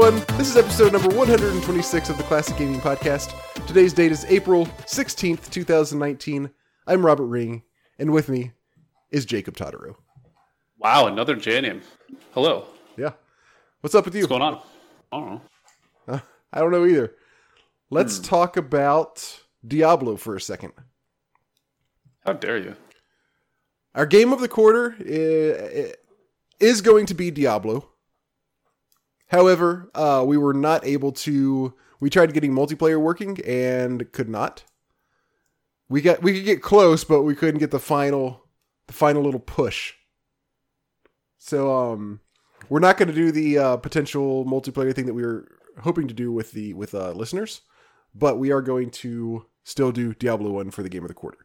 Everyone. 0.00 0.24
This 0.38 0.50
is 0.50 0.56
episode 0.56 0.92
number 0.92 1.08
126 1.08 2.08
of 2.08 2.16
the 2.18 2.22
Classic 2.22 2.56
Gaming 2.56 2.80
Podcast. 2.80 3.34
Today's 3.66 3.92
date 3.92 4.12
is 4.12 4.24
April 4.26 4.66
16th, 4.86 5.50
2019. 5.50 6.50
I'm 6.86 7.04
Robert 7.04 7.26
Ring, 7.26 7.64
and 7.98 8.12
with 8.12 8.28
me 8.28 8.52
is 9.10 9.24
Jacob 9.24 9.56
Totaro. 9.56 9.96
Wow, 10.78 11.08
another 11.08 11.34
J 11.34 11.60
name. 11.62 11.80
Hello. 12.32 12.66
Yeah. 12.96 13.10
What's 13.80 13.96
up 13.96 14.04
with 14.04 14.14
you? 14.14 14.20
What's 14.22 14.28
going 14.28 14.42
on? 14.42 14.60
I 15.10 15.16
don't 15.18 15.30
know. 15.30 15.40
Uh, 16.06 16.20
I 16.52 16.60
don't 16.60 16.70
know 16.70 16.86
either. 16.86 17.14
Let's 17.90 18.20
talk 18.20 18.56
about 18.56 19.40
Diablo 19.66 20.14
for 20.16 20.36
a 20.36 20.40
second. 20.40 20.74
How 22.24 22.34
dare 22.34 22.58
you? 22.58 22.76
Our 23.96 24.06
game 24.06 24.32
of 24.32 24.38
the 24.38 24.48
quarter 24.48 24.94
i- 25.00 25.94
is 26.60 26.82
going 26.82 27.06
to 27.06 27.14
be 27.14 27.32
Diablo. 27.32 27.88
However, 29.28 29.90
uh, 29.94 30.24
we 30.26 30.36
were 30.36 30.54
not 30.54 30.84
able 30.84 31.12
to. 31.12 31.74
We 32.00 32.10
tried 32.10 32.32
getting 32.32 32.52
multiplayer 32.52 33.00
working 33.00 33.38
and 33.44 34.10
could 34.12 34.28
not. 34.28 34.64
We 35.88 36.00
got 36.00 36.22
we 36.22 36.34
could 36.34 36.44
get 36.44 36.62
close, 36.62 37.04
but 37.04 37.22
we 37.22 37.34
couldn't 37.34 37.58
get 37.58 37.70
the 37.70 37.78
final 37.78 38.44
the 38.86 38.92
final 38.92 39.22
little 39.22 39.40
push. 39.40 39.94
So 41.38 41.74
um, 41.76 42.20
we're 42.68 42.80
not 42.80 42.96
going 42.96 43.08
to 43.08 43.14
do 43.14 43.30
the 43.30 43.58
uh, 43.58 43.76
potential 43.76 44.44
multiplayer 44.44 44.94
thing 44.94 45.06
that 45.06 45.14
we 45.14 45.22
were 45.22 45.48
hoping 45.80 46.08
to 46.08 46.14
do 46.14 46.32
with 46.32 46.52
the 46.52 46.74
with 46.74 46.94
uh, 46.94 47.12
listeners, 47.12 47.62
but 48.14 48.38
we 48.38 48.50
are 48.50 48.62
going 48.62 48.90
to 48.90 49.46
still 49.64 49.92
do 49.92 50.14
Diablo 50.14 50.50
one 50.50 50.70
for 50.70 50.82
the 50.82 50.88
game 50.88 51.02
of 51.02 51.08
the 51.08 51.14
quarter. 51.14 51.38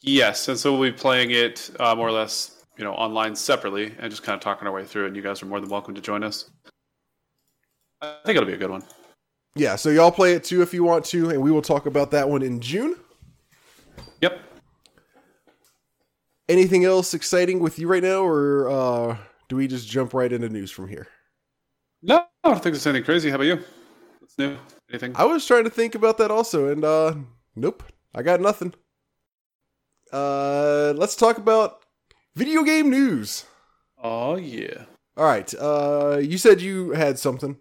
Yes, 0.00 0.48
and 0.48 0.58
so 0.58 0.72
we'll 0.72 0.90
be 0.90 0.96
playing 0.96 1.30
it 1.30 1.70
uh, 1.80 1.94
more 1.94 2.08
or 2.08 2.12
less, 2.12 2.64
you 2.76 2.84
know, 2.84 2.92
online 2.92 3.34
separately 3.34 3.94
and 3.98 4.10
just 4.10 4.22
kind 4.22 4.34
of 4.34 4.42
talking 4.42 4.68
our 4.68 4.74
way 4.74 4.84
through. 4.84 5.06
And 5.06 5.16
you 5.16 5.22
guys 5.22 5.42
are 5.42 5.46
more 5.46 5.60
than 5.60 5.70
welcome 5.70 5.94
to 5.94 6.00
join 6.00 6.22
us. 6.22 6.50
I 8.04 8.26
think 8.26 8.36
it'll 8.36 8.46
be 8.46 8.54
a 8.54 8.58
good 8.58 8.70
one. 8.70 8.82
Yeah, 9.56 9.76
so 9.76 9.88
y'all 9.90 10.10
play 10.10 10.32
it 10.32 10.44
too 10.44 10.62
if 10.62 10.74
you 10.74 10.82
want 10.82 11.04
to, 11.06 11.30
and 11.30 11.40
we 11.40 11.50
will 11.50 11.62
talk 11.62 11.86
about 11.86 12.10
that 12.10 12.28
one 12.28 12.42
in 12.42 12.60
June. 12.60 12.96
Yep. 14.20 14.40
Anything 16.48 16.84
else 16.84 17.14
exciting 17.14 17.60
with 17.60 17.78
you 17.78 17.88
right 17.88 18.02
now, 18.02 18.22
or 18.24 18.68
uh, 18.68 19.16
do 19.48 19.56
we 19.56 19.68
just 19.68 19.88
jump 19.88 20.12
right 20.12 20.32
into 20.32 20.48
news 20.48 20.70
from 20.70 20.88
here? 20.88 21.06
No, 22.02 22.26
I 22.42 22.48
don't 22.48 22.54
think 22.62 22.74
there's 22.74 22.86
anything 22.86 23.04
crazy. 23.04 23.30
How 23.30 23.36
about 23.36 23.46
you? 23.46 23.60
What's 24.18 24.36
new? 24.38 24.56
Anything? 24.90 25.12
I 25.16 25.24
was 25.24 25.46
trying 25.46 25.64
to 25.64 25.70
think 25.70 25.94
about 25.94 26.18
that 26.18 26.30
also, 26.30 26.68
and 26.68 26.84
uh, 26.84 27.14
nope, 27.56 27.82
I 28.14 28.22
got 28.22 28.40
nothing. 28.40 28.74
Uh, 30.12 30.92
let's 30.96 31.16
talk 31.16 31.38
about 31.38 31.84
video 32.34 32.62
game 32.62 32.90
news. 32.90 33.46
Oh 34.02 34.36
yeah. 34.36 34.84
All 35.16 35.24
right, 35.24 35.52
uh, 35.54 36.18
you 36.20 36.38
said 36.38 36.60
you 36.60 36.90
had 36.90 37.18
something. 37.18 37.56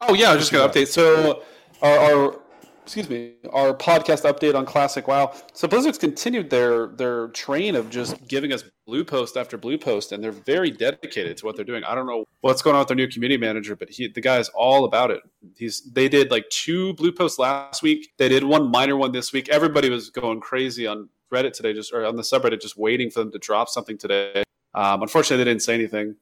Oh 0.00 0.14
yeah, 0.14 0.30
I 0.30 0.34
was 0.34 0.42
just 0.42 0.52
gonna 0.52 0.70
update. 0.70 0.88
So 0.88 1.42
our, 1.80 1.98
our 1.98 2.40
excuse 2.82 3.08
me, 3.08 3.32
our 3.52 3.74
podcast 3.74 4.30
update 4.30 4.54
on 4.54 4.64
Classic 4.64 5.06
WoW. 5.08 5.34
So 5.52 5.66
Blizzard's 5.66 5.98
continued 5.98 6.50
their 6.50 6.88
their 6.88 7.28
train 7.28 7.74
of 7.74 7.90
just 7.90 8.28
giving 8.28 8.52
us 8.52 8.62
blue 8.86 9.04
post 9.04 9.36
after 9.36 9.56
blue 9.56 9.78
post, 9.78 10.12
and 10.12 10.22
they're 10.22 10.32
very 10.32 10.70
dedicated 10.70 11.36
to 11.38 11.46
what 11.46 11.56
they're 11.56 11.64
doing. 11.64 11.82
I 11.84 11.94
don't 11.94 12.06
know 12.06 12.26
what's 12.42 12.62
going 12.62 12.76
on 12.76 12.80
with 12.80 12.88
their 12.88 12.96
new 12.96 13.08
community 13.08 13.38
manager, 13.38 13.74
but 13.74 13.90
he 13.90 14.08
the 14.08 14.20
guy 14.20 14.38
is 14.38 14.50
all 14.50 14.84
about 14.84 15.10
it. 15.10 15.20
He's 15.56 15.82
they 15.92 16.08
did 16.08 16.30
like 16.30 16.48
two 16.50 16.92
blue 16.94 17.12
posts 17.12 17.38
last 17.38 17.82
week. 17.82 18.10
They 18.18 18.28
did 18.28 18.44
one 18.44 18.70
minor 18.70 18.96
one 18.96 19.12
this 19.12 19.32
week. 19.32 19.48
Everybody 19.48 19.88
was 19.88 20.10
going 20.10 20.40
crazy 20.40 20.86
on 20.86 21.08
Reddit 21.32 21.54
today, 21.54 21.72
just 21.72 21.92
or 21.92 22.04
on 22.04 22.16
the 22.16 22.22
subreddit, 22.22 22.60
just 22.60 22.76
waiting 22.76 23.10
for 23.10 23.20
them 23.20 23.32
to 23.32 23.38
drop 23.38 23.68
something 23.68 23.98
today. 23.98 24.44
Um, 24.74 25.00
unfortunately, 25.02 25.42
they 25.42 25.50
didn't 25.50 25.62
say 25.62 25.74
anything. 25.74 26.16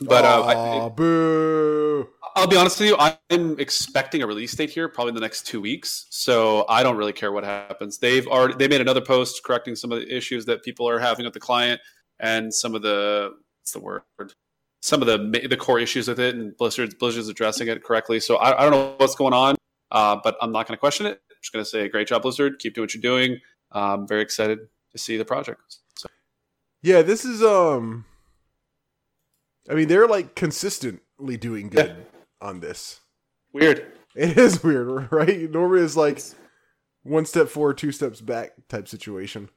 But 0.00 0.24
uh, 0.24 0.42
I, 0.42 0.54
Aw, 0.54 0.88
boo. 0.90 2.08
I'll 2.38 2.46
be 2.46 2.56
honest 2.56 2.78
with 2.78 2.90
you. 2.90 2.96
I'm 3.30 3.58
expecting 3.58 4.22
a 4.22 4.26
release 4.26 4.54
date 4.54 4.70
here, 4.70 4.88
probably 4.88 5.08
in 5.08 5.16
the 5.16 5.20
next 5.20 5.44
two 5.44 5.60
weeks. 5.60 6.06
So 6.10 6.64
I 6.68 6.84
don't 6.84 6.96
really 6.96 7.12
care 7.12 7.32
what 7.32 7.42
happens. 7.42 7.98
They've 7.98 8.28
already 8.28 8.54
they 8.54 8.68
made 8.68 8.80
another 8.80 9.00
post 9.00 9.42
correcting 9.42 9.74
some 9.74 9.90
of 9.90 9.98
the 9.98 10.16
issues 10.16 10.44
that 10.44 10.62
people 10.62 10.88
are 10.88 11.00
having 11.00 11.24
with 11.24 11.34
the 11.34 11.40
client 11.40 11.80
and 12.20 12.54
some 12.54 12.76
of 12.76 12.82
the 12.82 13.32
what's 13.60 13.72
the 13.72 13.80
word 13.80 14.02
some 14.82 15.02
of 15.02 15.08
the 15.08 15.48
the 15.48 15.56
core 15.56 15.80
issues 15.80 16.06
with 16.06 16.20
it, 16.20 16.36
and 16.36 16.56
Blizzard's 16.56 16.94
Blizzard's 16.94 17.28
addressing 17.28 17.66
it 17.66 17.82
correctly. 17.82 18.20
So 18.20 18.36
I, 18.36 18.56
I 18.56 18.62
don't 18.62 18.70
know 18.70 18.94
what's 18.98 19.16
going 19.16 19.34
on, 19.34 19.56
uh, 19.90 20.20
but 20.22 20.36
I'm 20.40 20.52
not 20.52 20.68
going 20.68 20.76
to 20.76 20.80
question 20.80 21.06
it. 21.06 21.20
I'm 21.30 21.36
just 21.42 21.52
going 21.52 21.64
to 21.64 21.68
say, 21.68 21.88
great 21.88 22.06
job, 22.06 22.22
Blizzard. 22.22 22.60
Keep 22.60 22.74
doing 22.74 22.84
what 22.84 22.94
you're 22.94 23.02
doing. 23.02 23.40
I'm 23.72 24.06
very 24.06 24.22
excited 24.22 24.60
to 24.92 24.98
see 24.98 25.16
the 25.16 25.24
project. 25.24 25.78
So, 25.96 26.08
Yeah, 26.82 27.02
this 27.02 27.24
is 27.24 27.42
um. 27.42 28.04
I 29.68 29.74
mean, 29.74 29.88
they're 29.88 30.06
like 30.06 30.36
consistently 30.36 31.36
doing 31.36 31.68
good 31.68 32.06
on 32.40 32.60
this. 32.60 33.00
weird. 33.52 33.92
It 34.14 34.36
is 34.36 34.64
weird, 34.64 35.12
right? 35.12 35.48
Normally 35.48 35.82
it's 35.84 35.94
like 35.94 36.20
one 37.04 37.24
step 37.24 37.48
forward, 37.48 37.78
two 37.78 37.92
steps 37.92 38.20
back 38.20 38.50
type 38.68 38.88
situation. 38.88 39.48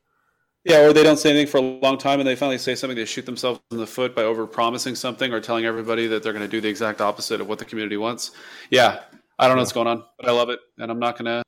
Yeah, 0.64 0.82
or 0.82 0.94
they 0.94 1.02
don't 1.02 1.18
say 1.18 1.32
anything 1.32 1.48
for 1.48 1.58
a 1.58 1.62
long 1.62 1.98
time, 1.98 2.20
and 2.20 2.28
they 2.28 2.36
finally 2.36 2.60
say 2.60 2.76
something. 2.76 2.96
They 2.96 3.06
shoot 3.06 3.26
themselves 3.26 3.60
in 3.72 3.78
the 3.78 3.88
foot 3.88 4.14
by 4.16 4.22
over 4.24 4.46
promising 4.46 4.94
something 4.94 5.34
or 5.34 5.40
telling 5.40 5.66
everybody 5.66 6.06
that 6.08 6.22
they're 6.22 6.34
going 6.34 6.46
to 6.46 6.52
do 6.52 6.62
the 6.62 6.70
exact 6.70 7.02
opposite 7.02 7.42
of 7.42 7.48
what 7.48 7.58
the 7.58 7.66
community 7.66 7.98
wants. 7.98 8.32
Yeah, 8.70 9.00
I 9.40 9.48
don't 9.48 9.56
know 9.56 9.62
what's 9.62 9.72
going 9.72 9.88
on, 9.88 10.04
but 10.20 10.30
I 10.30 10.32
love 10.32 10.50
it, 10.50 10.60
and 10.78 10.92
I'm 10.92 11.00
not 11.00 11.18
gonna. 11.18 11.42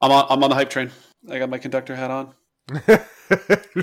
I'm 0.00 0.12
on. 0.12 0.26
I'm 0.30 0.44
on 0.44 0.50
the 0.50 0.54
hype 0.54 0.70
train. 0.70 0.92
I 1.28 1.40
got 1.40 1.50
my 1.50 1.58
conductor 1.58 1.96
hat 1.96 2.12
on. 2.12 2.34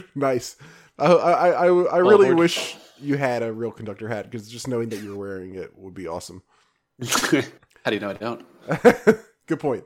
nice. 0.15 0.55
I 0.97 1.07
I 1.07 1.49
I, 1.49 1.65
I 1.65 1.67
oh, 1.69 1.99
really 1.99 2.27
Lord. 2.27 2.37
wish 2.37 2.77
you 3.03 3.17
had 3.17 3.43
a 3.43 3.51
real 3.51 3.71
conductor 3.71 4.07
hat 4.07 4.29
because 4.29 4.47
just 4.49 4.67
knowing 4.67 4.89
that 4.89 5.01
you're 5.01 5.15
wearing 5.17 5.55
it 5.55 5.77
would 5.77 5.93
be 5.93 6.07
awesome. 6.07 6.41
How 7.03 7.89
do 7.89 7.93
you 7.93 7.99
know 7.99 8.09
I 8.09 8.13
don't? 8.13 8.45
Good 9.47 9.59
point. 9.59 9.83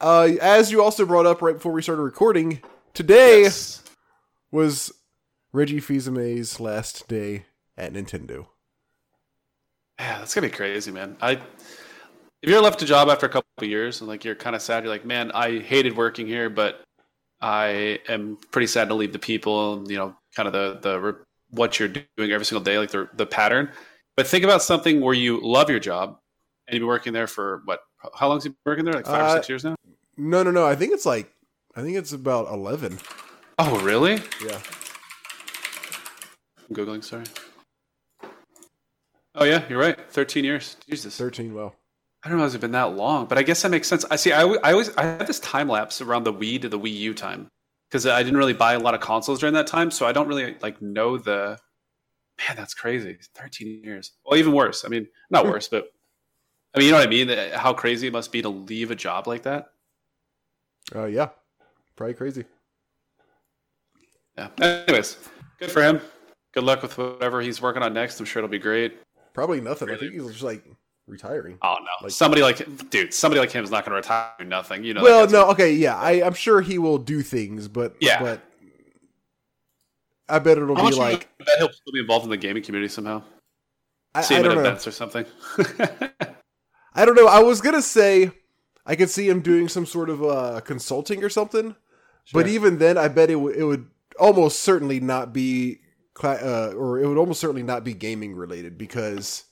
Uh, 0.00 0.30
as 0.40 0.70
you 0.70 0.82
also 0.82 1.06
brought 1.06 1.26
up 1.26 1.40
right 1.42 1.54
before 1.54 1.72
we 1.72 1.80
started 1.82 2.02
recording, 2.02 2.60
today 2.94 3.42
Yes. 3.42 3.82
was 4.50 4.92
Reggie 5.52 5.80
Fils-Aimé's 5.80 6.60
last 6.60 7.08
day 7.08 7.44
at 7.76 7.92
Nintendo. 7.92 8.46
Yeah, 9.98 10.18
that's 10.18 10.34
gonna 10.34 10.48
be 10.48 10.52
crazy, 10.52 10.90
man. 10.90 11.16
I 11.20 11.32
if 12.42 12.50
you're 12.50 12.60
left 12.60 12.82
a 12.82 12.84
job 12.84 13.08
after 13.08 13.26
a 13.26 13.28
couple 13.28 13.46
of 13.58 13.64
years 13.68 14.00
and 14.00 14.08
like 14.08 14.24
you're 14.24 14.34
kind 14.34 14.56
of 14.56 14.62
sad, 14.62 14.82
you're 14.82 14.92
like, 14.92 15.04
man, 15.04 15.30
I 15.32 15.60
hated 15.60 15.96
working 15.96 16.26
here, 16.26 16.50
but 16.50 16.82
I 17.40 18.00
am 18.08 18.38
pretty 18.50 18.66
sad 18.66 18.88
to 18.88 18.94
leave 18.94 19.12
the 19.12 19.18
people. 19.20 19.84
You 19.88 19.96
know, 19.98 20.16
kind 20.34 20.48
of 20.48 20.52
the 20.52 20.78
the 20.90 21.00
re- 21.00 21.22
what 21.52 21.78
you're 21.78 21.88
doing 21.88 22.32
every 22.32 22.44
single 22.44 22.62
day, 22.62 22.78
like 22.78 22.90
the 22.90 23.08
the 23.14 23.26
pattern. 23.26 23.70
But 24.16 24.26
think 24.26 24.44
about 24.44 24.62
something 24.62 25.00
where 25.00 25.14
you 25.14 25.40
love 25.40 25.70
your 25.70 25.80
job 25.80 26.18
and 26.66 26.74
you've 26.74 26.80
been 26.80 26.88
working 26.88 27.12
there 27.12 27.26
for 27.26 27.62
what? 27.64 27.80
How 28.14 28.28
long 28.28 28.38
has 28.38 28.44
you 28.44 28.50
been 28.50 28.58
working 28.66 28.84
there? 28.84 28.94
Like 28.94 29.06
five 29.06 29.22
Uh, 29.22 29.32
or 29.32 29.36
six 29.36 29.48
years 29.48 29.64
now. 29.64 29.76
No, 30.16 30.42
no, 30.42 30.50
no. 30.50 30.66
I 30.66 30.74
think 30.74 30.92
it's 30.92 31.06
like 31.06 31.32
I 31.76 31.82
think 31.82 31.96
it's 31.96 32.12
about 32.12 32.48
eleven. 32.52 32.98
Oh, 33.58 33.78
really? 33.80 34.14
Yeah. 34.44 34.60
I'm 36.68 36.74
googling. 36.74 37.04
Sorry. 37.04 37.24
Oh 39.34 39.44
yeah, 39.44 39.64
you're 39.68 39.78
right. 39.78 39.98
Thirteen 40.10 40.44
years. 40.44 40.76
Jesus. 40.88 41.16
Thirteen. 41.16 41.54
Well, 41.54 41.74
I 42.22 42.28
don't 42.28 42.38
know 42.38 42.44
if 42.44 42.54
it's 42.54 42.60
been 42.60 42.72
that 42.72 42.94
long, 42.94 43.26
but 43.26 43.38
I 43.38 43.42
guess 43.42 43.62
that 43.62 43.70
makes 43.70 43.88
sense. 43.88 44.04
I 44.10 44.16
see. 44.16 44.32
I, 44.32 44.42
I 44.42 44.72
always 44.72 44.94
I 44.96 45.02
had 45.02 45.26
this 45.26 45.40
time 45.40 45.68
lapse 45.68 46.00
around 46.00 46.24
the 46.24 46.32
Wii 46.32 46.60
to 46.62 46.68
the 46.68 46.78
Wii 46.78 46.94
U 46.98 47.14
time 47.14 47.48
because 47.92 48.06
I 48.06 48.22
didn't 48.22 48.38
really 48.38 48.54
buy 48.54 48.72
a 48.72 48.78
lot 48.78 48.94
of 48.94 49.00
consoles 49.00 49.38
during 49.40 49.52
that 49.52 49.66
time, 49.66 49.90
so 49.90 50.06
I 50.06 50.12
don't 50.12 50.26
really 50.26 50.56
like 50.62 50.80
know 50.80 51.18
the. 51.18 51.58
Man, 52.48 52.56
that's 52.56 52.72
crazy. 52.72 53.18
Thirteen 53.34 53.82
years. 53.84 54.12
Well, 54.24 54.38
even 54.38 54.52
worse. 54.52 54.86
I 54.86 54.88
mean, 54.88 55.06
not 55.28 55.44
worse, 55.44 55.68
but 55.68 55.92
I 56.74 56.78
mean, 56.78 56.86
you 56.86 56.92
know 56.92 56.98
what 56.98 57.06
I 57.06 57.10
mean? 57.10 57.28
Uh, 57.28 57.58
How 57.58 57.74
crazy 57.74 58.06
it 58.06 58.12
must 58.14 58.32
be 58.32 58.40
to 58.40 58.48
leave 58.48 58.90
a 58.90 58.94
job 58.94 59.26
like 59.26 59.42
that. 59.42 59.72
uh, 60.96 61.04
yeah, 61.04 61.28
probably 61.94 62.14
crazy. 62.14 62.46
Yeah. 64.38 64.48
Anyways, 64.58 65.18
good 65.58 65.70
for 65.70 65.82
him. 65.82 66.00
Good 66.54 66.64
luck 66.64 66.80
with 66.80 66.96
whatever 66.96 67.42
he's 67.42 67.60
working 67.60 67.82
on 67.82 67.92
next. 67.92 68.18
I'm 68.18 68.24
sure 68.24 68.40
it'll 68.40 68.50
be 68.50 68.58
great. 68.58 68.96
Probably 69.34 69.60
nothing. 69.60 69.90
I 69.90 69.96
think 69.96 70.14
he's 70.14 70.26
just 70.26 70.42
like 70.42 70.64
retiring. 71.06 71.58
Oh 71.62 71.76
no, 71.80 71.86
Like- 72.04 72.12
somebody 72.12 72.42
like 72.42 72.90
dude, 72.90 73.12
somebody 73.14 73.40
like 73.40 73.50
him 73.50 73.64
is 73.64 73.70
not 73.70 73.84
going 73.84 73.90
to 73.92 73.96
retire. 73.96 74.30
Nothing, 74.44 74.84
you 74.84 74.94
know. 74.94 75.02
well, 75.02 75.28
no, 75.28 75.50
okay, 75.50 75.72
yeah, 75.72 75.96
I, 75.96 76.22
I'm 76.24 76.34
sure 76.34 76.60
he 76.60 76.78
will 76.78 76.98
do 76.98 77.22
things, 77.22 77.68
but 77.68 77.94
Yeah. 78.00 78.20
but 78.20 78.40
I 80.28 80.38
bet 80.38 80.56
it'll 80.58 80.76
How 80.76 80.88
be 80.88 80.96
like 80.96 81.28
I 81.40 81.44
bet 81.44 81.58
he'll 81.58 81.72
still 81.72 81.92
be 81.92 82.00
involved 82.00 82.24
in 82.24 82.30
the 82.30 82.36
gaming 82.36 82.62
community 82.62 82.88
somehow. 82.92 83.22
I, 84.14 84.20
See 84.22 84.34
I 84.36 84.38
him 84.40 84.44
at 84.44 84.48
don't 84.48 84.54
know. 84.56 84.68
events 84.68 84.86
or 84.86 84.90
something. 84.90 85.24
I 86.94 87.04
don't 87.04 87.14
know. 87.14 87.26
I 87.26 87.40
was 87.40 87.60
gonna 87.60 87.82
say 87.82 88.30
I 88.86 88.96
could 88.96 89.10
see 89.10 89.28
him 89.28 89.40
doing 89.40 89.68
some 89.68 89.86
sort 89.86 90.10
of 90.10 90.22
uh, 90.22 90.60
consulting 90.60 91.24
or 91.24 91.28
something, 91.28 91.74
but 92.32 92.46
even 92.46 92.78
then, 92.78 92.98
I 92.98 93.08
bet 93.08 93.30
it 93.30 93.36
would 93.36 93.56
it 93.56 93.64
would 93.64 93.88
almost 94.18 94.60
certainly 94.60 95.00
not 95.00 95.32
be, 95.32 95.80
cla- 96.14 96.34
uh, 96.34 96.74
or 96.76 96.98
it 97.00 97.06
would 97.06 97.16
almost 97.16 97.40
certainly 97.40 97.62
not 97.62 97.82
be 97.84 97.94
gaming 97.94 98.34
related 98.34 98.76
because, 98.76 99.44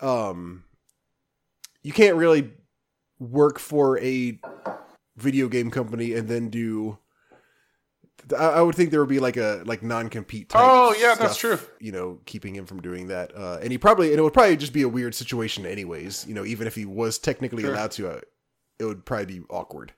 um, 0.00 0.64
you 1.82 1.92
can't 1.92 2.16
really 2.16 2.50
work 3.18 3.58
for 3.58 3.98
a 4.00 4.38
video 5.16 5.48
game 5.48 5.70
company 5.70 6.12
and 6.14 6.28
then 6.28 6.50
do 6.50 6.98
I, 8.36 8.44
I 8.46 8.62
would 8.62 8.74
think 8.74 8.90
there 8.90 9.00
would 9.00 9.08
be 9.08 9.20
like 9.20 9.36
a 9.36 9.62
like 9.66 9.82
non 9.82 10.08
compete. 10.08 10.50
Oh 10.54 10.94
yeah, 10.98 11.14
that's 11.14 11.36
true. 11.36 11.58
You 11.80 11.92
know, 11.92 12.20
keeping 12.24 12.54
him 12.54 12.66
from 12.66 12.80
doing 12.80 13.08
that, 13.08 13.36
uh, 13.36 13.58
and 13.60 13.70
he 13.70 13.78
probably 13.78 14.10
and 14.10 14.18
it 14.18 14.22
would 14.22 14.32
probably 14.32 14.56
just 14.56 14.72
be 14.72 14.82
a 14.82 14.88
weird 14.88 15.14
situation, 15.14 15.66
anyways. 15.66 16.26
You 16.26 16.34
know, 16.34 16.44
even 16.44 16.66
if 16.66 16.74
he 16.74 16.84
was 16.84 17.18
technically 17.18 17.62
Sure. 17.62 17.72
allowed 17.72 17.90
to, 17.92 18.08
uh, 18.08 18.20
it 18.78 18.84
would 18.84 19.04
probably 19.04 19.26
be 19.40 19.44
awkward. 19.50 19.92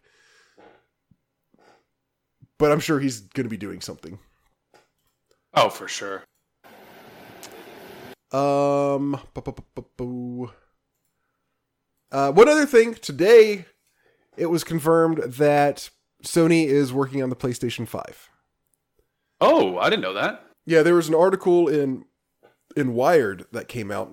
But 2.58 2.72
I'm 2.72 2.80
sure 2.80 2.98
he's 2.98 3.20
going 3.20 3.44
to 3.44 3.50
be 3.50 3.58
doing 3.58 3.80
something. 3.80 4.18
Oh, 5.54 5.68
for 5.68 5.88
sure. 5.88 6.24
Um, 8.36 9.18
uh, 12.12 12.32
one 12.32 12.48
other 12.48 12.66
thing 12.66 12.94
today, 12.94 13.64
it 14.36 14.46
was 14.46 14.62
confirmed 14.62 15.22
that 15.24 15.88
Sony 16.22 16.66
is 16.66 16.92
working 16.92 17.22
on 17.22 17.30
the 17.30 17.36
PlayStation 17.36 17.88
Five. 17.88 18.28
Oh, 19.40 19.78
I 19.78 19.88
didn't 19.88 20.02
know 20.02 20.12
that. 20.12 20.44
Yeah, 20.66 20.82
there 20.82 20.94
was 20.94 21.08
an 21.08 21.14
article 21.14 21.68
in 21.68 22.04
in 22.76 22.92
Wired 22.92 23.46
that 23.52 23.68
came 23.68 23.90
out 23.90 24.12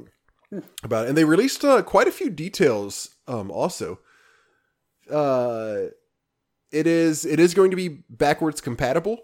about 0.83 1.05
it, 1.05 1.09
and 1.09 1.17
they 1.17 1.25
released 1.25 1.65
uh, 1.65 1.81
quite 1.81 2.07
a 2.07 2.11
few 2.11 2.29
details. 2.29 3.09
Um, 3.27 3.51
also, 3.51 3.99
uh, 5.11 5.87
it 6.71 6.87
is 6.87 7.25
it 7.25 7.41
is 7.41 7.53
going 7.53 7.71
to 7.71 7.77
be 7.77 7.89
backwards 8.09 8.61
compatible. 8.61 9.17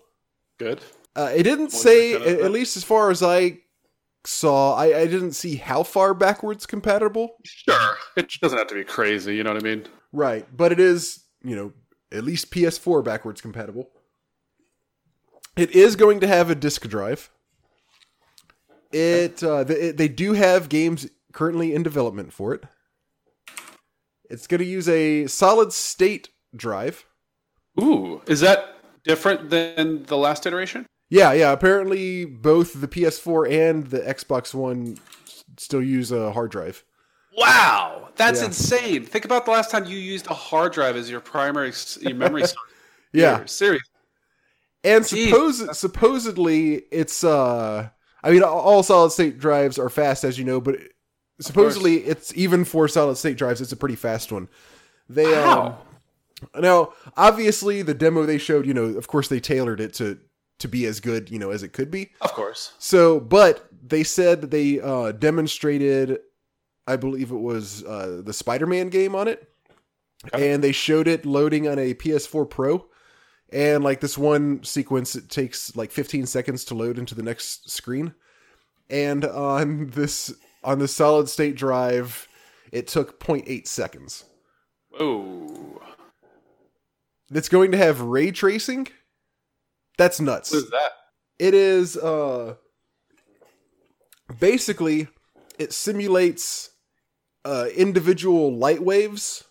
Good. 0.57 0.81
Uh, 1.15 1.31
it 1.33 1.43
didn't 1.43 1.71
say, 1.71 2.13
percent 2.13 2.23
of 2.23 2.33
at, 2.33 2.37
that. 2.39 2.45
at 2.45 2.51
least 2.51 2.75
as 2.75 2.83
far 2.83 3.11
as 3.11 3.23
I 3.23 3.59
saw, 4.25 4.75
I, 4.75 4.99
I 4.99 5.07
didn't 5.07 5.33
see 5.33 5.55
how 5.55 5.83
far 5.83 6.13
backwards 6.13 6.65
compatible. 6.65 7.37
Sure. 7.43 7.97
It 8.15 8.31
doesn't 8.41 8.57
have 8.57 8.67
to 8.67 8.75
be 8.75 8.83
crazy. 8.83 9.35
You 9.35 9.43
know 9.43 9.53
what 9.53 9.63
I 9.63 9.65
mean? 9.65 9.85
Right, 10.11 10.45
but 10.55 10.71
it 10.71 10.79
is, 10.79 11.23
you 11.43 11.55
know, 11.55 11.73
at 12.11 12.23
least 12.23 12.51
PS4 12.51 13.03
backwards 13.03 13.41
compatible. 13.41 13.89
It 15.55 15.71
is 15.71 15.95
going 15.95 16.19
to 16.21 16.27
have 16.27 16.49
a 16.49 16.55
disk 16.55 16.87
drive. 16.87 17.29
It, 18.91 19.43
uh, 19.43 19.63
they, 19.63 19.91
they 19.91 20.07
do 20.07 20.33
have 20.33 20.69
games 20.69 21.07
currently 21.33 21.75
in 21.75 21.83
development 21.83 22.33
for 22.33 22.53
it. 22.53 22.63
It's 24.29 24.47
going 24.47 24.59
to 24.59 24.65
use 24.65 24.87
a 24.89 25.27
solid 25.27 25.73
state 25.73 26.29
drive. 26.55 27.05
Ooh, 27.79 28.21
is 28.27 28.41
that 28.41 28.77
different 29.03 29.49
than 29.49 30.03
the 30.03 30.17
last 30.17 30.45
iteration? 30.45 30.85
Yeah, 31.09 31.33
yeah. 31.33 31.51
Apparently, 31.51 32.25
both 32.25 32.79
the 32.79 32.87
PS4 32.87 33.49
and 33.51 33.87
the 33.87 33.99
Xbox 33.99 34.53
One 34.53 34.97
s- 35.25 35.43
still 35.57 35.81
use 35.81 36.11
a 36.11 36.31
hard 36.31 36.51
drive. 36.51 36.83
Wow, 37.37 38.09
that's 38.15 38.41
Yeah. 38.41 38.47
insane. 38.47 39.05
Think 39.05 39.25
about 39.25 39.45
the 39.45 39.51
last 39.51 39.71
time 39.71 39.85
you 39.85 39.97
used 39.97 40.27
a 40.27 40.33
hard 40.33 40.73
drive 40.73 40.95
as 40.95 41.09
your 41.09 41.19
primary 41.21 41.69
s- 41.69 41.97
your 42.01 42.15
memory 42.15 42.41
source. 42.47 42.55
Yeah, 43.13 43.45
serious. 43.45 43.81
and 44.83 45.03
Jeez. 45.03 45.25
suppose 45.29 45.77
supposedly 45.79 46.83
it's 46.91 47.23
uh, 47.23 47.89
I 48.23 48.31
mean, 48.31 48.43
all- 48.43 48.59
all 48.59 48.83
solid 48.83 49.11
state 49.11 49.39
drives 49.39 49.79
are 49.79 49.89
fast, 49.89 50.23
as 50.23 50.37
you 50.37 50.45
know, 50.45 50.61
but 50.61 50.75
supposedly 51.41 51.97
it's 52.05 52.33
even 52.35 52.65
for 52.65 52.87
solid 52.87 53.15
state 53.17 53.37
drives, 53.37 53.61
it's 53.61 53.71
a 53.71 53.77
pretty 53.77 53.95
fast 53.95 54.31
one. 54.31 54.47
They 55.09 55.33
um, 55.35 55.57
Wow. 55.57 55.77
now 56.59 56.93
obviously 57.17 57.81
the 57.81 57.93
demo 57.93 58.25
they 58.25 58.37
showed, 58.37 58.65
you 58.67 58.73
know, 58.73 58.83
of 58.85 59.07
course 59.07 59.27
they 59.27 59.39
tailored 59.39 59.79
it 59.79 59.93
to 59.95 60.19
to 60.59 60.67
be 60.67 60.85
as 60.85 60.99
good, 60.99 61.29
you 61.29 61.39
know, 61.39 61.49
as 61.51 61.63
it 61.63 61.73
could 61.73 61.89
be. 61.89 62.11
Of 62.21 62.33
course. 62.33 62.73
So, 62.79 63.19
but 63.19 63.67
they 63.85 64.03
said 64.03 64.41
that 64.41 64.51
they 64.51 64.79
uh, 64.79 65.11
demonstrated, 65.13 66.19
I 66.87 66.95
believe 66.95 67.31
it 67.31 67.35
was 67.39 67.83
uh, 67.83 68.21
the 68.23 68.33
Spider-Man 68.33 68.89
game 68.89 69.15
on 69.15 69.27
it, 69.27 69.49
Okay. 70.27 70.51
and 70.51 70.61
they 70.63 70.73
showed 70.73 71.07
it 71.07 71.25
loading 71.25 71.67
on 71.67 71.79
a 71.79 71.93
PS4 71.93 72.49
Pro. 72.49 72.85
And 73.51 73.83
like 73.85 74.01
this 74.01 74.17
one 74.17 74.63
sequence, 74.63 75.15
it 75.15 75.29
takes 75.29 75.75
like 75.77 75.91
15 75.91 76.25
seconds 76.25 76.65
to 76.65 76.75
load 76.75 76.99
into 76.99 77.15
the 77.15 77.23
next 77.23 77.69
screen. 77.71 78.13
And 78.89 79.23
on 79.25 79.87
this 79.91 80.33
on 80.63 80.79
the 80.79 80.87
solid 80.89 81.29
state 81.29 81.55
drive, 81.55 82.27
it 82.71 82.87
took 82.87 83.19
0.8 83.19 83.65
seconds. 83.65 84.25
Whoa. 84.89 85.81
It's 87.31 87.49
going 87.49 87.71
to 87.71 87.77
have 87.77 88.01
ray 88.01 88.31
tracing. 88.31 88.87
That's 89.99 90.19
nuts. 90.19 90.51
What 90.51 90.63
is 90.63 90.69
that? 90.71 90.91
it 91.37 91.53
is 91.53 91.95
uh 91.95 92.55
basically 94.39 95.07
it 95.57 95.71
simulates 95.73 96.69
uh 97.45 97.67
individual 97.75 98.55
light 98.57 98.81
waves 98.83 99.43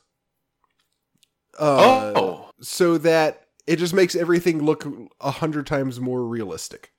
uh 1.59 2.13
oh, 2.15 2.51
so 2.61 2.99
that 2.99 3.47
it 3.67 3.77
just 3.77 3.95
makes 3.95 4.15
everything 4.15 4.63
look 4.63 4.87
a 5.21 5.31
hundred 5.31 5.67
times 5.67 5.99
more 5.99 6.23
realistic 6.25 6.93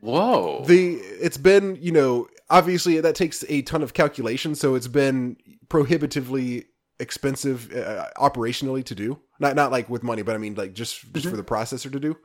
whoa. 0.00 0.64
the 0.66 0.94
it's 0.94 1.36
been 1.36 1.76
you 1.80 1.92
know 1.92 2.28
obviously 2.48 3.00
that 3.00 3.14
takes 3.14 3.44
a 3.48 3.62
ton 3.62 3.82
of 3.82 3.92
calculation 3.92 4.54
so 4.54 4.74
it's 4.76 4.86
been 4.88 5.36
prohibitively 5.68 6.64
expensive 7.00 7.72
uh, 7.76 8.06
operationally 8.16 8.84
to 8.84 8.94
do 8.94 9.18
not 9.40 9.56
not 9.56 9.70
like 9.72 9.90
with 9.90 10.02
money 10.02 10.22
but 10.22 10.34
i 10.34 10.38
mean 10.38 10.54
like 10.54 10.74
just 10.74 11.12
just 11.12 11.26
Mhm. 11.26 11.30
for 11.30 11.36
the 11.36 11.44
processor 11.44 11.90
to 11.90 11.98
do 12.00 12.16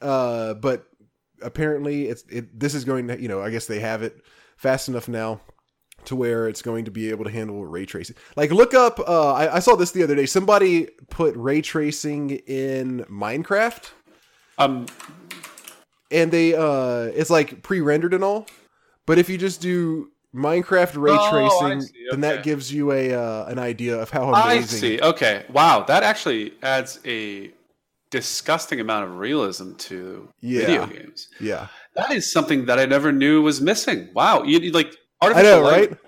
uh 0.00 0.54
but 0.54 0.86
apparently 1.42 2.06
it's 2.08 2.24
it 2.28 2.58
this 2.58 2.74
is 2.74 2.84
going 2.84 3.08
to 3.08 3.20
you 3.20 3.28
know 3.28 3.40
i 3.42 3.50
guess 3.50 3.66
they 3.66 3.80
have 3.80 4.02
it 4.02 4.22
fast 4.56 4.88
enough 4.88 5.08
now 5.08 5.40
to 6.04 6.16
where 6.16 6.48
it's 6.48 6.62
going 6.62 6.84
to 6.84 6.90
be 6.90 7.10
able 7.10 7.24
to 7.24 7.30
handle 7.30 7.64
ray 7.66 7.84
tracing 7.84 8.16
like 8.36 8.50
look 8.50 8.74
up 8.74 8.98
uh 9.00 9.32
i, 9.34 9.56
I 9.56 9.58
saw 9.58 9.76
this 9.76 9.90
the 9.92 10.02
other 10.02 10.14
day 10.14 10.26
somebody 10.26 10.88
put 11.08 11.36
ray 11.36 11.60
tracing 11.60 12.30
in 12.30 13.04
minecraft 13.10 13.90
um, 14.58 14.86
and 16.10 16.30
they 16.30 16.54
uh 16.54 17.10
it's 17.14 17.30
like 17.30 17.62
pre-rendered 17.62 18.14
and 18.14 18.24
all 18.24 18.46
but 19.06 19.18
if 19.18 19.28
you 19.28 19.38
just 19.38 19.60
do 19.60 20.10
minecraft 20.34 21.00
ray 21.00 21.12
Oh, 21.14 21.30
tracing 21.30 21.80
see, 21.80 22.06
then 22.10 22.20
that 22.20 22.44
gives 22.44 22.72
you 22.72 22.92
a 22.92 23.12
uh, 23.12 23.46
an 23.46 23.58
idea 23.58 23.98
of 23.98 24.10
how 24.10 24.32
amazing. 24.32 24.76
I 24.76 24.80
see. 24.96 25.00
Okay. 25.00 25.44
Wow, 25.52 25.82
that 25.84 26.02
actually 26.04 26.52
adds 26.62 27.00
a 27.04 27.50
disgusting 28.10 28.80
amount 28.80 29.04
of 29.08 29.16
realism 29.18 29.74
to 29.74 30.28
Yeah. 30.40 30.66
video 30.66 30.86
games. 30.86 31.28
yeah 31.40 31.68
That 31.94 32.10
is 32.12 32.30
something 32.30 32.66
that 32.66 32.78
I 32.78 32.86
never 32.86 33.12
knew 33.12 33.42
was 33.42 33.60
missing. 33.60 34.10
Wow, 34.14 34.42
you 34.44 34.70
like 34.72 34.94
i 35.22 35.26
artificial 35.26 35.60
know 35.60 35.62
light 35.62 35.90
right 35.90 35.98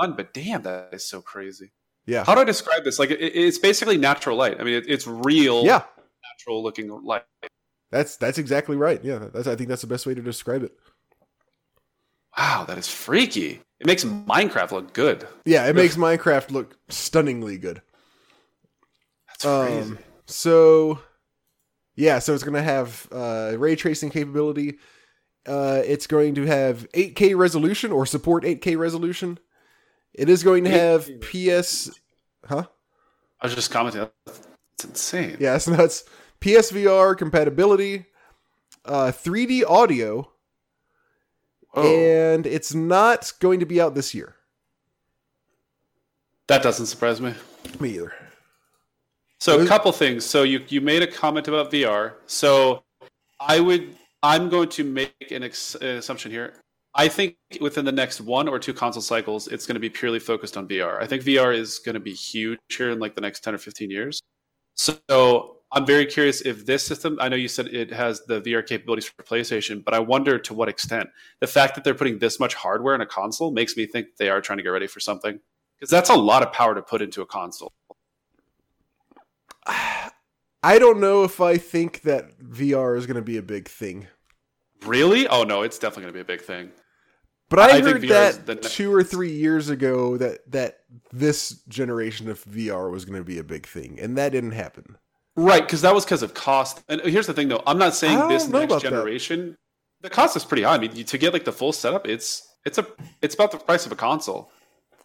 done, 0.00 0.14
but 0.16 0.32
damn, 0.32 0.62
that 0.62 0.90
is 0.92 1.06
so 1.08 1.20
crazy. 1.20 1.70
yeah 2.06 2.24
How 2.24 2.34
do 2.34 2.40
I 2.40 2.44
describe 2.44 2.84
this? 2.84 2.98
Like, 2.98 3.10
it, 3.10 3.20
it's 3.20 3.58
basically 3.58 3.96
natural 3.98 4.36
light. 4.36 4.60
I 4.60 4.64
mean, 4.64 4.74
it, 4.74 4.84
it's 4.88 5.06
real, 5.06 5.64
yeah 5.64 5.82
natural 6.38 6.62
looking 6.62 6.88
light. 7.04 7.24
that's 7.90 8.16
that's 8.16 8.38
exactly 8.38 8.76
right 8.76 9.02
yeah 9.04 9.18
that's 9.34 9.46
i 9.48 9.56
think 9.56 9.68
that's 9.68 9.82
the 9.82 9.88
best 9.88 10.06
way 10.06 10.14
to 10.14 10.22
describe 10.22 10.62
it 10.62 10.72
Wow, 12.38 12.64
that 12.68 12.78
is 12.78 12.86
freaky. 12.88 13.60
It 13.80 13.86
makes 13.86 14.04
Minecraft 14.04 14.70
look 14.70 14.92
good. 14.92 15.26
yeah 15.44 15.66
it 15.66 15.74
makes 15.74 15.96
minecraft 15.96 16.50
look 16.52 16.76
stunningly 16.88 17.58
good 17.58 17.82
That's 19.28 19.44
crazy. 19.44 19.80
Um, 19.92 19.98
so 20.26 21.00
yeah, 21.96 22.18
so 22.18 22.34
it's 22.34 22.42
going 22.42 22.54
to 22.54 22.62
have 22.62 23.06
uh, 23.12 23.54
ray 23.58 23.76
tracing 23.76 24.10
capability. 24.10 24.78
Uh, 25.46 25.82
it's 25.84 26.06
going 26.06 26.34
to 26.34 26.46
have 26.46 26.90
8K 26.92 27.36
resolution 27.36 27.92
or 27.92 28.06
support 28.06 28.44
8K 28.44 28.78
resolution. 28.78 29.38
It 30.12 30.28
is 30.28 30.42
going 30.42 30.64
to 30.64 30.70
have 30.70 31.08
PS, 31.20 31.90
huh? 32.46 32.64
I 33.40 33.46
was 33.46 33.54
just 33.54 33.70
commenting. 33.70 34.08
It's 34.26 34.84
insane. 34.84 35.36
Yeah, 35.40 35.58
so 35.58 35.70
that's 35.72 36.04
PSVR 36.40 37.16
compatibility, 37.16 38.06
uh, 38.84 39.12
3D 39.12 39.62
audio, 39.68 40.30
Whoa. 41.70 41.82
and 41.82 42.46
it's 42.46 42.74
not 42.74 43.32
going 43.40 43.60
to 43.60 43.66
be 43.66 43.80
out 43.80 43.94
this 43.94 44.14
year. 44.14 44.36
that 46.48 46.62
doesn't 46.62 46.86
surprise 46.86 47.20
me. 47.20 47.34
Me 47.78 47.90
either. 47.90 48.12
So 49.40 49.58
a 49.58 49.66
couple 49.66 49.90
things. 49.92 50.24
So 50.24 50.42
you 50.42 50.62
you 50.68 50.80
made 50.80 51.02
a 51.02 51.06
comment 51.06 51.48
about 51.48 51.70
VR. 51.70 52.14
So 52.26 52.82
I 53.40 53.58
would 53.58 53.96
I'm 54.22 54.50
going 54.50 54.68
to 54.70 54.84
make 54.84 55.30
an, 55.30 55.42
ex, 55.42 55.74
an 55.76 55.96
assumption 55.96 56.30
here. 56.30 56.54
I 56.94 57.08
think 57.08 57.36
within 57.60 57.84
the 57.84 57.92
next 57.92 58.20
one 58.20 58.48
or 58.48 58.58
two 58.58 58.74
console 58.74 59.00
cycles, 59.00 59.48
it's 59.48 59.66
going 59.66 59.76
to 59.76 59.80
be 59.80 59.88
purely 59.88 60.18
focused 60.18 60.56
on 60.56 60.68
VR. 60.68 61.00
I 61.00 61.06
think 61.06 61.22
VR 61.22 61.56
is 61.56 61.78
going 61.78 61.94
to 61.94 62.00
be 62.00 62.12
huge 62.12 62.58
here 62.68 62.90
in 62.90 62.98
like 62.98 63.14
the 63.14 63.22
next 63.22 63.40
ten 63.40 63.54
or 63.54 63.58
fifteen 63.58 63.90
years. 63.90 64.20
So 64.76 65.56
I'm 65.72 65.86
very 65.86 66.04
curious 66.04 66.42
if 66.42 66.66
this 66.66 66.84
system. 66.84 67.16
I 67.18 67.30
know 67.30 67.36
you 67.36 67.48
said 67.48 67.68
it 67.68 67.92
has 67.92 68.20
the 68.26 68.42
VR 68.42 68.66
capabilities 68.66 69.06
for 69.06 69.22
PlayStation, 69.22 69.82
but 69.82 69.94
I 69.94 70.00
wonder 70.00 70.38
to 70.38 70.52
what 70.52 70.68
extent 70.68 71.08
the 71.40 71.46
fact 71.46 71.76
that 71.76 71.84
they're 71.84 71.94
putting 71.94 72.18
this 72.18 72.38
much 72.40 72.54
hardware 72.54 72.94
in 72.94 73.00
a 73.00 73.06
console 73.06 73.52
makes 73.52 73.74
me 73.74 73.86
think 73.86 74.16
they 74.18 74.28
are 74.28 74.42
trying 74.42 74.58
to 74.58 74.62
get 74.62 74.70
ready 74.70 74.86
for 74.86 75.00
something 75.00 75.40
because 75.78 75.90
that's 75.90 76.10
a 76.10 76.14
lot 76.14 76.42
of 76.42 76.52
power 76.52 76.74
to 76.74 76.82
put 76.82 77.00
into 77.00 77.22
a 77.22 77.26
console. 77.26 77.72
I 80.62 80.78
don't 80.78 81.00
know 81.00 81.24
if 81.24 81.40
I 81.40 81.56
think 81.56 82.02
that 82.02 82.38
VR 82.40 82.96
is 82.96 83.06
going 83.06 83.16
to 83.16 83.22
be 83.22 83.36
a 83.38 83.42
big 83.42 83.68
thing. 83.68 84.06
Really? 84.84 85.26
Oh 85.28 85.42
no, 85.44 85.62
it's 85.62 85.78
definitely 85.78 86.04
going 86.04 86.14
to 86.14 86.18
be 86.18 86.20
a 86.34 86.36
big 86.36 86.42
thing. 86.44 86.70
But 87.48 87.58
I, 87.58 87.78
I 87.78 87.80
heard 87.80 88.02
that 88.02 88.62
two 88.62 88.94
or 88.94 89.02
three 89.02 89.32
years 89.32 89.70
ago 89.70 90.16
that 90.18 90.50
that 90.52 90.80
this 91.12 91.62
generation 91.68 92.28
of 92.30 92.42
VR 92.44 92.90
was 92.90 93.04
going 93.04 93.18
to 93.18 93.24
be 93.24 93.38
a 93.38 93.44
big 93.44 93.66
thing, 93.66 93.98
and 94.00 94.16
that 94.18 94.30
didn't 94.32 94.52
happen. 94.52 94.96
Right, 95.36 95.62
because 95.62 95.82
that 95.82 95.94
was 95.94 96.04
because 96.04 96.22
of 96.22 96.34
cost. 96.34 96.82
And 96.88 97.00
here's 97.02 97.26
the 97.26 97.32
thing, 97.34 97.48
though. 97.48 97.62
I'm 97.66 97.78
not 97.78 97.94
saying 97.94 98.28
this 98.28 98.48
next 98.48 98.64
about 98.64 98.82
that. 98.82 98.90
generation. 98.90 99.56
The 100.02 100.10
cost 100.10 100.36
is 100.36 100.44
pretty 100.44 100.62
high. 100.62 100.74
I 100.74 100.78
mean, 100.78 100.94
you- 100.94 101.04
to 101.04 101.18
get 101.18 101.32
like 101.32 101.44
the 101.44 101.52
full 101.52 101.72
setup, 101.72 102.06
it's 102.06 102.46
it's 102.64 102.78
a 102.78 102.86
it's 103.22 103.34
about 103.34 103.50
the 103.50 103.58
price 103.58 103.84
of 103.86 103.92
a 103.92 103.96
console, 103.96 104.50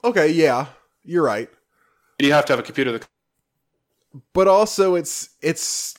Okay, 0.04 0.32
yeah, 0.32 0.68
you're 1.04 1.24
right. 1.24 1.50
and 2.20 2.28
you 2.28 2.34
have 2.34 2.46
to 2.46 2.54
have 2.54 2.60
a 2.60 2.64
computer 2.64 2.92
that 2.92 3.08
but 4.34 4.48
also 4.48 4.96
it's 4.96 5.30
it's 5.42 5.96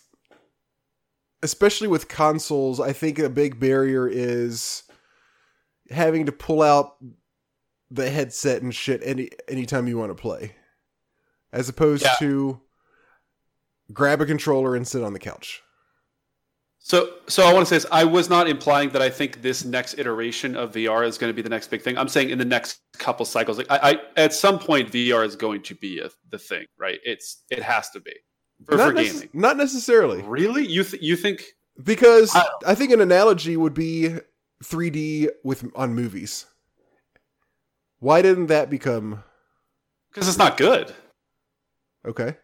especially 1.43 1.89
with 1.89 2.09
consoles 2.09 2.81
i 2.81 2.93
think 2.93 3.19
a 3.19 3.29
big 3.29 3.61
barrier 3.61 4.09
is 4.09 4.83
having 5.91 6.27
to 6.27 6.33
pull 6.33 6.63
out 6.63 6.97
the 7.91 8.09
headset 8.11 8.63
and 8.63 8.75
shit 8.75 9.01
any 9.05 9.29
anytime 9.49 9.87
you 9.87 9.99
want 9.99 10.11
to 10.11 10.21
play 10.21 10.53
as 11.53 11.69
opposed 11.69 12.03
Yeah. 12.05 12.15
to 12.19 12.61
grab 13.93 14.21
a 14.21 14.27
controller 14.27 14.75
and 14.75 14.87
sit 14.89 15.03
on 15.03 15.13
the 15.13 15.19
couch 15.19 15.63
So, 16.89 17.15
so 17.27 17.45
I 17.45 17.53
want 17.53 17.67
to 17.67 17.69
say 17.69 17.77
this. 17.79 17.87
I 17.91 18.05
was 18.05 18.31
not 18.31 18.47
implying 18.49 18.91
that 18.91 19.03
I 19.03 19.11
think 19.11 19.43
this 19.43 19.65
next 19.65 19.99
iteration 19.99 20.55
of 20.55 20.71
VR 20.71 21.05
is 21.05 21.19
going 21.19 21.29
to 21.31 21.35
be 21.35 21.43
the 21.43 21.49
next 21.49 21.67
big 21.69 21.83
thing. 21.83 21.99
I'm 21.99 22.07
saying 22.07 22.31
in 22.31 22.39
the 22.39 22.45
next 22.45 22.79
couple 22.97 23.27
cycles, 23.27 23.59
like 23.59 23.67
I, 23.69 23.79
I 23.91 23.99
at 24.17 24.33
some 24.33 24.57
point, 24.61 24.93
VR 24.93 25.27
is 25.27 25.35
going 25.35 25.63
to 25.63 25.75
be 25.75 25.99
a, 25.99 26.11
the 26.31 26.39
thing, 26.39 26.65
right? 26.79 27.01
It's 27.03 27.43
it 27.51 27.61
has 27.61 27.91
to 27.91 27.99
be 28.01 28.13
for, 28.67 28.77
not, 28.77 28.93
for 28.93 28.95
nece- 29.01 29.13
gaming. 29.15 29.29
not 29.33 29.57
necessarily 29.57 30.23
Really, 30.23 30.65
you 30.65 30.85
th- 30.85 31.03
you 31.03 31.17
think? 31.17 31.43
because 31.83 32.31
I- 32.37 32.47
I 32.69 32.75
think 32.77 32.93
an 32.93 33.01
analogy 33.01 33.57
would 33.57 33.75
be 33.75 34.15
3d 34.63 35.29
with 35.43 35.69
on 35.75 35.93
movies 35.93 36.47
why 37.99 38.23
didn't 38.23 38.47
that 38.47 38.71
become 38.71 39.25
Because 40.13 40.29
it's 40.29 40.39
not 40.39 40.57
good. 40.57 40.95
okay 42.07 42.37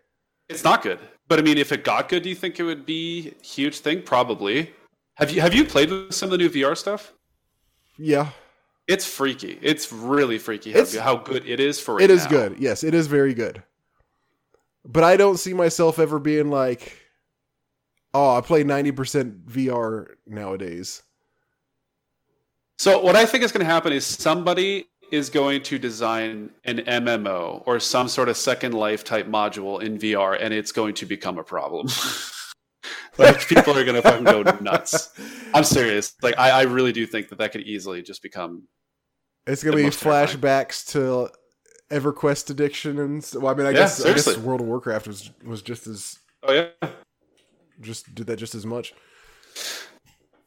It's 0.48 0.64
not 0.64 0.82
good. 0.82 0.98
But 1.28 1.38
I 1.38 1.42
mean, 1.42 1.56
if 1.58 1.72
it 1.72 1.84
got 1.84 2.08
good, 2.08 2.22
do 2.22 2.28
you 2.28 2.34
think 2.34 2.58
it 2.60 2.64
would 2.64 2.84
be 2.84 3.34
a 3.40 3.44
huge 3.46 3.78
thing? 3.78 4.02
Probably. 4.02 4.72
Have 5.16 5.30
you 5.30 5.40
have 5.40 5.54
you 5.54 5.64
played 5.64 5.90
with 5.90 6.12
some 6.14 6.26
of 6.26 6.30
the 6.32 6.38
new 6.38 6.50
VR 6.50 6.76
stuff? 6.76 7.12
yeah 7.98 8.30
It's 8.88 9.04
freaky. 9.06 9.58
It's 9.62 9.92
really 9.92 10.38
freaky 10.38 10.72
how, 10.72 10.78
It's- 10.80 10.96
how 10.96 11.16
good 11.16 11.46
it 11.46 11.60
is 11.60 11.78
for 11.78 11.94
right 11.94 12.04
It 12.04 12.10
is 12.10 12.24
now. 12.24 12.30
good. 12.30 12.56
Yes, 12.58 12.82
it 12.84 12.94
is 12.94 13.06
very 13.06 13.34
good. 13.34 13.62
But 14.84 15.04
I 15.04 15.16
don't 15.16 15.36
see 15.38 15.52
myself 15.54 15.98
ever 15.98 16.18
being 16.18 16.50
like, 16.50 16.98
oh, 18.14 18.36
I 18.36 18.40
play 18.40 18.64
90% 18.64 19.44
VR 19.44 20.08
nowadays. 20.26 21.02
So 22.78 23.00
what 23.00 23.14
I 23.14 23.24
think 23.26 23.44
is 23.44 23.52
going 23.52 23.64
to 23.64 23.72
happen 23.72 23.92
is 23.92 24.04
somebody 24.04 24.86
is 25.12 25.30
going 25.30 25.62
to 25.62 25.78
design 25.78 26.50
an 26.64 26.78
MMO 26.78 27.62
or 27.66 27.78
some 27.78 28.08
sort 28.08 28.28
of 28.28 28.36
Second 28.36 28.72
Life 28.74 29.04
type 29.04 29.26
module 29.28 29.80
in 29.82 29.98
VR, 29.98 30.36
and 30.40 30.52
it's 30.52 30.72
going 30.72 30.94
to 30.94 31.06
become 31.06 31.38
a 31.38 31.44
problem. 31.44 31.86
like 33.18 33.46
people 33.46 33.76
are 33.78 33.84
going 33.84 33.94
to 33.94 34.02
fucking 34.02 34.24
go 34.24 34.42
nuts. 34.60 35.10
I'm 35.54 35.64
serious. 35.64 36.14
Like 36.22 36.36
I, 36.38 36.50
I 36.50 36.62
really 36.62 36.92
do 36.92 37.06
think 37.06 37.28
that 37.28 37.38
that 37.38 37.52
could 37.52 37.60
easily 37.62 38.02
just 38.02 38.22
become. 38.22 38.64
It's 39.46 39.62
going 39.62 39.72
to 39.72 39.76
be 39.76 39.84
most 39.84 40.00
terrifying. 40.00 40.38
flashbacks 40.38 40.90
to 40.92 41.30
EverQuest 41.94 42.48
addiction 42.50 42.98
and 42.98 43.30
well, 43.34 43.52
I 43.52 43.54
mean, 43.54 43.66
I 43.66 43.70
Yeah, 43.70 43.76
guess 43.80 44.04
I 44.04 44.14
guess. 44.14 44.36
World 44.38 44.62
of 44.62 44.66
Warcraft 44.66 45.06
was 45.06 45.30
was 45.44 45.60
just 45.62 45.86
as 45.86 46.18
Oh 46.42 46.52
yeah. 46.52 46.88
just 47.80 48.14
did 48.14 48.26
that 48.28 48.36
just 48.38 48.54
as 48.54 48.64
much. 48.64 48.94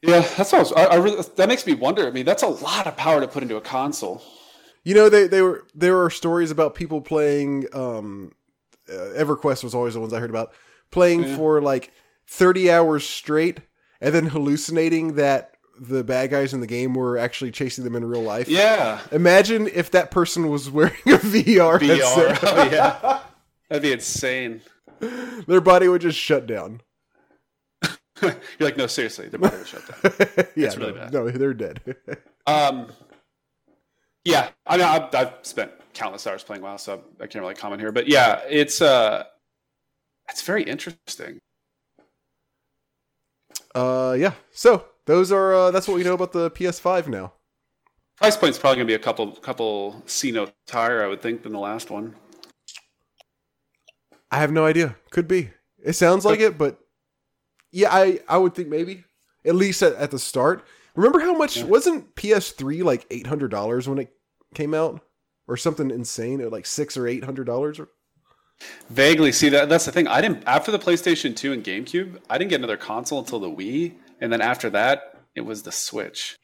Yeah, 0.01 0.19
that 0.38 0.48
sounds. 0.48 0.72
I, 0.74 0.86
I 0.86 0.95
really, 0.95 1.24
that 1.36 1.48
makes 1.48 1.65
me 1.65 1.74
wonder. 1.74 2.05
I 2.07 2.12
mean, 2.12 2.25
that's 2.25 2.43
a 2.43 2.48
lot 2.48 2.86
of 2.88 2.95
power 2.98 3.22
to 3.22 3.27
put 3.27 3.43
into 3.43 3.55
a 3.57 3.62
console. 3.62 4.22
You 4.86 4.94
know, 4.94 5.10
they 5.10 5.27
they 5.27 5.42
were 5.42 5.65
there 5.75 6.01
are 6.01 6.10
stories 6.10 6.51
about 6.51 6.75
people 6.75 7.01
playing. 7.01 7.65
Um, 7.74 8.32
uh, 8.88 8.94
EverQuest 9.18 9.63
was 9.63 9.74
always 9.75 9.96
the 9.96 10.00
ones 10.00 10.13
I 10.13 10.20
heard 10.20 10.30
about 10.30 10.54
playing 10.92 11.24
Yeah. 11.24 11.36
for 11.36 11.60
like 11.62 11.92
thirty 12.27 12.72
hours 12.72 13.04
straight, 13.08 13.60
and 14.00 14.13
then 14.15 14.27
hallucinating 14.27 15.15
that 15.15 15.51
the 15.80 16.04
bad 16.06 16.30
guys 16.30 16.54
in 16.54 16.62
the 16.62 16.68
game 16.68 16.94
were 16.94 17.18
actually 17.18 17.51
chasing 17.51 17.84
them 17.84 17.96
in 17.98 18.06
real 18.06 18.22
life. 18.22 18.48
Yeah, 18.48 19.01
Imagine 19.12 19.68
if 19.68 19.92
that 19.92 20.10
person 20.12 20.50
was 20.50 20.70
wearing 20.72 20.94
a 21.08 21.18
VR, 21.18 21.80
VR. 21.80 22.39
Oh 22.44 22.70
yeah, 22.72 23.20
that'd 23.70 23.82
be 23.84 23.92
insane. 23.92 24.62
Their 25.48 25.60
body 25.62 25.88
would 25.89 26.01
just 26.01 26.18
shut 26.20 26.46
down. 26.48 26.82
You're 28.22 28.34
like, 28.62 28.77
no, 28.77 28.88
seriously, 28.88 29.27
their 29.27 29.39
body 29.39 29.58
was 29.58 29.68
shut 29.68 29.82
down. 29.88 30.12
yeah, 30.56 30.68
It's 30.68 30.77
really 30.77 30.94
no, 30.94 30.98
bad. 31.00 31.13
no, 31.13 31.30
they're 31.32 31.54
dead. 31.54 31.82
Um, 32.48 32.88
yeah, 34.25 34.50
I 34.65 34.77
mean, 34.77 34.86
I've, 34.86 35.13
I've 35.13 35.34
spent 35.44 35.72
countless 35.94 36.25
hours 36.27 36.44
playing 36.44 36.63
WoW, 36.63 36.77
so 36.77 37.03
I 37.20 37.27
can't 37.27 37.41
really 37.41 37.55
comment 37.55 37.79
here. 37.79 37.91
But 37.91 38.08
yeah, 38.08 38.41
it's 38.50 38.82
uh, 38.82 39.24
it's 40.29 40.41
very 40.41 40.63
interesting. 40.63 41.39
uh, 43.75 44.15
yeah. 44.17 44.34
So 44.51 44.86
those 45.05 45.32
are 45.32 45.53
uh, 45.53 45.72
that's 45.72 45.88
what 45.88 45.96
we 45.96 46.03
know 46.03 46.13
about 46.13 46.34
the 46.34 46.50
PS5 46.51 47.08
now. 47.08 47.34
Price 48.17 48.36
point's 48.36 48.58
probably 48.58 48.77
gonna 48.77 48.88
be 48.88 48.94
a 48.96 49.00
couple 49.00 49.32
couple 49.32 50.01
C 50.08 50.32
note 50.32 50.53
higher, 50.70 51.03
I 51.03 51.08
would 51.08 51.22
think, 51.22 51.44
than 51.44 51.53
the 51.53 51.60
last 51.60 51.91
one. 51.91 52.15
I 54.32 54.39
have 54.39 54.51
no 54.51 54.65
idea. 54.65 54.96
Could 55.12 55.27
be. 55.27 55.51
It 55.84 55.94
sounds 55.94 56.25
like 56.25 56.39
it, 56.39 56.58
but 56.58 56.79
yeah, 57.72 57.89
I 57.91 58.22
I 58.27 58.38
would 58.38 58.55
think 58.55 58.70
maybe 58.70 59.03
at 59.46 59.55
least 59.55 59.84
at, 59.84 59.94
at 59.96 60.12
the 60.12 60.20
start. 60.20 60.65
Remember 60.96 61.20
how 61.20 61.34
much 61.34 61.64
wasn't 61.64 62.16
PS3 62.16 62.84
like 62.84 63.06
eight 63.12 63.28
hundred 63.28 63.52
dollars 63.52 63.88
when 63.88 64.00
it 64.00 64.14
came 64.54 64.74
out, 64.74 65.02
or 65.48 65.58
something 65.58 65.92
insane? 65.92 66.40
It 66.40 66.46
was 66.46 66.54
like 66.54 66.66
six 66.66 66.96
or 66.98 67.08
eight 67.08 67.24
hundred 67.24 67.46
dollars. 67.46 67.80
Vaguely, 68.90 69.32
see 69.32 69.50
that 69.50 69.68
that's 69.70 69.86
the 69.86 69.92
thing. 69.92 70.08
I 70.08 70.22
didn't 70.22 70.44
after 70.48 70.72
the 70.72 70.80
PlayStation 70.80 71.36
Two 71.36 71.52
and 71.52 71.64
GameCube. 71.64 72.20
I 72.30 72.38
didn't 72.38 72.50
get 72.50 72.60
another 72.62 72.78
console 72.78 73.20
until 73.20 73.40
the 73.40 73.50
Wii, 73.50 73.96
and 74.22 74.32
then 74.32 74.42
after 74.42 74.70
that, 74.70 75.20
it 75.36 75.42
was 75.42 75.64
the 75.64 75.72
Switch. 75.72 76.36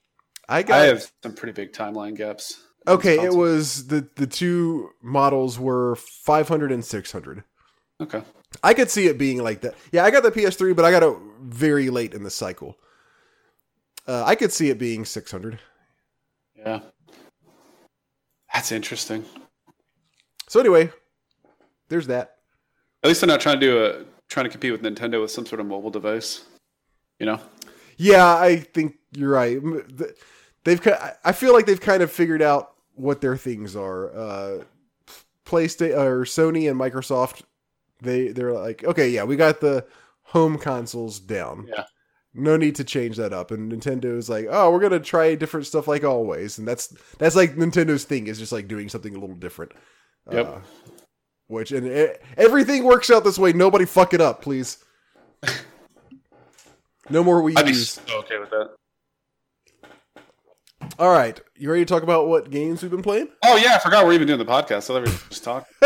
I 0.50 0.64
got 0.64 0.82
I 0.82 0.86
have 0.86 1.10
some 1.24 1.34
pretty 1.34 1.54
big 1.54 1.72
timeline 1.72 2.18
gaps. 2.18 2.62
okay. 2.86 3.24
It 3.24 3.34
was 3.34 3.88
the 3.88 4.06
the 4.18 4.28
two 4.28 4.90
models 5.02 5.58
were 5.58 5.96
500 5.96 6.72
and 6.74 6.84
600. 6.84 7.44
okay. 8.02 8.22
I 8.62 8.74
could 8.74 8.90
see 8.92 9.08
it 9.08 9.18
being 9.18 9.42
like 9.42 9.62
that. 9.62 9.76
Yeah, 9.94 10.04
I 10.04 10.12
got 10.12 10.24
the 10.24 10.32
PS3, 10.32 10.76
but 10.76 10.84
I 10.84 10.92
got 10.92 11.04
it 11.04 11.16
very 11.42 11.90
late 11.90 12.14
in 12.14 12.24
the 12.24 12.30
cycle. 12.30 12.76
Uh, 14.08 14.24
I 14.26 14.36
could 14.36 14.52
see 14.52 14.70
it 14.70 14.78
being 14.80 15.06
600. 15.06 15.60
Yeah, 16.58 16.80
that's 18.54 18.72
interesting. 18.72 19.26
So 20.48 20.60
anyway, 20.60 20.92
there's 21.90 22.08
that. 22.08 22.38
At 23.04 23.08
least 23.08 23.22
they're 23.22 23.28
not 23.28 23.42
trying 23.42 23.60
to 23.60 23.66
do 23.66 23.86
a 23.86 24.06
trying 24.28 24.46
to 24.46 24.50
compete 24.50 24.72
with 24.72 24.82
Nintendo 24.82 25.22
with 25.22 25.32
some 25.32 25.46
sort 25.46 25.60
of 25.60 25.66
mobile 25.68 25.90
device. 25.90 26.46
You 27.20 27.26
know, 27.28 27.40
Yeah, 27.98 28.36
I 28.38 28.58
think 28.58 28.96
you're 29.12 29.30
right. 29.32 29.60
They've, 30.64 30.88
I- 30.88 31.14
I 31.26 31.32
feel 31.34 31.54
like 31.54 31.66
they've 31.66 31.80
kind 31.82 32.02
of 32.04 32.12
figured 32.12 32.42
out 32.42 32.74
what 32.96 33.22
their 33.22 33.38
things 33.38 33.76
are. 33.76 34.16
Uh, 34.16 34.64
PlayStation 35.46 35.98
or 35.98 36.24
Sony 36.26 36.70
and 36.70 36.80
Microsoft, 36.80 37.42
they 38.02 38.30
they're 38.30 38.54
like, 38.54 38.84
okay, 38.84 39.10
yeah, 39.10 39.24
we 39.24 39.36
got 39.36 39.60
the 39.62 39.86
home 40.24 40.58
consoles 40.58 41.20
down. 41.20 41.68
Yeah. 41.68 41.84
No 42.34 42.56
need 42.56 42.76
to 42.76 42.84
change 42.84 43.18
that 43.18 43.34
up. 43.34 43.52
And 43.52 43.72
Nintendo's 43.72 44.30
like, 44.30 44.48
oh, 44.50 44.72
we're 44.72 44.80
gonna 44.80 45.00
try 45.00 45.36
different 45.36 45.68
stuff 45.68 45.88
like 45.88 46.04
always, 46.04 46.58
and 46.58 46.68
that's 46.68 46.88
that's 47.18 47.36
like 47.36 47.56
Nintendo's 47.56 48.06
thing 48.06 48.28
is 48.28 48.40
just 48.40 48.52
like 48.52 48.68
doing 48.68 48.88
something 48.88 49.16
a 49.16 49.20
little 49.20 49.36
different. 49.36 49.74
Yep. 50.32 50.48
Uh, 50.48 50.60
which 51.48 51.72
and 51.72 51.86
e- 51.86 52.16
everything 52.38 52.86
works 52.86 53.12
out 53.12 53.24
this 53.24 53.38
way. 53.38 53.52
Nobody 53.52 53.86
fuck 53.86 54.14
it 54.14 54.22
up, 54.22 54.42
please. 54.42 54.78
No 57.10 57.24
more 57.24 57.46
I'd 57.58 57.66
be 57.66 57.74
so 57.74 58.02
okay 58.20 58.40
with 58.40 58.52
that. 58.52 58.70
All 60.98 61.12
right, 61.12 61.40
you 61.56 61.70
ready 61.70 61.84
to 61.84 61.94
talk 61.94 62.04
about 62.04 62.28
what 62.28 62.50
games 62.50 62.82
we've 62.82 62.92
been 62.92 63.02
playing? 63.02 63.28
Oh 63.44 63.58
yeah, 63.58 63.76
I 63.76 63.80
forgot 63.80 64.06
we're 64.06 64.14
even 64.14 64.28
doing 64.28 64.40
the 64.40 64.46
podcast. 64.46 64.84
So 64.84 64.94
let 64.94 65.04
me 65.04 65.12
just 65.30 65.44
talk. 65.44 65.68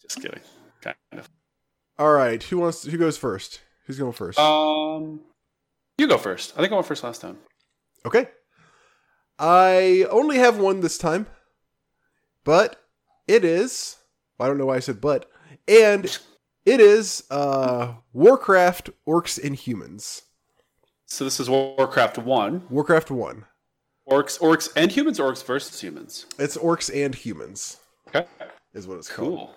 just 0.00 0.16
kidding. 0.22 0.40
Kind 0.80 0.96
of. 1.12 1.28
All 1.98 2.12
right, 2.12 2.40
who 2.42 2.58
wants? 2.58 2.84
who 2.84 2.96
goes 2.96 3.16
first? 3.16 3.60
Who's 3.92 3.98
going 3.98 4.12
first? 4.12 4.38
Um, 4.38 5.20
you 5.98 6.08
go 6.08 6.16
first. 6.16 6.54
I 6.56 6.60
think 6.62 6.72
I 6.72 6.76
went 6.76 6.86
first 6.86 7.04
last 7.04 7.20
time. 7.20 7.36
okay, 8.06 8.28
I 9.38 10.06
only 10.10 10.38
have 10.38 10.56
one 10.56 10.80
this 10.80 10.96
time, 10.96 11.26
but 12.42 12.82
it 13.28 13.44
is. 13.44 13.98
I 14.40 14.46
don't 14.48 14.56
know 14.56 14.64
why 14.66 14.76
I 14.76 14.80
said 14.80 14.98
but, 15.02 15.30
and 15.68 16.04
it 16.64 16.80
is 16.80 17.24
uh, 17.30 17.96
Warcraft: 18.14 18.88
Orcs 19.06 19.38
and 19.42 19.54
Humans. 19.56 20.22
So 21.04 21.24
this 21.24 21.38
is 21.38 21.50
Warcraft 21.50 22.16
One. 22.16 22.62
Warcraft 22.70 23.10
One. 23.10 23.44
Orcs, 24.08 24.40
orcs, 24.40 24.70
and 24.74 24.90
humans. 24.90 25.18
Orcs 25.18 25.44
versus 25.44 25.78
humans. 25.82 26.24
It's 26.38 26.56
orcs 26.56 26.90
and 26.94 27.14
humans, 27.14 27.76
Okay. 28.08 28.26
is 28.72 28.86
what 28.86 28.96
it's 28.96 29.10
called. 29.14 29.50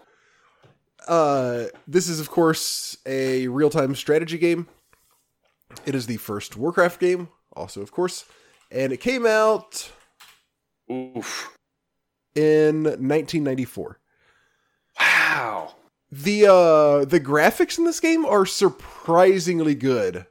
Uh, 1.07 1.65
this 1.87 2.07
is, 2.09 2.19
of 2.19 2.29
course, 2.29 2.97
a 3.05 3.47
real 3.47 3.69
time 3.69 3.95
strategy 3.95 4.37
game. 4.37 4.67
It 5.85 5.95
is 5.95 6.07
the 6.07 6.17
first 6.17 6.55
Warcraft 6.57 6.99
game, 6.99 7.29
also, 7.53 7.81
of 7.81 7.91
course, 7.91 8.25
and 8.71 8.93
it 8.93 8.97
came 8.97 9.25
out 9.25 9.91
Oof. 10.91 11.55
in 12.35 12.83
1994. 12.83 13.99
Wow. 14.99 15.75
the 16.09 16.45
uh 16.45 17.03
the 17.03 17.19
graphics 17.19 17.77
in 17.77 17.83
this 17.83 17.99
game 17.99 18.25
are 18.25 18.45
surprisingly 18.45 19.75
good 19.75 20.25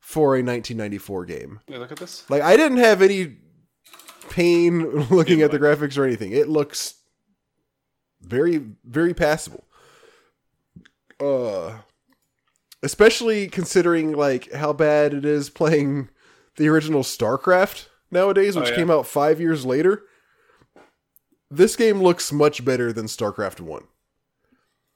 for 0.00 0.34
a 0.34 0.42
1994 0.42 1.26
game. 1.26 1.60
Look 1.68 1.92
at 1.92 1.98
this. 1.98 2.28
Like 2.30 2.40
I 2.40 2.56
didn't 2.56 2.78
have 2.78 3.02
any 3.02 3.36
pain 4.30 4.88
looking 5.10 5.42
at 5.42 5.50
the 5.50 5.58
graphics 5.58 5.98
or 5.98 6.04
anything. 6.04 6.32
It 6.32 6.48
looks 6.48 6.94
very 8.22 8.62
very 8.84 9.12
passable. 9.12 9.64
Uh 11.22 11.78
especially 12.84 13.46
considering 13.48 14.12
like 14.12 14.50
how 14.52 14.72
bad 14.72 15.14
it 15.14 15.24
is 15.24 15.48
playing 15.48 16.08
the 16.56 16.68
original 16.68 17.02
StarCraft 17.04 17.86
nowadays, 18.10 18.56
which 18.56 18.66
Oh, 18.66 18.70
yeah. 18.70 18.76
came 18.76 18.90
out 18.90 19.06
5 19.06 19.40
years 19.40 19.64
later. 19.64 20.02
This 21.50 21.76
game 21.76 22.02
looks 22.02 22.32
much 22.32 22.64
better 22.64 22.92
than 22.92 23.06
StarCraft 23.06 23.60
1. 23.60 23.84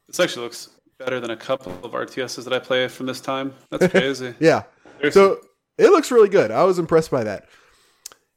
This 0.09 0.19
actually 0.19 0.43
looks 0.45 0.71
better 0.99 1.21
than 1.21 1.31
a 1.31 1.37
couple 1.37 1.73
of 1.85 1.93
RTSs 1.93 2.43
that 2.45 2.53
I 2.53 2.59
play 2.59 2.89
from 2.89 3.07
this 3.07 3.21
time. 3.21 3.55
That's 3.71 3.87
crazy. 3.93 4.35
Yeah. 4.41 4.65
There's 5.01 5.15
So 5.15 5.41
it 5.79 5.91
looks 5.91 6.11
really 6.11 6.29
good. 6.29 6.51
I 6.51 6.65
was 6.65 6.79
impressed 6.81 7.11
by 7.11 7.23
that. 7.25 7.49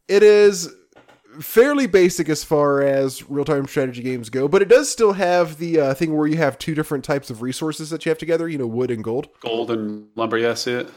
It 0.08 0.22
is 0.22 0.70
fairly 1.40 1.88
basic 1.88 2.30
as 2.30 2.44
far 2.44 2.82
as 2.82 3.30
real 3.30 3.46
time 3.46 3.68
strategy 3.68 4.02
games 4.04 4.30
go, 4.30 4.48
but 4.48 4.62
it 4.62 4.68
does 4.68 4.90
still 4.92 5.14
have 5.14 5.58
the 5.58 5.80
uh, 5.80 5.94
thing 5.94 6.16
where 6.16 6.28
you 6.28 6.38
have 6.38 6.58
two 6.58 6.76
different 6.76 7.04
types 7.04 7.30
of 7.30 7.42
resources 7.42 7.90
that 7.90 8.06
you 8.06 8.10
have 8.10 8.18
together. 8.18 8.48
You 8.48 8.58
know, 8.58 8.68
wood 8.68 8.92
and 8.92 9.04
gold, 9.04 9.30
gold 9.42 9.72
and 9.72 10.08
lumber. 10.16 10.38
Yeah, 10.38 10.52
I 10.52 10.54
see 10.56 10.74
it. 10.74 10.90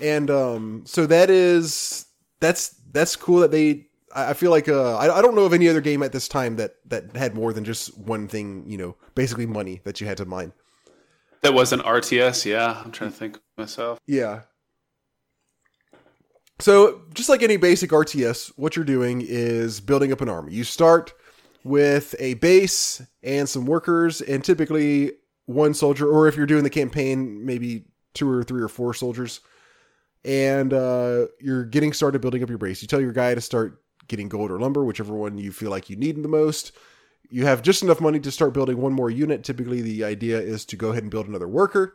and 0.00 0.30
um, 0.30 0.82
so 0.86 1.06
that 1.06 1.30
is 1.30 2.06
that's 2.40 2.68
that's 2.92 3.16
cool 3.16 3.40
that 3.40 3.50
they. 3.50 3.86
I 4.14 4.30
I 4.30 4.32
feel 4.34 4.50
like 4.50 4.68
uh, 4.68 4.96
I, 4.96 5.18
I 5.18 5.22
don't 5.22 5.34
know 5.34 5.44
of 5.44 5.52
any 5.52 5.68
other 5.68 5.80
game 5.80 6.02
at 6.02 6.12
this 6.12 6.28
time 6.28 6.56
that 6.56 6.76
that 6.86 7.16
had 7.16 7.34
more 7.34 7.52
than 7.52 7.64
just 7.64 7.96
one 7.98 8.28
thing. 8.28 8.64
You 8.66 8.78
know, 8.78 8.96
basically 9.14 9.46
money 9.46 9.80
that 9.84 10.00
you 10.00 10.06
had 10.06 10.16
to 10.18 10.24
mine. 10.24 10.52
That 11.42 11.54
was 11.54 11.72
an 11.72 11.80
RTS. 11.80 12.44
Yeah, 12.44 12.82
I'm 12.84 12.92
trying 12.92 13.10
to 13.10 13.16
think 13.16 13.40
myself. 13.56 13.98
Yeah. 14.06 14.42
So, 16.60 17.00
just 17.14 17.30
like 17.30 17.42
any 17.42 17.56
basic 17.56 17.90
RTS, 17.90 18.52
what 18.56 18.76
you're 18.76 18.84
doing 18.84 19.24
is 19.26 19.80
building 19.80 20.12
up 20.12 20.20
an 20.20 20.28
army. 20.28 20.52
You 20.52 20.64
start 20.64 21.14
with 21.64 22.14
a 22.18 22.34
base 22.34 23.00
and 23.22 23.48
some 23.48 23.64
workers, 23.64 24.20
and 24.20 24.44
typically 24.44 25.12
one 25.46 25.72
soldier, 25.72 26.06
or 26.06 26.28
if 26.28 26.36
you're 26.36 26.46
doing 26.46 26.64
the 26.64 26.70
campaign, 26.70 27.46
maybe 27.46 27.84
two 28.12 28.30
or 28.30 28.42
three 28.44 28.60
or 28.60 28.68
four 28.68 28.92
soldiers. 28.92 29.40
And 30.22 30.74
uh, 30.74 31.26
you're 31.40 31.64
getting 31.64 31.94
started 31.94 32.20
building 32.20 32.42
up 32.42 32.50
your 32.50 32.58
base. 32.58 32.82
You 32.82 32.88
tell 32.88 33.00
your 33.00 33.12
guy 33.12 33.34
to 33.34 33.40
start 33.40 33.82
getting 34.08 34.28
gold 34.28 34.50
or 34.50 34.60
lumber, 34.60 34.84
whichever 34.84 35.14
one 35.14 35.38
you 35.38 35.52
feel 35.52 35.70
like 35.70 35.88
you 35.88 35.96
need 35.96 36.22
the 36.22 36.28
most. 36.28 36.72
You 37.30 37.46
have 37.46 37.62
just 37.62 37.82
enough 37.82 38.02
money 38.02 38.20
to 38.20 38.30
start 38.30 38.52
building 38.52 38.76
one 38.76 38.92
more 38.92 39.08
unit. 39.08 39.44
Typically, 39.44 39.80
the 39.80 40.04
idea 40.04 40.38
is 40.38 40.66
to 40.66 40.76
go 40.76 40.90
ahead 40.90 41.04
and 41.04 41.10
build 41.10 41.26
another 41.26 41.48
worker. 41.48 41.94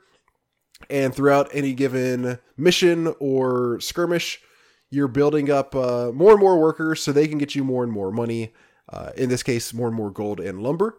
And 0.89 1.13
throughout 1.13 1.49
any 1.53 1.73
given 1.73 2.39
mission 2.57 3.13
or 3.19 3.79
skirmish, 3.79 4.41
you're 4.95 5.07
building 5.09 5.51
up 5.51 5.75
uh, 5.75 6.11
more 6.13 6.31
and 6.31 6.39
more 6.39 6.59
workers 6.59 7.03
so 7.03 7.11
they 7.11 7.27
can 7.27 7.37
get 7.37 7.53
you 7.53 7.63
more 7.63 7.83
and 7.83 7.91
more 7.91 8.11
money. 8.11 8.53
Uh, 8.87 9.11
in 9.17 9.29
this 9.29 9.43
case, 9.43 9.73
more 9.73 9.87
and 9.87 9.95
more 9.95 10.11
gold 10.11 10.39
and 10.39 10.61
lumber. 10.61 10.97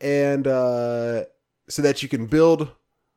And 0.00 0.46
uh, 0.46 1.24
so 1.68 1.82
that 1.82 2.02
you 2.02 2.08
can 2.08 2.26
build 2.26 2.70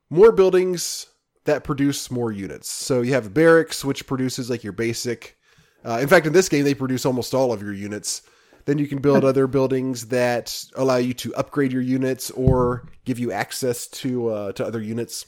more 0.10 0.32
buildings 0.32 1.08
that 1.46 1.64
produce 1.64 2.10
more 2.10 2.32
units. 2.32 2.70
So 2.70 3.02
you 3.02 3.14
have 3.14 3.34
barracks, 3.34 3.84
which 3.84 4.08
produces 4.08 4.50
like 4.50 4.64
your 4.64 4.74
basic. 4.74 5.38
Uh, 5.86 6.00
in 6.02 6.08
fact, 6.08 6.26
in 6.26 6.34
this 6.34 6.48
game, 6.48 6.64
they 6.64 6.74
produce 6.74 7.06
almost 7.06 7.34
all 7.34 7.52
of 7.52 7.62
your 7.62 7.74
units. 7.74 8.22
Then 8.66 8.78
you 8.78 8.88
can 8.88 9.00
build 9.00 9.26
other 9.26 9.48
buildings 9.48 10.08
that 10.08 10.64
allow 10.76 10.96
you 10.96 11.14
to 11.16 11.36
upgrade 11.36 11.74
your 11.74 11.82
units 11.82 12.32
or 12.32 12.88
give 13.03 13.20
you 13.20 13.34
access 13.34 13.88
to 13.88 14.29
uh, 14.29 14.51
to 14.53 14.66
other 14.66 14.82
units 14.82 15.25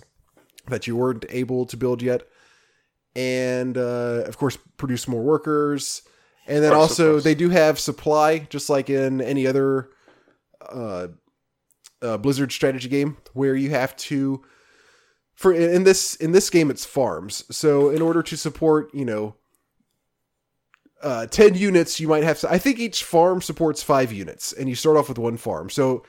that 0.68 0.88
you 0.88 0.96
weren't 0.96 1.26
able 1.30 1.66
to 1.66 1.76
build 1.78 2.02
yet, 2.02 2.24
and 3.16 3.78
uh, 3.78 4.24
of 4.26 4.38
course 4.38 4.58
produce 4.78 5.08
more 5.08 5.22
workers. 5.22 6.02
And 6.48 6.64
then 6.64 6.74
course, 6.74 6.92
also 6.92 7.20
they 7.20 7.36
do 7.36 7.50
have 7.50 7.80
supply, 7.80 8.40
just 8.40 8.70
like 8.70 8.90
in 8.90 9.22
any 9.22 9.48
other 9.48 9.90
uh, 10.62 11.08
uh, 12.02 12.18
Blizzard 12.18 12.52
strategy 12.52 12.90
game, 12.90 13.18
where 13.34 13.56
you 13.56 13.72
have 13.72 13.96
to 13.98 14.44
for 15.34 15.54
in 15.54 15.84
this 15.84 16.16
in 16.16 16.32
this 16.32 16.50
game 16.50 16.70
it's 16.70 16.86
farms. 16.86 17.44
So 17.56 17.90
in 17.90 18.02
order 18.02 18.22
to 18.24 18.38
support, 18.38 18.94
you 18.94 19.06
know, 19.06 19.36
uh, 21.02 21.28
10 21.28 21.56
units, 21.56 22.00
you 22.00 22.08
might 22.08 22.24
have 22.24 22.40
to, 22.40 22.52
I 22.52 22.58
think 22.58 22.80
each 22.80 23.04
farm 23.04 23.42
supports 23.42 23.84
five 23.84 24.12
units, 24.12 24.54
and 24.54 24.68
you 24.68 24.76
start 24.76 24.98
off 24.98 25.10
with 25.10 25.20
one 25.20 25.38
farm. 25.38 25.70
So 25.70 26.04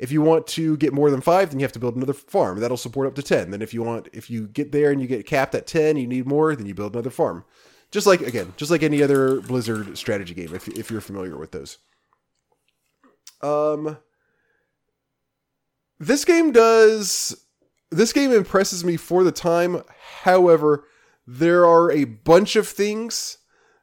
if 0.00 0.10
you 0.10 0.22
want 0.22 0.46
to 0.46 0.78
get 0.78 0.94
more 0.94 1.10
than 1.10 1.20
five, 1.20 1.50
then 1.50 1.60
you 1.60 1.64
have 1.64 1.72
to 1.72 1.78
build 1.78 1.94
another 1.94 2.14
farm. 2.14 2.58
That'll 2.58 2.78
support 2.78 3.06
up 3.06 3.14
to 3.16 3.22
10. 3.22 3.50
Then 3.50 3.60
if 3.60 3.74
you 3.74 3.82
want, 3.82 4.08
if 4.14 4.30
you 4.30 4.48
get 4.48 4.72
there 4.72 4.90
and 4.90 4.98
you 5.00 5.06
get 5.06 5.26
capped 5.26 5.54
at 5.54 5.66
10, 5.66 5.98
you 5.98 6.06
need 6.06 6.26
more, 6.26 6.56
then 6.56 6.64
you 6.64 6.74
build 6.74 6.94
another 6.94 7.10
farm. 7.10 7.44
Just 7.90 8.06
like, 8.06 8.22
again, 8.22 8.54
just 8.56 8.70
like 8.70 8.82
any 8.82 9.02
other 9.02 9.42
Blizzard 9.42 9.98
strategy 9.98 10.32
game, 10.32 10.54
if, 10.54 10.68
if 10.68 10.90
you're 10.90 11.02
familiar 11.02 11.36
with 11.36 11.50
those. 11.50 11.76
Um, 13.42 13.98
this 15.98 16.24
game 16.24 16.50
does, 16.50 17.44
this 17.90 18.14
game 18.14 18.32
impresses 18.32 18.82
me 18.82 18.96
for 18.96 19.22
the 19.22 19.32
time. 19.32 19.82
However, 20.22 20.86
there 21.26 21.66
are 21.66 21.92
a 21.92 22.04
bunch 22.04 22.56
of 22.56 22.66
things 22.66 23.36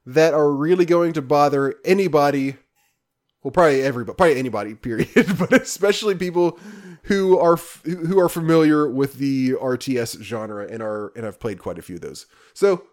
that 0.04 0.34
are 0.34 0.52
really 0.52 0.86
going 0.86 1.14
to 1.14 1.22
bother 1.22 1.76
anybody 1.86 2.56
well 3.48 3.52
probably 3.54 3.82
everybody 3.82 4.16
probably 4.18 4.38
anybody 4.38 4.76
period 4.76 5.10
but 5.40 5.54
especially 5.54 6.16
people 6.16 6.60
who 7.04 7.40
are 7.40 7.54
f- 7.54 7.82
who 7.86 8.20
are 8.20 8.28
familiar 8.28 8.90
with 8.90 9.14
the 9.14 9.52
RTS 9.52 10.22
genre 10.22 10.68
and 10.68 10.84
are 10.84 11.14
and 11.16 11.26
I've 11.26 11.40
played 11.40 11.60
quite 11.60 11.80
a 11.80 11.82
few 11.82 11.96
of 11.96 12.02
those. 12.02 12.26
So 12.54 12.84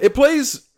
it 0.00 0.12
plays 0.14 0.68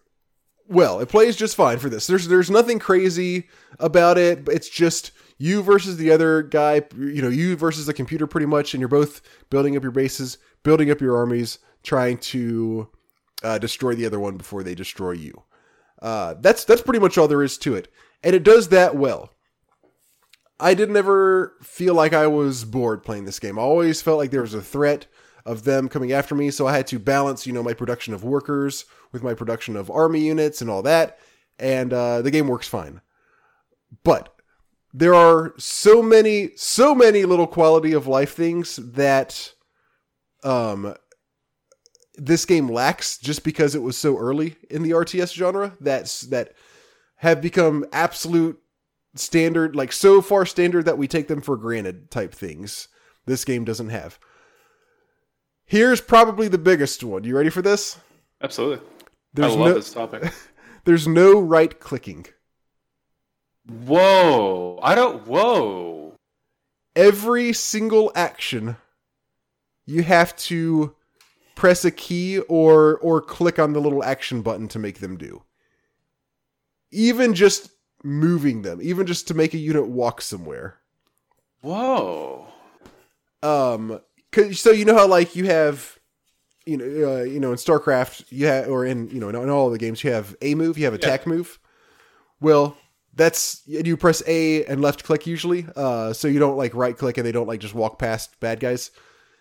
well. 0.69 1.01
It 1.01 1.09
plays 1.09 1.35
just 1.35 1.57
fine 1.57 1.81
for 1.81 1.89
this. 1.89 2.07
There's 2.07 2.29
there's 2.29 2.51
nothing 2.51 2.79
crazy 2.79 3.49
about 3.81 4.17
it. 4.17 4.49
It's 4.49 4.69
just 4.69 5.11
you 5.39 5.61
versus 5.61 5.97
the 5.97 6.13
other 6.13 6.43
guy 6.43 6.83
you 6.97 7.21
know 7.21 7.29
you 7.29 7.57
versus 7.57 7.87
the 7.87 7.95
computer 7.95 8.29
pretty 8.29 8.47
much 8.47 8.75
and 8.75 8.81
you're 8.81 8.89
both 8.89 9.21
building 9.51 9.77
up 9.77 9.83
your 9.83 9.93
bases 9.93 10.39
building 10.63 10.91
up 10.91 11.01
your 11.01 11.17
armies 11.17 11.59
trying 11.83 12.19
to 12.19 12.89
uh, 13.43 13.59
destroy 13.59 13.97
the 13.97 14.07
other 14.07 14.21
one 14.21 14.37
before 14.37 14.63
they 14.63 14.77
destroy 14.77 15.13
you. 15.13 15.43
Uh, 16.01 16.35
that's 16.41 16.65
that's 16.65 16.83
pretty 16.83 17.01
much 17.01 17.19
all 17.19 17.29
there 17.29 17.43
is 17.43 17.59
to 17.59 17.75
it, 17.75 17.93
and 18.23 18.35
it 18.35 18.45
does 18.45 18.69
that 18.69 18.97
well. 18.97 19.31
I 20.61 20.75
didn't 20.75 20.97
ever 20.97 21.57
feel 21.63 21.95
like 21.95 22.13
I 22.13 22.27
was 22.27 22.65
bored 22.65 23.05
playing 23.05 23.25
this 23.25 23.39
game. 23.39 23.59
I 23.59 23.63
always 23.63 24.03
felt 24.03 24.19
like 24.19 24.31
there 24.31 24.43
was 24.43 24.55
a 24.55 24.63
threat 24.63 25.07
of 25.47 25.65
them 25.65 25.89
coming 25.89 26.13
after 26.13 26.35
me, 26.35 26.51
so 26.51 26.67
I 26.67 26.77
had 26.77 26.87
to 26.89 26.99
balance, 26.99 27.47
you 27.47 27.53
know, 27.53 27.63
my 27.63 27.75
production 27.75 28.13
of 28.13 28.25
workers 28.25 28.85
with 29.13 29.23
my 29.23 29.35
production 29.35 29.77
of 29.77 29.91
army 29.91 30.21
units 30.21 30.61
and 30.61 30.69
all 30.69 30.83
that, 30.83 31.19
and 31.59 31.93
uh, 31.93 32.23
the 32.23 32.31
game 32.31 32.49
works 32.49 32.69
fine. 32.69 33.01
But 34.05 34.35
there 34.93 35.15
are 35.15 35.55
so 35.59 36.03
many, 36.03 36.51
so 36.57 36.95
many 36.95 37.25
little 37.25 37.47
quality 37.47 37.93
of 37.93 38.07
life 38.07 38.35
things 38.35 38.77
that 38.77 39.53
um 40.45 40.95
this 42.19 42.45
game 42.45 42.69
lacks 42.69 43.19
just 43.19 43.45
because 43.45 43.75
it 43.75 43.83
was 43.83 43.97
so 43.97 44.19
early 44.19 44.57
in 44.69 44.83
the 44.83 44.91
RTS 44.91 45.33
genre 45.35 45.77
that's 45.81 46.23
that 46.23 46.55
have 47.17 47.41
become 47.41 47.85
absolute 47.93 48.61
standard 49.15 49.75
like 49.75 49.93
so 49.93 50.21
far 50.21 50.45
standard 50.45 50.85
that 50.85 50.99
we 50.99 51.09
take 51.09 51.29
them 51.29 51.41
for 51.41 51.57
granted 51.57 52.11
type 52.11 52.35
things 52.35 52.89
this 53.27 53.45
game 53.45 53.65
doesn't 53.65 53.89
have 53.89 54.19
here's 55.65 56.01
probably 56.01 56.49
the 56.49 56.59
biggest 56.59 57.03
one 57.03 57.25
you 57.25 57.37
ready 57.37 57.51
for 57.51 57.63
this 57.63 57.99
Absolutely. 58.43 58.85
there's 59.35 59.55
I 59.55 59.57
love 59.57 59.69
no 59.69 59.75
this 59.75 59.93
topic. 59.93 60.33
there's 60.85 61.09
no 61.09 61.41
right 61.41 61.79
clicking 61.81 62.27
Whoa! 63.87 64.79
I 64.83 64.95
don't. 64.95 65.27
Whoa! 65.27 66.15
every 66.99 67.53
single 67.53 68.11
action 68.17 68.77
you 69.87 70.03
have 70.03 70.35
to 70.37 70.97
press 71.59 71.85
a 71.85 71.91
key 71.91 72.39
or 72.49 72.99
or 72.99 73.21
click 73.21 73.59
on 73.59 73.73
the 73.73 73.81
little 73.81 74.05
action 74.05 74.41
button 74.43 74.69
to 74.69 74.79
make 74.79 75.01
them 75.01 75.17
do. 75.17 75.43
Even 76.93 77.35
just 77.35 77.71
moving 78.05 78.63
them 78.63 78.79
even 78.81 79.05
just 79.07 79.27
to 79.27 79.35
make 79.35 79.53
a 79.55 79.59
unit 79.59 79.89
walk 79.89 80.23
somewhere. 80.23 80.79
Whoa! 81.63 82.47
um 83.43 84.01
so 84.53 84.71
you 84.71 84.85
know 84.85 84.95
how 84.97 85.07
like 85.09 85.35
you 85.35 85.47
have 85.47 85.99
you 86.65 86.77
know 86.77 86.85
uh, 86.85 87.23
you 87.23 87.41
know 87.41 87.51
in 87.51 87.57
starcraft 87.57 88.25
you 88.31 88.47
have 88.47 88.69
or 88.69 88.85
in 88.85 89.09
you 89.11 89.19
know 89.21 89.29
in, 89.29 89.35
in 89.37 89.49
all 89.51 89.67
of 89.67 89.73
the 89.73 89.79
games 89.79 90.03
you 90.05 90.13
have 90.13 90.37
a 90.43 90.55
move 90.55 90.79
you 90.79 90.85
have 90.85 90.95
attack 90.95 91.27
move. 91.27 91.59
Well 92.41 92.77
that's 93.15 93.63
you 93.67 93.97
press 93.97 94.23
a 94.29 94.65
and 94.67 94.81
left 94.81 95.03
click 95.03 95.27
usually 95.27 95.67
uh 95.75 96.13
so 96.13 96.29
you 96.29 96.39
don't 96.39 96.57
like 96.57 96.73
right 96.75 96.97
click 96.97 97.19
and 97.19 97.27
they 97.27 97.33
don't 97.33 97.49
like 97.49 97.59
just 97.61 97.75
walk 97.75 97.99
past 97.99 98.39
bad 98.39 98.61
guys. 98.61 98.93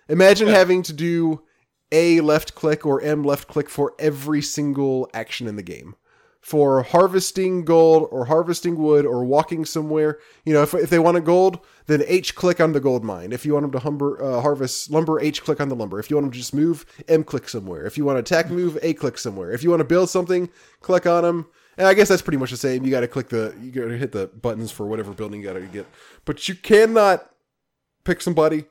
Imagine 0.10 0.48
Yeah. 0.48 0.56
having 0.56 0.82
to 0.84 0.94
do 0.94 1.44
a 1.92 2.22
left 2.22 2.56
click 2.56 2.86
or 2.86 3.02
m 3.02 3.24
left 3.24 3.48
click 3.48 3.70
for 3.70 3.94
every 4.00 4.42
single 4.42 5.10
action 5.14 5.48
in 5.48 5.56
the 5.56 5.64
game 5.64 5.96
for 6.48 6.82
harvesting 6.82 7.66
gold 7.66 8.08
or 8.10 8.24
harvesting 8.24 8.78
wood 8.78 9.06
or 9.06 9.26
walking 9.26 9.66
somewhere. 9.66 10.18
You 10.46 10.54
know, 10.54 10.62
if, 10.62 10.74
if 10.74 10.90
they 10.90 10.98
want 10.98 11.18
a 11.18 11.22
gold, 11.22 11.60
then 11.88 12.04
H 12.08 12.36
click 12.36 12.62
on 12.62 12.72
the 12.72 12.80
gold 12.80 13.04
mine. 13.04 13.34
If 13.34 13.46
you 13.46 13.52
want 13.52 13.64
them 13.64 13.72
to 13.74 13.80
humber, 13.80 14.24
uh, 14.24 14.40
harvest 14.40 14.90
lumber, 14.90 15.20
H 15.20 15.44
click 15.44 15.60
on 15.60 15.68
the 15.68 15.76
lumber. 15.76 16.00
If 16.00 16.10
you 16.10 16.16
want 16.16 16.24
them 16.26 16.32
to 16.32 16.38
just 16.38 16.54
move, 16.54 16.86
M 17.10 17.26
click 17.26 17.50
somewhere. 17.50 17.86
If 17.86 17.98
you 17.98 18.06
want 18.06 18.16
to 18.16 18.20
attack 18.20 18.50
move, 18.50 18.78
A 18.82 18.94
click 18.94 19.18
somewhere. 19.18 19.52
If 19.52 19.62
you 19.62 19.70
want 19.70 19.82
to 19.82 19.86
build 19.86 20.10
something, 20.10 20.50
click 20.80 21.06
on 21.06 21.24
them. 21.24 21.48
And 21.78 21.86
I 21.86 21.94
guess 21.94 22.08
that's 22.08 22.22
pretty 22.22 22.38
much 22.38 22.52
the 22.52 22.58
same. 22.58 22.86
You 22.86 22.92
got 22.92 23.02
to 23.02 23.10
click 23.10 23.28
the, 23.28 23.54
you 23.62 23.70
got 23.72 23.90
to 23.90 23.98
hit 23.98 24.14
the 24.14 24.28
buttons 24.28 24.72
for 24.72 24.88
whatever 24.88 25.12
building 25.12 25.42
you 25.42 25.48
got 25.48 25.60
to 25.60 25.62
get. 25.62 25.86
But 26.24 26.48
you 26.48 26.56
cannot 26.56 27.30
pick 28.06 28.22
somebody 28.22 28.68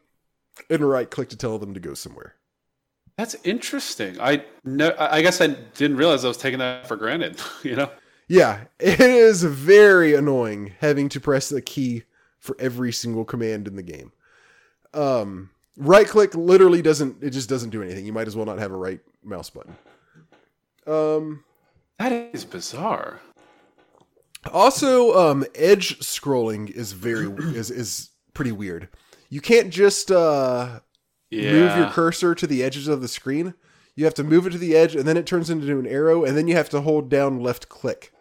and 0.70 0.80
right 0.80 1.10
click 1.10 1.28
to 1.28 1.36
tell 1.36 1.58
them 1.58 1.74
to 1.74 1.80
go 1.80 1.92
somewhere. 1.92 2.36
That's 3.16 3.34
interesting. 3.44 4.20
I 4.20 4.44
no, 4.64 4.94
I 4.98 5.22
guess 5.22 5.40
I 5.40 5.48
didn't 5.48 5.96
realize 5.96 6.24
I 6.24 6.28
was 6.28 6.36
taking 6.36 6.58
that 6.58 6.86
for 6.86 6.96
granted. 6.96 7.40
You 7.62 7.76
know. 7.76 7.90
Yeah, 8.28 8.64
it 8.80 9.00
is 9.00 9.44
very 9.44 10.14
annoying 10.14 10.74
having 10.80 11.08
to 11.10 11.20
press 11.20 11.48
the 11.48 11.62
key 11.62 12.02
for 12.38 12.56
every 12.58 12.92
single 12.92 13.24
command 13.24 13.68
in 13.68 13.76
the 13.76 13.82
game. 13.82 14.12
Um, 14.92 15.50
right 15.76 16.06
click 16.06 16.34
literally 16.34 16.82
doesn't. 16.82 17.22
It 17.22 17.30
just 17.30 17.48
doesn't 17.48 17.70
do 17.70 17.82
anything. 17.82 18.04
You 18.04 18.12
might 18.12 18.26
as 18.26 18.36
well 18.36 18.46
not 18.46 18.58
have 18.58 18.72
a 18.72 18.76
right 18.76 19.00
mouse 19.22 19.50
button. 19.50 19.76
Um, 20.86 21.44
that 21.98 22.12
is 22.12 22.44
bizarre. 22.44 23.20
Also, 24.52 25.16
um, 25.16 25.44
edge 25.54 25.98
scrolling 26.00 26.70
is 26.70 26.92
very 26.92 27.26
is 27.54 27.70
is 27.70 28.10
pretty 28.34 28.52
weird. 28.52 28.88
You 29.28 29.40
can't 29.40 29.70
just 29.70 30.10
uh 30.10 30.80
yeah. 31.30 31.52
move 31.52 31.76
your 31.76 31.90
cursor 31.90 32.34
to 32.34 32.46
the 32.46 32.62
edges 32.62 32.88
of 32.88 33.00
the 33.00 33.08
screen. 33.08 33.54
You 33.94 34.04
have 34.04 34.14
to 34.14 34.24
move 34.24 34.46
it 34.46 34.50
to 34.50 34.58
the 34.58 34.76
edge, 34.76 34.94
and 34.94 35.08
then 35.08 35.16
it 35.16 35.26
turns 35.26 35.48
into 35.48 35.78
an 35.78 35.86
arrow, 35.86 36.24
and 36.24 36.36
then 36.36 36.48
you 36.48 36.54
have 36.54 36.68
to 36.70 36.82
hold 36.82 37.08
down 37.08 37.40
left 37.40 37.68
click 37.68 38.12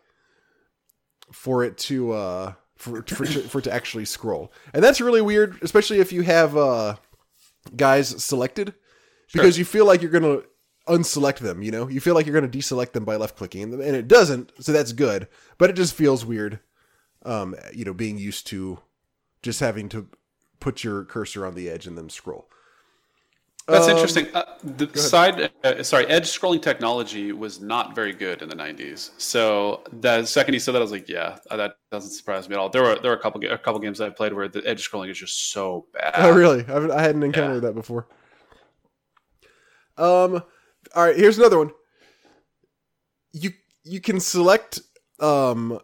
for 1.32 1.64
it 1.64 1.78
to 1.78 2.14
uh 2.14 2.54
for 2.78 3.02
for, 3.04 3.26
to, 3.26 3.42
for 3.42 3.60
it 3.60 3.64
to 3.64 3.74
actually 3.74 4.06
scroll. 4.06 4.54
And 4.74 4.84
that's 4.84 5.02
really 5.02 5.22
weird, 5.22 5.58
especially 5.62 6.00
if 6.00 6.14
you 6.14 6.22
have 6.22 6.56
uh 6.56 6.96
guys 7.76 8.24
selected, 8.24 8.74
because 9.34 9.58
you 9.58 9.66
feel 9.66 9.86
like 9.86 10.02
you're 10.02 10.12
gonna 10.12 10.44
unselect 10.88 11.40
them. 11.40 11.62
You 11.62 11.72
know, 11.72 11.90
you 11.90 12.00
feel 12.00 12.16
like 12.16 12.26
you're 12.26 12.40
gonna 12.40 12.52
deselect 12.52 12.94
them 12.94 13.04
by 13.04 13.18
left 13.18 13.36
clicking, 13.36 13.74
and 13.74 13.82
it 13.82 14.08
doesn't. 14.08 14.52
So 14.64 14.72
that's 14.72 14.94
good, 14.94 15.28
but 15.58 15.70
it 15.70 15.74
just 15.74 15.94
feels 15.94 16.26
weird. 16.26 16.60
Um, 17.24 17.56
you 17.74 17.84
know, 17.84 17.94
being 17.94 18.18
used 18.18 18.48
to 18.48 18.80
just 19.42 19.60
having 19.60 19.90
to 19.90 20.08
put 20.60 20.84
your 20.84 21.04
cursor 21.04 21.46
on 21.46 21.56
the 21.56 21.70
edge 21.70 21.86
and 21.88 21.98
then 21.98 22.10
scroll. 22.10 22.48
That's 23.68 23.86
um, 23.86 23.92
interesting. 23.92 24.28
Uh, 24.34 24.44
the 24.64 24.96
side, 24.96 25.52
uh, 25.64 25.82
sorry, 25.82 26.06
edge 26.06 26.28
scrolling 26.28 26.62
technology 26.62 27.32
was 27.32 27.62
not 27.62 27.96
very 27.96 28.14
good 28.14 28.44
in 28.44 28.50
the 28.50 28.56
'90s. 28.56 29.10
So 29.18 29.82
the 29.92 30.24
second 30.26 30.54
he 30.54 30.60
said 30.60 30.76
that, 30.76 30.80
I 30.80 30.82
was 30.82 30.92
like, 30.92 31.10
yeah, 31.10 31.38
uh, 31.50 31.58
that 31.58 31.78
doesn't 31.92 32.12
surprise 32.12 32.48
me 32.48 32.54
at 32.54 32.60
all. 32.60 32.70
There 32.70 32.84
were 32.84 33.00
there 33.00 33.10
were 33.10 33.18
a 33.18 33.20
couple 33.20 33.44
a 33.44 33.58
couple 33.58 33.80
games 33.80 34.00
I 34.00 34.10
played 34.12 34.34
where 34.34 34.48
the 34.48 34.62
edge 34.68 34.88
scrolling 34.88 35.10
is 35.10 35.18
just 35.18 35.52
so 35.52 35.88
bad. 35.94 36.14
Oh, 36.18 36.36
really? 36.36 36.64
I, 36.68 36.96
I 36.96 37.02
hadn't 37.02 37.24
encountered 37.24 37.64
yeah. 37.64 37.70
that 37.70 37.74
before. 37.74 38.08
Um, 39.98 40.44
all 40.94 41.04
right. 41.04 41.16
Here's 41.16 41.40
another 41.40 41.58
one. 41.58 41.72
You 43.32 43.50
you 43.84 44.00
can 44.00 44.20
select 44.20 44.80
um, 45.20 45.80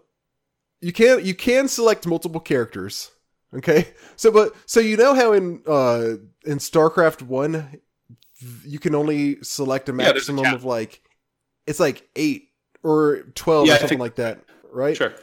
you 0.81 0.91
can 0.91 1.25
you 1.25 1.33
can 1.33 1.67
select 1.67 2.05
multiple 2.05 2.41
characters 2.41 3.09
Okay, 3.53 3.87
so 4.15 4.31
but 4.31 4.55
so 4.65 4.79
you 4.79 4.95
know 4.95 5.13
how 5.13 5.33
in 5.33 5.61
uh 5.67 6.15
in 6.45 6.57
StarCraft 6.57 7.21
one 7.21 7.79
you 8.65 8.79
can 8.79 8.95
only 8.95 9.41
select 9.43 9.89
a 9.89 9.93
maximum 9.93 10.45
yeah, 10.45 10.51
a 10.51 10.55
of 10.55 10.63
like 10.63 11.01
it's 11.67 11.79
like 11.79 12.07
eight 12.15 12.49
or 12.83 13.23
twelve 13.35 13.67
yeah, 13.67 13.73
or 13.73 13.79
something 13.79 13.89
think, 13.89 14.01
like 14.01 14.15
that, 14.15 14.39
right? 14.71 14.95
Sure. 14.95 15.13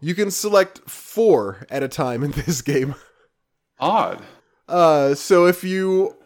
You 0.00 0.14
can 0.14 0.30
select 0.30 0.78
four 0.88 1.66
at 1.70 1.82
a 1.82 1.88
time 1.88 2.24
in 2.24 2.30
this 2.32 2.62
game. 2.62 2.94
Odd. 3.78 4.22
Uh, 4.68 5.14
so 5.14 5.46
if 5.46 5.62
you, 5.62 6.16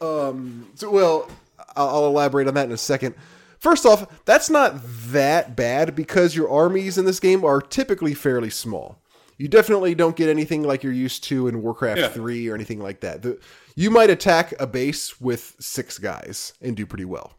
um, 0.00 0.70
so 0.74 0.90
well, 0.90 1.28
I'll, 1.76 1.88
I'll 1.88 2.06
elaborate 2.06 2.48
on 2.48 2.54
that 2.54 2.66
in 2.66 2.72
a 2.72 2.76
second. 2.78 3.14
First 3.58 3.86
off, 3.86 4.24
that's 4.24 4.50
not 4.50 4.74
that 5.08 5.56
bad 5.56 5.94
because 5.94 6.36
your 6.36 6.50
armies 6.50 6.98
in 6.98 7.04
this 7.04 7.20
game 7.20 7.44
are 7.44 7.60
typically 7.60 8.14
fairly 8.14 8.50
small 8.50 9.00
you 9.36 9.48
definitely 9.48 9.94
don't 9.94 10.16
get 10.16 10.28
anything 10.28 10.62
like 10.62 10.82
you're 10.82 10.92
used 10.92 11.24
to 11.24 11.48
in 11.48 11.62
Warcraft 11.62 12.00
yeah. 12.00 12.08
3 12.08 12.48
or 12.48 12.54
anything 12.54 12.80
like 12.80 13.00
that. 13.00 13.22
The, 13.22 13.38
you 13.74 13.90
might 13.90 14.10
attack 14.10 14.54
a 14.60 14.66
base 14.66 15.20
with 15.20 15.56
six 15.58 15.98
guys 15.98 16.52
and 16.60 16.76
do 16.76 16.86
pretty 16.86 17.04
well. 17.04 17.34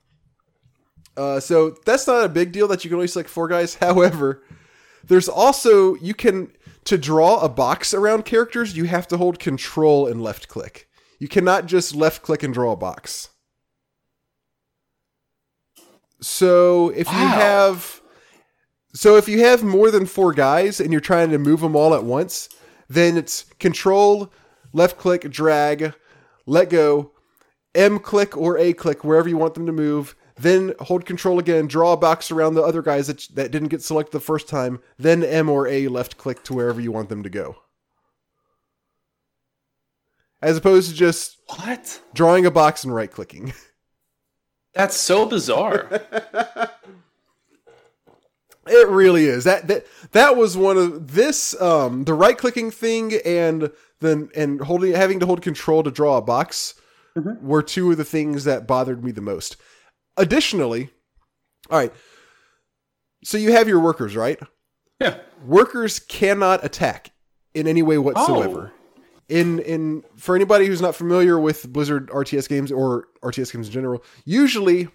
Uh, 1.15 1.39
so 1.39 1.71
that's 1.85 2.07
not 2.07 2.25
a 2.25 2.29
big 2.29 2.51
deal 2.51 2.67
that 2.67 2.83
you 2.83 2.89
can 2.89 2.95
only 2.95 3.07
select 3.07 3.29
four 3.29 3.47
guys. 3.47 3.75
However, 3.81 4.43
there's 5.03 5.29
also, 5.29 5.95
you 5.95 6.13
can, 6.13 6.51
to 6.85 6.97
draw 6.97 7.39
a 7.39 7.49
box 7.49 7.93
around 7.93 8.25
characters, 8.25 8.75
you 8.75 8.85
have 8.85 9.07
to 9.07 9.17
hold 9.17 9.39
control 9.39 10.07
and 10.07 10.21
left 10.21 10.47
click. 10.47 10.89
You 11.19 11.29
cannot 11.29 11.65
just 11.65 11.95
left 11.95 12.23
click 12.23 12.43
and 12.43 12.53
draw 12.53 12.73
a 12.73 12.75
box. 12.75 13.29
So 16.19 16.89
if 16.89 17.07
wow. 17.07 17.21
you 17.21 17.27
have 17.27 18.01
so 18.95 19.17
if 19.17 19.27
you 19.27 19.41
have 19.41 19.61
more 19.61 19.91
than 19.91 20.05
four 20.05 20.31
guys 20.31 20.79
and 20.79 20.89
you're 20.89 21.01
trying 21.01 21.29
to 21.31 21.37
move 21.37 21.59
them 21.59 21.75
all 21.75 21.93
at 21.93 22.05
once, 22.05 22.47
then 22.87 23.17
it's 23.17 23.43
control, 23.59 24.31
left 24.71 24.97
click, 24.97 25.29
drag, 25.29 25.93
let 26.45 26.69
go, 26.69 27.11
M 27.75 27.99
click 27.99 28.37
or 28.37 28.57
A 28.57 28.71
click 28.71 29.03
wherever 29.03 29.27
you 29.27 29.35
want 29.35 29.53
them 29.53 29.65
to 29.65 29.73
move. 29.73 30.15
Then 30.37 30.73
hold 30.79 31.05
control 31.05 31.39
again, 31.39 31.67
draw 31.67 31.91
a 31.91 31.97
box 31.97 32.31
around 32.31 32.53
the 32.53 32.63
other 32.63 32.81
guys 32.81 33.07
that, 33.07 33.27
that 33.33 33.51
didn't 33.51 33.67
get 33.67 33.83
selected 33.83 34.13
the 34.13 34.21
first 34.21 34.47
time. 34.47 34.79
Then 34.97 35.25
M 35.25 35.49
or 35.49 35.67
A 35.67 35.89
left 35.89 36.17
click 36.17 36.43
to 36.45 36.53
wherever 36.53 36.79
you 36.79 36.93
want 36.93 37.09
them 37.09 37.23
to 37.23 37.29
go. 37.29 37.57
As 40.41 40.55
opposed 40.55 40.89
to 40.89 40.95
just 40.95 41.37
what 41.47 42.01
drawing 42.13 42.45
a 42.45 42.51
box 42.51 42.85
and 42.85 42.95
right 42.95 43.11
clicking. 43.11 43.53
That's 44.73 44.95
so 44.95 45.25
bizarre. 45.25 46.01
It 48.67 48.87
really 48.87 49.25
is. 49.25 49.43
That 49.43 49.67
that 49.67 49.85
that 50.11 50.35
was 50.35 50.57
one 50.57 50.77
of 50.77 51.13
this 51.13 51.59
um 51.61 52.03
the 52.05 52.13
right 52.13 52.37
clicking 52.37 52.71
thing 52.71 53.13
and 53.25 53.71
then 53.99 54.29
and 54.35 54.61
holding 54.61 54.93
having 54.93 55.19
to 55.19 55.25
hold 55.25 55.41
control 55.41 55.83
to 55.83 55.91
draw 55.91 56.17
a 56.17 56.21
box 56.21 56.73
mm-hmm. 57.15 57.45
were 57.45 57.61
two 57.61 57.91
of 57.91 57.97
the 57.97 58.03
things 58.03 58.43
that 58.45 58.67
bothered 58.67 59.03
me 59.03 59.11
the 59.11 59.21
most. 59.21 59.57
Additionally, 60.17 60.89
all 61.69 61.77
right. 61.77 61.93
So 63.23 63.37
you 63.37 63.51
have 63.51 63.67
your 63.67 63.79
workers, 63.79 64.15
right? 64.15 64.39
Yeah. 64.99 65.19
Workers 65.45 65.99
cannot 65.99 66.63
attack 66.63 67.11
in 67.53 67.67
any 67.67 67.83
way 67.83 67.97
whatsoever. 67.97 68.71
Oh. 68.73 69.01
In 69.27 69.59
in 69.59 70.03
for 70.15 70.35
anybody 70.35 70.65
who's 70.65 70.81
not 70.81 70.95
familiar 70.95 71.39
with 71.39 71.71
Blizzard 71.71 72.09
RTS 72.09 72.49
games 72.49 72.71
or 72.71 73.07
RTS 73.23 73.51
games 73.53 73.67
in 73.67 73.73
general, 73.73 74.03
usually 74.23 74.87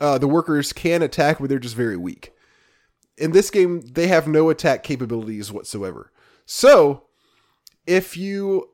uh, 0.00 0.18
the 0.18 0.28
workers 0.28 0.72
can 0.72 1.02
attack, 1.02 1.38
but 1.38 1.48
they're 1.48 1.58
just 1.58 1.76
very 1.76 1.96
weak 1.96 2.33
in 3.16 3.32
this 3.32 3.50
game 3.50 3.80
they 3.80 4.08
have 4.08 4.26
no 4.26 4.50
attack 4.50 4.82
capabilities 4.82 5.52
whatsoever. 5.52 6.12
So, 6.46 7.04
if 7.86 8.16
you 8.16 8.70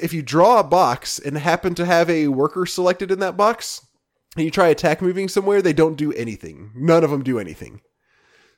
if 0.00 0.12
you 0.12 0.22
draw 0.22 0.60
a 0.60 0.64
box 0.64 1.18
and 1.18 1.36
happen 1.36 1.74
to 1.74 1.86
have 1.86 2.08
a 2.08 2.28
worker 2.28 2.64
selected 2.64 3.10
in 3.10 3.18
that 3.18 3.36
box, 3.36 3.86
and 4.36 4.44
you 4.44 4.50
try 4.50 4.68
attack 4.68 5.02
moving 5.02 5.28
somewhere, 5.28 5.60
they 5.60 5.72
don't 5.72 5.96
do 5.96 6.12
anything. 6.12 6.70
None 6.74 7.04
of 7.04 7.10
them 7.10 7.22
do 7.22 7.38
anything. 7.38 7.80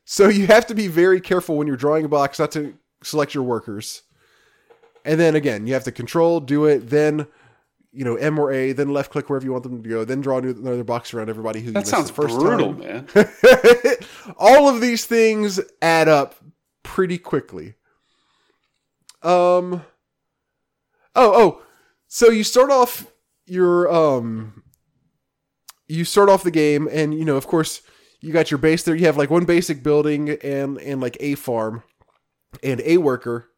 So 0.05 0.29
you 0.29 0.47
have 0.47 0.67
to 0.67 0.75
be 0.75 0.89
very 0.89 1.21
careful 1.21 1.57
when 1.57 1.67
you're 1.67 1.77
drawing 1.77 2.05
a 2.05 2.09
box 2.09 2.39
not 2.39 2.53
to 2.53 2.75
select 3.03 3.35
your 3.35 3.45
workers. 3.45 4.03
And 5.05 5.19
then 5.19 5.35
again, 5.35 5.67
you 5.67 5.73
have 5.75 5.85
to 5.85 5.93
control, 5.93 6.41
do 6.41 6.67
it, 6.67 6.91
then 6.91 7.27
you 7.93 8.05
know, 8.05 8.15
M 8.17 8.39
or 8.39 8.53
A, 8.53 8.73
then 8.73 8.93
left 8.93 9.11
click 9.11 9.29
wherever 9.29 9.45
you 9.45 9.53
want 9.53 9.65
them 9.65 9.83
to 9.83 9.89
go, 9.89 10.05
then 10.05 10.21
draw 10.21 10.39
another 10.39 10.85
box 10.85 11.13
around 11.13 11.29
everybody 11.29 11.61
who 11.61 11.73
that 11.73 11.87
sounds 11.87 12.09
the 12.09 12.13
first 12.15 12.37
brutal, 12.39 12.75
time. 12.75 13.07
man. 13.15 13.97
All 14.39 14.69
of 14.69 14.81
these 14.81 15.05
things 15.05 15.61
add 15.83 16.09
up 16.09 16.37
pretty 16.83 17.19
quickly. 17.19 17.75
Um. 19.23 19.85
Oh, 21.15 21.33
oh. 21.35 21.63
So 22.07 22.31
you 22.31 22.45
start 22.45 22.71
off 22.71 23.07
your 23.47 23.93
um. 23.93 24.63
You 25.89 26.05
start 26.05 26.29
off 26.29 26.45
the 26.45 26.53
game, 26.53 26.89
and 26.91 27.13
you 27.13 27.25
know, 27.25 27.37
of 27.37 27.49
course, 27.49 27.83
you 28.21 28.33
got 28.33 28.53
your 28.53 28.59
base 28.59 28.85
there. 28.85 28.95
You 28.95 29.07
have 29.07 29.17
like 29.17 29.31
one 29.31 29.45
basic 29.45 29.83
building 29.83 30.31
and 30.31 30.79
and 30.79 31.01
like 31.01 31.17
a 31.19 31.35
farm, 31.35 31.83
and 32.63 32.81
a 32.83 32.99
worker 32.99 33.50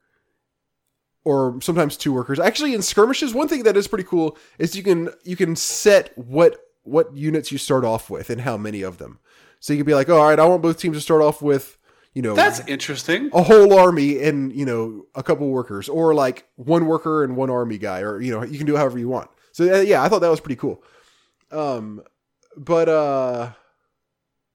or 1.24 1.58
sometimes 1.60 1.96
two 1.96 2.12
workers. 2.12 2.40
Actually, 2.40 2.74
in 2.74 2.82
skirmishes, 2.82 3.34
one 3.34 3.48
thing 3.48 3.62
that 3.64 3.76
is 3.76 3.88
pretty 3.88 4.04
cool 4.04 4.36
is 4.58 4.76
you 4.76 4.82
can 4.82 5.10
you 5.24 5.36
can 5.36 5.56
set 5.56 6.16
what 6.16 6.58
what 6.82 7.14
units 7.14 7.52
you 7.52 7.58
start 7.58 7.84
off 7.84 8.10
with 8.10 8.30
and 8.30 8.40
how 8.40 8.56
many 8.56 8.82
of 8.82 8.98
them. 8.98 9.18
So 9.60 9.72
you 9.72 9.78
can 9.78 9.86
be 9.86 9.94
like, 9.94 10.08
oh, 10.08 10.18
all 10.20 10.28
right, 10.28 10.38
I 10.38 10.46
want 10.46 10.62
both 10.62 10.78
teams 10.78 10.96
to 10.96 11.00
start 11.00 11.22
off 11.22 11.40
with, 11.40 11.78
you 12.14 12.22
know, 12.22 12.34
that's 12.34 12.60
interesting. 12.66 13.30
A 13.32 13.42
whole 13.42 13.78
army 13.78 14.20
and 14.22 14.52
you 14.52 14.64
know 14.64 15.06
a 15.14 15.22
couple 15.22 15.48
workers, 15.48 15.88
or 15.88 16.14
like 16.14 16.46
one 16.56 16.86
worker 16.86 17.24
and 17.24 17.36
one 17.36 17.50
army 17.50 17.78
guy, 17.78 18.00
or 18.00 18.20
you 18.20 18.32
know 18.32 18.42
you 18.42 18.58
can 18.58 18.66
do 18.66 18.76
however 18.76 18.98
you 18.98 19.08
want. 19.08 19.30
So 19.52 19.72
uh, 19.72 19.80
yeah, 19.80 20.02
I 20.02 20.08
thought 20.08 20.20
that 20.20 20.30
was 20.30 20.40
pretty 20.40 20.56
cool. 20.56 20.82
Um, 21.50 22.02
but 22.56 22.88
uh, 22.88 23.50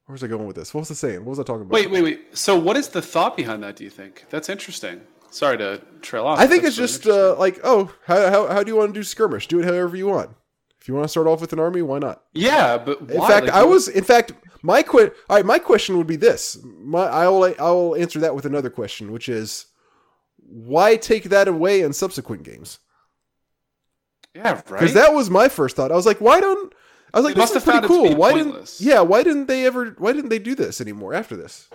Where's 0.08 0.24
I 0.24 0.28
going 0.28 0.48
with 0.48 0.56
this? 0.56 0.74
What 0.74 0.82
was 0.82 0.92
I 0.92 0.94
saying? 0.94 1.20
What 1.20 1.32
was 1.32 1.40
I 1.40 1.44
talking 1.44 1.64
about? 1.64 1.74
Wait, 1.74 1.92
wait, 1.92 2.02
wait. 2.02 2.38
So, 2.38 2.58
what 2.58 2.78
is 2.78 2.88
the 2.88 3.02
thought 3.02 3.36
behind 3.36 3.62
that? 3.64 3.76
Do 3.76 3.84
you 3.84 3.90
think 3.90 4.24
that's 4.30 4.48
interesting? 4.48 5.02
Sorry 5.30 5.58
to 5.58 5.82
trail 6.02 6.26
off. 6.26 6.40
I 6.40 6.48
think 6.48 6.64
it's 6.64 6.76
just 6.76 7.06
uh, 7.08 7.36
like, 7.38 7.60
oh, 7.64 7.94
how, 8.06 8.30
how 8.30 8.48
how 8.48 8.64
do 8.64 8.72
you 8.72 8.78
want 8.78 8.94
to 8.94 9.00
do 9.00 9.04
skirmish? 9.04 9.48
Do 9.48 9.60
it 9.60 9.66
however 9.66 9.96
you 9.98 10.08
want. 10.08 10.32
If 10.82 10.88
you 10.88 10.94
want 10.94 11.04
to 11.06 11.10
start 11.10 11.28
off 11.28 11.42
with 11.42 11.52
an 11.54 11.60
army, 11.60 11.82
why 11.82 12.00
not? 12.00 12.24
yeah, 12.34 12.78
but 12.78 13.00
In 13.02 13.08
fact, 13.22 13.48
Like, 13.48 13.50
I 13.54 13.64
was. 13.64 13.88
In 13.90 14.04
fact, 14.06 14.32
my 14.62 14.82
que- 14.84 15.12
All 15.30 15.36
right, 15.36 15.46
my 15.46 15.60
question 15.60 15.98
would 15.98 16.08
be 16.08 16.16
this. 16.16 16.58
My 16.64 17.04
I 17.06 17.28
will 17.28 17.44
I 17.44 17.72
will 17.72 17.96
answer 17.96 18.20
that 18.20 18.36
with 18.36 18.46
another 18.46 18.70
question, 18.70 19.12
which 19.12 19.28
is, 19.28 19.66
why 20.38 20.96
take 20.96 21.26
that 21.26 21.48
away 21.50 21.82
in 21.82 21.92
subsequent 21.94 22.44
games? 22.44 22.80
yeah, 24.34 24.54
right. 24.54 24.66
Because 24.66 24.94
that 24.94 25.14
was 25.14 25.30
my 25.30 25.50
first 25.50 25.76
thought. 25.76 25.92
I 25.92 25.96
was 25.96 26.06
like, 26.06 26.22
why 26.22 26.40
don't? 26.40 26.74
I 27.14 27.18
was 27.20 27.26
like, 27.26 27.36
They 27.36 27.42
this 27.42 27.54
must 27.54 27.56
is 27.58 27.64
have 27.64 27.82
pretty 27.82 27.88
found 27.88 28.04
it 28.04 28.04
to 28.10 28.10
cool. 28.12 28.20
Why 28.20 28.32
pointless. 28.32 28.78
didn't? 28.78 28.92
Yeah, 28.94 29.02
why 29.02 29.24
didn't 29.24 29.48
they 29.48 29.66
ever? 29.66 29.96
Why 29.98 30.14
didn't 30.14 30.30
they 30.30 30.40
do 30.40 30.56
this 30.56 30.80
anymore 30.80 31.14
after 31.14 31.36
this? 31.36 31.68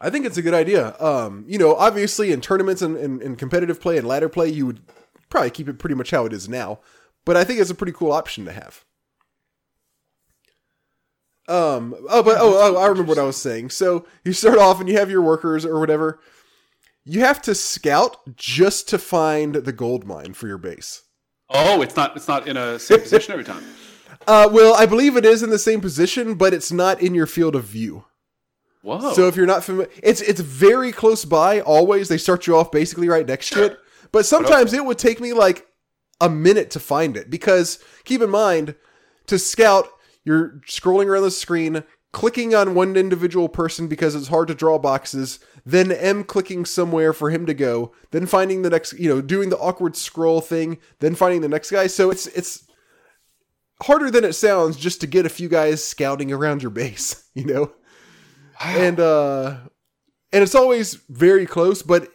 I 0.00 0.10
think 0.10 0.26
it's 0.26 0.36
a 0.36 0.42
good 0.42 0.54
idea. 0.54 0.96
Um, 1.00 1.44
you 1.48 1.58
know, 1.58 1.74
obviously 1.74 2.32
in 2.32 2.40
tournaments 2.40 2.82
and, 2.82 2.96
and, 2.96 3.22
and 3.22 3.38
competitive 3.38 3.80
play 3.80 3.98
and 3.98 4.06
ladder 4.06 4.28
play, 4.28 4.48
you 4.48 4.66
would 4.66 4.80
probably 5.28 5.50
keep 5.50 5.68
it 5.68 5.78
pretty 5.78 5.94
much 5.94 6.10
how 6.10 6.24
it 6.26 6.32
is 6.32 6.48
now. 6.48 6.80
But 7.24 7.36
I 7.36 7.44
think 7.44 7.60
it's 7.60 7.70
a 7.70 7.74
pretty 7.74 7.92
cool 7.92 8.12
option 8.12 8.44
to 8.44 8.52
have. 8.52 8.84
Um. 11.48 11.94
Oh, 12.10 12.22
but 12.22 12.36
oh, 12.38 12.76
oh, 12.76 12.76
I 12.76 12.86
remember 12.86 13.08
what 13.08 13.18
I 13.18 13.22
was 13.22 13.38
saying. 13.38 13.70
So 13.70 14.06
you 14.22 14.34
start 14.34 14.58
off 14.58 14.80
and 14.80 14.88
you 14.88 14.98
have 14.98 15.10
your 15.10 15.22
workers 15.22 15.64
or 15.64 15.80
whatever. 15.80 16.20
You 17.04 17.20
have 17.20 17.40
to 17.42 17.54
scout 17.54 18.36
just 18.36 18.86
to 18.90 18.98
find 18.98 19.54
the 19.54 19.72
gold 19.72 20.06
mine 20.06 20.34
for 20.34 20.46
your 20.46 20.58
base. 20.58 21.04
oh, 21.48 21.80
it's 21.80 21.96
not. 21.96 22.14
It's 22.16 22.28
not 22.28 22.46
in 22.46 22.58
a 22.58 22.78
same 22.78 23.00
position 23.00 23.32
every 23.32 23.44
time. 23.44 23.64
Uh, 24.26 24.46
well, 24.50 24.74
I 24.74 24.84
believe 24.84 25.16
it 25.16 25.24
is 25.24 25.42
in 25.42 25.48
the 25.48 25.58
same 25.58 25.80
position, 25.80 26.34
but 26.34 26.52
it's 26.52 26.70
not 26.70 27.00
in 27.00 27.14
your 27.14 27.24
field 27.26 27.54
of 27.54 27.64
view. 27.64 28.04
Whoa. 28.82 29.12
So 29.12 29.26
if 29.26 29.36
you're 29.36 29.46
not 29.46 29.64
familiar, 29.64 29.90
it's 30.02 30.20
it's 30.20 30.40
very 30.40 30.92
close 30.92 31.24
by. 31.24 31.60
Always, 31.60 32.08
they 32.08 32.18
start 32.18 32.46
you 32.46 32.56
off 32.56 32.70
basically 32.70 33.08
right 33.08 33.26
next 33.26 33.50
to 33.50 33.64
it. 33.64 33.78
But 34.10 34.24
sometimes 34.24 34.72
it 34.72 34.86
would 34.86 34.96
take 34.96 35.20
me 35.20 35.34
like 35.34 35.66
a 36.18 36.30
minute 36.30 36.70
to 36.70 36.80
find 36.80 37.14
it 37.14 37.28
because 37.28 37.78
keep 38.04 38.22
in 38.22 38.30
mind 38.30 38.74
to 39.26 39.38
scout, 39.38 39.86
you're 40.24 40.60
scrolling 40.66 41.08
around 41.08 41.24
the 41.24 41.30
screen, 41.30 41.84
clicking 42.12 42.54
on 42.54 42.74
one 42.74 42.96
individual 42.96 43.48
person 43.48 43.86
because 43.86 44.14
it's 44.14 44.28
hard 44.28 44.48
to 44.48 44.54
draw 44.54 44.78
boxes, 44.78 45.40
then 45.66 45.92
M 45.92 46.24
clicking 46.24 46.64
somewhere 46.64 47.12
for 47.12 47.30
him 47.30 47.44
to 47.46 47.54
go, 47.54 47.92
then 48.10 48.26
finding 48.26 48.62
the 48.62 48.70
next, 48.70 48.94
you 48.94 49.08
know, 49.08 49.20
doing 49.20 49.50
the 49.50 49.58
awkward 49.58 49.96
scroll 49.96 50.40
thing, 50.40 50.78
then 51.00 51.14
finding 51.14 51.42
the 51.42 51.48
next 51.48 51.70
guy. 51.70 51.86
So 51.86 52.10
it's 52.10 52.26
it's 52.28 52.66
harder 53.82 54.10
than 54.10 54.24
it 54.24 54.32
sounds 54.32 54.76
just 54.76 55.00
to 55.02 55.06
get 55.06 55.26
a 55.26 55.30
few 55.30 55.48
guys 55.48 55.84
scouting 55.84 56.32
around 56.32 56.62
your 56.62 56.70
base, 56.70 57.28
you 57.34 57.44
know? 57.44 57.72
And 58.60 59.00
uh 59.00 59.56
and 60.32 60.42
it's 60.42 60.54
always 60.54 60.94
very 61.08 61.46
close 61.46 61.82
but 61.82 62.08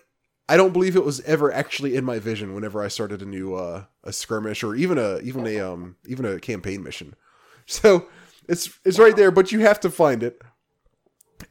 i 0.49 0.57
don't 0.57 0.73
believe 0.73 0.95
it 0.95 1.05
was 1.05 1.21
ever 1.21 1.51
actually 1.51 1.95
in 1.95 2.03
my 2.03 2.19
vision 2.19 2.53
whenever 2.53 2.83
i 2.83 2.87
started 2.87 3.21
a 3.21 3.25
new 3.25 3.55
uh 3.55 3.85
a 4.03 4.11
skirmish 4.11 4.63
or 4.63 4.75
even 4.75 4.97
a 4.97 5.19
even 5.19 5.47
a 5.47 5.59
um 5.59 5.95
even 6.05 6.25
a 6.25 6.39
campaign 6.39 6.83
mission. 6.83 7.15
So 7.65 8.07
it's 8.49 8.77
it's 8.83 8.99
right 8.99 9.15
there 9.15 9.31
but 9.31 9.53
you 9.53 9.61
have 9.61 9.79
to 9.81 9.89
find 9.89 10.21
it. 10.21 10.41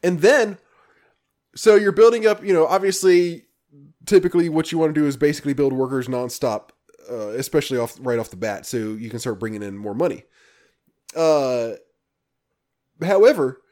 And 0.03 0.19
then 0.19 0.59
so 1.55 1.73
you're 1.73 1.91
building 1.91 2.27
up 2.27 2.45
you 2.45 2.53
know 2.53 2.67
obviously 2.67 3.45
typically 4.05 4.47
what 4.47 4.71
you 4.71 4.77
want 4.77 4.93
to 4.93 5.01
do 5.01 5.07
is 5.07 5.17
basically 5.17 5.53
build 5.55 5.73
workers 5.73 6.07
nonstop 6.07 6.69
uh, 7.09 7.29
especially 7.29 7.79
off 7.79 7.97
right 7.99 8.19
off 8.19 8.29
the 8.29 8.35
bat 8.37 8.67
so 8.67 8.77
you 8.77 9.09
can 9.09 9.17
start 9.17 9.39
bringing 9.39 9.63
in 9.63 9.75
more 9.75 9.95
money. 9.95 10.23
Uh 11.15 11.71
however 13.01 13.62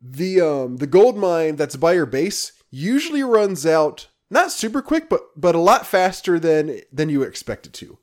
the 0.00 0.40
um 0.40 0.76
the 0.78 0.86
gold 0.86 1.16
mine 1.16 1.56
that's 1.56 1.76
by 1.76 1.92
your 1.92 2.06
base 2.06 2.52
usually 2.70 3.22
runs 3.22 3.66
out 3.66 4.08
not 4.30 4.50
super 4.52 4.80
quick 4.80 5.08
but 5.08 5.20
but 5.36 5.54
a 5.54 5.58
lot 5.58 5.86
faster 5.86 6.38
than 6.38 6.80
than 6.92 7.08
you 7.08 7.22
expect 7.22 7.66
it 7.66 7.72
to 7.72 7.98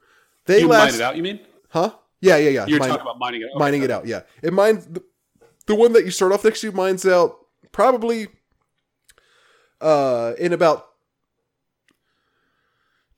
they 0.45 0.59
you 0.61 0.67
last 0.67 0.91
mine 0.91 1.01
it 1.01 1.03
out. 1.03 1.15
You 1.17 1.23
mean 1.23 1.39
huh 1.69 1.91
yeah 2.21 2.37
yeah 2.37 2.49
yeah 2.49 2.65
you're 2.67 2.79
Mine- 2.79 2.89
talking 2.89 3.01
about 3.01 3.17
mining 3.19 3.41
it? 3.41 3.45
Okay. 3.45 3.59
mining 3.59 3.81
it 3.83 3.89
out 3.91 4.05
yeah 4.05 4.21
it 4.43 4.53
mines 4.53 4.85
the, 4.85 5.03
the 5.65 5.75
one 5.75 5.93
that 5.93 6.05
you 6.05 6.11
start 6.11 6.31
off 6.31 6.43
next 6.43 6.61
to 6.61 6.71
mines 6.71 7.05
out 7.05 7.37
probably 7.71 8.27
uh 9.81 10.33
in 10.37 10.53
about 10.53 10.85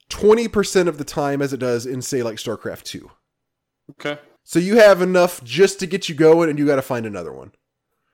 20% 0.09 0.87
of 0.87 0.97
the 0.97 1.03
time 1.03 1.41
as 1.41 1.53
it 1.53 1.59
does 1.59 1.85
in 1.85 2.01
say 2.01 2.23
like 2.23 2.37
starcraft 2.37 2.83
2 2.83 3.09
Okay. 3.91 4.19
so 4.43 4.59
you 4.59 4.77
have 4.77 5.01
enough 5.01 5.43
just 5.43 5.79
to 5.79 5.85
get 5.87 6.09
you 6.09 6.15
going 6.15 6.49
and 6.49 6.57
you 6.59 6.65
got 6.65 6.75
to 6.77 6.81
find 6.81 7.05
another 7.05 7.31
one 7.33 7.51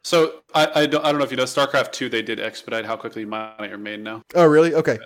So 0.06 0.44
I, 0.54 0.82
I 0.82 0.86
don't 0.86 1.04
I 1.04 1.10
don't 1.10 1.18
know 1.18 1.26
if 1.26 1.32
you 1.32 1.38
know 1.38 1.46
StarCraft 1.46 1.92
two. 1.92 2.10
They 2.10 2.22
did 2.22 2.40
expedite 2.40 2.86
how 2.86 2.96
quickly 2.96 3.24
you 3.24 3.28
mine 3.28 3.56
your 3.68 3.80
main 3.80 4.04
now. 4.04 4.22
Oh, 4.36 4.46
really? 4.46 4.72
Okay. 4.76 5.00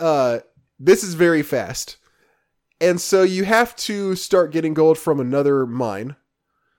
Uh, 0.00 0.40
this 0.80 1.04
is 1.04 1.14
very 1.14 1.44
fast, 1.44 1.98
and 2.80 3.00
so 3.00 3.22
you 3.22 3.44
have 3.44 3.76
to 3.76 4.16
start 4.16 4.50
getting 4.50 4.74
gold 4.74 4.98
from 4.98 5.20
another 5.20 5.66
mine. 5.66 6.16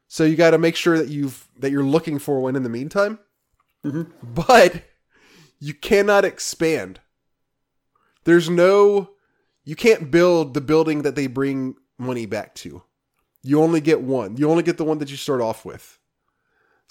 So 0.09 0.25
you 0.25 0.35
got 0.35 0.51
to 0.51 0.57
make 0.57 0.75
sure 0.75 0.97
that 0.97 1.07
you've 1.07 1.47
that 1.59 1.71
you're 1.71 1.85
looking 1.85 2.19
for 2.19 2.41
one 2.41 2.57
in 2.57 2.63
the 2.63 2.69
meantime. 2.69 3.19
Mhm. 3.85 4.11
But 4.21 4.83
you 5.59 5.73
cannot 5.73 6.25
expand. 6.25 6.99
There's 8.25 8.49
no. 8.49 9.11
You 9.63 9.77
can't 9.77 10.11
build 10.11 10.53
the 10.53 10.61
building 10.61 11.03
that 11.03 11.15
they 11.15 11.27
bring 11.27 11.75
money 11.97 12.25
back 12.25 12.53
to. 12.55 12.83
You 13.43 13.61
only 13.61 13.79
get 13.79 14.01
one. 14.01 14.35
You 14.35 14.49
only 14.51 14.63
get 14.63 14.75
the 14.77 14.83
one 14.83 14.97
that 14.97 15.09
you 15.09 15.15
start 15.15 15.39
off 15.39 15.63
with. 15.63 15.99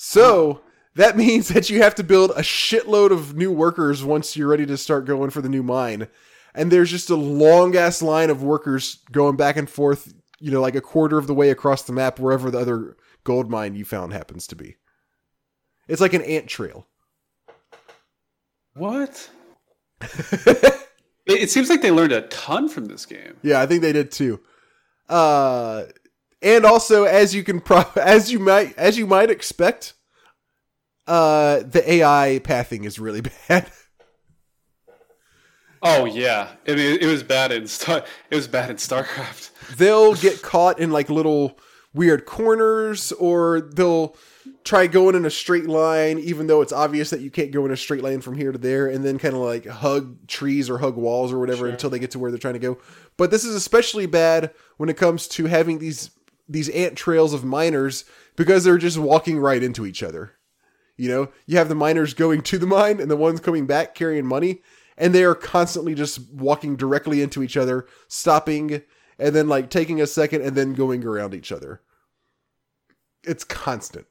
So 0.04 0.62
that 0.96 1.16
means 1.16 1.46
that 1.46 1.70
you 1.70 1.80
have 1.80 1.94
to 1.94 2.02
build 2.02 2.32
a 2.32 2.42
shitload 2.42 3.12
of 3.12 3.36
new 3.36 3.52
workers 3.52 4.02
once 4.02 4.36
you're 4.36 4.48
ready 4.48 4.66
to 4.66 4.76
start 4.76 5.04
going 5.04 5.30
for 5.30 5.40
the 5.40 5.48
new 5.48 5.62
mine. 5.62 6.08
And 6.56 6.72
there's 6.72 6.90
just 6.90 7.08
a 7.08 7.14
long 7.14 7.76
ass 7.76 8.02
line 8.02 8.28
of 8.28 8.42
workers 8.42 8.98
going 9.12 9.36
back 9.36 9.56
and 9.56 9.70
forth, 9.70 10.12
you 10.40 10.50
know, 10.50 10.60
like 10.60 10.74
a 10.74 10.80
quarter 10.80 11.18
of 11.18 11.28
the 11.28 11.34
way 11.34 11.50
across 11.50 11.82
the 11.84 11.92
map, 11.92 12.18
wherever 12.18 12.50
the 12.50 12.58
other 12.58 12.96
gold 13.22 13.48
mine 13.48 13.76
you 13.76 13.84
found 13.84 14.12
happens 14.12 14.48
to 14.48 14.56
be. 14.56 14.74
It's 15.86 16.00
like 16.00 16.14
an 16.14 16.22
ant 16.22 16.48
trail. 16.48 16.88
What? 18.74 19.30
it, 21.26 21.48
seems 21.48 21.70
like 21.70 21.80
they 21.80 21.92
learned 21.92 22.10
a 22.10 22.22
ton 22.22 22.68
from 22.68 22.86
this 22.86 23.06
game. 23.06 23.36
Yeah, 23.44 23.60
I 23.60 23.66
think 23.66 23.82
they 23.82 23.92
did 23.92 24.10
too. 24.10 24.40
Uh, 25.08 25.84
and 26.42 26.64
also, 26.64 27.04
as 27.04 27.34
you 27.34 27.42
can 27.44 27.60
pro- 27.60 27.84
as 28.00 28.30
you 28.32 28.38
might 28.38 28.76
as 28.78 28.98
you 28.98 29.06
might 29.06 29.30
expect, 29.30 29.94
uh, 31.06 31.60
the 31.60 31.82
AI 31.94 32.40
pathing 32.44 32.84
is 32.84 32.98
really 32.98 33.20
bad. 33.48 33.70
Oh 35.84 36.04
yeah, 36.04 36.48
I 36.66 36.74
mean 36.74 36.98
it, 37.00 37.06
was 37.06 37.22
bad 37.22 37.50
in 37.50 37.66
Star. 37.66 38.04
It 38.30 38.36
was 38.36 38.46
bad 38.46 38.70
in 38.70 38.76
StarCraft. 38.76 39.76
they'll 39.76 40.14
get 40.14 40.40
caught 40.42 40.78
in 40.78 40.92
like 40.92 41.10
little 41.10 41.58
weird 41.92 42.24
corners 42.24 43.10
or 43.12 43.60
they'll 43.60 44.16
try 44.64 44.86
going 44.86 45.14
in 45.16 45.24
a 45.26 45.30
straight 45.30 45.66
line 45.66 46.18
even 46.20 46.46
though 46.46 46.62
it's 46.62 46.72
obvious 46.72 47.10
that 47.10 47.20
you 47.20 47.30
can't 47.30 47.50
go 47.50 47.66
in 47.66 47.72
a 47.72 47.76
straight 47.76 48.02
line 48.02 48.20
from 48.20 48.36
here 48.36 48.50
to 48.52 48.58
there 48.58 48.86
and 48.86 49.04
then 49.04 49.18
kind 49.18 49.34
of 49.34 49.40
like 49.40 49.66
hug 49.66 50.26
trees 50.28 50.70
or 50.70 50.78
hug 50.78 50.96
walls 50.96 51.32
or 51.32 51.38
whatever 51.38 51.58
Sure. 51.66 51.68
until 51.68 51.90
they 51.90 51.98
get 51.98 52.12
to 52.12 52.18
where 52.18 52.30
they're 52.30 52.38
trying 52.38 52.54
to 52.54 52.60
go 52.60 52.78
but 53.18 53.30
this 53.30 53.44
is 53.44 53.54
especially 53.54 54.06
bad 54.06 54.52
when 54.78 54.88
it 54.88 54.96
comes 54.96 55.28
to 55.28 55.46
having 55.46 55.80
these 55.80 56.10
these 56.48 56.68
ant 56.70 56.96
trails 56.96 57.32
of 57.32 57.44
miners 57.44 58.04
because 58.36 58.64
they're 58.64 58.78
just 58.78 58.98
walking 58.98 59.38
right 59.38 59.62
into 59.62 59.86
each 59.86 60.02
other 60.02 60.32
you 60.96 61.08
know 61.08 61.28
you 61.46 61.56
have 61.56 61.68
the 61.68 61.74
miners 61.74 62.14
going 62.14 62.42
to 62.42 62.58
the 62.58 62.66
mine 62.66 63.00
and 63.00 63.10
the 63.10 63.16
ones 63.16 63.40
coming 63.40 63.66
back 63.66 63.94
carrying 63.94 64.26
money 64.26 64.62
and 64.96 65.14
they 65.14 65.24
are 65.24 65.34
constantly 65.34 65.94
just 65.94 66.20
walking 66.30 66.76
directly 66.76 67.22
into 67.22 67.42
each 67.42 67.56
other 67.56 67.86
stopping 68.08 68.82
and 69.18 69.34
then 69.34 69.48
like 69.48 69.70
taking 69.70 70.00
a 70.00 70.06
second 70.06 70.42
and 70.42 70.56
then 70.56 70.74
going 70.74 71.04
around 71.04 71.34
each 71.34 71.52
other. 71.52 71.80
It's 73.22 73.44
constant. 73.44 74.06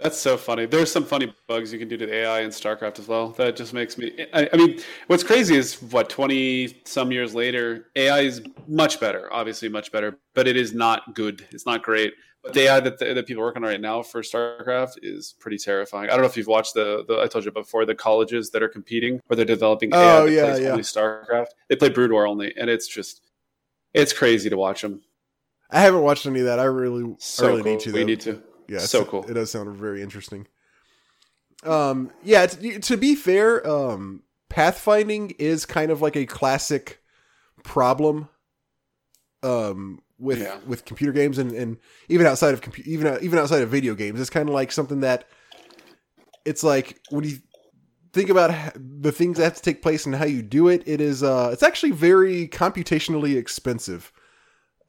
That's 0.00 0.16
so 0.16 0.36
funny. 0.36 0.64
There's 0.66 0.92
some 0.92 1.04
funny 1.04 1.34
bugs 1.48 1.72
you 1.72 1.78
can 1.78 1.88
do 1.88 1.96
to 1.96 2.06
the 2.06 2.14
AI 2.14 2.40
in 2.42 2.50
StarCraft 2.50 3.00
as 3.00 3.08
well. 3.08 3.30
That 3.30 3.56
just 3.56 3.74
makes 3.74 3.98
me. 3.98 4.26
I, 4.32 4.48
I 4.52 4.56
mean, 4.56 4.78
what's 5.08 5.24
crazy 5.24 5.56
is 5.56 5.82
what 5.82 6.08
20 6.08 6.82
some 6.84 7.10
years 7.10 7.34
later, 7.34 7.88
AI 7.96 8.20
is 8.20 8.40
much 8.68 9.00
better. 9.00 9.28
Obviously, 9.32 9.68
much 9.68 9.90
better, 9.90 10.16
but 10.34 10.46
it 10.46 10.56
is 10.56 10.72
not 10.72 11.14
good. 11.16 11.44
It's 11.50 11.66
not 11.66 11.82
great. 11.82 12.14
But 12.44 12.54
the 12.54 12.60
AI 12.68 12.78
that, 12.78 12.98
that 13.00 13.26
people 13.26 13.42
are 13.42 13.46
working 13.46 13.64
on 13.64 13.68
right 13.70 13.80
now 13.80 14.00
for 14.02 14.22
StarCraft 14.22 14.98
is 15.02 15.34
pretty 15.40 15.58
terrifying. 15.58 16.08
I 16.08 16.12
don't 16.12 16.20
know 16.20 16.28
if 16.28 16.36
you've 16.36 16.46
watched 16.46 16.74
the, 16.74 17.04
the 17.08 17.18
I 17.20 17.26
told 17.26 17.44
you 17.44 17.50
before 17.50 17.84
the 17.84 17.96
colleges 17.96 18.50
that 18.50 18.62
are 18.62 18.68
competing 18.68 19.20
where 19.26 19.36
they're 19.36 19.44
developing 19.44 19.92
AI 19.92 20.18
Oh, 20.18 20.26
that 20.26 20.32
yeah, 20.32 20.44
plays 20.44 20.60
yeah. 20.60 20.68
only 20.70 20.84
StarCraft. 20.84 21.48
They 21.68 21.74
play 21.74 21.88
Brood 21.88 22.12
War 22.12 22.24
only, 22.28 22.54
and 22.56 22.70
it's 22.70 22.86
just 22.86 23.22
it's 23.92 24.12
crazy 24.12 24.48
to 24.48 24.56
watch 24.56 24.82
them. 24.82 25.00
I 25.70 25.80
haven't 25.80 26.02
watched 26.02 26.24
any 26.26 26.38
of 26.38 26.46
that. 26.46 26.60
I 26.60 26.64
really, 26.64 27.16
So 27.18 27.48
really 27.48 27.62
cool. 27.64 27.72
need 27.72 27.80
to. 27.80 27.92
we 27.92 28.04
need 28.04 28.20
to. 28.20 28.40
Yeah, 28.68 28.78
so 28.78 29.04
cool. 29.04 29.24
It 29.28 29.34
does 29.34 29.50
sound 29.50 29.74
very 29.76 30.02
interesting. 30.02 30.46
Um, 31.64 32.10
yeah. 32.22 32.46
To, 32.46 32.78
to 32.78 32.96
be 32.96 33.14
fair, 33.14 33.66
um, 33.68 34.22
pathfinding 34.50 35.34
is 35.38 35.66
kind 35.66 35.90
of 35.90 36.00
like 36.02 36.16
a 36.16 36.26
classic 36.26 37.00
problem 37.64 38.28
um, 39.42 40.00
with 40.18 40.40
Yeah. 40.40 40.58
with 40.66 40.84
computer 40.84 41.12
games 41.12 41.38
and, 41.38 41.52
and 41.52 41.78
even 42.08 42.26
outside 42.26 42.54
of 42.54 42.60
compu- 42.60 42.86
even 42.86 43.18
even 43.22 43.38
outside 43.38 43.62
of 43.62 43.68
video 43.70 43.94
games. 43.94 44.20
It's 44.20 44.30
kind 44.30 44.48
of 44.48 44.54
like 44.54 44.70
something 44.72 45.00
that 45.00 45.24
it's 46.44 46.62
like 46.62 47.00
when 47.10 47.24
you 47.24 47.38
think 48.12 48.30
about 48.30 48.50
the 48.74 49.12
things 49.12 49.36
that 49.36 49.44
have 49.44 49.54
to 49.56 49.62
take 49.62 49.82
place 49.82 50.06
and 50.06 50.14
how 50.14 50.24
you 50.24 50.42
do 50.42 50.68
it. 50.68 50.82
It 50.86 51.00
is 51.00 51.22
uh, 51.22 51.50
it's 51.52 51.62
actually 51.62 51.92
very 51.92 52.48
computationally 52.48 53.36
expensive. 53.36 54.12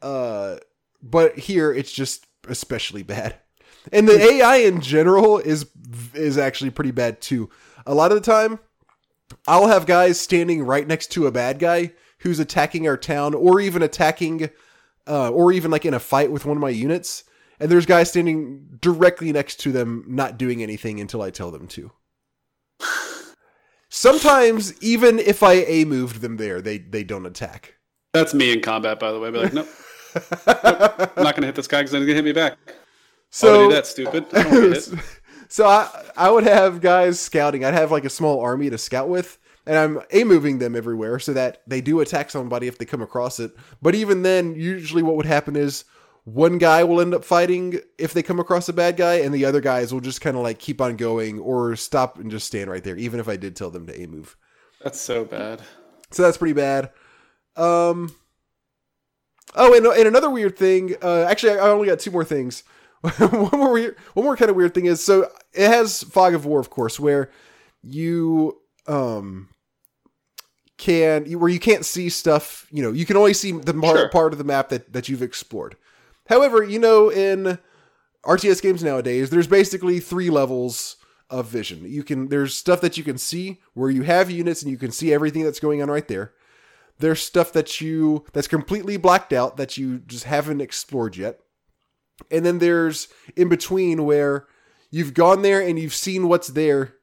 Uh, 0.01 0.57
but 1.01 1.37
here 1.37 1.71
it's 1.73 1.91
just 1.91 2.25
especially 2.47 3.03
bad. 3.03 3.35
And 3.91 4.07
the 4.07 4.19
AI 4.19 4.57
in 4.57 4.81
general 4.81 5.39
is 5.39 5.67
is 6.13 6.37
actually 6.37 6.69
pretty 6.69 6.91
bad 6.91 7.21
too. 7.21 7.49
A 7.85 7.93
lot 7.93 8.11
of 8.11 8.21
the 8.21 8.31
time, 8.31 8.59
I'll 9.47 9.67
have 9.67 9.85
guys 9.85 10.19
standing 10.19 10.63
right 10.63 10.87
next 10.87 11.07
to 11.11 11.27
a 11.27 11.31
bad 11.31 11.59
guy 11.59 11.93
who's 12.19 12.39
attacking 12.39 12.87
our 12.87 12.97
town, 12.97 13.33
or 13.33 13.59
even 13.59 13.81
attacking, 13.81 14.49
uh, 15.07 15.29
or 15.29 15.51
even 15.51 15.71
like 15.71 15.85
in 15.85 15.93
a 15.93 15.99
fight 15.99 16.31
with 16.31 16.45
one 16.45 16.57
of 16.57 16.61
my 16.61 16.69
units, 16.69 17.23
and 17.59 17.71
there's 17.71 17.85
guys 17.85 18.09
standing 18.09 18.67
directly 18.81 19.31
next 19.31 19.57
to 19.61 19.71
them, 19.71 20.03
not 20.07 20.37
doing 20.37 20.61
anything 20.61 20.99
until 20.99 21.21
I 21.21 21.29
tell 21.29 21.51
them 21.51 21.67
to. 21.69 21.91
Sometimes, 23.89 24.81
even 24.83 25.17
if 25.19 25.41
I 25.41 25.53
a 25.67 25.85
moved 25.85 26.21
them 26.21 26.37
there, 26.37 26.61
they 26.61 26.77
they 26.77 27.03
don't 27.03 27.25
attack. 27.25 27.75
That's 28.13 28.33
me 28.33 28.51
in 28.53 28.61
combat, 28.61 28.99
by 28.99 29.11
the 29.11 29.19
way. 29.19 29.29
I'd 29.29 29.33
be 29.33 29.39
like, 29.39 29.53
nope, 29.53 29.67
I'm 30.47 31.23
not 31.23 31.35
going 31.35 31.41
to 31.41 31.47
hit 31.47 31.55
this 31.55 31.67
guy 31.67 31.81
because 31.81 31.91
he's 31.91 32.05
to 32.05 32.13
hit 32.13 32.25
me 32.25 32.33
back. 32.33 32.57
So 33.29 33.47
So 33.47 33.67
do 33.69 33.75
that, 33.75 33.87
stupid. 33.87 34.25
I 34.33 34.43
don't 34.43 34.51
wanna 34.51 34.69
get 34.69 34.85
hit. 34.85 34.99
so 35.49 35.65
I 35.67 36.11
I 36.17 36.29
would 36.29 36.43
have 36.43 36.81
guys 36.81 37.19
scouting. 37.19 37.63
I'd 37.63 37.73
have 37.73 37.91
like 37.91 38.05
a 38.05 38.09
small 38.09 38.39
army 38.41 38.69
to 38.69 38.77
scout 38.77 39.09
with, 39.09 39.37
and 39.65 39.77
I'm 39.77 40.01
a 40.11 40.23
moving 40.23 40.59
them 40.59 40.75
everywhere 40.75 41.19
so 41.19 41.33
that 41.33 41.61
they 41.67 41.81
do 41.81 41.99
attack 41.99 42.29
somebody 42.29 42.67
if 42.67 42.77
they 42.77 42.85
come 42.85 43.01
across 43.01 43.39
it. 43.39 43.51
But 43.81 43.95
even 43.95 44.23
then, 44.23 44.55
usually 44.55 45.03
what 45.03 45.15
would 45.15 45.25
happen 45.25 45.55
is 45.55 45.85
one 46.25 46.57
guy 46.57 46.83
will 46.83 47.01
end 47.01 47.13
up 47.13 47.23
fighting 47.23 47.79
if 47.97 48.13
they 48.13 48.23
come 48.23 48.39
across 48.39 48.69
a 48.69 48.73
bad 48.73 48.97
guy, 48.97 49.15
and 49.15 49.33
the 49.33 49.45
other 49.45 49.61
guys 49.61 49.93
will 49.93 50.01
just 50.01 50.21
kind 50.21 50.37
of 50.37 50.43
like 50.43 50.59
keep 50.59 50.81
on 50.81 50.95
going 50.95 51.39
or 51.39 51.75
stop 51.75 52.19
and 52.19 52.31
just 52.31 52.47
stand 52.47 52.69
right 52.69 52.83
there, 52.83 52.97
even 52.97 53.19
if 53.19 53.27
I 53.27 53.35
did 53.35 53.55
tell 53.55 53.69
them 53.69 53.87
to 53.87 54.01
a 54.01 54.07
move. 54.07 54.35
That's 54.83 54.99
so 54.99 55.25
bad. 55.25 55.61
So 56.11 56.23
that's 56.23 56.37
pretty 56.37 56.53
bad. 56.53 56.91
Um. 57.55 58.15
Oh, 59.55 59.75
and, 59.75 59.85
and 59.85 60.07
another 60.07 60.29
weird 60.29 60.57
thing. 60.57 60.95
Uh, 61.01 61.23
actually, 61.23 61.53
I 61.53 61.69
only 61.69 61.87
got 61.87 61.99
two 61.99 62.11
more 62.11 62.23
things. 62.23 62.63
one 63.17 63.49
more 63.59 63.71
weird, 63.73 63.97
one 64.13 64.25
more 64.25 64.35
kind 64.35 64.49
of 64.51 64.55
weird 64.57 64.73
thing 64.73 64.85
is 64.85 65.03
so 65.03 65.29
it 65.53 65.67
has 65.67 66.03
fog 66.03 66.33
of 66.33 66.45
war, 66.45 66.59
of 66.59 66.69
course, 66.69 66.99
where 66.99 67.31
you 67.81 68.59
um 68.87 69.49
can 70.77 71.25
where 71.39 71.49
you 71.49 71.59
can't 71.59 71.85
see 71.85 72.09
stuff. 72.09 72.67
You 72.71 72.81
know, 72.83 72.91
you 72.91 73.05
can 73.05 73.17
only 73.17 73.33
see 73.33 73.51
the 73.51 73.73
part, 73.73 73.97
Sure. 73.97 74.09
part 74.09 74.33
of 74.33 74.37
the 74.37 74.43
map 74.45 74.69
that 74.69 74.93
that 74.93 75.09
you've 75.09 75.21
explored. 75.21 75.75
However, 76.27 76.63
you 76.63 76.79
know, 76.79 77.09
in 77.09 77.57
RTS 78.25 78.61
games 78.61 78.83
nowadays, 78.83 79.29
there's 79.29 79.47
basically 79.47 79.99
three 79.99 80.29
levels 80.29 80.97
of 81.29 81.47
vision. 81.47 81.83
You 81.85 82.03
can 82.03 82.29
there's 82.29 82.55
stuff 82.55 82.81
that 82.81 82.97
you 82.97 83.03
can 83.03 83.17
see 83.17 83.59
where 83.73 83.89
you 83.89 84.03
have 84.03 84.31
units 84.31 84.61
and 84.61 84.71
you 84.71 84.77
can 84.77 84.91
see 84.91 85.13
everything 85.13 85.43
that's 85.43 85.59
going 85.59 85.81
on 85.81 85.89
right 85.89 86.07
there. 86.07 86.33
There's 86.97 87.21
stuff 87.21 87.53
that 87.53 87.79
you 87.79 88.25
that's 88.33 88.47
completely 88.47 88.97
blacked 88.97 89.31
out 89.31 89.57
that 89.57 89.77
you 89.77 89.99
just 89.99 90.25
haven't 90.25 90.59
explored 90.61 91.15
yet. 91.15 91.39
And 92.31 92.45
then 92.45 92.59
there's 92.59 93.07
in 93.35 93.49
between 93.49 94.05
where 94.05 94.47
you've 94.91 95.13
gone 95.13 95.41
there 95.41 95.61
and 95.61 95.79
you've 95.79 95.93
seen 95.93 96.27
what's 96.27 96.49
there. 96.49 96.95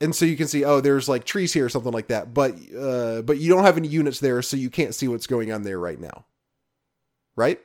And 0.00 0.14
so 0.14 0.24
you 0.24 0.36
can 0.36 0.48
see, 0.48 0.64
oh, 0.64 0.80
there's 0.80 1.08
like 1.08 1.24
trees 1.24 1.52
here 1.52 1.66
or 1.66 1.68
something 1.68 1.92
like 1.92 2.08
that. 2.08 2.34
But 2.34 2.54
uh, 2.76 3.22
but 3.22 3.38
you 3.38 3.48
don't 3.48 3.64
have 3.64 3.76
any 3.76 3.88
units 3.88 4.20
there, 4.20 4.42
so 4.42 4.56
you 4.56 4.70
can't 4.70 4.94
see 4.94 5.08
what's 5.08 5.26
going 5.26 5.52
on 5.52 5.62
there 5.62 5.78
right 5.78 6.00
now. 6.00 6.24
Right? 7.36 7.60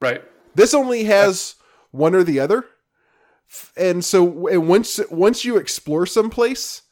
Right. 0.00 0.22
This 0.54 0.74
only 0.74 1.04
has 1.04 1.54
one 1.90 2.14
or 2.14 2.22
the 2.22 2.40
other. 2.40 2.66
And 3.76 4.04
so 4.04 4.48
and 4.48 4.68
once 4.68 5.00
once 5.10 5.44
you 5.44 5.56
explore 5.56 6.04
someplace, 6.04 6.82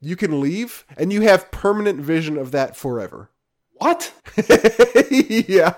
you 0.00 0.16
can 0.16 0.40
leave 0.40 0.84
and 0.96 1.12
you 1.12 1.22
have 1.22 1.50
permanent 1.50 2.00
vision 2.00 2.38
of 2.38 2.52
that 2.52 2.76
forever. 2.76 3.30
What? 3.78 4.12
yeah. 5.10 5.74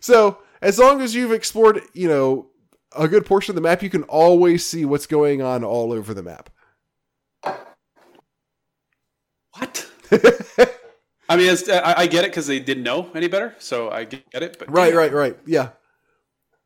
So, 0.00 0.38
as 0.64 0.78
long 0.78 1.02
as 1.02 1.14
you've 1.14 1.30
explored, 1.32 1.82
you 1.92 2.08
know, 2.08 2.48
a 2.96 3.06
good 3.06 3.26
portion 3.26 3.52
of 3.52 3.56
the 3.56 3.60
map, 3.60 3.82
you 3.82 3.90
can 3.90 4.02
always 4.04 4.64
see 4.64 4.84
what's 4.86 5.06
going 5.06 5.42
on 5.42 5.62
all 5.62 5.92
over 5.92 6.14
the 6.14 6.22
map. 6.22 6.48
What? 9.52 9.90
I 11.28 11.36
mean, 11.36 11.54
I, 11.70 11.94
I 11.98 12.06
get 12.06 12.24
it 12.24 12.30
because 12.30 12.46
they 12.46 12.60
didn't 12.60 12.82
know 12.82 13.10
any 13.14 13.28
better, 13.28 13.54
so 13.58 13.90
I 13.90 14.04
get 14.04 14.24
it. 14.32 14.58
But 14.58 14.70
Right, 14.70 14.94
right, 14.94 15.12
right. 15.12 15.36
Yeah. 15.46 15.70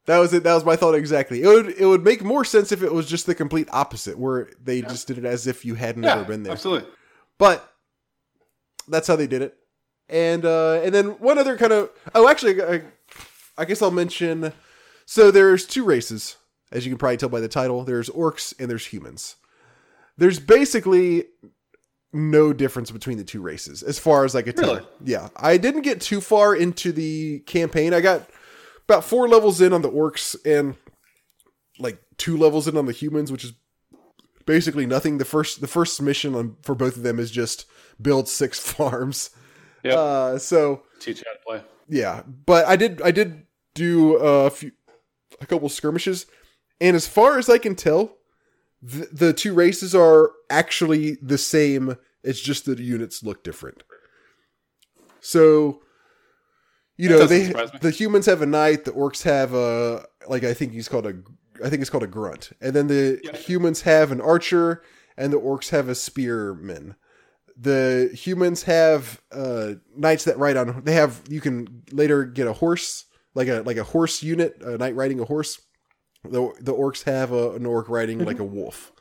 That 0.07 0.19
was 0.19 0.33
it. 0.33 0.45
That 0.45 0.55
was 0.55 0.65
my 0.65 0.77
thought 0.77 0.95
exactly. 0.95 1.43
It 1.43 1.47
would 1.47 1.69
it 1.69 1.85
would 1.85 2.03
make 2.03 2.25
more 2.25 2.45
sense 2.45 2.73
if 2.73 2.83
it 2.83 2.93
was 2.93 3.07
just 3.07 3.27
the 3.27 3.35
complete 3.35 3.69
opposite, 3.71 4.19
where 4.19 4.49
they 4.63 4.81
just 4.81 5.07
did 5.07 5.19
it 5.19 5.27
as 5.27 5.47
if 5.47 5.67
you 5.67 5.75
had 5.75 5.97
yeah, 5.97 6.15
never 6.15 6.25
been 6.25 6.45
there. 6.45 6.53
absolutely. 6.53 6.89
But 7.37 7.71
that's 8.89 9.07
how 9.07 9.17
they 9.17 9.27
did 9.27 9.43
it. 9.43 9.55
And 10.09 10.47
uh, 10.47 10.81
and 10.83 10.95
then 10.95 11.09
one 11.19 11.37
other 11.37 11.59
kind 11.59 11.73
of 11.73 11.91
oh, 12.15 12.27
actually, 12.27 12.63
I, 12.63 12.83
I 13.59 13.65
guess 13.65 13.83
I'll 13.83 13.91
mention. 13.91 14.53
So 15.05 15.31
there's 15.31 15.67
two 15.67 15.85
races, 15.85 16.37
as 16.73 16.87
you 16.87 16.91
can 16.93 16.99
probably 16.99 17.17
tell 17.17 17.29
by 17.29 17.41
the 17.41 17.49
title. 17.49 17.83
There's 17.85 18.09
orcs 18.11 18.55
and 18.59 18.71
there's 18.71 18.87
humans. 18.87 19.37
There's 20.17 20.39
basically 20.39 21.25
no 22.13 22.53
difference 22.53 22.91
between 22.91 23.19
the 23.19 23.25
two 23.25 23.41
races, 23.43 23.83
as 23.83 23.99
far 23.99 24.25
as 24.25 24.35
I 24.35 24.43
could 24.43 24.57
tell. 24.57 24.81
Yeah, 25.05 25.29
I 25.37 25.57
didn't 25.59 25.83
get 25.83 26.01
too 26.01 26.21
far 26.21 26.55
into 26.57 26.93
the 26.93 27.41
campaign. 27.41 27.93
I 27.93 28.01
got 28.01 28.29
about 28.89 29.05
four 29.05 29.29
levels 29.29 29.61
in 29.61 29.73
on 29.73 29.83
the 29.83 29.91
orcs 29.91 30.35
and 30.45 30.75
like 31.79 32.01
two 32.17 32.37
levels 32.37 32.67
in 32.67 32.77
on 32.77 32.87
the 32.87 32.93
humans, 32.93 33.31
which 33.31 33.45
is 33.45 33.53
basically 34.47 34.87
nothing. 34.87 35.19
The 35.19 35.25
first 35.25 35.61
the 35.61 35.67
first 35.69 36.01
mission 36.01 36.35
on 36.35 36.57
for 36.63 36.75
both 36.75 36.97
of 36.97 37.03
them 37.03 37.19
is 37.19 37.31
just 37.31 37.67
build 38.01 38.29
six 38.29 38.59
farms. 38.73 39.31
Yeah. 39.85 39.95
Uh, 39.95 40.39
so 40.39 40.83
Teach 41.01 41.23
how 41.25 41.33
to 41.33 41.39
play. 41.61 41.69
yeah, 41.89 42.23
but 42.47 42.67
I 42.67 42.77
did 42.77 43.01
I 43.03 43.11
did 43.11 43.43
do 43.79 44.17
a 44.17 44.51
few 44.51 44.73
a 45.41 45.47
couple 45.47 45.69
skirmishes, 45.69 46.27
and 46.81 46.97
as 46.97 47.07
far 47.07 47.39
as 47.39 47.49
I 47.49 47.59
can 47.59 47.75
tell, 47.75 48.17
the, 48.83 49.09
the 49.13 49.33
two 49.33 49.55
races 49.55 49.95
are 49.95 50.33
actually 50.51 51.17
the 51.23 51.39
same. 51.39 51.97
It's 52.25 52.41
just 52.41 52.65
that 52.67 52.79
the 52.79 52.85
units 52.85 53.23
look 53.23 53.45
different. 53.45 53.83
So, 55.21 55.83
you 56.97 57.09
know, 57.09 57.27
they 57.27 57.53
the 57.81 57.91
humans 57.91 58.27
have 58.27 58.43
a 58.43 58.47
knight, 58.47 58.85
the 58.85 58.93
orcs 58.93 59.23
have 59.23 59.55
a 59.55 60.07
like 60.29 60.45
I 60.45 60.55
think 60.55 60.73
he's 60.73 60.89
called 60.89 61.07
a 61.07 61.15
I 61.65 61.69
think 61.71 61.81
it's 61.81 61.91
called 61.91 62.05
a 62.05 62.09
grunt, 62.09 62.51
and 62.61 62.75
then 62.75 62.87
the 62.89 63.21
Yeah. 63.23 63.37
humans 63.37 63.83
have 63.83 64.11
an 64.13 64.21
archer, 64.21 64.83
and 65.17 65.33
the 65.33 65.41
orcs 65.41 65.71
have 65.71 65.89
a 65.89 65.95
spearman 65.95 66.97
the 67.61 68.09
humans 68.15 68.63
have 68.63 69.21
uh 69.33 69.73
knights 69.97 70.23
that 70.25 70.39
ride 70.39 70.57
on 70.57 70.81
they 70.85 70.95
have 70.95 71.21
you 71.29 71.41
can 71.41 71.83
later 71.91 72.25
get 72.25 72.47
a 72.47 72.53
horse 72.53 73.07
like 73.39 73.49
a 73.49 73.63
like 73.65 73.77
a 73.77 73.85
horse 73.85 74.23
unit 74.23 74.61
a 74.63 74.77
knight 74.77 74.97
riding 74.97 75.21
a 75.21 75.25
horse. 75.25 75.61
The 76.25 76.53
the 76.61 76.75
orcs 76.75 77.05
have 77.05 77.33
a, 77.33 77.53
an 77.53 77.65
orc 77.65 77.89
riding 77.89 78.25
like 78.25 78.41
a 78.41 78.45
wolf. 78.45 78.93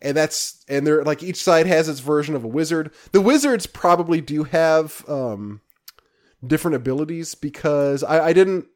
And 0.00 0.16
that's 0.16 0.64
and 0.68 0.86
they're 0.86 1.04
like 1.04 1.22
each 1.22 1.42
side 1.42 1.66
has 1.66 1.88
its 1.88 2.00
version 2.00 2.34
of 2.34 2.44
a 2.44 2.48
wizard. 2.48 2.92
The 3.12 3.20
wizards 3.20 3.66
probably 3.66 4.20
do 4.20 4.44
have 4.44 5.04
um 5.08 5.60
different 6.46 6.74
abilities 6.74 7.34
because 7.34 8.02
i 8.02 8.26
i 8.26 8.32
didn't 8.32 8.66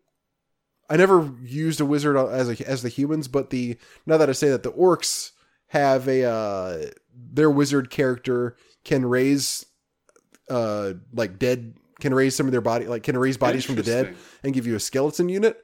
i 0.88 0.96
never 0.96 1.32
used 1.42 1.80
a 1.80 1.84
wizard 1.84 2.16
as 2.16 2.48
a 2.48 2.68
as 2.68 2.82
the 2.82 2.88
humans 2.88 3.26
but 3.28 3.50
the 3.50 3.76
now 4.06 4.16
that 4.16 4.28
i 4.28 4.32
say 4.32 4.48
that 4.48 4.62
the 4.62 4.72
orcs 4.72 5.32
have 5.68 6.06
a 6.06 6.22
uh 6.24 6.86
their 7.12 7.50
wizard 7.50 7.90
character 7.90 8.56
can 8.84 9.04
raise 9.04 9.66
uh 10.48 10.92
like 11.12 11.38
dead 11.38 11.74
can 12.00 12.12
raise 12.14 12.36
some 12.36 12.46
of 12.46 12.52
their 12.52 12.60
body 12.60 12.86
like 12.86 13.02
can 13.02 13.16
raise 13.16 13.36
bodies 13.36 13.64
from 13.64 13.76
the 13.76 13.82
dead 13.82 14.16
and 14.42 14.54
give 14.54 14.66
you 14.66 14.74
a 14.74 14.80
skeleton 14.80 15.28
unit. 15.28 15.62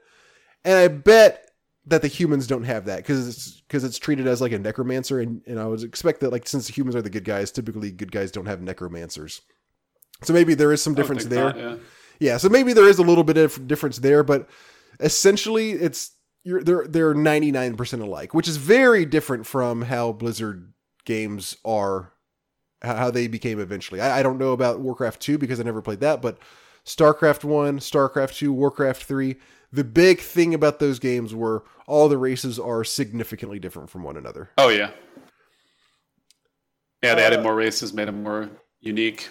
And 0.65 0.75
i 0.75 0.89
bet 0.89 1.51
that 1.87 2.03
the 2.03 2.09
humans 2.09 2.47
don't 2.47 2.63
have 2.65 2.85
that 2.85 2.99
because 2.99 3.29
it's 3.29 3.61
because 3.63 3.85
it's 3.85 3.99
treated 3.99 4.27
as 4.27 4.41
like 4.41 4.53
a 4.53 4.59
necromancer. 4.59 5.21
And, 5.21 5.43
and 5.47 5.59
i 5.59 5.67
would 5.67 5.83
expect 5.83 6.21
that 6.21 6.33
like 6.33 6.49
since 6.49 6.67
the 6.67 6.73
humans 6.73 6.97
are 6.97 7.03
the 7.03 7.11
good 7.11 7.25
guys 7.25 7.51
typically 7.51 7.91
good 7.91 8.13
guys 8.13 8.31
don't 8.31 8.47
have 8.47 8.61
necromancers. 8.61 9.43
So 10.23 10.33
maybe 10.33 10.55
there 10.55 10.73
is 10.73 10.83
some 10.83 10.95
difference 10.95 11.25
there 11.25 11.47
not, 11.47 11.59
yeah. 11.59 11.77
yeah, 12.21 12.37
so 12.37 12.49
maybe 12.49 12.73
there 12.73 12.89
is 12.89 12.99
a 12.99 13.03
little 13.03 13.25
bit 13.25 13.37
of 13.37 13.67
difference 13.67 13.99
there, 13.99 14.23
but 14.23 14.49
essentially 15.01 15.73
it's 15.73 16.13
you're 16.45 16.63
they're 16.63 16.87
they're 16.87 17.15
99% 17.15 18.03
alike, 18.03 18.35
which 18.35 18.49
is 18.49 18.57
very 18.57 19.05
different 19.05 19.47
from 19.47 19.83
how 19.83 20.13
Blizzard 20.13 20.73
games 21.05 21.57
are 21.65 22.12
how 22.83 23.11
they 23.11 23.29
became 23.29 23.61
eventually. 23.61 24.01
I, 24.01 24.21
I 24.21 24.23
don't 24.23 24.39
know 24.39 24.53
about 24.53 24.81
Warcraft 24.81 25.21
2 25.21 25.39
because 25.39 25.61
I 25.61 25.63
never 25.63 25.83
played 25.83 26.01
that, 26.01 26.21
but 26.21 26.39
StarCraft 26.85 27.45
1, 27.45 27.79
StarCraft 27.79 28.37
2, 28.37 28.53
Warcraft 28.53 29.05
3, 29.05 29.37
the 29.73 29.85
big 29.85 30.21
thing 30.21 30.53
about 30.55 30.79
those 30.79 30.99
games 30.99 31.35
were 31.35 31.65
all 31.87 32.09
the 32.09 32.19
races 32.19 32.59
are 32.59 32.85
significantly 32.85 33.59
different 33.59 33.91
from 33.91 34.03
one 34.03 34.17
another. 34.17 34.51
Oh 34.59 34.69
yeah. 34.69 34.91
Yeah, 37.03 37.15
they 37.15 37.25
Uh, 37.25 37.27
added 37.27 37.43
more 37.43 37.55
races, 37.55 37.93
made 37.93 38.09
them 38.09 38.23
more 38.23 38.51
unique. 38.81 39.31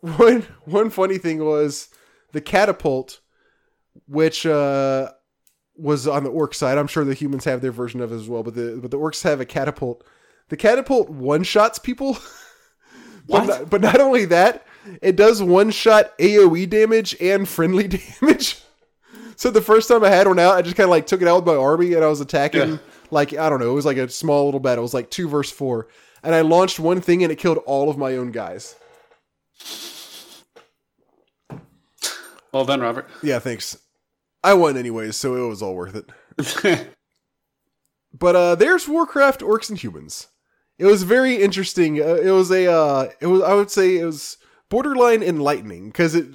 One 0.00 0.42
one 0.64 0.90
funny 0.90 1.18
thing 1.18 1.44
was 1.44 1.88
the 2.32 2.40
catapult, 2.40 3.20
which 4.06 4.46
uh, 4.46 5.10
was 5.76 6.06
on 6.06 6.24
the 6.24 6.30
orc 6.30 6.54
side. 6.54 6.78
I'm 6.78 6.86
sure 6.86 7.04
the 7.04 7.14
humans 7.14 7.44
have 7.44 7.60
their 7.60 7.72
version 7.72 8.00
of 8.00 8.12
it 8.12 8.16
as 8.16 8.28
well, 8.28 8.42
but 8.42 8.54
the 8.54 8.78
but 8.80 8.90
the 8.90 8.98
orcs 8.98 9.22
have 9.22 9.40
a 9.40 9.46
catapult. 9.46 10.04
The 10.48 10.56
catapult 10.56 11.10
one 11.10 11.42
shots 11.42 11.78
people. 11.78 12.18
but, 13.28 13.46
not, 13.46 13.70
but 13.70 13.80
not 13.80 14.00
only 14.00 14.24
that, 14.26 14.66
it 15.02 15.16
does 15.16 15.42
one 15.42 15.70
shot 15.70 16.16
AoE 16.18 16.68
damage 16.68 17.16
and 17.20 17.48
friendly 17.48 17.88
damage. 18.20 18.60
so 19.36 19.50
the 19.50 19.60
first 19.60 19.88
time 19.88 20.04
I 20.04 20.08
had 20.08 20.26
one 20.26 20.38
out, 20.38 20.56
I 20.56 20.62
just 20.62 20.76
kind 20.76 20.84
of 20.84 20.90
like 20.90 21.06
took 21.06 21.22
it 21.22 21.28
out 21.28 21.44
with 21.44 21.54
my 21.54 21.60
army 21.60 21.94
and 21.94 22.04
I 22.04 22.08
was 22.08 22.20
attacking. 22.20 22.70
Yeah. 22.72 22.78
Like 23.10 23.36
I 23.36 23.48
don't 23.48 23.60
know, 23.60 23.70
it 23.70 23.74
was 23.74 23.86
like 23.86 23.98
a 23.98 24.08
small 24.08 24.46
little 24.46 24.60
battle. 24.60 24.82
It 24.82 24.86
was 24.86 24.94
like 24.94 25.10
two 25.10 25.28
versus 25.28 25.56
four, 25.56 25.86
and 26.24 26.34
I 26.34 26.40
launched 26.40 26.80
one 26.80 27.00
thing 27.00 27.22
and 27.22 27.30
it 27.30 27.36
killed 27.36 27.58
all 27.58 27.88
of 27.88 27.96
my 27.96 28.16
own 28.16 28.32
guys. 28.32 28.74
Well 32.52 32.64
done, 32.64 32.80
Robert. 32.80 33.08
Yeah, 33.22 33.38
thanks. 33.38 33.78
I 34.42 34.54
won 34.54 34.76
anyways, 34.76 35.16
so 35.16 35.34
it 35.36 35.48
was 35.48 35.62
all 35.62 35.74
worth 35.74 35.94
it. 35.94 36.88
but 38.18 38.36
uh, 38.36 38.54
there's 38.54 38.88
Warcraft 38.88 39.40
Orcs 39.40 39.68
and 39.68 39.78
Humans. 39.78 40.28
It 40.78 40.84
was 40.84 41.02
very 41.02 41.36
interesting. 41.36 42.00
Uh, 42.00 42.16
it 42.16 42.30
was 42.30 42.50
a 42.50 42.70
uh, 42.70 43.10
it 43.20 43.26
was 43.26 43.42
I 43.42 43.54
would 43.54 43.70
say 43.70 43.98
it 43.98 44.04
was 44.04 44.38
borderline 44.68 45.22
enlightening 45.22 45.88
because 45.88 46.14
it 46.14 46.26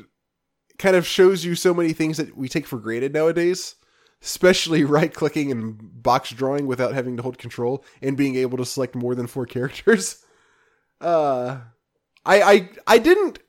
kind 0.77 0.95
of 0.95 1.05
shows 1.05 1.45
you 1.45 1.55
so 1.55 1.73
many 1.73 1.93
things 1.93 2.17
that 2.17 2.35
we 2.35 2.49
take 2.49 2.65
for 2.65 2.79
granted 2.79 3.13
nowadays, 3.13 3.75
especially 4.21 4.83
right 4.85 5.13
clicking 5.13 5.51
and 5.51 5.77
box 6.01 6.31
drawing 6.31 6.65
without 6.67 6.93
having 6.93 7.17
to 7.17 7.23
hold 7.23 7.37
control 7.37 7.85
and 8.01 8.17
being 8.17 8.35
able 8.35 8.57
to 8.57 8.65
select 8.65 8.95
more 8.95 9.15
than 9.15 9.27
four 9.27 9.45
characters. 9.47 10.23
Uh, 10.99 11.59
I 12.25 12.41
I 12.41 12.69
I 12.87 12.97
didn't 12.97 13.39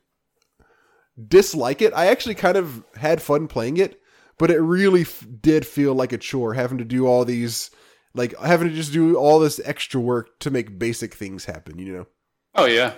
dislike 1.27 1.81
it. 1.81 1.93
I 1.95 2.07
actually 2.07 2.35
kind 2.35 2.57
of 2.57 2.83
had 2.95 3.21
fun 3.21 3.47
playing 3.47 3.77
it 3.77 3.99
but 4.37 4.51
it 4.51 4.59
really 4.59 5.01
f- 5.01 5.25
did 5.41 5.65
feel 5.65 5.93
like 5.93 6.11
a 6.11 6.17
chore 6.17 6.53
having 6.53 6.77
to 6.77 6.85
do 6.85 7.05
all 7.05 7.25
these 7.25 7.71
like 8.15 8.37
having 8.39 8.69
to 8.69 8.73
just 8.73 8.93
do 8.93 9.15
all 9.15 9.39
this 9.39 9.59
extra 9.63 9.99
work 9.99 10.39
to 10.39 10.51
make 10.51 10.77
basic 10.77 11.13
things 11.13 11.45
happen 11.45 11.77
you 11.79 11.93
know? 11.93 12.07
Oh 12.55 12.65
yeah. 12.65 12.93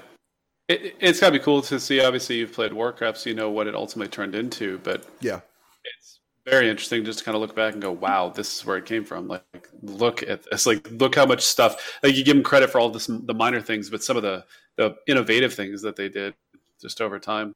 It, 0.67 1.01
has 1.01 1.19
got 1.19 1.27
to 1.27 1.33
be 1.33 1.39
cool 1.39 1.61
to 1.63 1.79
see 1.79 2.01
obviously 2.01 2.37
you've 2.37 2.53
played 2.53 2.73
warcraft 2.73 3.19
so 3.19 3.29
you 3.29 3.35
know 3.35 3.51
what 3.51 3.67
it 3.67 3.75
ultimately 3.75 4.09
turned 4.09 4.35
into 4.35 4.79
but 4.79 5.05
yeah. 5.21 5.41
it's 5.83 6.19
very 6.45 6.69
interesting 6.69 7.05
just 7.05 7.19
to 7.19 7.25
kind 7.25 7.35
of 7.35 7.41
look 7.41 7.55
back 7.55 7.73
and 7.73 7.81
go 7.81 7.91
wow 7.91 8.29
this 8.29 8.57
is 8.57 8.65
where 8.65 8.77
it 8.77 8.85
came 8.85 9.05
from. 9.05 9.27
Like 9.27 9.69
look 9.81 10.23
at 10.23 10.43
this. 10.49 10.65
Like 10.65 10.89
look 10.91 11.15
how 11.15 11.25
much 11.25 11.41
stuff 11.41 11.99
like 12.03 12.15
you 12.15 12.23
give 12.23 12.35
them 12.35 12.43
credit 12.43 12.69
for 12.69 12.79
all 12.79 12.89
this 12.89 13.07
the 13.07 13.33
minor 13.33 13.61
things 13.61 13.89
but 13.89 14.03
some 14.03 14.17
of 14.17 14.23
the 14.23 14.45
the 14.77 14.95
innovative 15.07 15.53
things 15.53 15.81
that 15.83 15.95
they 15.95 16.09
did 16.09 16.33
just 16.81 16.99
over 16.99 17.19
time. 17.19 17.53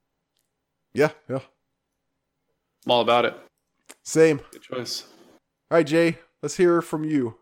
Yeah 0.93 1.10
yeah. 1.30 1.39
I'm 2.86 2.91
all 2.91 3.01
about 3.01 3.26
it. 3.26 3.36
Same. 4.03 4.39
Good 4.51 4.62
choice. 4.62 5.03
All 5.72 5.78
right, 5.78 5.86
Jay, 5.86 6.18
let's 6.41 6.57
hear 6.57 6.82
from 6.82 7.03
you. 7.03 7.36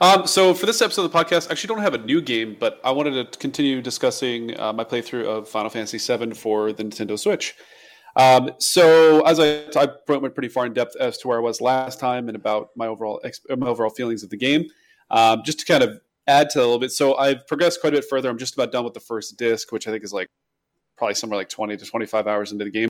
Um, 0.00 0.26
so 0.26 0.54
for 0.54 0.66
this 0.66 0.80
episode 0.80 1.04
of 1.04 1.12
the 1.12 1.18
podcast, 1.18 1.48
I 1.48 1.52
actually 1.52 1.74
don't 1.74 1.82
have 1.82 1.94
a 1.94 1.98
new 1.98 2.20
game, 2.20 2.56
but 2.58 2.80
I 2.84 2.92
wanted 2.92 3.32
to 3.32 3.38
continue 3.38 3.82
discussing 3.82 4.58
uh, 4.58 4.72
my 4.72 4.84
playthrough 4.84 5.24
of 5.24 5.48
Final 5.48 5.70
Fantasy 5.70 5.98
VII 5.98 6.34
for 6.34 6.72
the 6.72 6.84
Nintendo 6.84 7.18
Switch. 7.18 7.54
Um, 8.16 8.50
so 8.58 9.24
as 9.26 9.38
I, 9.38 9.64
I 9.76 9.88
went 10.08 10.34
pretty 10.34 10.48
far 10.48 10.66
in 10.66 10.72
depth 10.72 10.96
as 10.98 11.18
to 11.18 11.28
where 11.28 11.38
I 11.38 11.40
was 11.40 11.60
last 11.60 12.00
time 12.00 12.28
and 12.28 12.36
about 12.36 12.70
my 12.76 12.86
overall 12.86 13.20
my 13.56 13.66
overall 13.68 13.90
feelings 13.90 14.22
of 14.22 14.30
the 14.30 14.36
game, 14.36 14.66
um, 15.10 15.42
just 15.44 15.60
to 15.60 15.66
kind 15.66 15.84
of 15.84 16.00
add 16.26 16.50
to 16.50 16.58
that 16.58 16.64
a 16.64 16.66
little 16.66 16.80
bit. 16.80 16.92
So 16.92 17.16
I've 17.16 17.46
progressed 17.46 17.80
quite 17.80 17.92
a 17.92 17.96
bit 17.96 18.06
further. 18.08 18.28
I'm 18.28 18.38
just 18.38 18.54
about 18.54 18.72
done 18.72 18.84
with 18.84 18.94
the 18.94 19.00
first 19.00 19.36
disc, 19.36 19.70
which 19.72 19.86
I 19.86 19.92
think 19.92 20.04
is 20.04 20.12
like 20.12 20.28
probably 20.96 21.14
somewhere 21.14 21.38
like 21.38 21.48
20 21.48 21.76
to 21.76 21.84
25 21.84 22.26
hours 22.26 22.52
into 22.52 22.64
the 22.64 22.70
game, 22.70 22.88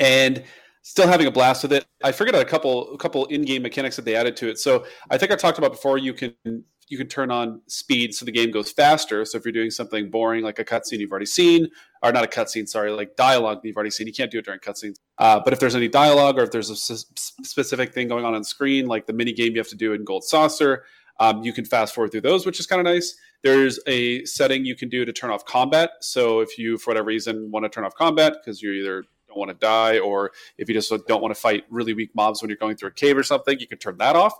and 0.00 0.42
still 0.82 1.08
having 1.08 1.26
a 1.26 1.30
blast 1.30 1.62
with 1.62 1.72
it. 1.72 1.86
I 2.04 2.10
out 2.10 2.34
a 2.34 2.44
couple 2.44 2.92
a 2.94 2.98
couple 2.98 3.24
in-game 3.26 3.62
mechanics 3.62 3.96
that 3.96 4.04
they 4.04 4.14
added 4.14 4.36
to 4.38 4.48
it. 4.48 4.58
So 4.58 4.84
I 5.10 5.18
think 5.18 5.32
I 5.32 5.36
talked 5.36 5.58
about 5.58 5.72
before 5.72 5.98
you 5.98 6.12
can 6.12 6.34
you 6.88 6.98
can 6.98 7.08
turn 7.08 7.30
on 7.30 7.62
speed 7.68 8.14
so 8.14 8.26
the 8.26 8.32
game 8.32 8.50
goes 8.50 8.70
faster. 8.70 9.24
So 9.24 9.38
if 9.38 9.44
you're 9.46 9.52
doing 9.52 9.70
something 9.70 10.10
boring 10.10 10.44
like 10.44 10.58
a 10.58 10.64
cutscene 10.64 10.98
you've 10.98 11.10
already 11.10 11.26
seen, 11.26 11.68
or 12.02 12.12
not 12.12 12.24
a 12.24 12.26
cutscene, 12.26 12.68
sorry, 12.68 12.90
like 12.90 13.16
dialogue 13.16 13.60
you've 13.62 13.76
already 13.76 13.90
seen, 13.90 14.06
you 14.06 14.12
can't 14.12 14.30
do 14.30 14.38
it 14.38 14.44
during 14.44 14.60
cutscenes. 14.60 14.96
Uh, 15.16 15.40
but 15.42 15.54
if 15.54 15.60
there's 15.60 15.74
any 15.74 15.88
dialogue 15.88 16.38
or 16.38 16.42
if 16.42 16.50
there's 16.50 16.68
a 16.68 16.74
s- 16.74 17.06
specific 17.16 17.94
thing 17.94 18.08
going 18.08 18.26
on 18.26 18.34
on 18.34 18.44
screen, 18.44 18.86
like 18.86 19.06
the 19.06 19.12
mini 19.12 19.32
game 19.32 19.52
you 19.52 19.58
have 19.58 19.68
to 19.68 19.76
do 19.76 19.94
in 19.94 20.04
Gold 20.04 20.24
Saucer, 20.24 20.84
um, 21.18 21.42
you 21.42 21.52
can 21.52 21.64
fast 21.64 21.94
forward 21.94 22.10
through 22.10 22.22
those, 22.22 22.44
which 22.44 22.60
is 22.60 22.66
kind 22.66 22.80
of 22.80 22.92
nice. 22.92 23.14
There's 23.42 23.80
a 23.86 24.24
setting 24.24 24.64
you 24.64 24.74
can 24.74 24.88
do 24.88 25.04
to 25.04 25.12
turn 25.12 25.30
off 25.30 25.44
combat. 25.44 25.90
So 26.00 26.40
if 26.40 26.58
you, 26.58 26.76
for 26.76 26.90
whatever 26.90 27.06
reason, 27.06 27.50
want 27.50 27.64
to 27.64 27.70
turn 27.70 27.84
off 27.84 27.94
combat 27.94 28.34
because 28.34 28.60
you're 28.60 28.74
either 28.74 29.04
don't 29.32 29.38
want 29.38 29.50
to 29.50 29.66
die, 29.66 29.98
or 29.98 30.32
if 30.58 30.68
you 30.68 30.74
just 30.74 30.92
don't 31.08 31.22
want 31.22 31.34
to 31.34 31.40
fight 31.40 31.64
really 31.70 31.94
weak 31.94 32.10
mobs 32.14 32.42
when 32.42 32.48
you're 32.48 32.56
going 32.56 32.76
through 32.76 32.90
a 32.90 32.92
cave 32.92 33.16
or 33.16 33.22
something, 33.22 33.58
you 33.58 33.66
can 33.66 33.78
turn 33.78 33.96
that 33.98 34.16
off. 34.16 34.34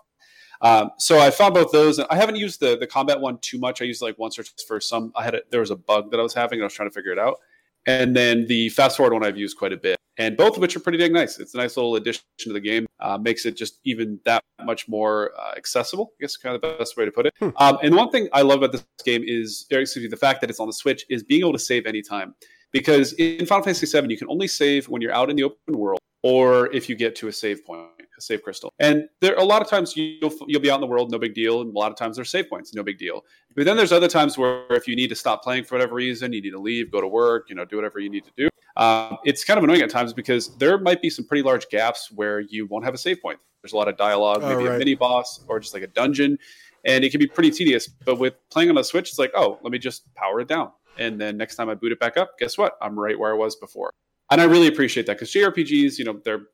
Um, 0.61 0.91
so 0.97 1.19
I 1.19 1.31
found 1.31 1.55
both 1.55 1.73
those, 1.73 1.99
and 1.99 2.07
I 2.09 2.17
haven't 2.17 2.37
used 2.37 2.61
the 2.61 2.79
the 2.79 2.87
combat 2.87 3.21
one 3.21 3.39
too 3.41 3.59
much. 3.59 3.83
I 3.83 3.85
used 3.85 4.01
like 4.01 4.17
once 4.19 4.39
or 4.39 4.45
twice 4.45 4.65
for 4.67 4.81
some. 4.81 5.13
I 5.17 5.25
had 5.25 5.35
a, 5.35 5.41
there 5.51 5.61
was 5.61 5.71
a 5.71 5.77
bug 5.77 6.11
that 6.13 6.21
I 6.21 6.23
was 6.23 6.35
having, 6.35 6.59
and 6.59 6.63
I 6.63 6.67
was 6.67 6.75
trying 6.75 6.89
to 6.89 6.95
figure 6.95 7.13
it 7.13 7.19
out. 7.19 7.39
And 7.85 8.15
then 8.15 8.47
the 8.47 8.69
fast 8.69 8.97
forward 8.97 9.13
one 9.13 9.25
I've 9.25 9.37
used 9.37 9.59
quite 9.59 9.73
a 9.73 9.77
bit, 9.77 9.99
and 10.19 10.37
both 10.37 10.55
of 10.55 10.63
which 10.63 10.77
are 10.77 10.81
pretty 10.81 10.99
dang 10.99 11.13
nice. 11.13 11.41
It's 11.41 11.55
a 11.55 11.57
nice 11.57 11.77
little 11.77 11.97
addition 11.97 12.23
to 12.39 12.53
the 12.53 12.61
game. 12.61 12.87
Uh, 13.01 13.19
makes 13.19 13.45
it 13.45 13.57
just 13.57 13.81
even 13.83 14.21
that 14.25 14.45
much 14.65 14.87
more 14.89 15.33
uh, 15.37 15.55
accessible. 15.57 16.13
I 16.13 16.17
guess 16.21 16.37
kind 16.37 16.55
of 16.55 16.63
the 16.63 16.77
best 16.79 16.97
way 16.97 17.07
to 17.07 17.11
put 17.11 17.27
it. 17.27 17.35
Hmm. 17.41 17.49
Um, 17.57 17.79
and 17.83 17.97
one 17.97 18.11
thing 18.11 18.29
I 18.33 18.43
love 18.43 18.59
about 18.59 18.71
this 18.71 18.85
game 19.05 19.25
is, 19.27 19.67
excuse 19.69 20.05
me, 20.05 20.09
the 20.09 20.17
fact 20.17 20.43
that 20.43 20.51
it's 20.51 20.61
on 20.61 20.69
the 20.69 20.73
Switch 20.73 21.05
is 21.11 21.25
being 21.25 21.41
able 21.41 21.55
to 21.55 21.59
save 21.59 21.87
anytime 21.87 22.37
because 22.73 23.13
in 23.15 23.47
Final 23.47 23.65
Fantasy 23.65 23.87
VII 23.87 24.11
you 24.11 24.19
can 24.19 24.29
only 24.29 24.49
save 24.49 24.89
when 24.89 25.01
you're 25.03 25.15
out 25.15 25.31
in 25.31 25.37
the 25.37 25.45
open 25.45 25.79
world 25.79 26.01
or 26.23 26.73
if 26.73 26.89
you 26.89 26.95
get 26.95 27.17
to 27.17 27.29
a 27.29 27.33
save 27.33 27.65
point, 27.65 27.87
a 28.17 28.21
save 28.21 28.43
crystal. 28.43 28.73
And 28.79 29.09
there 29.21 29.35
a 29.35 29.45
lot 29.45 29.63
of 29.63 29.69
times 29.69 29.97
you'll 29.97 30.33
you'll 30.47 30.61
be 30.61 30.71
out 30.71 30.77
in 30.77 30.81
the 30.81 30.87
world, 30.87 31.11
no 31.11 31.19
big 31.19 31.35
deal, 31.35 31.61
and 31.61 31.75
a 31.75 31.79
lot 31.79 31.91
of 31.91 31.97
times 31.97 32.17
there's 32.17 32.31
save 32.31 32.49
points, 32.49 32.75
no 32.75 32.83
big 32.83 32.99
deal. 32.99 33.25
But 33.55 33.65
then 33.65 33.77
there's 33.77 33.93
other 33.93 34.09
times 34.09 34.39
where 34.39 34.65
if 34.71 34.89
you 34.89 34.97
need 34.97 35.09
to 35.09 35.17
stop 35.17 35.43
playing 35.43 35.65
for 35.65 35.75
whatever 35.75 35.95
reason, 35.95 36.33
you 36.33 36.41
need 36.41 36.51
to 36.51 36.61
leave, 36.61 36.91
go 36.91 37.01
to 37.01 37.09
work, 37.09 37.49
you 37.49 37.55
know, 37.55 37.65
do 37.65 37.77
whatever 37.77 37.99
you 37.99 38.11
need 38.11 38.25
to 38.25 38.33
do. 38.37 38.49
Um, 38.77 39.19
it's 39.25 39.45
kind 39.45 39.59
of 39.59 39.65
annoying 39.65 39.83
at 39.83 39.91
times 39.91 40.15
because 40.15 40.57
there 40.57 40.79
might 40.79 41.03
be 41.03 41.11
some 41.11 41.27
pretty 41.27 41.43
large 41.43 41.69
gaps 41.69 42.11
where 42.11 42.41
you 42.41 42.67
won't 42.67 42.85
have 42.85 42.95
a 42.95 42.99
save 42.99 43.21
point. 43.21 43.39
There's 43.63 43.75
a 43.75 43.77
lot 43.77 43.89
of 43.89 43.97
dialogue, 43.97 44.43
maybe 44.43 44.65
right. 44.65 44.77
a 44.77 44.79
mini 44.79 44.95
boss 44.95 45.45
or 45.47 45.61
just 45.61 45.75
like 45.75 45.83
a 45.83 45.89
dungeon, 45.89 46.39
and 46.85 47.05
it 47.05 47.11
can 47.11 47.21
be 47.21 47.27
pretty 47.27 47.51
tedious. 47.51 47.87
But 47.87 48.19
with 48.19 48.35
playing 48.51 48.71
on 48.71 48.77
the 48.77 48.83
Switch, 48.83 49.11
it's 49.11 49.19
like, 49.19 49.33
oh, 49.35 49.59
let 49.63 49.73
me 49.73 49.79
just 49.79 50.13
power 50.15 50.41
it 50.41 50.49
down 50.49 50.73
and 50.99 51.21
then 51.21 51.37
next 51.37 51.57
time 51.57 51.69
I 51.69 51.75
boot 51.75 51.93
it 51.93 52.01
back 52.01 52.17
up, 52.17 52.39
guess 52.39 52.59
what? 52.59 52.77
I'm 52.81 52.99
right 52.99 53.19
where 53.19 53.33
I 53.33 53.37
was 53.37 53.57
before. 53.57 53.93
And 54.31 54.41
I 54.41 54.45
really 54.45 54.69
appreciate 54.69 55.07
that 55.07 55.15
because 55.15 55.33
JRPGs, 55.33 55.99
you 55.99 56.05
know, 56.05 56.21
they're 56.25 56.47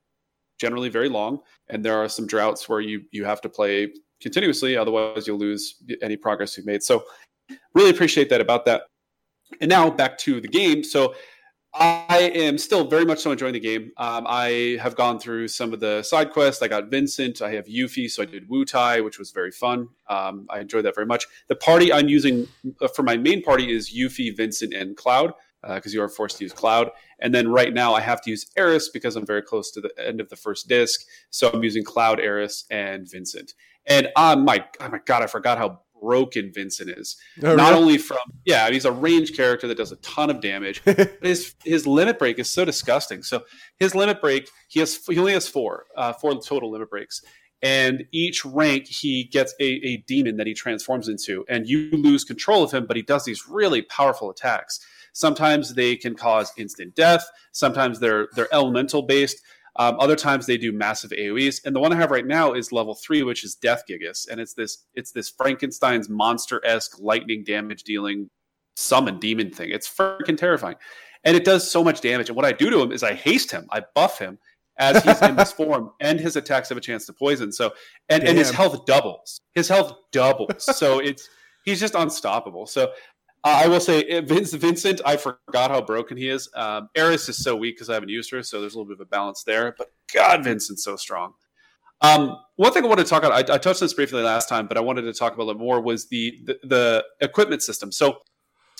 generally 0.58 0.88
very 0.88 1.08
long, 1.08 1.40
and 1.68 1.84
there 1.84 1.96
are 1.96 2.08
some 2.08 2.26
droughts 2.26 2.68
where 2.68 2.80
you 2.80 3.02
you 3.12 3.24
have 3.24 3.40
to 3.42 3.48
play 3.48 3.92
continuously, 4.20 4.76
otherwise 4.76 5.26
you'll 5.26 5.38
lose 5.38 5.76
any 6.02 6.16
progress 6.16 6.56
you've 6.56 6.66
made. 6.66 6.82
So, 6.82 7.04
really 7.74 7.90
appreciate 7.90 8.28
that 8.30 8.40
about 8.40 8.64
that. 8.64 8.82
And 9.60 9.70
now 9.70 9.90
back 9.90 10.18
to 10.18 10.40
the 10.40 10.48
game. 10.48 10.84
So 10.84 11.14
I 11.80 12.32
am 12.34 12.58
still 12.58 12.88
very 12.88 13.04
much 13.04 13.20
so 13.20 13.30
enjoying 13.30 13.52
the 13.52 13.60
game. 13.60 13.92
Um, 13.96 14.26
I 14.28 14.78
have 14.80 14.96
gone 14.96 15.20
through 15.20 15.48
some 15.48 15.72
of 15.72 15.78
the 15.78 16.02
side 16.02 16.32
quests. 16.32 16.60
I 16.60 16.66
got 16.66 16.90
Vincent. 16.90 17.40
I 17.40 17.52
have 17.52 17.66
Yuffie, 17.66 18.10
so 18.10 18.22
I 18.22 18.26
did 18.26 18.48
Wutai, 18.48 19.04
which 19.04 19.18
was 19.18 19.30
very 19.30 19.52
fun. 19.52 19.88
Um, 20.08 20.46
I 20.50 20.58
enjoyed 20.58 20.84
that 20.86 20.96
very 20.96 21.06
much. 21.06 21.26
The 21.46 21.54
party 21.54 21.92
I'm 21.92 22.08
using 22.08 22.48
uh, 22.80 22.88
for 22.88 23.04
my 23.04 23.16
main 23.16 23.42
party 23.42 23.72
is 23.72 23.94
Yuffie, 23.94 24.36
Vincent, 24.36 24.74
and 24.74 24.96
Cloud 24.96 25.32
because 25.62 25.92
uh, 25.92 25.96
you 25.96 26.02
are 26.02 26.08
forced 26.08 26.38
to 26.38 26.44
use 26.44 26.52
Cloud. 26.52 26.90
And 27.20 27.34
then 27.34 27.48
right 27.48 27.72
now 27.72 27.94
I 27.94 28.00
have 28.00 28.22
to 28.22 28.30
use 28.30 28.46
Aeris 28.56 28.88
because 28.88 29.16
I'm 29.16 29.26
very 29.26 29.42
close 29.42 29.70
to 29.72 29.80
the 29.80 29.92
end 29.98 30.20
of 30.20 30.28
the 30.28 30.36
first 30.36 30.68
disc. 30.68 31.04
So 31.30 31.50
I'm 31.52 31.62
using 31.62 31.84
Cloud, 31.84 32.20
Aeris, 32.20 32.64
and 32.70 33.08
Vincent. 33.10 33.54
And 33.86 34.08
oh 34.16 34.36
my, 34.36 34.64
oh 34.80 34.88
my 34.88 35.00
god, 35.04 35.22
I 35.22 35.26
forgot 35.26 35.58
how 35.58 35.80
broken 36.00 36.52
Vincent 36.52 36.90
is. 36.90 37.16
Oh, 37.42 37.54
Not 37.54 37.70
really? 37.70 37.82
only 37.82 37.98
from 37.98 38.18
yeah, 38.44 38.70
he's 38.70 38.84
a 38.84 38.92
range 38.92 39.36
character 39.36 39.66
that 39.68 39.76
does 39.76 39.92
a 39.92 39.96
ton 39.96 40.30
of 40.30 40.40
damage. 40.40 40.80
his 41.22 41.54
his 41.64 41.86
limit 41.86 42.18
break 42.18 42.38
is 42.38 42.50
so 42.50 42.64
disgusting. 42.64 43.22
So 43.22 43.44
his 43.78 43.94
limit 43.94 44.20
break, 44.20 44.48
he 44.68 44.80
has 44.80 44.98
he 45.06 45.18
only 45.18 45.32
has 45.32 45.48
four, 45.48 45.86
uh, 45.96 46.12
four 46.12 46.34
total 46.40 46.70
limit 46.70 46.90
breaks. 46.90 47.22
And 47.60 48.04
each 48.12 48.44
rank, 48.44 48.86
he 48.86 49.24
gets 49.24 49.52
a, 49.60 49.64
a 49.64 49.96
demon 50.06 50.36
that 50.36 50.46
he 50.46 50.54
transforms 50.54 51.08
into, 51.08 51.44
and 51.48 51.66
you 51.68 51.90
lose 51.90 52.22
control 52.22 52.62
of 52.62 52.70
him. 52.70 52.86
But 52.86 52.96
he 52.96 53.02
does 53.02 53.24
these 53.24 53.48
really 53.48 53.82
powerful 53.82 54.30
attacks. 54.30 54.78
Sometimes 55.12 55.74
they 55.74 55.96
can 55.96 56.14
cause 56.14 56.52
instant 56.56 56.94
death. 56.94 57.28
Sometimes 57.50 57.98
they're 57.98 58.28
they're 58.36 58.52
elemental 58.52 59.02
based. 59.02 59.40
Um, 59.78 59.96
other 60.00 60.16
times 60.16 60.46
they 60.46 60.58
do 60.58 60.72
massive 60.72 61.12
AOE's, 61.12 61.60
and 61.64 61.74
the 61.74 61.80
one 61.80 61.92
I 61.92 61.96
have 61.96 62.10
right 62.10 62.26
now 62.26 62.52
is 62.52 62.72
level 62.72 62.96
three, 62.96 63.22
which 63.22 63.44
is 63.44 63.54
Death 63.54 63.84
Gigas, 63.88 64.28
and 64.28 64.40
it's 64.40 64.52
this 64.52 64.86
it's 64.94 65.12
this 65.12 65.30
Frankenstein's 65.30 66.08
monster 66.08 66.60
esque 66.64 66.98
lightning 66.98 67.44
damage 67.44 67.84
dealing 67.84 68.28
summon 68.76 69.18
demon 69.20 69.50
thing. 69.50 69.70
It's 69.70 69.88
freaking 69.88 70.36
terrifying, 70.36 70.76
and 71.24 71.36
it 71.36 71.44
does 71.44 71.70
so 71.70 71.84
much 71.84 72.00
damage. 72.00 72.28
And 72.28 72.36
what 72.36 72.44
I 72.44 72.52
do 72.52 72.70
to 72.70 72.80
him 72.82 72.90
is 72.90 73.04
I 73.04 73.14
haste 73.14 73.52
him, 73.52 73.66
I 73.70 73.82
buff 73.94 74.18
him 74.18 74.38
as 74.78 75.02
he's 75.04 75.22
in 75.22 75.36
this 75.36 75.52
form, 75.60 75.92
and 76.00 76.18
his 76.18 76.34
attacks 76.34 76.68
have 76.70 76.78
a 76.78 76.80
chance 76.80 77.06
to 77.06 77.12
poison. 77.12 77.52
So, 77.52 77.72
and 78.08 78.24
and 78.24 78.36
his 78.36 78.50
health 78.50 78.84
doubles. 78.84 79.40
His 79.54 79.68
health 79.68 79.92
doubles. 80.10 80.76
so 80.76 80.98
it's 80.98 81.28
he's 81.64 81.78
just 81.78 81.94
unstoppable. 81.94 82.66
So 82.66 82.90
Uh, 83.44 83.62
I 83.64 83.68
will 83.68 83.80
say, 83.80 84.20
Vince, 84.20 84.52
Vincent, 84.52 85.00
I 85.04 85.16
forgot 85.16 85.70
how 85.70 85.80
broken 85.80 86.16
he 86.16 86.28
is. 86.28 86.50
Um, 86.54 86.88
Aeris 86.96 87.28
is 87.28 87.42
so 87.42 87.54
weak 87.54 87.76
because 87.76 87.88
I 87.88 87.94
haven't 87.94 88.08
used 88.08 88.30
her, 88.32 88.42
so 88.42 88.60
there's 88.60 88.74
a 88.74 88.78
little 88.78 88.88
bit 88.88 89.00
of 89.00 89.06
a 89.06 89.08
balance 89.08 89.44
there. 89.44 89.74
But 89.78 89.92
God, 90.12 90.42
Vincent's 90.42 90.82
so 90.82 90.96
strong. 90.96 91.34
Um, 92.00 92.36
one 92.56 92.72
thing 92.72 92.84
I 92.84 92.88
wanted 92.88 93.04
to 93.04 93.10
talk 93.10 93.22
about, 93.22 93.50
I, 93.50 93.54
I, 93.54 93.58
touched 93.58 93.82
on 93.82 93.86
this 93.86 93.94
briefly 93.94 94.22
last 94.22 94.48
time, 94.48 94.66
but 94.68 94.76
I 94.76 94.80
wanted 94.80 95.02
to 95.02 95.12
talk 95.12 95.34
about 95.34 95.48
it 95.48 95.58
more 95.58 95.80
was 95.80 96.08
the, 96.08 96.38
the, 96.44 96.58
the 96.62 97.04
equipment 97.20 97.62
system. 97.62 97.90
So 97.90 98.18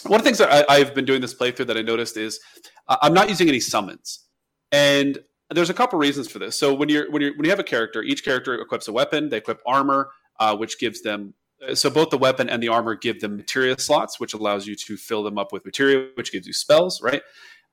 one 0.06 0.20
of 0.20 0.24
the 0.24 0.28
things 0.28 0.38
that 0.38 0.70
I, 0.70 0.78
have 0.78 0.94
been 0.94 1.04
doing 1.04 1.20
this 1.20 1.34
playthrough 1.34 1.66
that 1.66 1.76
I 1.76 1.82
noticed 1.82 2.16
is 2.16 2.38
uh, 2.86 2.96
I'm 3.02 3.14
not 3.14 3.28
using 3.28 3.48
any 3.48 3.58
summons, 3.58 4.26
and 4.70 5.18
there's 5.50 5.70
a 5.70 5.74
couple 5.74 5.98
reasons 5.98 6.28
for 6.28 6.38
this. 6.38 6.56
So 6.56 6.72
when 6.72 6.88
you're 6.88 7.10
when 7.10 7.22
you 7.22 7.32
when 7.36 7.44
you 7.44 7.50
have 7.50 7.58
a 7.58 7.64
character, 7.64 8.02
each 8.02 8.24
character 8.24 8.54
equips 8.54 8.86
a 8.86 8.92
weapon. 8.92 9.28
They 9.28 9.38
equip 9.38 9.60
armor, 9.66 10.10
uh, 10.38 10.56
which 10.56 10.78
gives 10.78 11.02
them 11.02 11.34
so 11.74 11.90
both 11.90 12.10
the 12.10 12.18
weapon 12.18 12.48
and 12.48 12.62
the 12.62 12.68
armor 12.68 12.94
give 12.94 13.20
them 13.20 13.36
materia 13.36 13.78
slots, 13.78 14.20
which 14.20 14.34
allows 14.34 14.66
you 14.66 14.74
to 14.74 14.96
fill 14.96 15.22
them 15.22 15.38
up 15.38 15.52
with 15.52 15.64
materia, 15.64 16.08
which 16.14 16.32
gives 16.32 16.46
you 16.46 16.52
spells, 16.52 17.02
right? 17.02 17.22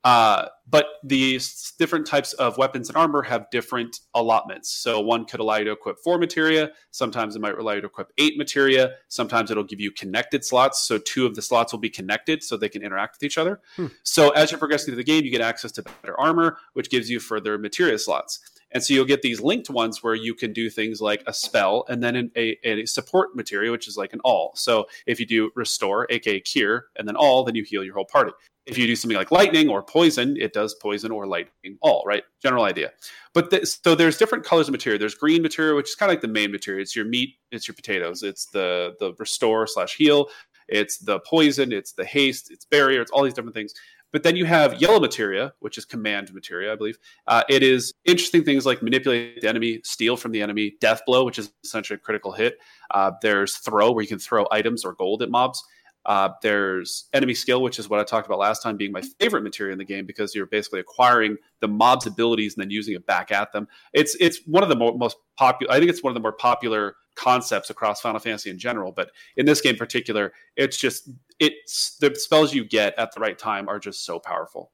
Uh, 0.05 0.49
but 0.69 0.85
these 1.03 1.73
different 1.79 2.05
types 2.05 2.33
of 2.33 2.59
weapons 2.59 2.89
and 2.89 2.95
armor 2.95 3.23
have 3.23 3.49
different 3.49 4.01
allotments. 4.13 4.69
So 4.69 4.99
one 4.99 5.25
could 5.25 5.39
allow 5.39 5.55
you 5.55 5.65
to 5.65 5.71
equip 5.71 5.97
four 5.97 6.19
materia. 6.19 6.69
Sometimes 6.91 7.35
it 7.35 7.39
might 7.39 7.57
allow 7.57 7.71
you 7.71 7.81
to 7.81 7.87
equip 7.87 8.11
eight 8.19 8.37
materia. 8.37 8.91
Sometimes 9.07 9.49
it'll 9.49 9.63
give 9.63 9.79
you 9.79 9.91
connected 9.91 10.45
slots. 10.45 10.87
So 10.87 10.99
two 10.99 11.25
of 11.25 11.33
the 11.33 11.41
slots 11.41 11.73
will 11.73 11.79
be 11.79 11.89
connected 11.89 12.43
so 12.43 12.55
they 12.55 12.69
can 12.69 12.83
interact 12.83 13.15
with 13.15 13.23
each 13.23 13.39
other. 13.39 13.61
Hmm. 13.77 13.87
So 14.03 14.29
as 14.29 14.51
you're 14.51 14.59
progressing 14.59 14.87
through 14.87 14.97
the 14.97 15.03
game, 15.03 15.25
you 15.25 15.31
get 15.31 15.41
access 15.41 15.71
to 15.71 15.81
better 15.81 16.19
armor, 16.19 16.57
which 16.73 16.91
gives 16.91 17.09
you 17.09 17.19
further 17.19 17.57
materia 17.57 17.97
slots. 17.97 18.39
And 18.75 18.83
so 18.83 18.93
you'll 18.93 19.05
get 19.05 19.21
these 19.21 19.39
linked 19.39 19.69
ones 19.69 20.03
where 20.03 20.15
you 20.15 20.35
can 20.35 20.51
do 20.51 20.69
things 20.69 20.99
like 20.99 21.23
a 21.25 21.33
spell 21.33 21.85
and 21.87 22.03
then 22.03 22.29
a, 22.35 22.57
a 22.67 22.85
support 22.85 23.33
material, 23.33 23.71
which 23.71 23.87
is 23.87 23.95
like 23.95 24.11
an 24.11 24.19
all. 24.25 24.51
So 24.55 24.87
if 25.07 25.17
you 25.17 25.25
do 25.25 25.49
restore, 25.55 26.05
aka 26.09 26.41
cure, 26.41 26.87
and 26.97 27.07
then 27.07 27.15
all, 27.15 27.45
then 27.45 27.55
you 27.55 27.63
heal 27.63 27.85
your 27.85 27.95
whole 27.95 28.05
party. 28.05 28.33
If 28.65 28.77
you 28.77 28.85
do 28.85 28.97
something 28.97 29.17
like 29.17 29.31
lightning 29.31 29.69
or 29.69 29.81
poison, 29.81 30.35
it 30.37 30.51
does 30.51 30.75
poison 30.75 31.11
or 31.11 31.25
lightning 31.25 31.77
all, 31.81 32.03
right? 32.05 32.23
General 32.41 32.65
idea. 32.65 32.91
But 33.33 33.65
so 33.65 33.95
there's 33.95 34.17
different 34.17 34.43
colors 34.43 34.67
of 34.67 34.73
material. 34.73 34.99
There's 34.99 35.15
green 35.15 35.41
material, 35.41 35.77
which 35.77 35.89
is 35.89 35.95
kind 35.95 36.09
of 36.09 36.15
like 36.15 36.21
the 36.21 36.27
main 36.27 36.51
material. 36.51 36.81
It's 36.81 36.97
your 36.97 37.05
meat, 37.05 37.35
it's 37.51 37.69
your 37.69 37.75
potatoes, 37.75 38.23
it's 38.23 38.47
the 38.47 38.95
the 38.99 39.13
restore 39.17 39.67
slash 39.67 39.95
heal, 39.95 40.27
it's 40.67 40.97
the 40.97 41.19
poison, 41.19 41.71
it's 41.71 41.93
the 41.93 42.05
haste, 42.05 42.51
it's 42.51 42.65
barrier, 42.65 43.01
it's 43.01 43.11
all 43.11 43.23
these 43.23 43.33
different 43.33 43.55
things. 43.55 43.73
But 44.15 44.23
then 44.23 44.37
you 44.37 44.45
have 44.45 44.79
yellow 44.81 45.01
materia, 45.01 45.51
which 45.59 45.77
is 45.77 45.83
command 45.83 46.33
materia, 46.33 46.71
I 46.71 46.77
believe. 46.77 46.97
Uh, 47.27 47.43
it 47.49 47.61
is 47.63 47.93
interesting 48.05 48.45
things 48.45 48.65
like 48.65 48.81
manipulate 48.81 49.41
the 49.41 49.49
enemy, 49.49 49.81
steal 49.83 50.15
from 50.15 50.31
the 50.31 50.41
enemy, 50.41 50.77
death 50.79 51.01
blow, 51.05 51.25
which 51.25 51.37
is 51.37 51.51
essentially 51.65 51.95
a 51.95 51.99
critical 51.99 52.31
hit. 52.31 52.57
Uh, 52.91 53.11
there's 53.21 53.57
throw, 53.57 53.91
where 53.91 54.03
you 54.03 54.07
can 54.07 54.17
throw 54.17 54.47
items 54.51 54.85
or 54.85 54.93
gold 54.93 55.21
at 55.21 55.29
mobs. 55.29 55.61
Uh, 56.05 56.29
there's 56.41 57.05
enemy 57.13 57.33
skill, 57.33 57.61
which 57.61 57.79
is 57.79 57.89
what 57.89 57.99
I 57.99 58.03
talked 58.03 58.27
about 58.27 58.37
last 58.37 58.61
time, 58.61 58.77
being 58.77 58.91
my 58.91 59.01
favorite 59.19 59.41
material 59.41 59.73
in 59.73 59.79
the 59.79 59.85
game 59.85 60.05
because 60.05 60.35
you're 60.35 60.45
basically 60.45 60.79
acquiring 60.79 61.37
the 61.61 61.67
mob's 61.67 62.05
abilities 62.05 62.55
and 62.55 62.61
then 62.61 62.69
using 62.69 62.93
it 62.93 63.07
back 63.07 63.31
at 63.31 63.51
them. 63.51 63.67
It's 63.93 64.15
it's 64.19 64.39
one 64.45 64.61
of 64.61 64.69
the 64.69 64.75
mo- 64.75 64.95
most 64.97 65.17
popular. 65.35 65.73
I 65.73 65.79
think 65.79 65.89
it's 65.89 66.03
one 66.03 66.11
of 66.11 66.13
the 66.13 66.19
more 66.19 66.31
popular 66.31 66.95
concepts 67.15 67.69
across 67.69 68.01
Final 68.01 68.19
Fantasy 68.19 68.49
in 68.49 68.59
general, 68.59 68.91
but 68.91 69.11
in 69.35 69.45
this 69.45 69.61
game 69.61 69.71
in 69.71 69.77
particular, 69.77 70.33
it's 70.55 70.77
just 70.77 71.09
it's 71.39 71.97
the 71.97 72.13
spells 72.15 72.53
you 72.53 72.65
get 72.65 72.97
at 72.99 73.13
the 73.13 73.19
right 73.19 73.37
time 73.37 73.67
are 73.67 73.79
just 73.79 74.05
so 74.05 74.19
powerful. 74.19 74.71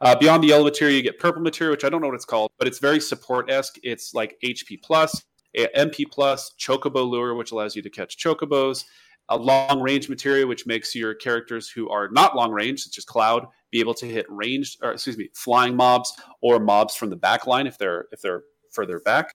Uh, 0.00 0.16
beyond 0.16 0.42
the 0.42 0.48
yellow 0.48 0.64
material, 0.64 0.96
you 0.96 1.02
get 1.02 1.18
purple 1.20 1.40
material, 1.40 1.72
which 1.72 1.84
I 1.84 1.88
don't 1.88 2.00
know 2.00 2.08
what 2.08 2.16
it's 2.16 2.24
called, 2.24 2.50
but 2.58 2.66
it's 2.66 2.80
very 2.80 2.98
support 2.98 3.48
esque. 3.48 3.78
It's 3.84 4.14
like 4.14 4.36
HP 4.44 4.82
plus, 4.82 5.22
MP 5.56 6.10
plus, 6.10 6.52
Chocobo 6.58 7.08
lure, 7.08 7.34
which 7.34 7.52
allows 7.52 7.76
you 7.76 7.82
to 7.82 7.90
catch 7.90 8.18
chocobos 8.18 8.84
a 9.28 9.36
long 9.36 9.80
range 9.80 10.08
material, 10.08 10.48
which 10.48 10.66
makes 10.66 10.94
your 10.94 11.14
characters 11.14 11.68
who 11.68 11.88
are 11.88 12.08
not 12.08 12.36
long 12.36 12.50
range, 12.50 12.82
such 12.82 12.98
as 12.98 13.04
Cloud, 13.04 13.46
be 13.70 13.80
able 13.80 13.94
to 13.94 14.06
hit 14.06 14.26
ranged, 14.28 14.78
or 14.82 14.92
excuse 14.92 15.16
me, 15.16 15.28
flying 15.34 15.74
mobs 15.74 16.12
or 16.40 16.58
mobs 16.58 16.94
from 16.94 17.10
the 17.10 17.16
back 17.16 17.46
line 17.46 17.66
if 17.66 17.78
they're 17.78 18.06
if 18.12 18.20
they're 18.20 18.42
further 18.70 19.00
back. 19.00 19.34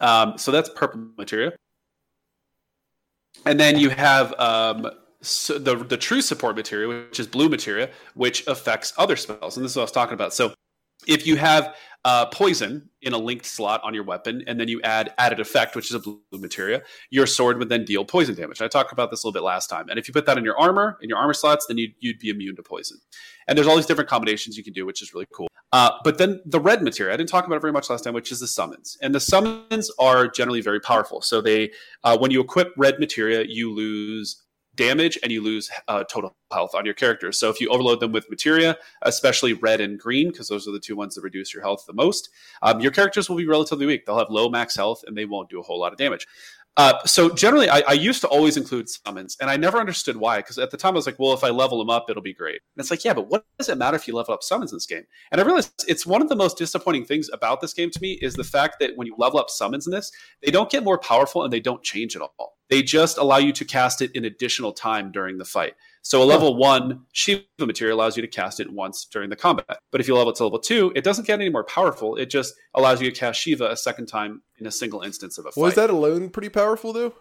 Um, 0.00 0.36
so 0.36 0.52
that's 0.52 0.68
purple 0.68 1.08
material, 1.16 1.52
and 3.44 3.58
then 3.58 3.78
you 3.78 3.90
have 3.90 4.38
um, 4.38 4.90
so 5.22 5.58
the 5.58 5.76
the 5.76 5.96
true 5.96 6.20
support 6.20 6.56
material, 6.56 6.88
which 6.88 7.18
is 7.18 7.26
blue 7.26 7.48
material, 7.48 7.88
which 8.14 8.46
affects 8.46 8.92
other 8.98 9.16
spells, 9.16 9.56
and 9.56 9.64
this 9.64 9.72
is 9.72 9.76
what 9.76 9.82
I 9.82 9.84
was 9.84 9.92
talking 9.92 10.14
about. 10.14 10.34
So 10.34 10.54
if 11.06 11.26
you 11.26 11.36
have 11.36 11.74
uh, 12.04 12.24
poison 12.26 12.88
in 13.02 13.12
a 13.12 13.18
linked 13.18 13.44
slot 13.44 13.80
on 13.82 13.92
your 13.92 14.04
weapon, 14.04 14.44
and 14.46 14.60
then 14.60 14.68
you 14.68 14.80
add 14.82 15.12
added 15.18 15.40
effect, 15.40 15.74
which 15.74 15.90
is 15.90 15.94
a 15.94 15.98
blue 15.98 16.20
materia, 16.32 16.80
your 17.10 17.26
sword 17.26 17.58
would 17.58 17.68
then 17.68 17.84
deal 17.84 18.04
poison 18.04 18.34
damage. 18.34 18.62
I 18.62 18.68
talked 18.68 18.92
about 18.92 19.10
this 19.10 19.24
a 19.24 19.26
little 19.26 19.40
bit 19.40 19.44
last 19.44 19.68
time. 19.68 19.88
And 19.88 19.98
if 19.98 20.06
you 20.06 20.14
put 20.14 20.24
that 20.26 20.38
in 20.38 20.44
your 20.44 20.56
armor, 20.56 20.98
in 21.02 21.08
your 21.08 21.18
armor 21.18 21.34
slots, 21.34 21.66
then 21.66 21.78
you'd, 21.78 21.94
you'd 21.98 22.20
be 22.20 22.28
immune 22.28 22.54
to 22.56 22.62
poison. 22.62 22.98
And 23.48 23.58
there's 23.58 23.66
all 23.66 23.74
these 23.74 23.86
different 23.86 24.08
combinations 24.08 24.56
you 24.56 24.62
can 24.62 24.72
do, 24.72 24.86
which 24.86 25.02
is 25.02 25.12
really 25.14 25.26
cool. 25.34 25.48
Uh, 25.72 25.90
but 26.04 26.18
then 26.18 26.40
the 26.46 26.60
red 26.60 26.80
materia, 26.82 27.12
I 27.12 27.16
didn't 27.16 27.28
talk 27.28 27.44
about 27.44 27.56
it 27.56 27.60
very 27.60 27.72
much 27.72 27.90
last 27.90 28.04
time, 28.04 28.14
which 28.14 28.30
is 28.30 28.38
the 28.38 28.46
summons. 28.46 28.96
And 29.02 29.12
the 29.12 29.20
summons 29.20 29.90
are 29.98 30.28
generally 30.28 30.60
very 30.60 30.78
powerful. 30.78 31.22
So 31.22 31.40
they, 31.40 31.72
uh, 32.04 32.16
when 32.16 32.30
you 32.30 32.40
equip 32.40 32.72
red 32.76 33.00
materia, 33.00 33.44
you 33.48 33.74
lose 33.74 34.44
damage 34.76 35.18
and 35.22 35.32
you 35.32 35.42
lose 35.42 35.70
uh, 35.88 36.04
total 36.04 36.36
health 36.52 36.74
on 36.74 36.84
your 36.84 36.94
characters. 36.94 37.38
So 37.38 37.50
if 37.50 37.60
you 37.60 37.68
overload 37.68 38.00
them 38.00 38.12
with 38.12 38.30
materia, 38.30 38.76
especially 39.02 39.52
red 39.52 39.80
and 39.80 39.98
green, 39.98 40.30
because 40.30 40.48
those 40.48 40.68
are 40.68 40.72
the 40.72 40.80
two 40.80 40.96
ones 40.96 41.14
that 41.14 41.22
reduce 41.22 41.52
your 41.52 41.62
health 41.62 41.84
the 41.86 41.92
most, 41.92 42.28
um, 42.62 42.80
your 42.80 42.92
characters 42.92 43.28
will 43.28 43.36
be 43.36 43.46
relatively 43.46 43.86
weak. 43.86 44.06
They'll 44.06 44.18
have 44.18 44.30
low 44.30 44.48
max 44.48 44.76
health 44.76 45.02
and 45.06 45.16
they 45.16 45.24
won't 45.24 45.50
do 45.50 45.58
a 45.60 45.62
whole 45.62 45.80
lot 45.80 45.92
of 45.92 45.98
damage. 45.98 46.26
Uh, 46.76 47.02
so 47.06 47.30
generally, 47.30 47.70
I, 47.70 47.82
I, 47.88 47.92
used 47.94 48.20
to 48.20 48.28
always 48.28 48.58
include 48.58 48.86
summons, 48.90 49.34
and 49.40 49.48
I 49.48 49.56
never 49.56 49.78
understood 49.78 50.18
why. 50.18 50.38
Because 50.38 50.58
at 50.58 50.70
the 50.70 50.76
time, 50.76 50.92
I 50.92 50.96
was 50.96 51.06
like, 51.06 51.18
"Well, 51.18 51.32
if 51.32 51.42
I 51.42 51.48
level 51.48 51.78
them 51.78 51.88
up, 51.88 52.04
it'll 52.10 52.22
be 52.22 52.34
great." 52.34 52.60
And 52.76 52.82
it's 52.82 52.90
like, 52.90 53.02
"Yeah, 53.02 53.14
but 53.14 53.30
what 53.30 53.44
does 53.58 53.70
it 53.70 53.78
matter 53.78 53.96
if 53.96 54.06
you 54.06 54.14
level 54.14 54.34
up 54.34 54.42
summons 54.42 54.72
in 54.72 54.76
this 54.76 54.84
game?" 54.84 55.04
And 55.32 55.40
I 55.40 55.44
realized 55.44 55.86
it's 55.88 56.04
one 56.04 56.20
of 56.20 56.28
the 56.28 56.36
most 56.36 56.58
disappointing 56.58 57.06
things 57.06 57.30
about 57.32 57.62
this 57.62 57.72
game 57.72 57.90
to 57.90 58.02
me 58.02 58.18
is 58.20 58.34
the 58.34 58.44
fact 58.44 58.76
that 58.80 58.90
when 58.96 59.06
you 59.06 59.14
level 59.16 59.40
up 59.40 59.48
summons 59.48 59.86
in 59.86 59.92
this, 59.92 60.12
they 60.42 60.50
don't 60.50 60.70
get 60.70 60.84
more 60.84 60.98
powerful 60.98 61.44
and 61.44 61.52
they 61.52 61.60
don't 61.60 61.82
change 61.82 62.14
at 62.14 62.20
all. 62.20 62.56
They 62.68 62.82
just 62.82 63.16
allow 63.16 63.38
you 63.38 63.52
to 63.52 63.64
cast 63.64 64.02
it 64.02 64.10
in 64.14 64.24
additional 64.24 64.72
time 64.72 65.12
during 65.12 65.38
the 65.38 65.44
fight. 65.44 65.74
So 66.06 66.22
a 66.22 66.24
level 66.24 66.54
one 66.54 67.00
Shiva 67.10 67.42
material 67.58 67.98
allows 67.98 68.16
you 68.16 68.22
to 68.22 68.28
cast 68.28 68.60
it 68.60 68.72
once 68.72 69.06
during 69.06 69.28
the 69.28 69.34
combat. 69.34 69.78
But 69.90 70.00
if 70.00 70.06
you 70.06 70.14
level 70.14 70.32
it 70.32 70.36
to 70.36 70.44
level 70.44 70.60
two, 70.60 70.92
it 70.94 71.02
doesn't 71.02 71.26
get 71.26 71.40
any 71.40 71.48
more 71.48 71.64
powerful. 71.64 72.14
It 72.14 72.30
just 72.30 72.54
allows 72.74 73.02
you 73.02 73.10
to 73.10 73.18
cast 73.18 73.40
Shiva 73.40 73.72
a 73.72 73.76
second 73.76 74.06
time 74.06 74.42
in 74.58 74.68
a 74.68 74.70
single 74.70 75.02
instance 75.02 75.36
of 75.36 75.46
a 75.46 75.50
fight. 75.50 75.60
Was 75.60 75.74
that 75.74 75.90
alone 75.90 76.30
pretty 76.30 76.48
powerful 76.48 76.92
though? 76.92 77.14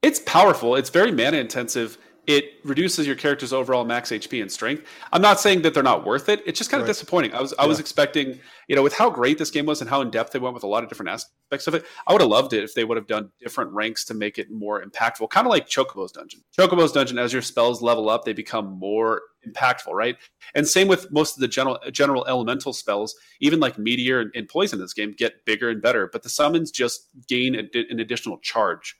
It's 0.00 0.20
powerful. 0.20 0.76
It's 0.76 0.90
very 0.90 1.10
mana 1.10 1.38
intensive 1.38 1.98
it 2.26 2.54
reduces 2.64 3.06
your 3.06 3.16
character's 3.16 3.52
overall 3.52 3.84
max 3.84 4.10
HP 4.10 4.40
and 4.40 4.50
strength. 4.50 4.84
I'm 5.12 5.20
not 5.20 5.40
saying 5.40 5.62
that 5.62 5.74
they're 5.74 5.82
not 5.82 6.06
worth 6.06 6.28
it. 6.28 6.42
It's 6.46 6.58
just 6.58 6.70
kind 6.70 6.80
of 6.80 6.86
right. 6.86 6.92
disappointing. 6.92 7.34
I 7.34 7.40
was 7.40 7.54
I 7.58 7.66
was 7.66 7.80
expecting, 7.80 8.40
you 8.68 8.76
know, 8.76 8.82
with 8.82 8.94
how 8.94 9.10
great 9.10 9.38
this 9.38 9.50
game 9.50 9.66
was 9.66 9.80
and 9.80 9.90
how 9.90 10.00
in 10.00 10.10
depth 10.10 10.32
they 10.32 10.38
went 10.38 10.54
with 10.54 10.62
a 10.62 10.66
lot 10.66 10.82
of 10.82 10.88
different 10.88 11.10
aspects 11.10 11.66
of 11.66 11.74
it, 11.74 11.84
I 12.06 12.12
would 12.12 12.22
have 12.22 12.30
loved 12.30 12.52
it 12.52 12.64
if 12.64 12.74
they 12.74 12.84
would 12.84 12.96
have 12.96 13.06
done 13.06 13.30
different 13.40 13.72
ranks 13.72 14.04
to 14.06 14.14
make 14.14 14.38
it 14.38 14.50
more 14.50 14.82
impactful. 14.82 15.28
Kind 15.30 15.46
of 15.46 15.50
like 15.50 15.68
Chocobo's 15.68 16.12
dungeon. 16.12 16.40
Chocobo's 16.58 16.92
dungeon, 16.92 17.18
as 17.18 17.32
your 17.32 17.42
spells 17.42 17.82
level 17.82 18.08
up, 18.08 18.24
they 18.24 18.32
become 18.32 18.78
more 18.78 19.22
impactful, 19.46 19.92
right? 19.92 20.16
And 20.54 20.66
same 20.66 20.88
with 20.88 21.12
most 21.12 21.36
of 21.36 21.40
the 21.40 21.48
general 21.48 21.78
general 21.92 22.24
elemental 22.26 22.72
spells, 22.72 23.14
even 23.40 23.60
like 23.60 23.78
meteor 23.78 24.20
and, 24.20 24.30
and 24.34 24.48
poison 24.48 24.78
in 24.78 24.84
this 24.84 24.94
game 24.94 25.14
get 25.16 25.44
bigger 25.44 25.68
and 25.68 25.82
better, 25.82 26.08
but 26.12 26.22
the 26.22 26.28
summons 26.28 26.70
just 26.70 27.08
gain 27.28 27.54
a, 27.54 27.64
an 27.90 28.00
additional 28.00 28.38
charge 28.38 28.96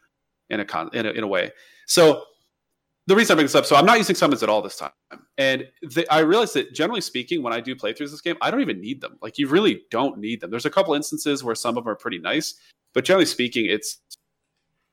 in 0.50 0.60
a 0.60 0.64
con 0.64 0.90
in 0.92 1.06
a, 1.06 1.10
in 1.10 1.24
a 1.24 1.26
way. 1.26 1.50
So 1.86 2.24
the 3.06 3.14
reason 3.14 3.34
I 3.34 3.36
bring 3.36 3.44
this 3.44 3.54
up, 3.54 3.66
so 3.66 3.76
I'm 3.76 3.84
not 3.84 3.98
using 3.98 4.16
summons 4.16 4.42
at 4.42 4.48
all 4.48 4.62
this 4.62 4.76
time, 4.76 4.92
and 5.36 5.68
the, 5.82 6.06
I 6.10 6.20
realized 6.20 6.54
that 6.54 6.72
generally 6.72 7.00
speaking, 7.00 7.42
when 7.42 7.52
I 7.52 7.60
do 7.60 7.74
playthroughs 7.74 8.10
this 8.10 8.20
game, 8.20 8.36
I 8.40 8.50
don't 8.50 8.60
even 8.60 8.80
need 8.80 9.00
them. 9.00 9.18
Like 9.20 9.38
you 9.38 9.48
really 9.48 9.82
don't 9.90 10.18
need 10.18 10.40
them. 10.40 10.50
There's 10.50 10.66
a 10.66 10.70
couple 10.70 10.94
instances 10.94 11.44
where 11.44 11.54
some 11.54 11.76
of 11.76 11.84
them 11.84 11.92
are 11.92 11.96
pretty 11.96 12.18
nice, 12.18 12.54
but 12.94 13.04
generally 13.04 13.26
speaking, 13.26 13.66
it's 13.66 13.98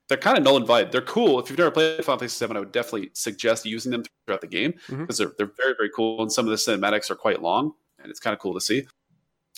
they're 0.09 0.17
kind 0.17 0.37
of 0.37 0.43
null 0.43 0.57
and 0.57 0.67
void. 0.67 0.91
They're 0.91 1.01
cool. 1.01 1.39
If 1.39 1.49
you've 1.49 1.57
never 1.57 1.71
played 1.71 2.03
Final 2.03 2.19
Fantasy 2.19 2.45
VII, 2.45 2.55
I 2.57 2.59
would 2.59 2.73
definitely 2.73 3.11
suggest 3.13 3.65
using 3.65 3.93
them 3.93 4.03
throughout 4.25 4.41
the 4.41 4.47
game 4.47 4.73
because 4.89 5.19
mm-hmm. 5.19 5.23
they're 5.23 5.33
they're 5.37 5.55
very 5.55 5.73
very 5.77 5.89
cool, 5.95 6.21
and 6.21 6.31
some 6.31 6.45
of 6.45 6.51
the 6.51 6.57
cinematics 6.57 7.09
are 7.09 7.15
quite 7.15 7.41
long, 7.41 7.73
and 7.99 8.09
it's 8.09 8.19
kind 8.19 8.33
of 8.33 8.39
cool 8.39 8.53
to 8.53 8.61
see. 8.61 8.85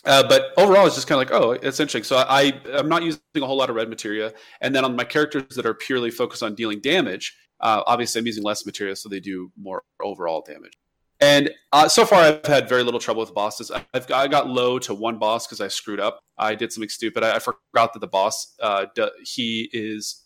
Uh, 0.06 0.28
but 0.28 0.52
overall, 0.58 0.86
it's 0.86 0.96
just 0.96 1.08
kind 1.08 1.22
of 1.22 1.30
like, 1.30 1.42
oh, 1.42 1.52
it's 1.52 1.80
interesting. 1.80 2.04
So 2.04 2.18
I, 2.18 2.60
I'm 2.74 2.90
not 2.90 3.04
using 3.04 3.22
a 3.38 3.46
whole 3.46 3.56
lot 3.56 3.70
of 3.70 3.76
red 3.76 3.90
materia, 3.90 4.34
and 4.62 4.76
then 4.76 4.84
on 4.84 4.96
my 4.96 5.06
characters 5.06 5.56
that 5.56 5.66
are 5.66 5.74
purely 5.74 6.12
focused 6.12 6.44
on 6.44 6.56
dealing 6.56 6.82
damage, 6.82 7.36
uh, 7.64 7.82
obviously, 7.88 8.20
I'm 8.20 8.28
using 8.28 8.44
less 8.44 8.66
material, 8.66 8.96
so 8.96 9.08
they 9.08 9.22
do 9.22 9.52
more 9.58 9.84
overall 10.02 10.44
damage. 10.46 10.74
And 11.22 11.50
uh, 11.72 11.88
so 11.88 12.06
far, 12.06 12.22
I've 12.22 12.46
had 12.46 12.68
very 12.68 12.84
little 12.84 13.00
trouble 13.00 13.22
with 13.22 13.34
bosses. 13.34 13.72
I've 13.72 14.06
got, 14.06 14.12
I 14.26 14.28
got 14.28 14.50
low 14.50 14.78
to 14.80 14.94
one 14.94 15.18
boss 15.18 15.48
because 15.48 15.62
I 15.62 15.70
screwed 15.70 16.02
up. 16.02 16.20
I 16.38 16.56
did 16.56 16.74
something 16.74 16.90
stupid. 16.90 17.24
I, 17.24 17.38
I 17.38 17.40
forgot 17.40 17.94
that 17.94 18.00
the 18.00 18.08
boss, 18.08 18.54
uh, 18.62 18.88
he 19.24 19.70
is 19.72 20.26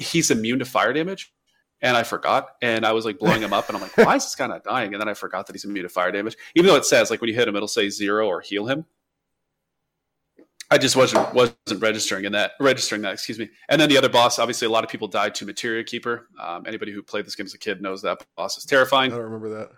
he's 0.00 0.32
immune 0.32 0.58
to 0.58 0.64
fire 0.64 0.92
damage, 0.92 1.32
and 1.80 1.96
I 1.96 2.02
forgot. 2.02 2.48
And 2.60 2.84
I 2.84 2.90
was 2.92 3.04
like 3.04 3.20
blowing 3.20 3.42
him 3.42 3.52
up, 3.52 3.68
and 3.68 3.76
I'm 3.76 3.82
like, 3.82 3.96
why 3.96 4.16
is 4.16 4.24
this 4.24 4.34
guy 4.34 4.48
not 4.48 4.64
dying? 4.64 4.92
And 4.92 5.00
then 5.00 5.08
I 5.08 5.14
forgot 5.14 5.46
that 5.46 5.52
he's 5.52 5.64
immune 5.64 5.84
to 5.84 5.88
fire 5.88 6.10
damage, 6.10 6.36
even 6.56 6.66
though 6.66 6.76
it 6.76 6.84
says 6.84 7.08
like 7.08 7.20
when 7.20 7.28
you 7.28 7.36
hit 7.36 7.46
him, 7.46 7.54
it'll 7.54 7.68
say 7.68 7.88
zero 7.88 8.26
or 8.26 8.40
heal 8.40 8.66
him. 8.66 8.86
I 10.70 10.78
just 10.78 10.96
wasn't 10.96 11.32
wasn't 11.32 11.80
registering 11.80 12.24
in 12.24 12.32
that 12.32 12.52
registering 12.60 13.02
that. 13.02 13.12
Excuse 13.12 13.38
me. 13.38 13.48
And 13.68 13.80
then 13.80 13.88
the 13.88 13.96
other 13.98 14.08
boss, 14.08 14.38
obviously, 14.38 14.66
a 14.66 14.70
lot 14.70 14.82
of 14.84 14.90
people 14.90 15.06
died 15.06 15.34
to 15.36 15.46
Materia 15.46 15.84
Keeper. 15.84 16.28
Um, 16.40 16.64
anybody 16.66 16.92
who 16.92 17.02
played 17.02 17.24
this 17.26 17.36
game 17.36 17.46
as 17.46 17.54
a 17.54 17.58
kid 17.58 17.80
knows 17.80 18.02
that 18.02 18.24
boss 18.36 18.58
is 18.58 18.64
terrifying. 18.64 19.12
I 19.12 19.16
don't 19.16 19.24
remember 19.24 19.48
that. 19.50 19.70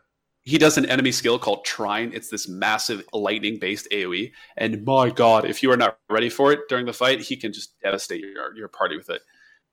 He 0.42 0.56
does 0.56 0.78
an 0.78 0.86
enemy 0.86 1.12
skill 1.12 1.38
called 1.38 1.66
Trine. 1.66 2.10
It's 2.14 2.30
this 2.30 2.48
massive 2.48 3.04
lightning 3.12 3.58
based 3.58 3.86
AOE, 3.92 4.32
and 4.56 4.82
my 4.86 5.10
god, 5.10 5.44
if 5.44 5.62
you 5.62 5.70
are 5.70 5.76
not 5.76 5.98
ready 6.08 6.30
for 6.30 6.52
it 6.52 6.60
during 6.70 6.86
the 6.86 6.92
fight, 6.94 7.20
he 7.20 7.36
can 7.36 7.52
just 7.52 7.78
devastate 7.80 8.20
your 8.22 8.56
your 8.56 8.68
party 8.68 8.96
with 8.96 9.10
it. 9.10 9.20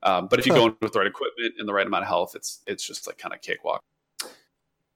Um, 0.02 0.26
but 0.28 0.38
if 0.38 0.46
you 0.46 0.52
Huh. 0.52 0.58
go 0.60 0.66
in 0.66 0.76
with 0.82 0.92
the 0.92 0.98
right 0.98 1.08
equipment 1.08 1.54
and 1.58 1.66
the 1.66 1.72
right 1.72 1.86
amount 1.86 2.02
of 2.02 2.08
health, 2.08 2.34
it's 2.34 2.60
it's 2.66 2.86
just 2.86 3.06
like 3.06 3.16
kind 3.16 3.32
of 3.32 3.40
cakewalk. 3.40 3.80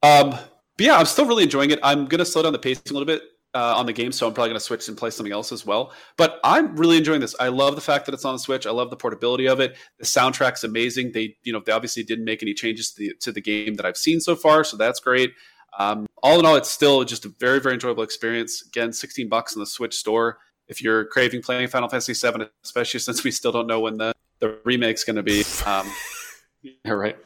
Um, 0.03 0.31
but 0.31 0.87
yeah, 0.87 0.97
I'm 0.97 1.07
still 1.07 1.25
really 1.25 1.45
enjoying 1.45 1.71
it. 1.71 1.79
I'm 1.83 2.05
gonna 2.07 2.27
slow 2.27 2.43
down 2.43 2.53
the 2.53 2.59
pacing 2.59 2.83
a 2.91 2.93
little 2.93 3.07
bit 3.07 3.23
uh, 3.55 3.77
on 3.77 3.87
the 3.87 3.93
game, 3.93 4.13
so 4.13 4.27
I'm 4.27 4.35
probably 4.35 4.51
gonna 4.51 4.61
switch 4.61 4.89
and 4.89 4.97
play 4.97 5.11
something 5.11 5.33
else 5.33 5.53
as 5.53 5.67
well. 5.67 5.93
But 6.17 6.39
I'm 6.45 6.77
really 6.77 6.97
enjoying 6.97 7.21
this. 7.21 7.35
I 7.41 7.49
love 7.49 7.75
the 7.75 7.81
fact 7.81 8.07
that 8.07 8.15
it's 8.15 8.25
on 8.25 8.35
the 8.35 8.39
Switch. 8.39 8.67
I 8.67 8.71
love 8.71 8.91
the 8.91 8.97
portability 8.97 9.47
of 9.47 9.61
it. 9.61 9.77
The 9.99 10.07
soundtrack's 10.07 10.65
amazing. 10.65 11.13
They, 11.13 11.37
you 11.43 11.53
know, 11.53 11.61
they 11.65 11.73
obviously 11.73 12.03
didn't 12.03 12.25
make 12.25 12.43
any 12.43 12.55
changes 12.55 12.93
to 12.93 12.99
the 12.99 13.15
to 13.21 13.33
the 13.33 13.41
game 13.41 13.75
that 13.75 13.87
I've 13.87 13.97
seen 13.97 14.21
so 14.21 14.37
far, 14.37 14.65
so 14.65 14.77
that's 14.77 15.01
great. 15.01 15.33
Um, 15.79 16.07
all 16.23 16.39
in 16.39 16.47
all, 16.47 16.57
it's 16.57 16.71
still 16.71 17.05
just 17.05 17.25
a 17.25 17.29
very 17.41 17.61
very 17.61 17.75
enjoyable 17.75 18.03
experience. 18.03 18.63
Again, 18.67 18.93
16 18.93 19.29
bucks 19.29 19.55
in 19.55 19.61
the 19.61 19.67
Switch 19.67 19.97
store. 19.97 20.39
If 20.69 20.81
you're 20.81 21.05
craving 21.07 21.43
playing 21.43 21.67
Final 21.69 21.89
Fantasy 21.89 22.13
VII, 22.15 22.47
especially 22.63 23.01
since 23.01 23.25
we 23.25 23.33
still 23.33 23.51
don't 23.51 23.67
know 23.67 23.81
when 23.81 23.97
the 23.99 24.13
the 24.41 24.59
remake's 24.65 25.05
going 25.05 25.17
to 25.17 25.23
be. 25.23 25.45
Um, 25.65 25.93
yeah, 26.63 26.93
right. 26.93 27.17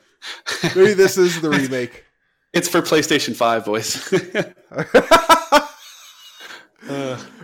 Maybe 0.75 0.95
this 0.95 1.17
is 1.17 1.41
the 1.41 1.51
remake. 1.51 2.05
It's 2.55 2.69
for 2.69 2.83
PlayStation 2.83 3.35
5, 3.35 3.65
boys. 3.65 4.15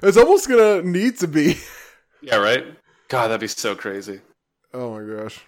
It's 0.03 0.17
almost 0.17 0.49
gonna 0.49 0.83
need 0.83 1.19
to 1.19 1.29
be. 1.29 1.59
yeah, 2.23 2.37
right? 2.37 2.65
God, 3.09 3.29
that'd 3.29 3.41
be 3.41 3.49
so 3.49 3.75
crazy. 3.75 4.21
Oh 4.73 4.99
my 4.99 5.17
gosh. 5.17 5.41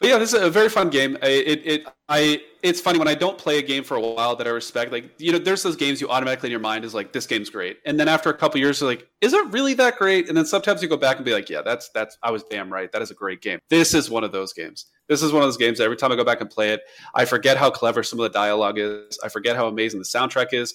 But 0.00 0.10
yeah, 0.10 0.18
this 0.18 0.34
is 0.34 0.42
a 0.42 0.50
very 0.50 0.68
fun 0.68 0.90
game. 0.90 1.16
I, 1.22 1.28
it, 1.28 1.62
it, 1.64 1.86
I, 2.08 2.42
it's 2.62 2.80
funny 2.80 2.98
when 2.98 3.08
I 3.08 3.14
don't 3.14 3.38
play 3.38 3.58
a 3.58 3.62
game 3.62 3.84
for 3.84 3.96
a 3.96 4.00
while 4.00 4.36
that 4.36 4.46
I 4.46 4.50
respect. 4.50 4.92
Like, 4.92 5.10
you 5.18 5.32
know, 5.32 5.38
there's 5.38 5.62
those 5.62 5.76
games 5.76 6.00
you 6.00 6.10
automatically 6.10 6.48
in 6.48 6.50
your 6.50 6.60
mind 6.60 6.84
is 6.84 6.94
like, 6.94 7.12
this 7.12 7.26
game's 7.26 7.48
great, 7.48 7.78
and 7.86 7.98
then 7.98 8.08
after 8.08 8.28
a 8.28 8.34
couple 8.34 8.60
years, 8.60 8.80
you're 8.80 8.90
like, 8.90 9.08
is 9.20 9.32
it 9.32 9.46
really 9.50 9.72
that 9.74 9.96
great? 9.96 10.28
And 10.28 10.36
then 10.36 10.44
sometimes 10.44 10.82
you 10.82 10.88
go 10.88 10.96
back 10.96 11.16
and 11.16 11.24
be 11.24 11.32
like, 11.32 11.48
yeah, 11.48 11.62
that's 11.62 11.88
that's 11.94 12.18
I 12.22 12.32
was 12.32 12.42
damn 12.44 12.70
right. 12.72 12.92
That 12.92 13.02
is 13.02 13.10
a 13.10 13.14
great 13.14 13.40
game. 13.40 13.60
This 13.70 13.94
is 13.94 14.10
one 14.10 14.24
of 14.24 14.32
those 14.32 14.52
games. 14.52 14.86
This 15.08 15.22
is 15.22 15.32
one 15.32 15.42
of 15.42 15.46
those 15.46 15.56
games. 15.56 15.78
that 15.78 15.84
Every 15.84 15.96
time 15.96 16.12
I 16.12 16.16
go 16.16 16.24
back 16.24 16.40
and 16.40 16.50
play 16.50 16.70
it, 16.70 16.80
I 17.14 17.24
forget 17.24 17.56
how 17.56 17.70
clever 17.70 18.02
some 18.02 18.18
of 18.18 18.24
the 18.24 18.36
dialogue 18.36 18.78
is. 18.78 19.18
I 19.24 19.28
forget 19.28 19.56
how 19.56 19.68
amazing 19.68 20.00
the 20.00 20.04
soundtrack 20.04 20.52
is. 20.52 20.74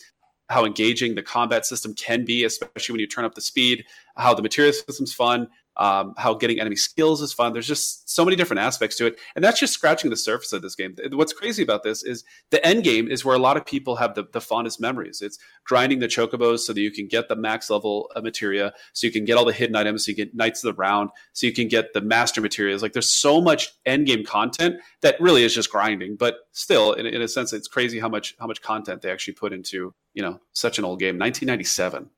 How 0.50 0.66
engaging 0.66 1.16
the 1.16 1.24
combat 1.24 1.66
system 1.66 1.93
can 1.93 2.26
be, 2.26 2.43
especially 2.43 2.93
when 2.93 3.00
you 3.00 3.08
turn 3.08 3.26
up 3.26 3.36
the 3.36 3.41
speed. 3.41 3.86
How 4.18 4.34
the 4.34 4.41
material 4.41 4.74
system's 4.74 5.14
fun. 5.14 5.47
Um, 5.80 6.13
how 6.17 6.34
getting 6.34 6.59
enemy 6.59 6.75
skills 6.75 7.21
is 7.21 7.32
fun. 7.32 7.53
There's 7.53 7.65
just 7.65 8.09
so 8.09 8.25
many 8.25 8.36
different 8.36 8.59
aspects 8.59 8.97
to 8.97 9.05
it, 9.05 9.17
and 9.34 9.43
that's 9.43 9.61
just 9.61 9.73
scratching 9.73 10.09
the 10.09 10.17
surface 10.17 10.51
of 10.51 10.61
this 10.61 10.75
game. 10.75 10.93
What's 11.13 11.32
crazy 11.32 11.63
about 11.63 11.84
this 11.84 12.03
is 12.03 12.25
the 12.49 12.63
end 12.65 12.84
game 12.84 13.07
is 13.07 13.23
where 13.23 13.36
a 13.36 13.39
lot 13.39 13.55
of 13.55 13.65
people 13.65 13.95
have 13.95 14.13
the, 14.13 14.25
the 14.34 14.41
fondest 14.41 14.82
memories. 14.82 15.21
It's 15.21 15.39
grinding 15.63 15.99
the 15.99 16.07
chocobos 16.07 16.59
so 16.59 16.73
that 16.73 16.82
you 16.82 16.91
can 16.91 17.07
get 17.07 17.30
the 17.30 17.38
max 17.38 17.69
level 17.69 18.11
of 18.13 18.25
materia, 18.25 18.73
so 18.91 19.07
you 19.07 19.13
can 19.13 19.23
get 19.23 19.38
all 19.38 19.45
the 19.45 19.53
hidden 19.53 19.77
items, 19.77 20.05
so 20.05 20.09
you 20.09 20.17
get 20.17 20.36
knights 20.36 20.61
of 20.65 20.75
the 20.75 20.77
round, 20.77 21.11
so 21.32 21.47
you 21.47 21.53
can 21.53 21.69
get 21.69 21.93
the 21.93 22.01
master 22.01 22.41
materials. 22.41 22.82
Like 22.82 22.91
there's 22.91 23.09
so 23.09 23.39
much 23.39 23.69
end 23.86 24.05
game 24.05 24.25
content 24.25 24.75
that 24.99 25.15
really 25.21 25.43
is 25.43 25.55
just 25.55 25.71
grinding, 25.71 26.17
but 26.17 26.39
still, 26.51 26.91
in, 26.91 27.05
in 27.05 27.21
a 27.21 27.27
sense, 27.30 27.53
it's 27.53 27.69
crazy 27.69 27.99
how 27.99 28.09
much 28.09 28.36
how 28.38 28.47
much 28.47 28.61
content 28.61 29.01
they 29.01 29.11
actually 29.11 29.36
put 29.36 29.53
into 29.53 29.93
you 30.13 30.21
know 30.21 30.41
such 30.51 30.77
an 30.77 30.84
old 30.84 30.99
game. 30.99 31.17
1997, 31.17 32.09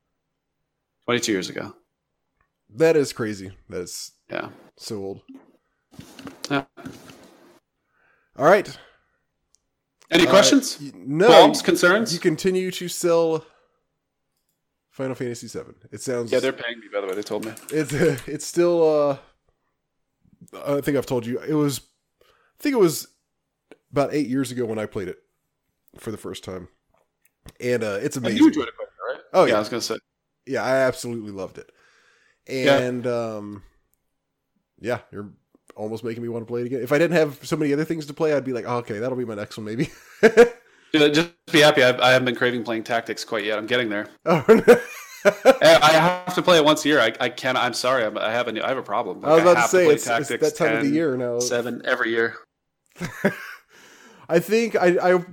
22 1.06 1.32
years 1.32 1.50
ago. 1.50 1.76
That 2.76 2.96
is 2.96 3.14
crazy. 3.14 3.52
That's 3.70 4.12
Yeah. 4.30 4.50
so 4.78 4.98
old. 4.98 5.22
Yeah. 6.50 6.66
All 8.38 8.46
right. 8.46 8.78
Any 10.10 10.28
Uh, 10.28 10.30
questions? 10.30 10.80
no. 10.94 11.28
Qualms? 11.28 11.62
Concerns? 11.62 12.14
You 12.14 12.20
continue 12.20 12.72
to 12.72 12.88
sell 12.88 13.46
Final 14.90 15.16
Fantasy 15.16 15.48
VII. 15.48 15.74
It 15.92 16.02
sounds 16.02 16.32
yeah, 16.32 16.40
they're 16.40 16.52
paying 16.54 16.80
me. 16.80 16.88
By 16.92 17.02
the 17.02 17.08
way, 17.08 17.14
they 17.16 17.22
told 17.22 17.46
me. 17.46 17.54
it's 17.72 17.94
it's 18.28 18.46
still 18.46 18.84
uh 18.84 19.18
I 20.66 20.82
think 20.82 20.98
I've 20.98 21.06
told 21.06 21.26
you 21.26 21.40
it 21.40 21.54
was 21.54 21.82
I 22.22 22.64
think 22.64 22.74
it 22.74 22.80
was 22.80 23.08
about 23.92 24.14
8 24.14 24.28
years 24.28 24.52
ago 24.52 24.66
when 24.66 24.80
I 24.80 24.86
played 24.86 25.08
it 25.08 25.18
for 25.98 26.12
the 26.12 26.18
first 26.18 26.44
time. 26.44 26.68
And 27.60 27.84
uh 27.84 28.00
it's 28.02 28.16
And 28.18 28.26
amazing. 28.26 28.42
you 28.42 28.48
enjoyed 28.48 28.68
it 28.68 28.76
quite 28.76 28.88
a 28.88 28.92
bit, 28.92 29.16
right? 29.16 29.24
Oh, 29.34 29.44
yeah. 29.46 29.52
yeah. 29.52 29.56
I 29.58 29.60
was 29.60 29.70
gonna 29.70 29.82
say. 29.82 29.98
yeah, 30.46 30.64
I 30.64 30.76
absolutely 30.78 31.32
loved 31.32 31.58
it. 31.58 31.70
Yeah. 32.48 32.78
And 32.78 33.08
um 33.08 33.64
yeah, 34.80 35.00
you're 35.12 35.30
almost 35.76 36.04
making 36.04 36.24
me 36.24 36.30
want 36.30 36.46
to 36.46 36.52
play 36.52 36.62
it 36.62 36.66
again. 36.66 36.82
If 36.82 36.92
I 36.92 36.98
didn't 36.98 37.16
have 37.18 37.40
so 37.46 37.56
many 37.56 37.74
other 37.74 37.86
things 37.86 38.06
to 38.08 38.14
play, 38.14 38.34
I'd 38.34 38.44
be 38.44 38.54
like, 38.54 38.66
oh, 38.68 38.78
okay, 38.78 39.00
that'll 39.00 39.18
be 39.18 39.26
my 39.26 39.36
next 39.36 39.58
one 39.58 39.66
maybe. 39.66 39.90
Just 40.94 41.32
be 41.52 41.60
happy. 41.60 41.84
I, 41.84 41.90
I 42.06 42.12
haven't 42.12 42.26
been 42.26 42.36
craving 42.36 42.64
playing 42.64 42.84
tactics 42.84 43.24
quite 43.24 43.46
yet. 43.46 43.58
I'm 43.58 43.66
getting 43.68 43.90
there. 43.90 44.08
oh, 44.26 44.44
no. 44.48 44.64
I 45.46 45.80
I 45.82 45.92
have 45.92 46.34
to 46.36 46.42
play 46.42 46.58
it 46.58 46.66
once 46.66 46.84
a 46.84 46.90
year. 46.90 47.00
I, 47.00 47.14
I 47.20 47.30
can't. 47.30 47.58
I'm 47.58 47.74
sorry. 47.74 48.04
I'm, 48.04 48.18
I 48.18 48.32
have 48.32 48.48
a. 48.48 48.66
I 48.66 48.70
have 48.70 48.78
a 48.78 48.84
problem. 48.84 49.24
I 49.24 49.36
was 49.36 49.42
about 49.44 49.54
to 49.54 49.60
have 49.62 49.70
say 49.70 49.86
play 49.86 49.94
it's, 49.94 50.08
it's 50.08 50.30
that 50.30 50.56
time 50.56 50.78
of 50.78 50.84
the 50.84 50.90
year 50.90 51.16
now. 51.16 51.40
Seven 51.40 51.82
every 51.86 52.10
year. 52.10 52.36
I 54.28 54.40
think 54.40 54.76
I 54.76 55.14
I 55.14 55.26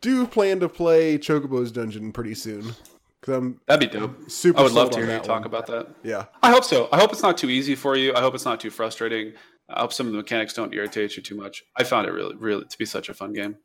do 0.00 0.28
plan 0.28 0.60
to 0.60 0.68
play 0.68 1.18
Chocobo's 1.18 1.72
Dungeon 1.72 2.12
pretty 2.12 2.34
soon 2.34 2.76
because 3.22 3.36
I'm 3.38 3.60
That'd 3.66 3.88
be 3.88 3.98
dope. 3.98 4.28
super. 4.30 4.58
I 4.58 4.62
would 4.64 4.72
love 4.72 4.90
to 4.90 4.96
hear 4.98 5.06
you 5.06 5.12
that 5.12 5.24
talk 5.24 5.44
about 5.46 5.66
that. 5.68 5.88
Yeah, 6.02 6.24
I 6.42 6.50
hope 6.50 6.64
so. 6.64 6.88
I 6.92 6.98
hope 6.98 7.12
it's 7.12 7.22
not 7.22 7.38
too 7.38 7.48
easy 7.48 7.74
for 7.74 7.96
you. 7.96 8.12
I 8.14 8.20
hope 8.20 8.34
it's 8.34 8.44
not 8.44 8.60
too 8.60 8.70
frustrating. 8.70 9.32
I 9.70 9.80
hope 9.80 9.92
some 9.92 10.06
of 10.06 10.12
the 10.12 10.18
mechanics 10.18 10.52
don't 10.52 10.74
irritate 10.74 11.16
you 11.16 11.22
too 11.22 11.36
much. 11.36 11.62
I 11.76 11.84
found 11.84 12.06
it 12.06 12.10
really, 12.10 12.34
really 12.34 12.64
to 12.64 12.78
be 12.78 12.84
such 12.84 13.08
a 13.08 13.14
fun 13.14 13.32
game. 13.32 13.56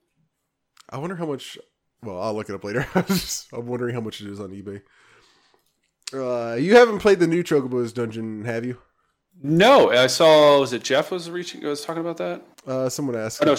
I 0.89 0.99
wonder 0.99 1.15
how 1.15 1.25
much. 1.25 1.57
Well, 2.03 2.21
I'll 2.21 2.35
look 2.35 2.47
it 2.49 2.55
up 2.55 2.63
later. 2.63 2.87
I 2.95 3.01
was 3.01 3.19
just, 3.19 3.51
I'm 3.51 3.65
wondering 3.65 3.95
how 3.95 4.01
much 4.01 4.21
it 4.21 4.27
is 4.29 4.39
on 4.39 4.51
eBay. 4.51 4.81
Uh, 6.13 6.55
you 6.55 6.75
haven't 6.75 6.99
played 6.99 7.19
the 7.19 7.27
new 7.27 7.43
Chocobo's 7.43 7.91
Dungeon, 7.91 8.45
have 8.45 8.63
you? 8.63 8.77
No, 9.41 9.91
I 9.91 10.07
saw. 10.07 10.59
Was 10.59 10.71
it 10.73 10.83
Jeff 10.83 11.11
was 11.11 11.29
reaching? 11.29 11.63
Was 11.63 11.83
talking 11.83 12.01
about 12.01 12.17
that? 12.17 12.41
Uh, 12.65 12.89
someone 12.89 13.15
asked. 13.15 13.41
Oh 13.41 13.45
no, 13.45 13.55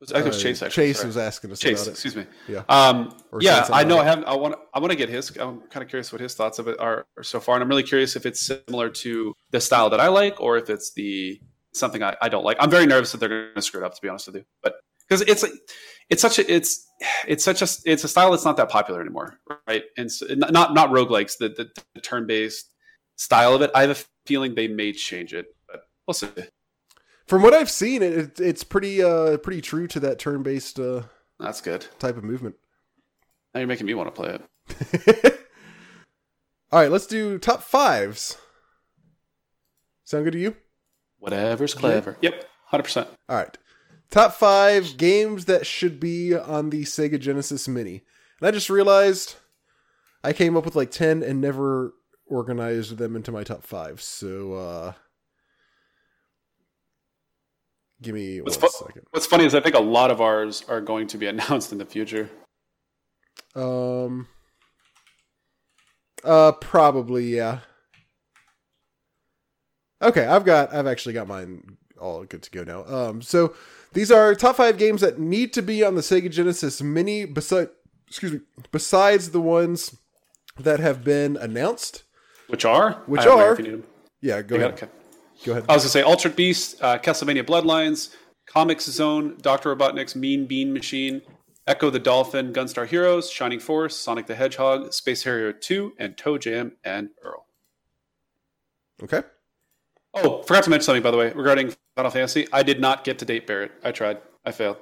was, 0.00 0.12
I 0.12 0.16
think 0.16 0.26
it 0.26 0.28
was 0.28 0.38
Uh, 0.38 0.42
Chase. 0.42 0.62
Actually, 0.62 0.86
Chase 0.88 0.96
sorry. 0.98 1.06
was 1.08 1.16
asking 1.16 1.52
us 1.52 1.58
Chase. 1.58 1.82
about 1.82 1.88
it. 1.88 1.90
Excuse 1.92 2.16
me. 2.16 2.26
Yeah. 2.48 2.62
Um, 2.68 3.16
yeah, 3.40 3.66
I 3.72 3.84
know. 3.84 3.98
I 3.98 4.04
have. 4.04 4.24
I 4.24 4.34
want. 4.36 4.54
I 4.74 4.78
want 4.78 4.90
to 4.92 4.96
get 4.96 5.08
his. 5.08 5.30
I'm 5.36 5.60
kind 5.68 5.82
of 5.82 5.88
curious 5.88 6.12
what 6.12 6.20
his 6.20 6.34
thoughts 6.34 6.58
of 6.58 6.68
it 6.68 6.78
are, 6.80 7.06
are 7.16 7.22
so 7.22 7.40
far, 7.40 7.54
and 7.56 7.62
I'm 7.62 7.68
really 7.68 7.82
curious 7.82 8.16
if 8.16 8.26
it's 8.26 8.40
similar 8.40 8.90
to 8.90 9.34
the 9.50 9.60
style 9.60 9.88
that 9.90 10.00
I 10.00 10.08
like, 10.08 10.40
or 10.40 10.56
if 10.58 10.68
it's 10.70 10.92
the 10.92 11.40
something 11.72 12.02
I, 12.02 12.16
I 12.22 12.28
don't 12.28 12.44
like. 12.44 12.56
I'm 12.60 12.70
very 12.70 12.86
nervous 12.86 13.12
that 13.12 13.18
they're 13.18 13.28
going 13.28 13.54
to 13.54 13.62
screw 13.62 13.82
it 13.82 13.86
up. 13.86 13.94
To 13.94 14.00
be 14.02 14.08
honest 14.08 14.26
with 14.26 14.36
you, 14.36 14.44
but 14.62 14.74
because 15.08 15.22
it's 15.22 15.42
like 15.42 15.52
it's 16.10 16.22
such 16.22 16.38
a 16.38 16.52
it's 16.52 16.86
it's 17.26 17.44
such 17.44 17.62
a 17.62 17.68
it's 17.84 18.04
a 18.04 18.08
style 18.08 18.30
that's 18.30 18.44
not 18.44 18.56
that 18.58 18.68
popular 18.68 19.00
anymore, 19.00 19.38
right? 19.66 19.84
And 19.96 20.10
so, 20.10 20.26
not 20.34 20.74
not 20.74 20.90
roguelikes, 20.90 21.38
the, 21.38 21.48
the 21.48 21.68
the 21.94 22.00
turn 22.00 22.26
based 22.26 22.70
style 23.16 23.54
of 23.54 23.62
it. 23.62 23.70
I 23.74 23.82
have 23.82 23.90
a 23.90 23.96
feeling 24.26 24.54
they 24.54 24.68
may 24.68 24.92
change 24.92 25.32
it, 25.32 25.46
but 25.68 25.82
we'll 26.06 26.14
see. 26.14 26.28
From 27.26 27.42
what 27.42 27.54
I've 27.54 27.70
seen, 27.70 28.02
it, 28.02 28.12
it 28.12 28.40
it's 28.40 28.64
pretty 28.64 29.02
uh 29.02 29.36
pretty 29.38 29.60
true 29.60 29.86
to 29.88 30.00
that 30.00 30.18
turn 30.18 30.42
based 30.42 30.78
uh, 30.78 31.02
That's 31.40 31.60
good. 31.60 31.86
type 31.98 32.16
of 32.16 32.24
movement. 32.24 32.56
Now 33.54 33.60
you're 33.60 33.66
making 33.68 33.86
me 33.86 33.94
want 33.94 34.14
to 34.14 34.20
play 34.20 34.38
it. 34.38 35.40
All 36.72 36.80
right, 36.80 36.90
let's 36.90 37.06
do 37.06 37.38
top 37.38 37.62
fives. 37.62 38.36
Sound 40.04 40.24
good 40.24 40.32
to 40.32 40.38
you? 40.38 40.56
Whatever's 41.18 41.74
clever. 41.74 42.16
Yep, 42.20 42.44
hundred 42.66 42.84
percent. 42.84 43.08
All 43.28 43.36
right. 43.36 43.56
Top 44.10 44.34
five 44.34 44.96
games 44.96 45.46
that 45.46 45.66
should 45.66 45.98
be 45.98 46.34
on 46.34 46.70
the 46.70 46.82
Sega 46.82 47.18
Genesis 47.18 47.66
Mini. 47.66 48.02
And 48.40 48.46
I 48.46 48.52
just 48.52 48.70
realized 48.70 49.34
I 50.22 50.32
came 50.32 50.56
up 50.56 50.64
with 50.64 50.76
like 50.76 50.92
10 50.92 51.22
and 51.24 51.40
never 51.40 51.92
organized 52.26 52.98
them 52.98 53.16
into 53.16 53.32
my 53.32 53.42
top 53.42 53.64
five. 53.64 54.00
So, 54.00 54.52
uh, 54.52 54.92
give 58.02 58.14
me 58.14 58.40
What's 58.40 58.56
one 58.60 58.70
fu- 58.70 58.86
second. 58.86 59.02
What's 59.10 59.26
funny 59.26 59.44
is 59.44 59.54
I 59.54 59.60
think 59.60 59.74
a 59.74 59.80
lot 59.80 60.10
of 60.10 60.20
ours 60.20 60.64
are 60.68 60.80
going 60.80 61.06
to 61.08 61.18
be 61.18 61.26
announced 61.32 61.72
in 61.72 61.78
the 61.78 61.86
future. 61.86 62.30
Um, 63.54 64.28
uh, 66.24 66.52
probably, 66.52 67.36
yeah. 67.36 67.60
Okay, 70.02 70.26
I've 70.26 70.44
got, 70.44 70.74
I've 70.74 70.86
actually 70.86 71.14
got 71.14 71.26
mine 71.26 71.78
all 71.98 72.24
good 72.24 72.42
to 72.42 72.50
go 72.50 72.64
now. 72.64 72.84
Um, 72.84 73.22
so 73.22 73.54
these 73.94 74.10
are 74.12 74.34
top 74.34 74.56
five 74.56 74.76
games 74.76 75.00
that 75.00 75.18
need 75.18 75.52
to 75.54 75.62
be 75.62 75.82
on 75.82 75.94
the 75.94 76.02
Sega 76.02 76.30
Genesis 76.30 76.82
Mini. 76.82 77.24
Beside, 77.24 77.68
excuse 78.06 78.32
me, 78.32 78.40
besides 78.72 79.30
the 79.30 79.40
ones 79.40 79.96
that 80.58 80.80
have 80.80 81.02
been 81.02 81.36
announced. 81.36 82.04
Which 82.48 82.64
are? 82.64 83.02
Which 83.06 83.22
I 83.22 83.24
have 83.24 83.30
them 83.30 83.38
here 83.38 83.46
are? 83.46 83.52
If 83.52 83.58
you 83.58 83.64
need 83.64 83.72
them. 83.72 83.84
Yeah, 84.20 84.42
go 84.42 84.56
ahead. 84.56 84.72
Okay. 84.72 84.88
Go 85.44 85.52
ahead. 85.52 85.64
I 85.68 85.74
was 85.74 85.82
going 85.82 85.88
to 85.88 85.88
say 85.88 86.02
Altered 86.02 86.36
Beast, 86.36 86.82
uh, 86.82 86.98
Castlevania 86.98 87.44
Bloodlines, 87.44 88.14
Comix 88.48 88.82
Zone, 88.82 89.36
Dr. 89.40 89.74
Robotnik's 89.74 90.16
Mean 90.16 90.46
Bean 90.46 90.72
Machine, 90.72 91.22
Ecco 91.66 91.90
the 91.90 91.98
Dolphin, 91.98 92.52
Gunstar 92.52 92.86
Heroes, 92.86 93.30
Shining 93.30 93.60
Force, 93.60 93.96
Sonic 93.96 94.26
the 94.26 94.34
Hedgehog, 94.34 94.92
Space 94.92 95.24
Harrier 95.24 95.52
2, 95.52 95.94
and 95.98 96.16
ToeJam 96.16 96.72
and 96.84 97.10
Earl. 97.22 97.46
Okay. 99.02 99.22
Oh, 100.14 100.42
forgot 100.42 100.64
to 100.64 100.70
mention 100.70 100.84
something 100.84 101.02
by 101.02 101.10
the 101.10 101.18
way 101.18 101.32
regarding 101.32 101.74
Final 101.94 102.10
Fantasy. 102.10 102.46
I 102.52 102.62
did 102.62 102.80
not 102.80 103.04
get 103.04 103.18
to 103.18 103.24
date 103.24 103.46
Barret. 103.46 103.72
I 103.84 103.92
tried. 103.92 104.18
I 104.44 104.52
failed. 104.52 104.78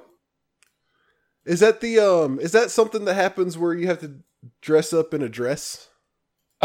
Is 1.45 1.59
that 1.59 1.81
the 1.81 1.99
um? 1.99 2.39
Is 2.39 2.53
that 2.53 2.71
something 2.71 3.05
that 3.05 3.15
happens 3.15 3.57
where 3.57 3.73
you 3.73 3.87
have 3.87 3.99
to 3.99 4.19
dress 4.61 4.93
up 4.93 5.13
in 5.13 5.21
a 5.21 5.29
dress? 5.29 5.89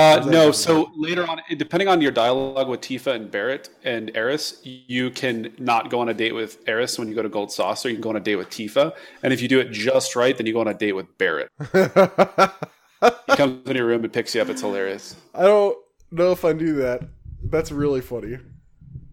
Uh, 0.01 0.25
no. 0.25 0.51
So 0.51 0.91
later 0.97 1.29
on, 1.29 1.43
depending 1.59 1.87
on 1.87 2.01
your 2.01 2.11
dialogue 2.11 2.69
with 2.69 2.81
Tifa 2.81 3.15
and 3.15 3.31
Barret 3.31 3.69
and 3.85 4.11
Aeris, 4.15 4.61
you 4.65 5.11
can 5.11 5.53
not 5.59 5.91
go 5.91 6.01
on 6.01 6.09
a 6.09 6.15
date 6.15 6.35
with 6.35 6.59
Aeris 6.67 6.99
when 6.99 7.07
you 7.09 7.15
go 7.15 7.21
to 7.21 7.29
Gold 7.29 7.53
Saucer. 7.53 7.91
You 7.91 7.97
can 7.97 8.03
go 8.03 8.09
on 8.09 8.17
a 8.17 8.21
date 8.21 8.37
with 8.37 8.49
Tifa, 8.49 8.95
and 9.23 9.33
if 9.33 9.43
you 9.43 9.49
do 9.49 9.61
it 9.61 9.71
just 9.73 10.17
right, 10.17 10.35
then 10.35 10.47
you 10.47 10.55
go 10.55 10.61
on 10.61 10.69
a 10.69 10.75
date 10.75 10.93
with 10.93 11.19
Barret. 11.19 11.51
he 11.73 13.37
comes 13.37 13.69
in 13.69 13.77
your 13.77 13.85
room 13.85 14.03
and 14.03 14.13
picks 14.13 14.35
you 14.35 14.41
up. 14.41 14.49
It's 14.49 14.63
hilarious. 14.63 15.17
I 15.35 15.43
don't 15.43 15.77
know 16.11 16.33
if 16.33 16.47
I 16.47 16.53
knew 16.53 16.77
that. 16.77 17.03
That's 17.45 17.71
really 17.71 18.01
funny. 18.01 18.39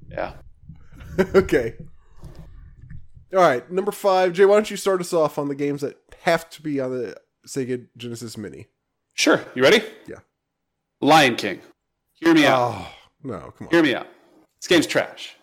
Yeah. 0.10 0.36
okay. 1.36 1.76
All 3.34 3.42
right, 3.42 3.70
number 3.70 3.92
five. 3.92 4.32
Jay, 4.32 4.46
why 4.46 4.56
don't 4.56 4.72
you 4.72 4.78
start 4.78 5.02
us 5.02 5.12
off 5.12 5.38
on 5.38 5.50
the 5.50 5.56
games 5.56 5.82
that 5.82 5.98
have 6.22 6.50
to 6.52 6.62
be 6.62 6.80
on 6.80 6.92
the 6.92 7.18
Sega 7.46 7.88
Genesis 7.98 8.38
Mini? 8.38 8.68
Sure. 9.16 9.44
You 9.54 9.64
ready? 9.64 9.84
Yeah. 10.08 10.20
Lion 11.02 11.36
King. 11.36 11.62
Hear 12.14 12.34
me 12.34 12.46
out. 12.46 12.74
Oh, 12.76 12.92
no, 13.24 13.54
come 13.58 13.68
on. 13.68 13.72
Hear 13.72 13.84
me 13.84 13.96
out. 13.96 14.08
This 14.60 14.68
game's 14.68 14.88
trash, 14.88 15.36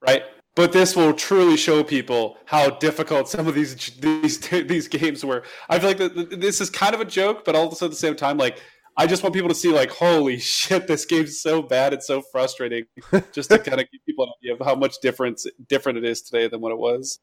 right? 0.00 0.22
But 0.54 0.72
this 0.72 0.94
will 0.94 1.12
truly 1.12 1.56
show 1.56 1.82
people 1.82 2.38
how 2.44 2.70
difficult 2.70 3.28
some 3.28 3.46
of 3.46 3.54
these 3.54 3.74
these 3.98 4.38
these 4.48 4.88
games 4.88 5.24
were. 5.24 5.42
I 5.68 5.78
feel 5.78 5.90
like 5.90 5.98
the, 5.98 6.08
this 6.08 6.60
is 6.60 6.70
kind 6.70 6.94
of 6.94 7.00
a 7.00 7.04
joke, 7.04 7.44
but 7.44 7.54
also 7.54 7.86
at 7.86 7.90
the 7.90 7.96
same 7.96 8.14
time, 8.14 8.38
like 8.38 8.60
I 8.96 9.06
just 9.06 9.22
want 9.22 9.34
people 9.34 9.48
to 9.48 9.54
see, 9.54 9.72
like, 9.72 9.90
holy 9.90 10.38
shit, 10.38 10.86
this 10.86 11.04
game's 11.04 11.40
so 11.40 11.62
bad, 11.62 11.92
it's 11.92 12.06
so 12.06 12.22
frustrating. 12.22 12.84
just 13.32 13.50
to 13.50 13.58
kind 13.58 13.80
of 13.80 13.90
give 13.90 14.04
people 14.06 14.24
an 14.24 14.32
idea 14.42 14.54
of 14.54 14.64
how 14.64 14.74
much 14.74 15.00
difference 15.00 15.46
different 15.68 15.98
it 15.98 16.04
is 16.04 16.22
today 16.22 16.48
than 16.48 16.60
what 16.60 16.72
it 16.72 16.78
was. 16.78 17.18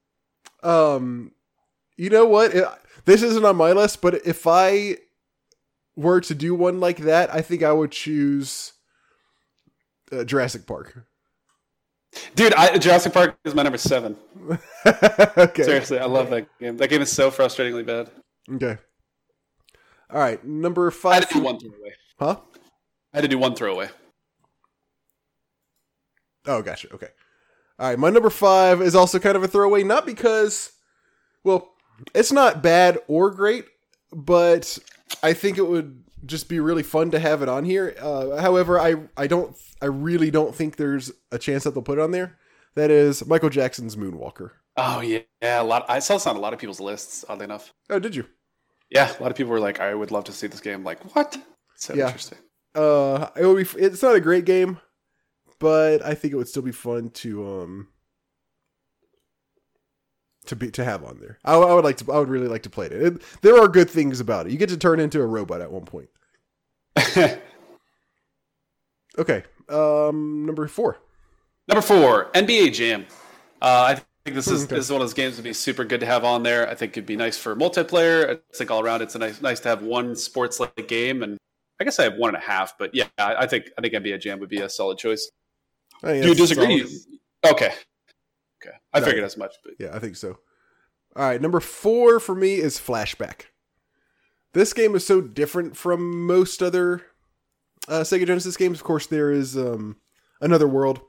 Um, 0.63 1.32
you 1.97 2.09
know 2.09 2.25
what? 2.25 2.53
It, 2.53 2.65
this 3.05 3.23
isn't 3.23 3.45
on 3.45 3.55
my 3.55 3.71
list, 3.71 4.01
but 4.01 4.25
if 4.25 4.45
I 4.47 4.97
were 5.96 6.22
to 6.22 6.36
do 6.36 6.56
one 6.56 6.80
like 6.80 6.98
that, 7.00 7.34
I 7.34 7.42
think 7.42 7.64
I 7.64 7.72
would 7.72 7.92
choose 7.92 8.74
uh, 10.12 10.24
Jurassic 10.24 10.66
Park. 10.66 11.06
Dude, 12.36 12.54
I, 12.54 12.78
Jurassic 12.78 13.14
Park 13.14 13.38
is 13.46 13.56
my 13.56 13.64
number 13.64 13.78
seven. 13.78 14.18
okay. 14.86 15.64
Seriously, 15.64 16.00
I 16.00 16.06
love 16.06 16.30
that 16.30 16.48
game. 16.60 16.78
That 16.78 16.89
game 16.89 17.02
is 17.02 17.12
so 17.12 17.32
frustratingly 17.32 17.86
bad. 17.86 18.10
Okay. 18.52 18.78
All 20.12 20.20
right, 20.20 20.44
number 20.44 20.92
five. 20.92 21.12
I 21.12 21.16
had 21.16 21.30
to 21.30 21.34
do 21.36 21.42
one 21.42 21.60
throwaway. 21.60 21.94
Huh? 22.20 22.36
I 23.14 23.18
had 23.18 23.22
to 23.22 23.28
do 23.30 23.38
one 23.38 23.56
throwaway. 23.56 23.89
Oh, 26.46 26.62
gotcha. 26.62 26.94
Okay. 26.94 27.08
All 27.80 27.89
right, 27.89 28.00
my 28.00 28.10
number 28.10 28.30
five 28.30 28.82
is 28.82 28.96
also 28.96 29.20
kind 29.20 29.38
of 29.38 29.44
a 29.44 29.48
throwaway, 29.48 29.84
not 29.84 30.06
because, 30.06 30.72
well, 31.44 31.70
it's 32.14 32.32
not 32.32 32.62
bad 32.62 33.00
or 33.08 33.32
great, 33.32 33.66
but 34.12 34.78
I 35.24 35.34
think 35.34 35.57
it 35.57 35.68
would 35.68 36.03
just 36.26 36.49
be 36.49 36.59
really 36.59 36.84
fun 36.84 37.12
to 37.12 37.20
have 37.20 37.41
it 37.41 37.49
on 37.49 37.66
here. 37.66 37.95
Uh, 37.99 38.38
however, 38.41 38.80
I 38.80 38.95
I 39.18 39.28
don't 39.28 39.55
I 39.82 39.86
really 39.88 40.32
don't 40.32 40.53
think 40.55 40.76
there's 40.76 41.12
a 41.32 41.39
chance 41.39 41.64
that 41.64 41.74
they'll 41.74 41.84
put 41.84 41.97
it 41.97 42.01
on 42.01 42.12
there. 42.12 42.38
That 42.76 42.91
is 42.91 43.26
Michael 43.26 43.49
Jackson's 43.49 43.95
Moonwalker. 43.95 44.51
Oh 44.78 45.01
yeah, 45.01 45.20
yeah. 45.41 45.62
A 45.62 45.64
lot. 45.64 45.86
I 45.89 45.99
saw 45.99 46.14
this 46.14 46.28
on 46.28 46.36
a 46.36 46.39
lot 46.39 46.53
of 46.53 46.59
people's 46.59 46.80
lists. 46.80 47.26
Oddly 47.28 47.45
enough. 47.45 47.74
Oh, 47.89 47.99
did 47.99 48.16
you? 48.16 48.26
Yeah, 48.89 49.12
a 49.20 49.22
lot 49.22 49.32
of 49.32 49.38
people 49.38 49.51
were 49.51 49.59
like, 49.59 49.80
"I 49.80 49.93
would 49.93 50.12
love 50.12 50.26
to 50.26 50.32
see 50.32 50.47
this 50.47 50.62
game." 50.62 50.84
Like, 50.84 51.16
what? 51.16 51.38
So 51.76 51.93
Yeah. 51.93 52.05
interesting. 52.07 52.38
Uh, 52.76 53.30
it 53.36 53.45
would 53.45 53.57
be. 53.57 53.80
It's 53.82 54.01
not 54.01 54.16
a 54.16 54.22
great 54.22 54.45
game, 54.45 54.80
but 55.59 56.03
I 56.05 56.14
think 56.14 56.34
it 56.34 56.38
would 56.38 56.47
still 56.47 56.62
be 56.62 56.72
fun 56.72 57.09
to 57.09 57.45
um 57.47 57.88
to 60.46 60.56
be 60.56 60.72
to 60.72 60.84
have 60.84 61.04
on 61.04 61.20
there. 61.20 61.38
I, 61.46 61.56
I 61.56 61.74
would 61.74 61.84
like 61.84 61.98
to. 61.98 62.12
I 62.12 62.20
would 62.20 62.30
really 62.30 62.48
like 62.48 62.64
to 62.64 62.70
play 62.70 62.88
it. 62.88 62.92
it. 62.94 63.22
There 63.42 63.58
are 63.62 63.68
good 63.68 63.89
things 63.89 64.20
about 64.20 64.48
it. 64.48 64.52
You 64.52 64.58
get 64.58 64.70
to 64.70 64.78
turn 64.78 65.00
into 65.00 65.22
a 65.22 65.26
robot 65.26 65.62
at 65.62 65.72
one 65.72 65.86
point. 65.86 66.10
Okay. 69.18 69.44
Um, 69.70 70.46
number 70.46 70.68
four. 70.68 70.98
Number 71.68 71.82
four, 71.82 72.32
NBA 72.34 72.74
Jam. 72.74 73.06
Uh, 73.62 73.96
I 73.96 74.02
think 74.26 74.36
this 74.36 74.48
is 74.48 74.64
Okay. 74.64 74.76
this 74.76 74.86
is 74.86 74.92
one 74.92 75.02
of 75.02 75.08
those 75.08 75.14
games 75.14 75.34
that'd 75.34 75.44
be 75.44 75.54
super 75.54 75.84
good 75.86 76.00
to 76.00 76.06
have 76.06 76.24
on 76.24 76.44
there. 76.44 76.68
I 76.68 76.76
think 76.76 76.94
it'd 76.94 77.06
be 77.06 77.16
nice 77.16 77.38
for 77.38 77.56
multiplayer. 77.56 78.30
I 78.30 78.39
think 78.56 78.72
all 78.72 78.82
around 78.82 79.02
it's 79.02 79.16
a 79.16 79.20
nice 79.20 79.42
nice 79.42 79.60
to 79.62 79.70
have 79.70 79.84
one 79.84 80.16
sports 80.16 80.60
like 80.60 80.88
game, 80.88 81.24
and 81.24 81.38
I 81.80 81.84
guess 81.84 82.00
I 82.00 82.04
have 82.04 82.16
one 82.16 82.34
and 82.34 82.44
a 82.44 82.46
half. 82.46 82.78
But 82.78 82.96
yeah, 82.96 83.06
I, 83.18 83.48
think 83.48 83.66
I 83.78 83.82
think 83.82 83.94
NBA 83.94 84.22
Jam 84.22 84.39
would 84.39 84.50
be 84.50 84.62
a 84.62 84.70
solid 84.70 84.98
choice. 84.98 85.30
Do 86.04 86.16
you 86.16 86.34
disagree? 86.36 86.80
solid. 86.80 87.54
Okay, 87.56 87.74
okay. 88.66 88.76
I 88.93 88.99
No. 88.99 89.05
figured 89.05 89.24
as 89.24 89.38
much, 89.38 89.55
but 89.64 89.74
Yeah, 89.80 89.95
I 89.95 89.99
think 89.99 90.16
so. 90.16 90.38
All 91.16 91.28
right, 91.28 91.41
number 91.41 91.59
four 91.59 92.20
for 92.20 92.36
me 92.36 92.55
is 92.55 92.80
Flashback. 92.80 93.43
This 94.53 94.74
game 94.74 94.95
is 94.95 95.05
so 95.05 95.22
different 95.22 95.76
from 95.78 96.26
most 96.26 96.62
other 96.62 97.03
uh, 97.88 98.01
Sega 98.01 98.26
Genesis 98.28 98.57
games. 98.57 98.78
Of 98.80 98.84
course, 98.84 99.07
there 99.07 99.32
is 99.32 99.57
um, 99.57 99.97
Another 100.41 100.68
World, 100.68 101.01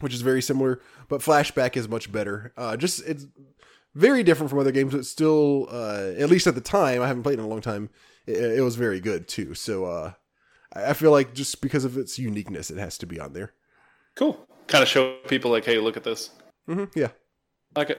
which 0.00 0.14
is 0.14 0.22
very 0.22 0.40
similar, 0.42 0.80
but 1.08 1.20
Flashback 1.20 1.76
is 1.76 1.88
much 1.88 2.10
better. 2.12 2.52
Uh, 2.56 2.76
just 2.76 3.04
it's 3.06 3.26
very 3.94 4.22
different 4.22 4.50
from 4.50 4.58
other 4.58 4.72
games, 4.72 4.92
but 4.94 5.04
still, 5.06 5.68
uh, 5.70 6.12
at 6.18 6.28
least 6.30 6.46
at 6.46 6.54
the 6.54 6.60
time, 6.60 7.02
I 7.02 7.06
haven't 7.08 7.22
played 7.22 7.38
in 7.38 7.44
a 7.44 7.48
long 7.48 7.60
time. 7.60 7.90
It, 8.26 8.58
it 8.58 8.62
was 8.62 8.76
very 8.76 9.00
good 9.00 9.26
too. 9.28 9.54
So 9.54 9.84
uh, 9.86 10.12
I 10.74 10.90
I 10.90 10.92
feel 10.92 11.10
like 11.12 11.34
just 11.34 11.60
because 11.60 11.84
of 11.84 11.96
its 11.96 12.18
uniqueness, 12.18 12.70
it 12.70 12.78
has 12.78 12.98
to 12.98 13.06
be 13.06 13.18
on 13.20 13.32
there. 13.32 13.52
cool. 14.16 14.46
Kind 14.68 14.82
of 14.82 14.88
show 14.88 15.18
people 15.28 15.50
like, 15.52 15.64
hey, 15.64 15.78
look 15.78 15.96
at 15.96 16.02
this. 16.04 16.30
Hmm 16.66 16.84
yeah. 16.94 17.08
Okay. 17.76 17.96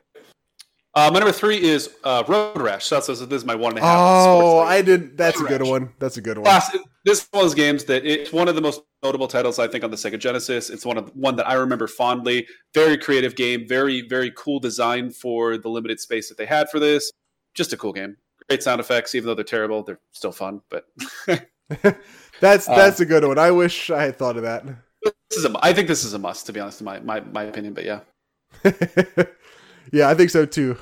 Uh, 0.94 1.12
my 1.12 1.20
number 1.20 1.32
three 1.32 1.62
is 1.62 1.96
uh, 2.04 2.24
Road 2.28 2.60
Rash. 2.60 2.86
So 2.86 2.96
that's 2.96 3.08
this 3.08 3.20
is 3.20 3.46
my 3.46 3.54
one 3.54 3.74
and 3.74 3.80
a 3.80 3.82
half. 3.82 4.00
Oh, 4.00 4.60
I 4.60 4.82
did. 4.82 5.16
That's 5.16 5.40
a 5.40 5.44
good 5.44 5.62
Rash. 5.62 5.70
one. 5.70 5.94
That's 6.00 6.18
a 6.18 6.22
good 6.22 6.40
one. 6.40 6.62
This 7.06 7.22
is 7.22 7.28
one 7.32 7.42
of 7.44 7.50
those 7.50 7.56
games 7.56 7.84
that 7.86 8.04
it's 8.04 8.34
one 8.34 8.48
of 8.48 8.56
the 8.56 8.62
most 8.62 8.82
notable 9.04 9.28
titles 9.28 9.60
I 9.60 9.68
think 9.68 9.84
on 9.84 9.92
the 9.92 9.98
Sega 9.98 10.18
Genesis. 10.18 10.72
It's 10.72 10.86
one 10.86 10.98
of 10.98 11.10
one 11.16 11.36
that 11.36 11.48
I 11.48 11.54
remember 11.54 11.88
fondly. 11.88 12.48
Very 12.74 12.98
creative 12.98 13.36
game, 13.36 13.68
very 13.68 14.08
very 14.08 14.32
cool 14.36 14.60
design 14.60 15.12
for 15.12 15.58
the 15.58 15.70
limited 15.70 16.00
space 16.00 16.30
that 16.30 16.38
they 16.38 16.48
had 16.48 16.70
for 16.70 16.80
this. 16.80 17.12
Just 17.54 17.74
a 17.74 17.78
cool 17.78 17.94
game. 17.94 18.18
Great 18.50 18.64
sound 18.64 18.80
effects, 18.82 19.14
even 19.14 19.28
though 19.28 19.36
they're 19.36 19.44
terrible, 19.44 19.84
they're 19.84 20.00
still 20.14 20.32
fun. 20.32 20.62
But 20.70 20.88
That's 22.40 22.70
Um, 22.70 22.76
that's 22.76 23.00
a 23.00 23.06
good 23.06 23.26
one. 23.26 23.38
I 23.38 23.52
wish 23.52 23.90
I 23.90 24.04
had 24.04 24.18
thought 24.18 24.38
of 24.38 24.44
that. 24.44 24.66
this 25.04 25.14
is 25.38 25.46
a, 25.46 25.54
I 25.62 25.74
think 25.74 25.88
this 25.88 26.04
is 26.04 26.14
a 26.14 26.20
must, 26.20 26.46
to 26.48 26.54
be 26.54 26.60
honest, 26.60 26.82
in 26.82 26.86
my 26.86 27.00
my, 27.00 27.20
my 27.20 27.44
opinion. 27.44 27.74
But 27.74 27.86
yeah, 27.86 28.02
yeah, 29.92 30.10
I 30.10 30.14
think 30.16 30.30
so 30.30 30.46
too. 30.46 30.78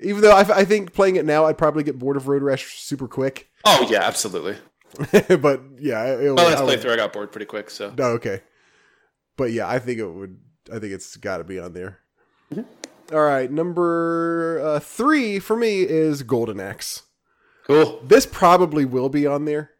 Even 0.00 0.22
though 0.22 0.32
I, 0.32 0.40
I 0.40 0.64
think 0.64 0.92
playing 0.92 1.16
it 1.16 1.24
now, 1.24 1.44
I'd 1.46 1.58
probably 1.58 1.82
get 1.84 1.98
bored 1.98 2.16
of 2.16 2.28
Road 2.28 2.42
Rash 2.42 2.78
super 2.80 3.08
quick. 3.08 3.48
oh 3.64 3.86
yeah, 3.90 4.02
absolutely. 4.02 4.56
but 5.38 5.60
yeah, 5.78 6.04
it, 6.04 6.34
My 6.34 6.44
last 6.44 6.58
I 6.58 6.62
playthrough, 6.76 6.92
I 6.92 6.96
got 6.96 7.12
bored 7.12 7.32
pretty 7.32 7.46
quick. 7.46 7.70
So 7.70 7.92
Oh, 7.98 8.12
okay. 8.12 8.42
But 9.36 9.52
yeah, 9.52 9.68
I 9.68 9.78
think 9.78 9.98
it 9.98 10.06
would. 10.06 10.38
I 10.72 10.78
think 10.78 10.92
it's 10.92 11.16
got 11.16 11.38
to 11.38 11.44
be 11.44 11.58
on 11.58 11.72
there. 11.72 11.98
Mm-hmm. 12.52 13.14
All 13.14 13.22
right, 13.22 13.50
number 13.50 14.60
uh, 14.64 14.80
three 14.80 15.38
for 15.38 15.56
me 15.56 15.82
is 15.82 16.22
Golden 16.22 16.58
Axe. 16.58 17.02
cool. 17.66 18.00
This 18.02 18.24
probably 18.26 18.84
will 18.86 19.08
be 19.10 19.26
on 19.26 19.44
there. 19.44 19.72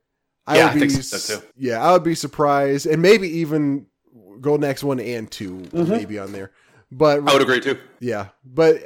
Yeah, 0.47 0.55
I 0.55 0.65
would 0.75 0.75
be, 0.81 0.89
think 0.91 1.03
so, 1.03 1.39
too. 1.41 1.47
Yeah, 1.57 1.83
I 1.83 1.93
would 1.93 2.03
be 2.03 2.15
surprised, 2.15 2.87
and 2.87 3.01
maybe 3.01 3.29
even 3.39 3.87
Golden 4.43 4.69
Axe 4.69 4.85
one 4.85 5.01
and 5.01 5.31
2 5.31 5.57
Mhm. 5.73 5.89
may 5.89 6.05
be 6.05 6.19
on 6.19 6.33
there. 6.33 6.51
But 6.97 7.29
I 7.29 7.33
would 7.33 7.43
agree 7.43 7.61
too. 7.61 7.77
yeah, 7.99 8.29
but 8.45 8.77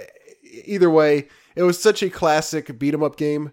either 0.64 0.88
way, 0.88 1.28
it 1.56 1.62
was 1.62 1.78
such 1.80 2.02
a 2.02 2.08
classic 2.08 2.78
beat 2.78 2.94
'em 2.94 3.02
up 3.02 3.16
game, 3.16 3.52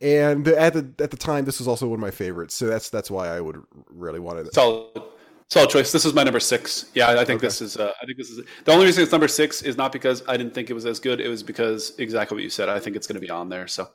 and 0.00 0.46
at 0.48 0.72
the 0.72 0.90
at 1.02 1.10
the 1.12 1.16
time, 1.16 1.44
this 1.44 1.58
was 1.60 1.68
also 1.68 1.86
one 1.86 1.98
of 1.98 2.00
my 2.00 2.10
favorites. 2.10 2.54
So 2.54 2.66
that's 2.66 2.90
that's 2.90 3.10
why 3.12 3.28
I 3.28 3.40
would 3.40 3.62
really 3.90 4.18
want 4.18 4.40
it. 4.40 4.52
Solid, 4.52 5.02
solid 5.48 5.70
choice. 5.70 5.92
This 5.92 6.04
is 6.04 6.14
my 6.14 6.24
number 6.24 6.40
six. 6.40 6.86
Yeah, 6.94 7.10
I 7.10 7.24
think 7.24 7.38
Okay. 7.38 7.46
this 7.46 7.60
is. 7.60 7.76
Uh, 7.76 7.92
I 8.02 8.06
think 8.06 8.18
this 8.18 8.30
is 8.30 8.44
the 8.64 8.72
only 8.72 8.86
reason 8.86 9.04
it's 9.04 9.12
number 9.12 9.28
six 9.28 9.62
is 9.62 9.76
not 9.76 9.92
because 9.92 10.24
I 10.26 10.36
didn't 10.36 10.52
think 10.54 10.68
it 10.68 10.74
was 10.74 10.84
as 10.86 10.98
good. 10.98 11.20
It 11.20 11.28
was 11.28 11.44
because 11.44 11.92
exactly 11.98 12.34
what 12.34 12.42
you 12.42 12.50
said. 12.50 12.68
I 12.68 12.80
think 12.80 12.96
it's 12.96 13.06
going 13.06 13.20
to 13.20 13.24
be 13.24 13.30
on 13.30 13.50
there. 13.50 13.68
So, 13.68 13.88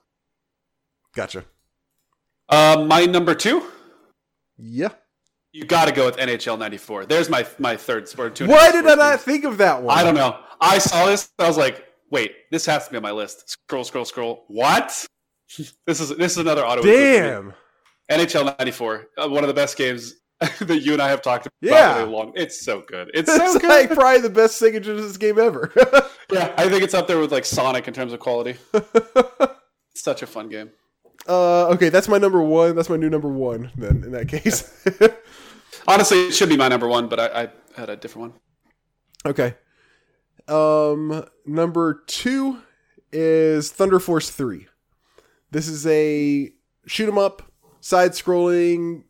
Gotcha. 1.14 1.44
uh, 2.48 2.86
my 2.88 3.06
number 3.06 3.36
two, 3.36 3.62
Yeah. 4.58 4.90
You 5.54 5.66
got 5.66 5.86
to 5.86 5.92
go 5.92 6.06
with 6.06 6.18
NHL 6.18 6.58
ninety-four. 6.60 7.06
There's 7.06 7.30
my 7.30 7.46
my 7.60 7.76
third 7.76 8.08
sport. 8.08 8.36
two 8.36 8.48
Why 8.48 8.72
did 8.72 8.86
I 8.88 8.96
not 8.96 9.22
think 9.22 9.44
of 9.46 9.58
that 9.60 9.82
one? 9.82 9.98
I 9.98 10.04
don't 10.04 10.16
know. 10.16 10.38
I 10.62 10.78
saw 10.80 11.06
this. 11.06 11.30
I 11.40 11.48
was 11.48 11.58
like, 11.58 11.86
wait, 12.12 12.32
this 12.52 12.66
has 12.66 12.86
to 12.86 12.92
be 12.92 12.98
on 12.98 13.04
my 13.04 13.12
list. 13.12 13.50
Scroll, 13.50 13.84
scroll, 13.84 14.06
scroll. 14.06 14.46
What? 14.48 15.06
this 15.58 16.00
is 16.00 16.10
this 16.18 16.34
is 16.34 16.38
another 16.38 16.66
auto. 16.66 16.82
Damn. 16.82 17.54
NHL 18.12 18.46
'94, 18.58 19.08
uh, 19.18 19.28
one 19.28 19.44
of 19.44 19.48
the 19.50 19.54
best 19.54 19.78
games 19.78 20.14
that 20.40 20.82
you 20.84 20.94
and 20.94 21.02
I 21.02 21.10
have 21.10 21.22
talked 21.22 21.46
about 21.48 21.54
Yeah. 21.62 22.04
a 22.04 22.06
long. 22.06 22.32
It's 22.36 22.64
so 22.64 22.82
good. 22.88 23.12
It's 23.14 23.34
so 23.34 23.60
good. 23.60 23.68
like 23.68 23.90
probably 23.94 24.22
the 24.22 24.30
best 24.30 24.62
Sega 24.62 24.82
Genesis 24.82 25.18
game 25.18 25.38
ever. 25.40 25.72
Yeah, 26.32 26.54
I 26.58 26.70
think 26.70 26.84
it's 26.84 26.94
up 26.94 27.08
there 27.08 27.20
with 27.20 27.32
like 27.32 27.44
Sonic 27.46 27.88
in 27.88 27.94
terms 27.94 28.14
of 28.14 28.20
quality. 28.20 28.56
It's 28.74 30.04
such 30.04 30.22
a 30.22 30.28
fun 30.28 30.48
game. 30.50 30.70
Uh, 31.28 31.68
okay, 31.70 31.90
that's 31.90 32.08
my 32.08 32.18
number 32.18 32.42
one. 32.42 32.76
That's 32.76 32.90
my 32.90 32.98
new 32.98 33.10
number 33.10 33.30
one. 33.30 33.72
Then 33.76 34.04
in 34.04 34.12
that 34.12 34.28
case, 34.28 34.72
Honestly, 35.88 36.28
it 36.28 36.34
should 36.34 36.50
be 36.50 36.58
my 36.58 36.68
number 36.68 36.88
one, 36.88 37.08
but 37.08 37.20
I, 37.20 37.44
I 37.44 37.50
had 37.80 37.90
a 37.90 37.96
different 37.96 38.32
one. 38.32 38.40
Okay. 39.26 39.56
Um, 40.48 41.26
number 41.46 42.04
two 42.08 42.60
is 43.14 43.72
Thunder 43.72 44.00
Force 44.00 44.30
3. 44.30 44.68
This 45.52 45.70
is 45.70 45.88
a 45.88 46.52
shoot 46.86 47.08
'em 47.08 47.18
up, 47.18 47.52
side 47.80 48.12
scrolling, 48.12 49.04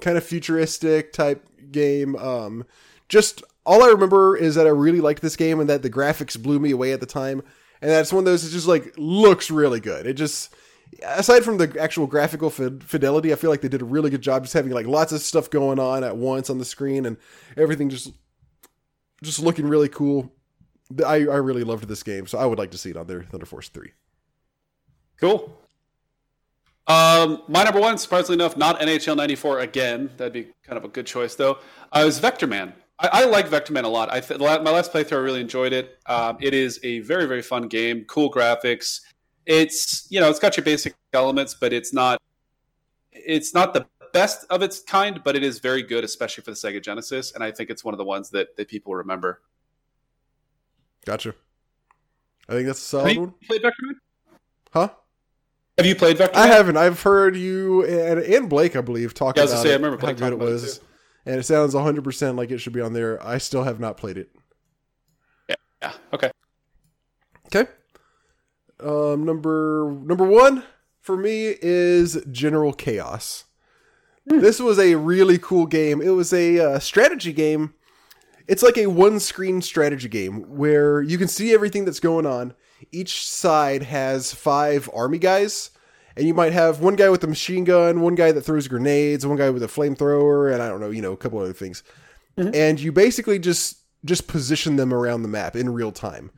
kind 0.00 0.16
of 0.16 0.24
futuristic 0.24 1.12
type 1.12 1.46
game. 1.70 2.16
Um, 2.16 2.64
just 3.10 3.42
all 3.66 3.82
I 3.82 3.88
remember 3.88 4.34
is 4.34 4.54
that 4.54 4.66
I 4.66 4.70
really 4.70 5.00
liked 5.00 5.20
this 5.20 5.36
game 5.36 5.60
and 5.60 5.68
that 5.68 5.82
the 5.82 5.90
graphics 5.90 6.42
blew 6.42 6.58
me 6.58 6.70
away 6.70 6.92
at 6.92 7.00
the 7.00 7.06
time. 7.06 7.42
And 7.82 7.90
that's 7.90 8.12
one 8.12 8.20
of 8.20 8.24
those 8.24 8.42
that 8.42 8.50
just 8.50 8.66
like 8.66 8.94
looks 8.96 9.50
really 9.50 9.80
good. 9.80 10.06
It 10.06 10.14
just, 10.14 10.54
aside 11.04 11.44
from 11.44 11.58
the 11.58 11.76
actual 11.80 12.06
graphical 12.06 12.50
fidelity, 12.50 13.32
I 13.32 13.36
feel 13.36 13.50
like 13.50 13.60
they 13.60 13.68
did 13.68 13.82
a 13.82 13.86
really 13.86 14.10
good 14.10 14.22
job 14.22 14.44
just 14.44 14.54
having 14.54 14.72
like 14.72 14.86
lots 14.86 15.12
of 15.12 15.20
stuff 15.20 15.50
going 15.50 15.78
on 15.78 16.04
at 16.04 16.16
once 16.16 16.50
on 16.50 16.58
the 16.58 16.64
screen 16.64 17.06
and 17.06 17.16
everything 17.56 17.88
just, 17.88 18.12
just 19.22 19.40
looking 19.40 19.66
really 19.66 19.88
cool. 19.88 20.32
I, 21.04 21.14
I 21.14 21.36
really 21.36 21.64
loved 21.64 21.88
this 21.88 22.02
game, 22.02 22.26
so 22.26 22.38
I 22.38 22.44
would 22.44 22.58
like 22.58 22.70
to 22.72 22.78
see 22.78 22.90
it 22.90 22.96
on 22.96 23.06
there, 23.06 23.22
Thunder 23.22 23.46
Force 23.46 23.68
3. 23.68 23.92
Cool. 25.18 25.56
Um, 26.86 27.42
my 27.48 27.62
number 27.62 27.80
one, 27.80 27.96
surprisingly 27.96 28.34
enough, 28.34 28.56
not 28.56 28.80
NHL 28.80 29.16
'94 29.16 29.60
again. 29.60 30.10
That'd 30.16 30.32
be 30.32 30.48
kind 30.64 30.76
of 30.76 30.84
a 30.84 30.88
good 30.88 31.06
choice, 31.06 31.36
though. 31.36 31.58
Uh, 31.92 32.02
was 32.04 32.20
Vectorman. 32.20 32.72
I, 32.98 33.08
I 33.12 33.24
like 33.26 33.48
Vectorman 33.48 33.84
a 33.84 33.88
lot. 33.88 34.12
I 34.12 34.20
th- 34.20 34.40
my 34.40 34.58
last 34.58 34.92
playthrough, 34.92 35.18
I 35.18 35.20
really 35.20 35.40
enjoyed 35.40 35.72
it. 35.72 35.98
Um, 36.06 36.38
it 36.40 36.54
is 36.54 36.80
a 36.82 36.98
very 37.00 37.26
very 37.26 37.42
fun 37.42 37.68
game. 37.68 38.04
Cool 38.08 38.32
graphics. 38.32 39.00
It's 39.46 40.06
you 40.10 40.20
know 40.20 40.30
it's 40.30 40.38
got 40.38 40.56
your 40.56 40.64
basic 40.64 40.94
elements, 41.12 41.54
but 41.54 41.72
it's 41.72 41.92
not 41.92 42.20
it's 43.12 43.54
not 43.54 43.74
the 43.74 43.86
best 44.12 44.46
of 44.50 44.62
its 44.62 44.80
kind, 44.80 45.22
but 45.24 45.36
it 45.36 45.42
is 45.42 45.58
very 45.58 45.82
good, 45.82 46.04
especially 46.04 46.44
for 46.44 46.50
the 46.50 46.56
Sega 46.56 46.82
Genesis. 46.82 47.32
And 47.32 47.42
I 47.42 47.50
think 47.50 47.70
it's 47.70 47.84
one 47.84 47.94
of 47.94 47.98
the 47.98 48.04
ones 48.04 48.30
that 48.30 48.56
that 48.56 48.68
people 48.68 48.94
remember. 48.94 49.40
Gotcha. 51.04 51.34
I 52.48 52.52
think 52.52 52.66
that's 52.66 52.80
a 52.80 52.84
solid 52.84 53.16
one. 53.16 53.34
Played 53.46 53.62
Vectorman? 53.62 53.94
Huh? 54.72 54.90
Have 55.78 55.86
you 55.86 55.96
played 55.96 56.18
Vector? 56.18 56.36
I 56.36 56.46
haven't. 56.46 56.76
I've 56.76 57.02
heard 57.02 57.36
you 57.36 57.84
and, 57.84 58.20
and 58.20 58.48
Blake, 58.48 58.76
I 58.76 58.80
believe, 58.80 59.14
talk 59.14 59.36
yeah, 59.36 59.44
about 59.44 59.62
say, 59.62 59.70
it, 59.70 59.72
I 59.72 59.76
remember 59.76 59.96
Blake 59.96 60.18
how 60.18 60.30
good 60.30 60.34
it 60.34 60.38
was, 60.38 60.76
it 60.76 60.84
and 61.26 61.36
it 61.36 61.44
sounds 61.44 61.74
100 61.74 62.04
percent 62.04 62.36
like 62.36 62.50
it 62.50 62.58
should 62.58 62.72
be 62.72 62.80
on 62.80 62.92
there. 62.92 63.24
I 63.24 63.38
still 63.38 63.64
have 63.64 63.80
not 63.80 63.96
played 63.96 64.18
it. 64.18 64.30
Yeah. 65.48 65.56
Yeah. 65.80 65.92
Okay. 66.12 66.30
Okay. 67.46 67.70
Um, 68.82 69.24
number 69.24 69.96
number 70.04 70.24
one 70.24 70.64
for 71.00 71.16
me 71.16 71.54
is 71.60 72.22
General 72.30 72.72
Chaos. 72.72 73.44
Hmm. 74.28 74.40
This 74.40 74.60
was 74.60 74.78
a 74.78 74.94
really 74.94 75.38
cool 75.38 75.66
game. 75.66 76.00
It 76.00 76.10
was 76.10 76.32
a 76.32 76.58
uh, 76.58 76.78
strategy 76.78 77.32
game. 77.32 77.74
It's 78.48 78.62
like 78.62 78.76
a 78.76 78.86
one 78.86 79.20
screen 79.20 79.62
strategy 79.62 80.08
game 80.08 80.56
where 80.56 81.00
you 81.00 81.16
can 81.16 81.28
see 81.28 81.54
everything 81.54 81.84
that's 81.84 82.00
going 82.00 82.26
on 82.26 82.54
each 82.90 83.24
side 83.24 83.84
has 83.84 84.34
five 84.34 84.90
army 84.92 85.18
guys, 85.18 85.70
and 86.16 86.26
you 86.26 86.34
might 86.34 86.52
have 86.52 86.80
one 86.80 86.96
guy 86.96 87.08
with 87.08 87.22
a 87.22 87.28
machine 87.28 87.64
gun, 87.64 88.00
one 88.00 88.14
guy 88.14 88.32
that 88.32 88.42
throws 88.42 88.68
grenades, 88.68 89.26
one 89.26 89.36
guy 89.36 89.50
with 89.50 89.62
a 89.62 89.68
flamethrower, 89.68 90.52
and 90.52 90.62
I 90.62 90.68
don't 90.68 90.80
know, 90.80 90.90
you 90.90 91.02
know, 91.02 91.12
a 91.12 91.16
couple 91.16 91.38
other 91.38 91.52
things. 91.52 91.82
Mm-hmm. 92.36 92.54
And 92.54 92.80
you 92.80 92.92
basically 92.92 93.38
just 93.38 93.78
just 94.04 94.26
position 94.26 94.76
them 94.76 94.92
around 94.92 95.22
the 95.22 95.28
map 95.28 95.54
in 95.54 95.72
real 95.72 95.92
time. 95.92 96.32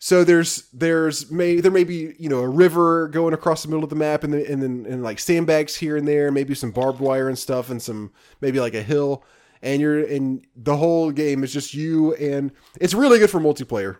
So 0.00 0.22
there's 0.22 0.68
there's 0.72 1.30
may 1.30 1.60
there 1.60 1.72
may 1.72 1.84
be 1.84 2.14
you 2.18 2.28
know 2.28 2.38
a 2.38 2.48
river 2.48 3.08
going 3.08 3.34
across 3.34 3.62
the 3.62 3.68
middle 3.68 3.82
of 3.82 3.90
the 3.90 3.96
map 3.96 4.22
and 4.22 4.32
then 4.32 4.46
and 4.46 4.62
then 4.62 4.86
and 4.88 5.02
like 5.02 5.18
sandbags 5.18 5.76
here 5.76 5.96
and 5.96 6.06
there, 6.06 6.30
maybe 6.30 6.54
some 6.54 6.70
barbed 6.70 7.00
wire 7.00 7.28
and 7.28 7.38
stuff, 7.38 7.68
and 7.68 7.82
some 7.82 8.12
maybe 8.40 8.60
like 8.60 8.74
a 8.74 8.82
hill. 8.82 9.24
And 9.60 9.80
you're 9.80 10.04
and 10.04 10.46
the 10.54 10.76
whole 10.76 11.10
game 11.10 11.42
is 11.42 11.52
just 11.52 11.74
you 11.74 12.14
and 12.14 12.52
it's 12.80 12.94
really 12.94 13.18
good 13.18 13.30
for 13.30 13.40
multiplayer. 13.40 13.98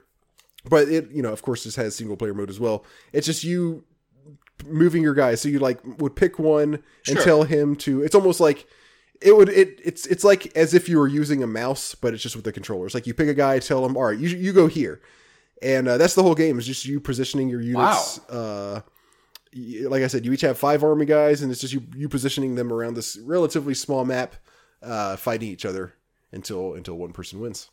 But 0.65 0.89
it 0.89 1.11
you 1.11 1.21
know 1.21 1.33
of 1.33 1.43
course 1.43 1.65
this 1.65 1.75
has 1.75 1.97
single 1.97 2.17
player 2.17 2.35
mode 2.35 2.51
as 2.51 2.61
well. 2.61 2.85
It's 3.13 3.27
just 3.27 3.43
you 3.43 3.83
moving 4.67 5.03
your 5.03 5.15
guys 5.15 5.41
so 5.41 5.49
you 5.49 5.59
like 5.59 5.81
would 6.01 6.15
pick 6.15 6.39
one 6.39 6.83
and 7.07 7.19
tell 7.21 7.45
him 7.45 7.77
to 7.77 8.03
it's 8.03 8.15
almost 8.15 8.41
like 8.41 8.67
it 9.21 9.37
would 9.37 9.49
it 9.49 9.81
it's 9.85 10.05
it's 10.07 10.25
like 10.25 10.57
as 10.57 10.75
if 10.75 10.89
you 10.89 10.99
were 10.99 11.07
using 11.07 11.45
a 11.45 11.47
mouse 11.47 11.95
but 11.95 12.13
it's 12.13 12.23
just 12.23 12.37
with 12.37 12.45
the 12.45 12.53
controllers. 12.53 12.95
Like 12.95 13.07
you 13.09 13.15
pick 13.15 13.29
a 13.29 13.35
guy 13.35 13.59
tell 13.59 13.85
him 13.85 13.97
all 13.97 14.05
right 14.05 14.19
you, 14.19 14.29
you 14.29 14.53
go 14.53 14.69
here 14.69 15.01
and 15.63 15.89
uh, 15.89 15.99
that's 15.99 16.15
the 16.15 16.23
whole 16.23 16.35
game 16.35 16.59
is 16.59 16.67
just 16.67 16.85
you 16.85 17.01
positioning 17.01 17.49
your 17.49 17.61
units 17.61 18.21
wow. 18.31 18.37
uh 18.37 18.81
like 19.89 20.03
i 20.03 20.07
said 20.07 20.25
you 20.25 20.33
each 20.33 20.43
have 20.43 20.59
five 20.59 20.85
army 20.85 21.07
guys 21.07 21.43
and 21.43 21.51
it's 21.51 21.61
just 21.61 21.73
you 21.73 21.83
you 21.97 22.09
positioning 22.09 22.55
them 22.55 22.73
around 22.73 22.95
this 22.95 23.19
relatively 23.25 23.75
small 23.75 24.05
map 24.05 24.35
uh 24.83 25.17
fighting 25.17 25.49
each 25.49 25.65
other 25.65 25.95
until 26.33 26.75
until 26.75 26.95
one 26.95 27.13
person 27.13 27.41
wins 27.41 27.71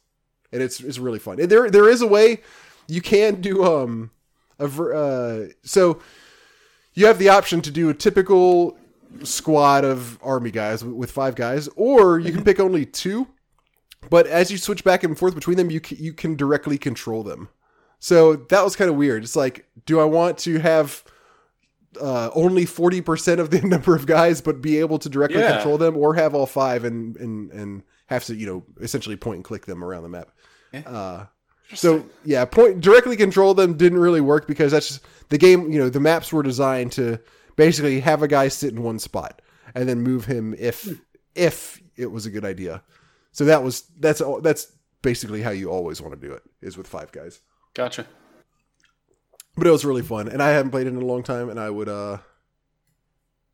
and 0.51 0.61
it's 0.61 0.79
it's 0.79 0.97
really 0.97 1.19
fun 1.19 1.39
and 1.39 1.49
there 1.49 1.69
there 1.69 1.89
is 1.89 2.01
a 2.01 2.07
way 2.07 2.41
you 2.87 3.01
can 3.01 3.41
do 3.41 3.63
um 3.63 4.09
a 4.59 4.65
uh, 4.65 5.47
so 5.63 6.01
you 6.93 7.05
have 7.07 7.19
the 7.19 7.29
option 7.29 7.61
to 7.61 7.71
do 7.71 7.89
a 7.89 7.93
typical 7.93 8.77
squad 9.23 9.85
of 9.85 10.21
army 10.23 10.51
guys 10.51 10.83
with 10.83 11.11
five 11.11 11.35
guys, 11.35 11.67
or 11.75 12.19
you 12.19 12.31
can 12.31 12.43
pick 12.43 12.59
only 12.59 12.85
two. 12.85 13.27
But 14.09 14.27
as 14.27 14.51
you 14.51 14.57
switch 14.57 14.83
back 14.83 15.03
and 15.03 15.17
forth 15.17 15.35
between 15.35 15.57
them, 15.57 15.71
you 15.71 15.79
can, 15.79 15.97
you 15.97 16.13
can 16.13 16.35
directly 16.35 16.77
control 16.77 17.23
them. 17.23 17.49
So 17.99 18.35
that 18.35 18.63
was 18.63 18.75
kind 18.75 18.89
of 18.89 18.95
weird. 18.95 19.23
It's 19.23 19.35
like, 19.35 19.67
do 19.85 19.99
I 19.99 20.05
want 20.05 20.37
to 20.39 20.59
have 20.59 21.03
uh, 21.99 22.29
only 22.35 22.65
forty 22.65 23.01
percent 23.01 23.39
of 23.39 23.49
the 23.49 23.61
number 23.63 23.95
of 23.95 24.05
guys, 24.05 24.41
but 24.41 24.61
be 24.61 24.79
able 24.79 24.99
to 24.99 25.09
directly 25.09 25.39
yeah. 25.39 25.55
control 25.55 25.77
them, 25.77 25.97
or 25.97 26.15
have 26.15 26.35
all 26.35 26.45
five 26.45 26.83
and 26.83 27.15
and 27.17 27.51
and 27.51 27.83
have 28.07 28.25
to 28.25 28.35
you 28.35 28.45
know 28.45 28.63
essentially 28.81 29.15
point 29.15 29.37
and 29.37 29.45
click 29.45 29.65
them 29.65 29.83
around 29.83 30.03
the 30.03 30.09
map? 30.09 30.31
Yeah. 30.71 30.79
Uh, 30.81 31.25
so 31.73 32.05
yeah, 32.23 32.45
point 32.45 32.81
directly 32.81 33.17
control 33.17 33.53
them 33.53 33.75
didn't 33.75 33.99
really 33.99 34.21
work 34.21 34.47
because 34.47 34.71
that's 34.71 34.87
just 34.87 35.01
the 35.29 35.37
game. 35.37 35.71
You 35.71 35.79
know, 35.79 35.89
the 35.89 35.99
maps 35.99 36.31
were 36.31 36.43
designed 36.43 36.91
to 36.93 37.19
basically 37.55 37.99
have 38.01 38.21
a 38.21 38.27
guy 38.27 38.49
sit 38.49 38.73
in 38.73 38.83
one 38.83 38.99
spot 38.99 39.41
and 39.73 39.89
then 39.89 40.01
move 40.01 40.25
him 40.25 40.53
if 40.59 40.87
if 41.33 41.81
it 41.95 42.11
was 42.11 42.25
a 42.25 42.29
good 42.29 42.45
idea. 42.45 42.83
So 43.31 43.45
that 43.45 43.63
was 43.63 43.81
that's 43.99 44.21
that's 44.41 44.71
basically 45.01 45.41
how 45.41 45.51
you 45.51 45.69
always 45.69 46.01
want 46.01 46.19
to 46.19 46.27
do 46.27 46.33
it 46.33 46.43
is 46.61 46.77
with 46.77 46.87
five 46.87 47.11
guys. 47.11 47.41
Gotcha. 47.75 48.07
But 49.55 49.67
it 49.67 49.71
was 49.71 49.85
really 49.85 50.01
fun, 50.01 50.27
and 50.27 50.41
I 50.41 50.49
haven't 50.49 50.71
played 50.71 50.87
it 50.87 50.93
in 50.93 51.01
a 51.01 51.05
long 51.05 51.21
time, 51.21 51.49
and 51.49 51.59
I 51.59 51.69
would 51.69 51.87
uh, 51.87 52.17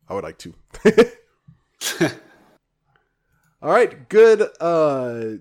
I 0.07 0.13
would 0.13 0.23
like 0.23 0.37
to. 0.39 0.53
All 3.61 3.71
right, 3.71 4.07
good. 4.09 4.47
Uh, 4.59 5.37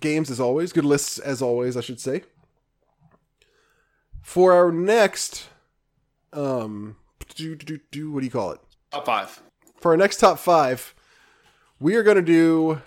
games 0.00 0.30
as 0.30 0.40
always. 0.40 0.72
Good 0.72 0.84
lists 0.84 1.18
as 1.18 1.40
always, 1.40 1.76
I 1.76 1.80
should 1.80 2.00
say. 2.00 2.22
For 4.20 4.52
our 4.52 4.70
next, 4.70 5.48
um, 6.32 6.96
do, 7.34 7.56
do, 7.56 7.80
do, 7.90 8.12
what 8.12 8.20
do 8.20 8.26
you 8.26 8.30
call 8.30 8.52
it? 8.52 8.60
Top 8.92 9.06
five. 9.06 9.42
For 9.80 9.90
our 9.90 9.96
next 9.96 10.18
top 10.18 10.38
five, 10.38 10.94
we 11.80 11.96
are 11.96 12.02
going 12.02 12.16
to 12.16 12.22
do 12.22 12.80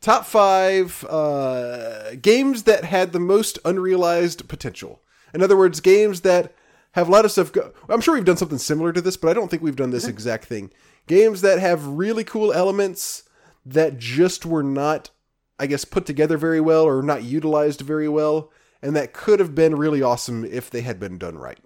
top 0.00 0.24
five 0.24 1.04
uh, 1.04 2.14
games 2.16 2.64
that 2.64 2.84
had 2.84 3.12
the 3.12 3.20
most 3.20 3.58
unrealized 3.64 4.48
potential. 4.48 5.02
In 5.34 5.42
other 5.42 5.56
words, 5.56 5.80
games 5.80 6.22
that 6.22 6.54
have 6.92 7.08
a 7.08 7.12
lot 7.12 7.24
of 7.24 7.32
stuff. 7.32 7.52
Go- 7.52 7.72
I'm 7.88 8.00
sure 8.00 8.14
we've 8.14 8.24
done 8.24 8.36
something 8.36 8.58
similar 8.58 8.92
to 8.92 9.00
this, 9.00 9.16
but 9.16 9.28
I 9.28 9.34
don't 9.34 9.50
think 9.50 9.62
we've 9.62 9.76
done 9.76 9.90
this 9.90 10.08
exact 10.08 10.46
thing. 10.46 10.70
Games 11.06 11.40
that 11.42 11.58
have 11.58 11.86
really 11.86 12.24
cool 12.24 12.52
elements 12.52 13.24
that 13.64 13.98
just 13.98 14.46
were 14.46 14.62
not 14.62 15.10
I 15.58 15.66
guess, 15.66 15.84
put 15.84 16.06
together 16.06 16.36
very 16.36 16.60
well 16.60 16.84
or 16.84 17.02
not 17.02 17.22
utilized 17.22 17.80
very 17.80 18.08
well, 18.08 18.52
and 18.82 18.94
that 18.94 19.12
could 19.12 19.40
have 19.40 19.54
been 19.54 19.76
really 19.76 20.02
awesome 20.02 20.44
if 20.44 20.68
they 20.70 20.82
had 20.82 21.00
been 21.00 21.18
done 21.18 21.38
right. 21.38 21.58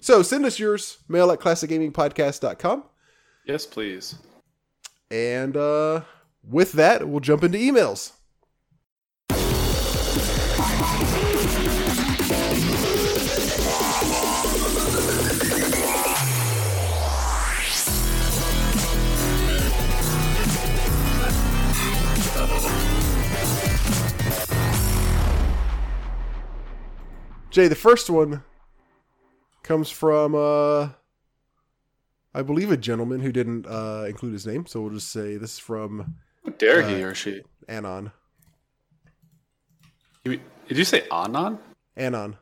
So 0.00 0.22
send 0.22 0.44
us 0.44 0.58
yours, 0.58 0.98
mail 1.08 1.30
at 1.30 1.40
classicgamingpodcast.com. 1.40 2.84
Yes, 3.44 3.66
please. 3.66 4.16
And 5.10 5.56
uh, 5.56 6.02
with 6.42 6.72
that, 6.72 7.08
we'll 7.08 7.20
jump 7.20 7.42
into 7.42 7.58
emails. 7.58 8.12
Jay, 27.50 27.66
the 27.66 27.74
first 27.74 28.10
one 28.10 28.44
comes 29.62 29.90
from, 29.90 30.34
uh, 30.34 30.90
I 32.38 32.42
believe, 32.42 32.70
a 32.70 32.76
gentleman 32.76 33.20
who 33.20 33.32
didn't 33.32 33.66
uh, 33.66 34.04
include 34.06 34.32
his 34.32 34.46
name. 34.46 34.64
So 34.66 34.80
we'll 34.80 34.92
just 34.92 35.10
say 35.10 35.36
this 35.36 35.54
is 35.54 35.58
from. 35.58 36.14
How 36.44 36.52
dare 36.52 36.84
uh, 36.84 36.88
he 36.88 37.02
or 37.02 37.12
she? 37.12 37.42
Anon. 37.68 38.12
Did 40.24 40.40
you 40.68 40.84
say 40.84 41.02
Anon? 41.10 41.58
Anon. 41.96 42.36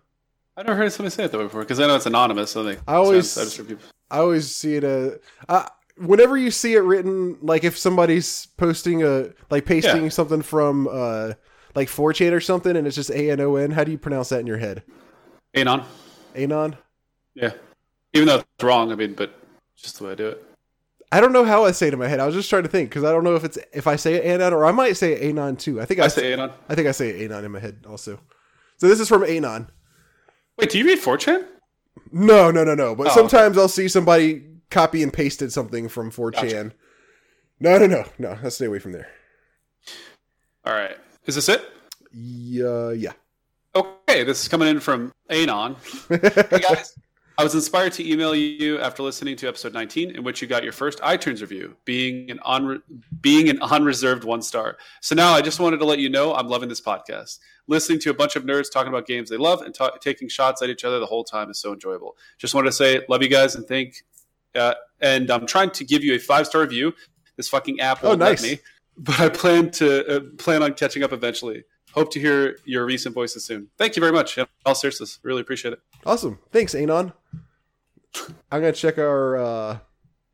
I've 0.56 0.66
never 0.66 0.76
heard 0.76 0.92
somebody 0.92 1.14
say 1.14 1.24
it 1.24 1.32
that 1.32 1.38
way 1.38 1.44
before 1.44 1.62
because 1.62 1.80
I 1.80 1.86
know 1.86 1.96
it's 1.96 2.04
anonymous. 2.04 2.50
So 2.50 2.62
they, 2.62 2.76
I 2.86 2.94
always, 2.96 3.38
I, 3.58 3.74
I 4.10 4.18
always 4.18 4.54
see 4.54 4.76
it 4.76 4.84
as. 4.84 5.18
Uh, 5.48 5.66
whenever 5.96 6.36
you 6.36 6.50
see 6.50 6.74
it 6.74 6.80
written, 6.80 7.38
like 7.40 7.64
if 7.64 7.78
somebody's 7.78 8.46
posting 8.58 9.02
a 9.02 9.30
like 9.50 9.64
pasting 9.64 10.04
Yeah. 10.04 10.08
something 10.10 10.42
from 10.42 10.88
uh 10.90 11.32
like 11.74 11.88
4chan 11.88 12.32
or 12.32 12.40
something, 12.40 12.76
and 12.76 12.86
it's 12.86 12.96
just 12.96 13.10
A 13.10 13.30
N 13.30 13.40
O 13.40 13.56
N. 13.56 13.70
How 13.70 13.84
do 13.84 13.92
you 13.92 13.98
pronounce 13.98 14.28
that 14.28 14.40
in 14.40 14.46
your 14.46 14.58
head? 14.58 14.82
Anon. 15.54 15.84
Anon. 16.34 16.76
Yeah. 17.34 17.52
Even 18.12 18.28
though 18.28 18.36
it's 18.36 18.64
wrong, 18.64 18.92
I 18.92 18.94
mean, 18.94 19.14
but 19.14 19.38
just 19.76 19.98
the 19.98 20.04
way 20.04 20.12
I 20.12 20.14
do 20.14 20.28
it. 20.28 20.44
I 21.12 21.20
don't 21.20 21.32
know 21.32 21.44
how 21.44 21.64
I 21.64 21.70
say 21.70 21.86
it 21.86 21.92
in 21.92 21.98
my 21.98 22.08
head. 22.08 22.18
I 22.18 22.26
was 22.26 22.34
just 22.34 22.50
trying 22.50 22.64
to 22.64 22.68
think 22.68 22.90
because 22.90 23.04
I 23.04 23.12
don't 23.12 23.22
know 23.24 23.36
if 23.36 23.44
it's 23.44 23.58
if 23.72 23.86
I 23.86 23.96
say 23.96 24.20
Anon 24.22 24.52
or 24.52 24.64
I 24.64 24.72
might 24.72 24.96
say 24.96 25.28
Anon 25.28 25.56
too. 25.56 25.80
I 25.80 25.84
think 25.84 26.00
I, 26.00 26.06
I 26.06 26.08
say 26.08 26.32
Anon. 26.32 26.50
I 26.68 26.74
think 26.74 26.88
I 26.88 26.92
say 26.92 27.24
Anon 27.24 27.44
in 27.44 27.52
my 27.52 27.60
head 27.60 27.84
also. 27.88 28.18
So 28.78 28.88
this 28.88 28.98
is 29.00 29.08
from 29.08 29.22
Anon. 29.24 29.70
Wait, 30.58 30.70
do 30.70 30.78
you 30.78 30.86
read 30.86 30.98
4chan? 30.98 31.46
No, 32.12 32.50
no, 32.50 32.64
no, 32.64 32.74
no. 32.74 32.94
But 32.94 33.08
Oh, 33.08 33.10
sometimes 33.10 33.56
I'll 33.58 33.68
see 33.68 33.88
somebody 33.88 34.42
copy 34.70 35.02
and 35.02 35.12
pasted 35.12 35.52
something 35.52 35.88
from 35.88 36.10
4chan. 36.10 36.32
Gotcha. 36.32 36.72
No, 37.60 37.78
no, 37.78 37.86
no, 37.86 38.04
no. 38.18 38.38
Let's 38.42 38.56
stay 38.56 38.66
away 38.66 38.78
from 38.78 38.92
there. 38.92 39.08
All 40.64 40.72
right. 40.72 40.96
Is 41.26 41.34
this 41.36 41.48
it? 41.48 41.62
Yeah, 42.12 42.90
yeah. 42.90 43.12
Okay, 43.74 44.24
this 44.24 44.42
is 44.42 44.48
coming 44.48 44.68
in 44.68 44.80
from 44.80 45.12
Anon. 45.30 45.76
Hey 46.08 46.60
guys, 46.60 46.98
I 47.38 47.44
was 47.44 47.54
inspired 47.54 47.92
to 47.94 48.10
email 48.10 48.34
you 48.34 48.78
after 48.78 49.02
listening 49.02 49.36
to 49.36 49.48
episode 49.48 49.74
19, 49.74 50.12
in 50.12 50.24
which 50.24 50.40
you 50.40 50.48
got 50.48 50.64
your 50.64 50.72
first 50.72 51.00
iTunes 51.00 51.42
review, 51.42 51.76
being 51.84 52.30
an 52.30 52.38
on 52.40 52.82
being 53.20 53.50
an 53.50 53.60
unreserved 53.60 54.24
one 54.24 54.40
star. 54.40 54.78
So 55.02 55.14
now 55.14 55.32
I 55.32 55.42
just 55.42 55.60
wanted 55.60 55.76
to 55.78 55.84
let 55.84 55.98
you 55.98 56.08
know 56.08 56.34
I'm 56.34 56.48
loving 56.48 56.70
this 56.70 56.80
podcast. 56.80 57.38
Listening 57.66 57.98
to 58.00 58.10
a 58.10 58.14
bunch 58.14 58.36
of 58.36 58.44
nerds 58.44 58.72
talking 58.72 58.88
about 58.88 59.06
games 59.06 59.28
they 59.28 59.36
love 59.36 59.60
and 59.60 59.74
ta- 59.74 59.90
taking 60.00 60.28
shots 60.28 60.62
at 60.62 60.70
each 60.70 60.84
other 60.84 60.98
the 60.98 61.04
whole 61.06 61.24
time 61.24 61.50
is 61.50 61.58
so 61.58 61.74
enjoyable. 61.74 62.16
Just 62.38 62.54
wanted 62.54 62.68
to 62.70 62.72
say 62.72 63.02
love 63.10 63.22
you 63.22 63.28
guys 63.28 63.54
and 63.54 63.66
thank. 63.66 64.02
Uh, 64.54 64.72
and 65.02 65.30
I'm 65.30 65.46
trying 65.46 65.70
to 65.72 65.84
give 65.84 66.02
you 66.02 66.14
a 66.14 66.18
five 66.18 66.46
star 66.46 66.62
review. 66.62 66.94
This 67.36 67.48
fucking 67.50 67.80
app 67.80 68.02
Oh, 68.02 68.08
won't 68.08 68.20
nice. 68.20 68.40
let 68.42 68.50
me, 68.52 68.58
but 68.96 69.20
I 69.20 69.28
plan 69.28 69.70
to 69.72 70.16
uh, 70.16 70.20
plan 70.38 70.62
on 70.62 70.72
catching 70.72 71.02
up 71.02 71.12
eventually. 71.12 71.64
Hope 71.96 72.10
to 72.12 72.20
hear 72.20 72.58
your 72.66 72.84
recent 72.84 73.14
voices 73.14 73.44
soon. 73.44 73.68
Thank 73.78 73.96
you 73.96 74.00
very 74.00 74.12
much. 74.12 74.36
In 74.36 74.46
all 74.66 74.74
seriousness, 74.74 75.18
really 75.22 75.40
appreciate 75.40 75.72
it. 75.72 75.80
Awesome. 76.04 76.38
Thanks, 76.52 76.74
Anon. 76.74 77.12
I'm 78.52 78.60
gonna 78.60 78.72
check 78.72 78.98
our. 78.98 79.38
uh 79.38 79.78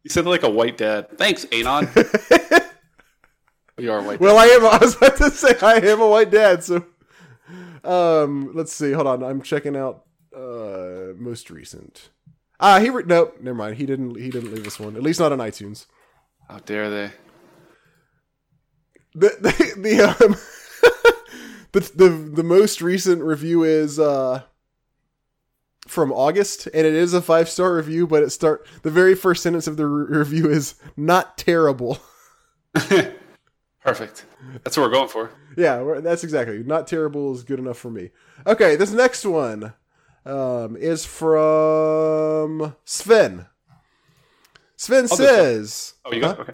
You 0.03 0.11
said 0.11 0.27
like 0.27 0.43
a 0.43 0.51
white 0.51 0.77
dad. 0.77 1.17
Thanks, 1.17 1.47
Anon. 1.53 1.89
you 3.79 3.93
are 3.93 4.01
a 4.01 4.03
white 4.03 4.19
Well, 4.21 4.39
I 4.39 4.47
am. 4.47 4.67
I 4.67 4.79
was 4.79 4.97
about 4.97 5.17
to 5.19 5.31
say 5.31 5.55
I 5.63 5.75
am 5.75 6.01
a 6.01 6.09
white 6.09 6.33
dad. 6.33 6.65
So, 6.65 6.85
um, 7.85 8.51
let's 8.55 8.73
see. 8.73 8.91
Hold 8.91 9.07
on. 9.07 9.23
I'm 9.23 9.41
checking 9.41 9.77
out 9.77 10.05
uh 10.37 11.13
most 11.17 11.49
recent. 11.49 12.11
Ah, 12.59 12.81
he 12.81 12.91
re- 12.91 13.05
nope. 13.07 13.37
Never 13.41 13.57
mind. 13.57 13.77
He 13.77 13.87
didn't. 13.87 14.17
He 14.17 14.31
didn't 14.31 14.53
leave 14.53 14.65
this 14.65 14.81
one. 14.81 14.97
At 14.97 15.03
least 15.05 15.21
not 15.21 15.31
on 15.31 15.39
iTunes. 15.39 15.87
How 16.49 16.59
dare 16.59 16.91
they? 16.91 17.13
The 19.15 19.29
the, 19.41 19.81
the 19.81 20.25
um. 20.25 20.37
The, 21.73 21.81
the 21.95 22.09
the 22.09 22.43
most 22.43 22.81
recent 22.83 23.23
review 23.23 23.65
is 23.65 23.99
uh 23.99 24.43
from 25.89 26.13
August 26.13 26.67
and 26.67 26.87
it 26.87 26.95
is 26.95 27.13
a 27.13 27.21
five 27.21 27.49
star 27.49 27.75
review 27.75 28.07
but 28.07 28.23
it 28.23 28.31
start 28.31 28.67
the 28.83 28.91
very 28.91 29.15
first 29.15 29.43
sentence 29.43 29.67
of 29.67 29.77
the 29.77 29.87
re- 29.87 30.19
review 30.19 30.49
is 30.51 30.75
not 30.97 31.37
terrible 31.37 31.99
Perfect. 33.85 34.27
That's 34.63 34.77
what 34.77 34.85
we're 34.85 34.93
going 34.95 35.09
for. 35.09 35.31
yeah 35.57 35.81
we're- 35.83 36.01
that's 36.01 36.23
exactly 36.25 36.63
not 36.63 36.87
terrible 36.87 37.35
is 37.35 37.43
good 37.43 37.59
enough 37.59 37.79
for 37.79 37.91
me 37.91 38.11
okay 38.47 38.77
this 38.77 38.93
next 38.93 39.25
one 39.25 39.73
um 40.25 40.77
is 40.77 41.05
from 41.05 42.77
Sven 42.85 43.47
Sven 44.77 45.05
I'll 45.05 45.17
says 45.17 45.95
Oh, 46.05 46.13
you 46.13 46.21
got 46.21 46.37
Huh? 46.37 46.43
okay. 46.43 46.53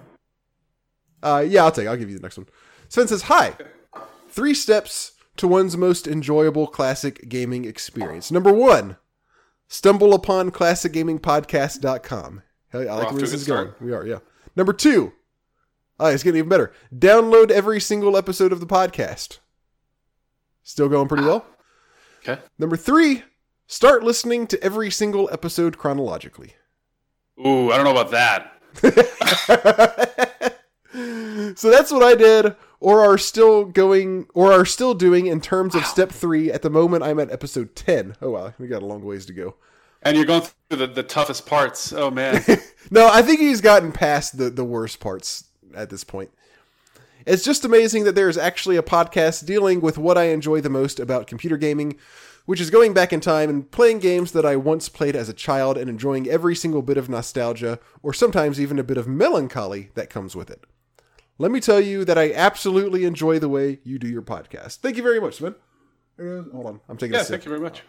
Uh, 1.21 1.45
yeah, 1.49 1.65
I'll 1.65 1.73
take. 1.73 1.89
I'll 1.89 1.97
give 1.97 2.09
you 2.09 2.17
the 2.17 2.23
next 2.23 2.37
one. 2.39 2.47
Sven 2.89 3.09
says, 3.09 3.23
"Hi, 3.23 3.53
three 4.29 4.55
steps 4.55 5.13
to 5.37 5.49
one's 5.49 5.77
most 5.77 6.07
enjoyable 6.07 6.67
classic 6.67 7.29
gaming 7.29 7.65
experience. 7.65 8.31
Number 8.31 8.53
one, 8.53 8.97
stumble 9.69 10.15
upon 10.15 10.51
classicgamingpodcast.com. 10.51 12.43
Hell, 12.71 12.81
I 12.83 12.95
like 12.95 13.11
where 13.13 13.21
this 13.21 13.33
is 13.33 13.47
going. 13.47 13.73
We 13.81 13.93
are, 13.93 14.07
yeah. 14.07 14.19
Number 14.57 14.73
two, 14.73 15.13
ah, 15.99 16.09
it's 16.09 16.23
getting 16.23 16.39
even 16.39 16.49
better. 16.49 16.73
Download 16.95 17.51
every 17.51 17.81
single 17.81 18.17
episode 18.17 18.53
of 18.53 18.61
the 18.61 18.67
podcast. 18.67 19.39
Still 20.63 20.89
going 20.89 21.09
pretty 21.09 21.25
well. 21.25 21.47
Okay. 22.21 22.41
Number 22.59 22.77
three, 22.77 23.23
start 23.67 24.03
listening 24.03 24.47
to 24.49 24.63
every 24.63 24.91
single 24.91 25.31
episode 25.33 25.79
chronologically. 25.79 26.55
Ooh, 27.41 27.71
I 27.73 27.77
don't 27.77 27.85
know 27.85 27.97
about 27.97 28.11
that. 28.11 28.53
so 31.57 31.71
that's 31.71 31.91
what 31.91 32.03
I 32.03 32.15
did, 32.15 32.57
or 32.81 33.01
are 33.01 33.19
still 33.19 33.65
going, 33.65 34.27
or 34.35 34.53
are 34.53 34.65
still 34.65 34.95
doing 34.95 35.27
in 35.27 35.41
terms 35.41 35.75
of 35.75 35.85
step 35.85 36.11
three. 36.11 36.51
At 36.51 36.63
the 36.63 36.71
moment, 36.71 37.03
I'm 37.03 37.19
at 37.19 37.31
episode 37.31 37.75
ten. 37.75 38.15
Oh 38.23 38.31
wow, 38.31 38.55
we 38.59 38.69
got 38.69 38.83
a 38.83 38.87
long 38.87 39.05
ways 39.05 39.27
to 39.27 39.33
go. 39.33 39.55
And 40.03 40.17
you're 40.17 40.27
going 40.27 40.43
through 40.43 40.79
the, 40.79 40.87
the 40.87 41.03
toughest 41.03 41.47
parts. 41.47 41.93
Oh 41.93 42.11
man. 42.11 42.45
No, 42.91 43.07
I 43.07 43.21
think 43.21 43.39
he's 43.39 43.61
gotten 43.61 43.93
past 43.93 44.39
the 44.39 44.49
the 44.49 44.65
worst 44.65 44.99
parts 44.99 45.45
at 45.75 45.91
this 45.91 46.05
point. 46.05 46.31
It's 47.27 47.45
just 47.45 47.67
amazing 47.67 48.05
that 48.05 48.15
there 48.15 48.31
is 48.31 48.39
actually 48.39 48.77
a 48.77 48.83
podcast 48.83 49.45
dealing 49.45 49.83
with 49.83 49.99
what 49.99 50.17
I 50.17 50.29
enjoy 50.29 50.63
the 50.63 50.71
most 50.71 50.99
about 50.99 51.27
computer 51.27 51.59
gaming, 51.59 51.99
which 52.47 52.63
is 52.63 52.71
going 52.71 52.95
back 52.95 53.13
in 53.13 53.21
time 53.21 53.51
and 53.51 53.71
playing 53.71 53.99
games 53.99 54.33
that 54.33 54.47
I 54.47 54.57
once 54.57 54.89
played 54.89 55.15
as 55.15 55.29
a 55.29 55.35
child 55.35 55.77
and 55.77 55.91
enjoying 55.91 56.27
every 56.27 56.55
single 56.55 56.81
bit 56.81 56.97
of 56.97 57.11
nostalgia, 57.11 57.79
or 58.03 58.15
sometimes 58.15 58.59
even 58.59 58.79
a 58.79 58.85
bit 58.85 58.97
of 58.97 59.07
melancholy 59.07 59.91
that 59.95 60.09
comes 60.09 60.35
with 60.35 60.49
it. 60.49 60.65
Let 61.39 61.53
me 61.53 61.61
tell 61.61 61.81
you 61.81 62.05
that 62.05 62.19
I 62.19 62.33
absolutely 62.33 63.05
enjoy 63.05 63.39
the 63.39 63.49
way 63.49 63.79
you 63.85 63.99
do 63.99 64.09
your 64.09 64.23
podcast. 64.23 64.79
Thank 64.79 64.97
you 64.97 65.03
very 65.03 65.21
much, 65.21 65.37
Sven. 65.37 65.55
Uh, 66.19 66.43
hold 66.53 66.67
on, 66.67 66.81
I'm 66.89 66.97
taking 66.97 67.15
yeah, 67.15 67.21
a 67.21 67.25
sip. 67.25 67.35
thank 67.35 67.45
you 67.45 67.51
very 67.51 67.61
much. 67.61 67.83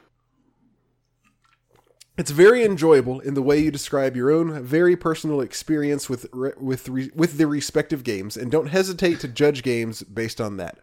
It's 2.15 2.31
very 2.31 2.63
enjoyable 2.63 3.21
in 3.21 3.33
the 3.33 3.41
way 3.41 3.59
you 3.59 3.71
describe 3.71 4.15
your 4.15 4.29
own 4.29 4.61
very 4.61 4.95
personal 4.95 5.41
experience 5.41 6.09
with 6.09 6.27
with 6.33 6.89
with 6.89 7.37
the 7.37 7.47
respective 7.47 8.03
games, 8.03 8.37
and 8.37 8.51
don't 8.51 8.67
hesitate 8.67 9.19
to 9.21 9.27
judge 9.27 9.63
games 9.63 10.03
based 10.03 10.39
on 10.39 10.57
that. 10.57 10.79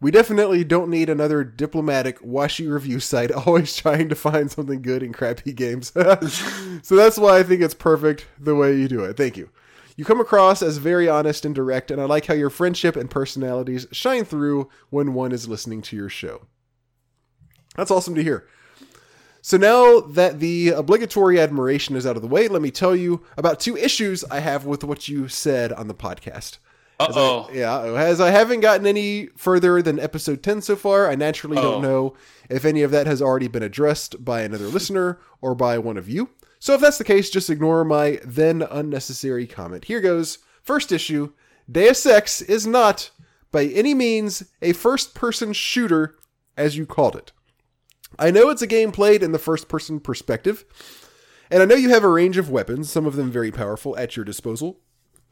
We 0.00 0.10
definitely 0.10 0.64
don't 0.64 0.90
need 0.90 1.08
another 1.08 1.44
diplomatic 1.44 2.18
washy 2.22 2.66
review 2.66 2.98
site 2.98 3.30
always 3.46 3.76
trying 3.76 4.08
to 4.08 4.16
find 4.16 4.50
something 4.50 4.82
good 4.82 5.04
in 5.04 5.12
crappy 5.12 5.52
games. 5.52 5.92
so 6.82 6.96
that's 6.96 7.18
why 7.18 7.38
I 7.38 7.42
think 7.44 7.62
it's 7.62 7.74
perfect 7.74 8.26
the 8.40 8.56
way 8.56 8.74
you 8.74 8.88
do 8.88 9.04
it. 9.04 9.16
Thank 9.16 9.36
you. 9.36 9.50
You 9.96 10.04
come 10.04 10.20
across 10.20 10.62
as 10.62 10.78
very 10.78 11.08
honest 11.08 11.44
and 11.44 11.54
direct, 11.54 11.90
and 11.90 12.00
I 12.00 12.04
like 12.04 12.26
how 12.26 12.34
your 12.34 12.50
friendship 12.50 12.96
and 12.96 13.10
personalities 13.10 13.86
shine 13.92 14.24
through 14.24 14.68
when 14.90 15.12
one 15.14 15.32
is 15.32 15.48
listening 15.48 15.82
to 15.82 15.96
your 15.96 16.08
show. 16.08 16.46
That's 17.76 17.90
awesome 17.90 18.14
to 18.14 18.22
hear. 18.22 18.46
So 19.42 19.56
now 19.56 20.00
that 20.00 20.38
the 20.40 20.68
obligatory 20.70 21.40
admiration 21.40 21.96
is 21.96 22.06
out 22.06 22.16
of 22.16 22.22
the 22.22 22.28
way, 22.28 22.48
let 22.48 22.62
me 22.62 22.70
tell 22.70 22.94
you 22.94 23.22
about 23.36 23.58
two 23.60 23.76
issues 23.76 24.24
I 24.24 24.38
have 24.40 24.64
with 24.64 24.84
what 24.84 25.08
you 25.08 25.28
said 25.28 25.72
on 25.72 25.88
the 25.88 25.94
podcast. 25.94 26.58
Uh 27.00 27.08
oh. 27.14 27.50
Yeah, 27.52 27.80
as 27.82 28.20
I 28.20 28.30
haven't 28.30 28.60
gotten 28.60 28.86
any 28.86 29.26
further 29.36 29.82
than 29.82 29.98
episode 29.98 30.42
10 30.42 30.62
so 30.62 30.76
far, 30.76 31.10
I 31.10 31.16
naturally 31.16 31.58
Oh. 31.58 31.62
don't 31.62 31.82
know 31.82 32.14
if 32.48 32.64
any 32.64 32.82
of 32.82 32.92
that 32.92 33.08
has 33.08 33.20
already 33.20 33.48
been 33.48 33.62
addressed 33.64 34.24
by 34.24 34.42
another 34.42 34.66
listener 34.66 35.18
or 35.40 35.54
by 35.56 35.76
one 35.78 35.96
of 35.96 36.08
you. 36.08 36.28
So 36.62 36.74
if 36.74 36.80
that's 36.80 36.98
the 36.98 37.02
case, 37.02 37.28
just 37.28 37.50
ignore 37.50 37.84
my 37.84 38.20
then 38.24 38.62
unnecessary 38.62 39.48
comment. 39.48 39.86
Here 39.86 40.00
goes. 40.00 40.38
First 40.62 40.92
issue 40.92 41.32
Deus 41.68 42.06
Ex 42.06 42.40
is 42.40 42.68
not, 42.68 43.10
by 43.50 43.64
any 43.64 43.94
means, 43.94 44.44
a 44.62 44.72
first 44.72 45.12
person 45.12 45.54
shooter, 45.54 46.14
as 46.56 46.76
you 46.76 46.86
called 46.86 47.16
it. 47.16 47.32
I 48.16 48.30
know 48.30 48.48
it's 48.48 48.62
a 48.62 48.68
game 48.68 48.92
played 48.92 49.24
in 49.24 49.32
the 49.32 49.40
first 49.40 49.68
person 49.68 49.98
perspective, 49.98 50.64
and 51.50 51.64
I 51.64 51.66
know 51.66 51.74
you 51.74 51.88
have 51.88 52.04
a 52.04 52.08
range 52.08 52.36
of 52.36 52.48
weapons, 52.48 52.92
some 52.92 53.06
of 53.06 53.16
them 53.16 53.32
very 53.32 53.50
powerful, 53.50 53.98
at 53.98 54.14
your 54.14 54.24
disposal. 54.24 54.78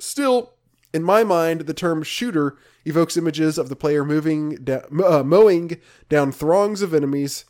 Still, 0.00 0.54
in 0.92 1.04
my 1.04 1.22
mind, 1.22 1.60
the 1.60 1.74
term 1.74 2.02
shooter 2.02 2.56
evokes 2.84 3.16
images 3.16 3.56
of 3.56 3.68
the 3.68 3.76
player 3.76 4.04
moving 4.04 4.66
uh, 4.68 5.22
mowing 5.22 5.80
down 6.08 6.32
throngs 6.32 6.82
of 6.82 6.92
enemies, 6.92 7.44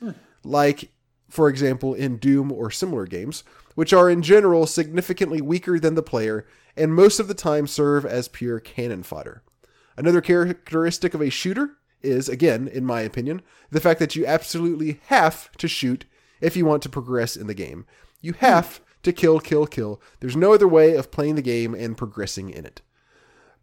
like, 0.44 0.90
for 1.30 1.48
example, 1.48 1.94
in 1.94 2.18
Doom 2.18 2.52
or 2.52 2.70
similar 2.70 3.06
games, 3.06 3.42
which 3.74 3.92
are 3.92 4.10
in 4.10 4.22
general 4.22 4.66
significantly 4.66 5.40
weaker 5.40 5.78
than 5.78 5.94
the 5.94 6.02
player 6.02 6.46
and 6.76 6.94
most 6.94 7.20
of 7.20 7.28
the 7.28 7.34
time 7.34 7.66
serve 7.66 8.04
as 8.06 8.28
pure 8.28 8.60
cannon 8.60 9.02
fodder. 9.02 9.42
Another 9.96 10.20
characteristic 10.20 11.14
of 11.14 11.20
a 11.20 11.30
shooter 11.30 11.76
is, 12.02 12.28
again, 12.28 12.68
in 12.68 12.84
my 12.84 13.00
opinion, 13.00 13.42
the 13.70 13.80
fact 13.80 14.00
that 14.00 14.16
you 14.16 14.24
absolutely 14.24 15.00
have 15.06 15.52
to 15.58 15.68
shoot 15.68 16.04
if 16.40 16.56
you 16.56 16.64
want 16.64 16.82
to 16.82 16.88
progress 16.88 17.36
in 17.36 17.46
the 17.46 17.54
game. 17.54 17.84
You 18.20 18.32
have 18.34 18.80
to 19.02 19.12
kill, 19.12 19.40
kill, 19.40 19.66
kill. 19.66 20.00
There's 20.20 20.36
no 20.36 20.52
other 20.52 20.68
way 20.68 20.94
of 20.94 21.10
playing 21.10 21.34
the 21.34 21.42
game 21.42 21.74
and 21.74 21.96
progressing 21.96 22.50
in 22.50 22.64
it. 22.64 22.80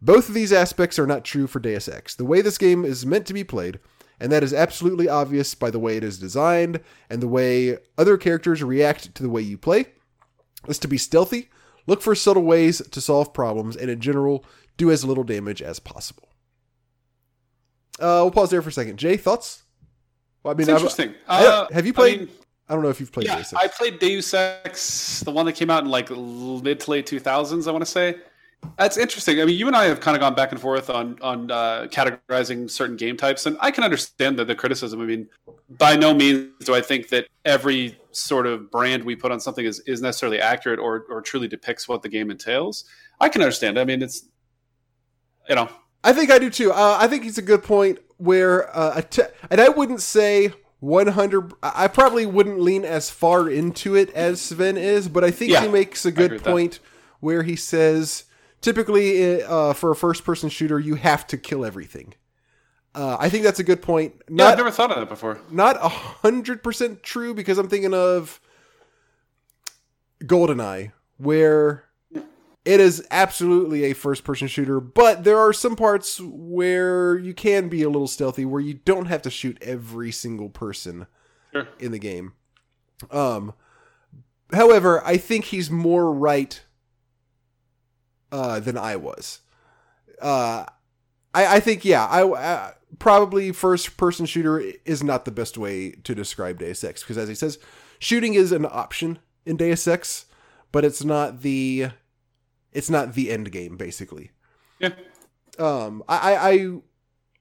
Both 0.00 0.28
of 0.28 0.34
these 0.34 0.52
aspects 0.52 0.98
are 0.98 1.06
not 1.06 1.24
true 1.24 1.48
for 1.48 1.58
Deus 1.58 1.88
Ex. 1.88 2.14
The 2.14 2.24
way 2.24 2.40
this 2.40 2.58
game 2.58 2.84
is 2.84 3.04
meant 3.04 3.26
to 3.26 3.34
be 3.34 3.42
played, 3.42 3.80
and 4.20 4.30
that 4.30 4.44
is 4.44 4.54
absolutely 4.54 5.08
obvious 5.08 5.54
by 5.54 5.70
the 5.70 5.80
way 5.80 5.96
it 5.96 6.04
is 6.04 6.18
designed 6.18 6.80
and 7.10 7.20
the 7.20 7.28
way 7.28 7.78
other 7.96 8.16
characters 8.16 8.62
react 8.62 9.12
to 9.16 9.22
the 9.22 9.28
way 9.28 9.42
you 9.42 9.58
play, 9.58 9.86
is 10.66 10.78
to 10.80 10.88
be 10.88 10.98
stealthy, 10.98 11.48
Look 11.88 12.02
for 12.02 12.14
subtle 12.14 12.42
ways 12.42 12.82
to 12.86 13.00
solve 13.00 13.32
problems, 13.32 13.74
and 13.74 13.90
in 13.90 13.98
general, 13.98 14.44
do 14.76 14.90
as 14.90 15.06
little 15.06 15.24
damage 15.24 15.62
as 15.62 15.78
possible. 15.78 16.28
Uh, 17.98 18.20
we'll 18.20 18.30
pause 18.30 18.50
there 18.50 18.60
for 18.60 18.68
a 18.68 18.72
second. 18.72 18.98
Jay, 18.98 19.16
thoughts? 19.16 19.62
Well, 20.42 20.52
I 20.52 20.54
mean, 20.54 20.68
it's 20.68 20.68
interesting. 20.68 21.14
I, 21.26 21.46
uh, 21.46 21.68
have 21.72 21.86
you 21.86 21.94
played? 21.94 22.16
I, 22.16 22.24
mean, 22.24 22.28
I, 22.68 22.74
don't 22.74 22.82
know 22.82 22.90
if 22.90 23.00
you've 23.00 23.10
played. 23.10 23.26
Yeah. 23.26 23.42
I 23.56 23.68
played 23.68 24.00
Deus 24.00 24.34
Ex, 24.34 25.20
the 25.20 25.30
one 25.30 25.46
that 25.46 25.54
came 25.54 25.70
out 25.70 25.82
in 25.82 25.88
like 25.88 26.10
mid 26.10 26.78
to 26.80 26.90
late 26.90 27.06
two 27.06 27.18
thousands. 27.18 27.66
I 27.66 27.72
want 27.72 27.86
to 27.86 27.90
say. 27.90 28.16
That's 28.76 28.98
interesting. 28.98 29.40
I 29.40 29.46
mean, 29.46 29.56
you 29.56 29.66
and 29.66 29.74
I 29.74 29.84
have 29.84 30.00
kind 30.00 30.14
of 30.14 30.20
gone 30.20 30.34
back 30.34 30.52
and 30.52 30.60
forth 30.60 30.90
on 30.90 31.18
on 31.22 31.50
uh, 31.50 31.86
categorizing 31.90 32.70
certain 32.70 32.96
game 32.96 33.16
types, 33.16 33.46
and 33.46 33.56
I 33.60 33.70
can 33.70 33.82
understand 33.82 34.38
the, 34.38 34.44
the 34.44 34.54
criticism. 34.54 35.00
I 35.00 35.06
mean, 35.06 35.26
by 35.70 35.96
no 35.96 36.12
means 36.12 36.50
do 36.66 36.74
I 36.74 36.82
think 36.82 37.08
that 37.08 37.28
every 37.46 37.98
sort 38.20 38.46
of 38.46 38.70
brand 38.70 39.04
we 39.04 39.16
put 39.16 39.32
on 39.32 39.40
something 39.40 39.64
is, 39.64 39.80
is 39.80 40.00
necessarily 40.00 40.40
accurate 40.40 40.78
or 40.78 41.04
or 41.08 41.20
truly 41.20 41.48
depicts 41.48 41.88
what 41.88 42.02
the 42.02 42.08
game 42.08 42.30
entails. 42.30 42.84
I 43.20 43.28
can 43.28 43.42
understand. 43.42 43.78
I 43.78 43.84
mean, 43.84 44.02
it's 44.02 44.28
you 45.48 45.54
know. 45.54 45.68
I 46.04 46.12
think 46.12 46.30
I 46.30 46.38
do 46.38 46.50
too. 46.50 46.72
Uh, 46.72 46.96
I 47.00 47.08
think 47.08 47.26
it's 47.26 47.38
a 47.38 47.42
good 47.42 47.64
point 47.64 47.98
where, 48.18 48.74
uh, 48.76 49.02
and 49.50 49.60
I 49.60 49.68
wouldn't 49.68 50.00
say 50.00 50.52
100 50.80 51.54
i 51.60 51.88
probably 51.88 52.24
wouldn't 52.24 52.60
lean 52.60 52.84
as 52.84 53.10
far 53.10 53.50
into 53.50 53.96
it 53.96 54.10
as 54.10 54.40
sven 54.40 54.76
is 54.76 55.08
but 55.08 55.24
i 55.24 55.30
think 55.30 55.50
yeah, 55.50 55.62
he 55.62 55.68
makes 55.68 56.06
a 56.06 56.12
good 56.12 56.42
point 56.44 56.78
where 57.18 57.42
he 57.42 57.56
says 57.56 58.24
typically 58.60 59.42
uh, 59.42 59.72
for 59.72 59.90
a 59.90 59.96
first 59.96 60.24
person 60.24 60.48
shooter 60.48 60.78
you 60.78 60.94
have 60.94 61.26
to 61.26 61.36
kill 61.36 61.64
everything 61.64 62.14
uh, 62.98 63.16
i 63.18 63.28
think 63.28 63.44
that's 63.44 63.60
a 63.60 63.64
good 63.64 63.80
point 63.80 64.14
not, 64.28 64.44
yeah, 64.44 64.50
i've 64.50 64.58
never 64.58 64.70
thought 64.70 64.90
of 64.90 64.98
that 64.98 65.08
before 65.08 65.40
not 65.50 65.76
a 65.76 65.88
hundred 65.88 66.62
percent 66.62 67.02
true 67.02 67.32
because 67.32 67.58
i'm 67.58 67.68
thinking 67.68 67.94
of 67.94 68.40
goldeneye 70.24 70.92
where 71.16 71.88
it 72.68 72.80
is 72.80 73.06
absolutely 73.10 73.84
a 73.84 73.94
first 73.94 74.24
person 74.24 74.46
shooter, 74.46 74.78
but 74.78 75.24
there 75.24 75.38
are 75.38 75.54
some 75.54 75.74
parts 75.74 76.20
where 76.20 77.16
you 77.16 77.32
can 77.32 77.70
be 77.70 77.82
a 77.82 77.88
little 77.88 78.06
stealthy 78.06 78.44
where 78.44 78.60
you 78.60 78.74
don't 78.74 79.06
have 79.06 79.22
to 79.22 79.30
shoot 79.30 79.56
every 79.62 80.12
single 80.12 80.50
person 80.50 81.06
sure. 81.52 81.66
in 81.78 81.92
the 81.92 81.98
game. 81.98 82.34
Um 83.10 83.54
however, 84.52 85.02
I 85.02 85.16
think 85.16 85.46
he's 85.46 85.70
more 85.70 86.12
right 86.12 86.60
uh 88.30 88.60
than 88.60 88.76
I 88.76 88.96
was. 88.96 89.40
Uh 90.20 90.66
I 91.34 91.56
I 91.56 91.60
think 91.60 91.84
yeah, 91.84 92.06
I, 92.06 92.24
I 92.24 92.72
probably 92.98 93.52
first 93.52 93.96
person 93.96 94.26
shooter 94.26 94.60
is 94.84 95.02
not 95.02 95.24
the 95.24 95.30
best 95.30 95.58
way 95.58 95.92
to 96.04 96.14
describe 96.14 96.58
Deus 96.58 96.82
Ex 96.82 97.02
because 97.02 97.18
as 97.18 97.28
he 97.28 97.34
says, 97.34 97.58
shooting 97.98 98.34
is 98.34 98.52
an 98.52 98.66
option 98.66 99.18
in 99.44 99.56
Deus 99.56 99.86
Ex, 99.86 100.26
but 100.72 100.84
it's 100.84 101.04
not 101.04 101.42
the 101.42 101.90
it's 102.72 102.90
not 102.90 103.14
the 103.14 103.30
end 103.30 103.50
game, 103.50 103.76
basically. 103.76 104.30
Yeah. 104.78 104.92
Um, 105.58 106.04
I, 106.08 106.36
I, 106.36 106.52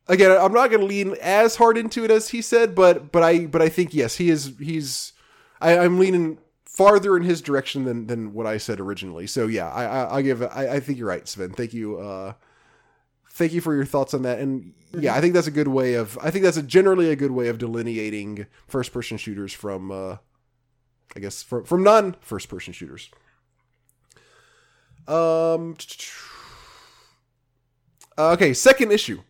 again, 0.07 0.31
I'm 0.31 0.53
not 0.53 0.69
going 0.69 0.79
to 0.79 0.87
lean 0.87 1.15
as 1.21 1.57
hard 1.57 1.77
into 1.77 2.03
it 2.03 2.11
as 2.11 2.29
he 2.29 2.41
said, 2.41 2.73
but, 2.73 3.11
but 3.11 3.23
I, 3.23 3.45
but 3.45 3.61
I 3.61 3.69
think 3.69 3.93
yes, 3.93 4.15
he 4.15 4.29
is. 4.29 4.53
He's. 4.59 5.13
I, 5.59 5.77
I'm 5.77 5.99
leaning 5.99 6.39
farther 6.65 7.17
in 7.17 7.23
his 7.23 7.41
direction 7.41 7.85
than 7.85 8.07
than 8.07 8.33
what 8.33 8.45
I 8.47 8.57
said 8.57 8.79
originally. 8.79 9.27
So 9.27 9.47
yeah, 9.47 9.69
I, 9.69 9.83
I, 9.85 10.15
I 10.17 10.21
give. 10.21 10.41
I, 10.41 10.69
I 10.73 10.79
think 10.79 10.97
you're 10.97 11.07
right, 11.07 11.27
Sven. 11.27 11.51
Thank 11.51 11.73
you. 11.73 11.99
Uh, 11.99 12.33
thank 13.37 13.53
you 13.53 13.61
for 13.61 13.75
your 13.75 13.85
thoughts 13.85 14.13
on 14.13 14.23
that. 14.23 14.39
And 14.39 14.73
yeah, 14.97 15.15
I 15.15 15.21
think 15.21 15.33
that's 15.33 15.47
a 15.47 15.51
good 15.51 15.67
way 15.67 15.93
of. 15.93 16.17
I 16.21 16.31
think 16.31 16.43
that's 16.43 16.57
a 16.57 16.63
generally 16.63 17.09
a 17.11 17.15
good 17.15 17.31
way 17.31 17.47
of 17.47 17.57
delineating 17.57 18.47
first 18.67 18.91
person 18.91 19.17
shooters 19.17 19.53
from. 19.53 19.91
Uh, 19.91 20.17
I 21.15 21.19
guess 21.19 21.43
from 21.43 21.63
from 21.63 21.83
non 21.83 22.15
first 22.19 22.49
person 22.49 22.73
shooters. 22.73 23.09
Um. 25.07 25.77
Okay, 28.19 28.53
second 28.53 28.91
issue. 28.91 29.21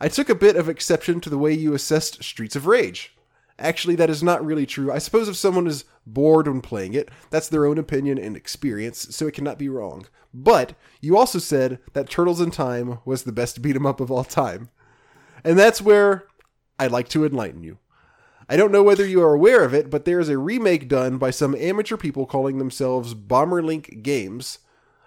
I 0.00 0.08
took 0.08 0.28
a 0.28 0.34
bit 0.34 0.56
of 0.56 0.68
exception 0.68 1.20
to 1.20 1.30
the 1.30 1.38
way 1.38 1.52
you 1.52 1.74
assessed 1.74 2.24
Streets 2.24 2.56
of 2.56 2.66
Rage. 2.66 3.14
Actually, 3.62 3.94
that 3.94 4.10
is 4.10 4.24
not 4.24 4.44
really 4.44 4.66
true. 4.66 4.90
I 4.90 4.98
suppose 4.98 5.28
if 5.28 5.36
someone 5.36 5.68
is 5.68 5.84
bored 6.04 6.48
when 6.48 6.60
playing 6.60 6.94
it, 6.94 7.08
that's 7.30 7.48
their 7.48 7.64
own 7.64 7.78
opinion 7.78 8.18
and 8.18 8.36
experience, 8.36 9.14
so 9.14 9.28
it 9.28 9.34
cannot 9.34 9.56
be 9.56 9.68
wrong. 9.68 10.06
But 10.34 10.74
you 11.00 11.16
also 11.16 11.38
said 11.38 11.78
that 11.92 12.10
Turtles 12.10 12.40
in 12.40 12.50
Time 12.50 12.98
was 13.04 13.22
the 13.22 13.30
best 13.30 13.62
beat 13.62 13.76
'em 13.76 13.86
up 13.86 14.00
of 14.00 14.10
all 14.10 14.24
time. 14.24 14.70
And 15.44 15.56
that's 15.56 15.80
where 15.80 16.24
I'd 16.78 16.90
like 16.90 17.08
to 17.10 17.24
enlighten 17.24 17.62
you. 17.62 17.78
I 18.48 18.56
don't 18.56 18.72
know 18.72 18.82
whether 18.82 19.06
you 19.06 19.22
are 19.22 19.32
aware 19.32 19.62
of 19.62 19.72
it, 19.72 19.90
but 19.90 20.04
there 20.04 20.18
is 20.18 20.28
a 20.28 20.38
remake 20.38 20.88
done 20.88 21.16
by 21.16 21.30
some 21.30 21.54
amateur 21.54 21.96
people 21.96 22.26
calling 22.26 22.58
themselves 22.58 23.14
Bomberlink 23.14 24.02
Games 24.02 24.58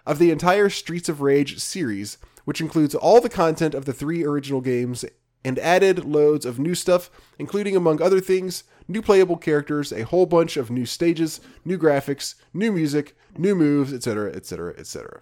of 0.05 0.17
the 0.17 0.31
entire 0.31 0.69
Streets 0.69 1.09
of 1.09 1.19
Rage 1.19 1.59
series, 1.59 2.17
which 2.45 2.61
includes 2.61 2.95
all 2.95 3.19
the 3.19 3.27
content 3.27 3.75
of 3.75 3.83
the 3.83 3.93
three 3.93 4.23
original 4.23 4.61
games 4.61 5.03
and 5.45 5.59
added 5.59 6.03
loads 6.03 6.43
of 6.43 6.57
new 6.57 6.73
stuff, 6.73 7.11
including, 7.37 7.75
among 7.75 8.01
other 8.01 8.19
things, 8.19 8.63
new 8.87 9.01
playable 9.01 9.37
characters, 9.37 9.93
a 9.93 10.03
whole 10.03 10.25
bunch 10.25 10.57
of 10.57 10.71
new 10.71 10.87
stages, 10.87 11.39
new 11.63 11.77
graphics, 11.77 12.33
new 12.51 12.71
music, 12.71 13.15
new 13.37 13.53
moves, 13.53 13.93
etc., 13.93 14.33
etc., 14.33 14.73
etc. 14.75 15.21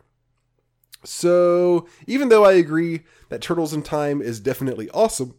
So, 1.03 1.87
even 2.07 2.29
though 2.29 2.45
I 2.45 2.53
agree 2.53 3.01
that 3.27 3.41
Turtles 3.41 3.73
in 3.73 3.83
Time 3.83 4.21
is 4.21 4.39
definitely 4.39 4.89
awesome, 4.91 5.35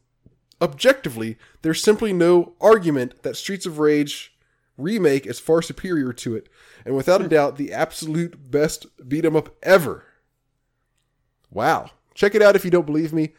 objectively, 0.60 1.38
there's 1.62 1.82
simply 1.82 2.12
no 2.12 2.52
argument 2.60 3.22
that 3.22 3.36
Streets 3.36 3.64
of 3.64 3.78
Rage 3.78 4.36
remake 4.76 5.24
is 5.24 5.40
far 5.40 5.62
superior 5.62 6.12
to 6.12 6.36
it, 6.36 6.50
and 6.84 6.94
without 6.94 7.22
a 7.22 7.28
doubt, 7.28 7.56
the 7.56 7.72
absolute 7.72 8.50
best 8.50 8.86
beat 9.08 9.24
'em 9.24 9.34
up 9.34 9.56
ever. 9.62 10.04
Wow. 11.50 11.90
Check 12.14 12.34
it 12.34 12.42
out 12.42 12.54
if 12.54 12.66
you 12.66 12.70
don't 12.70 12.84
believe 12.84 13.14
me. 13.14 13.32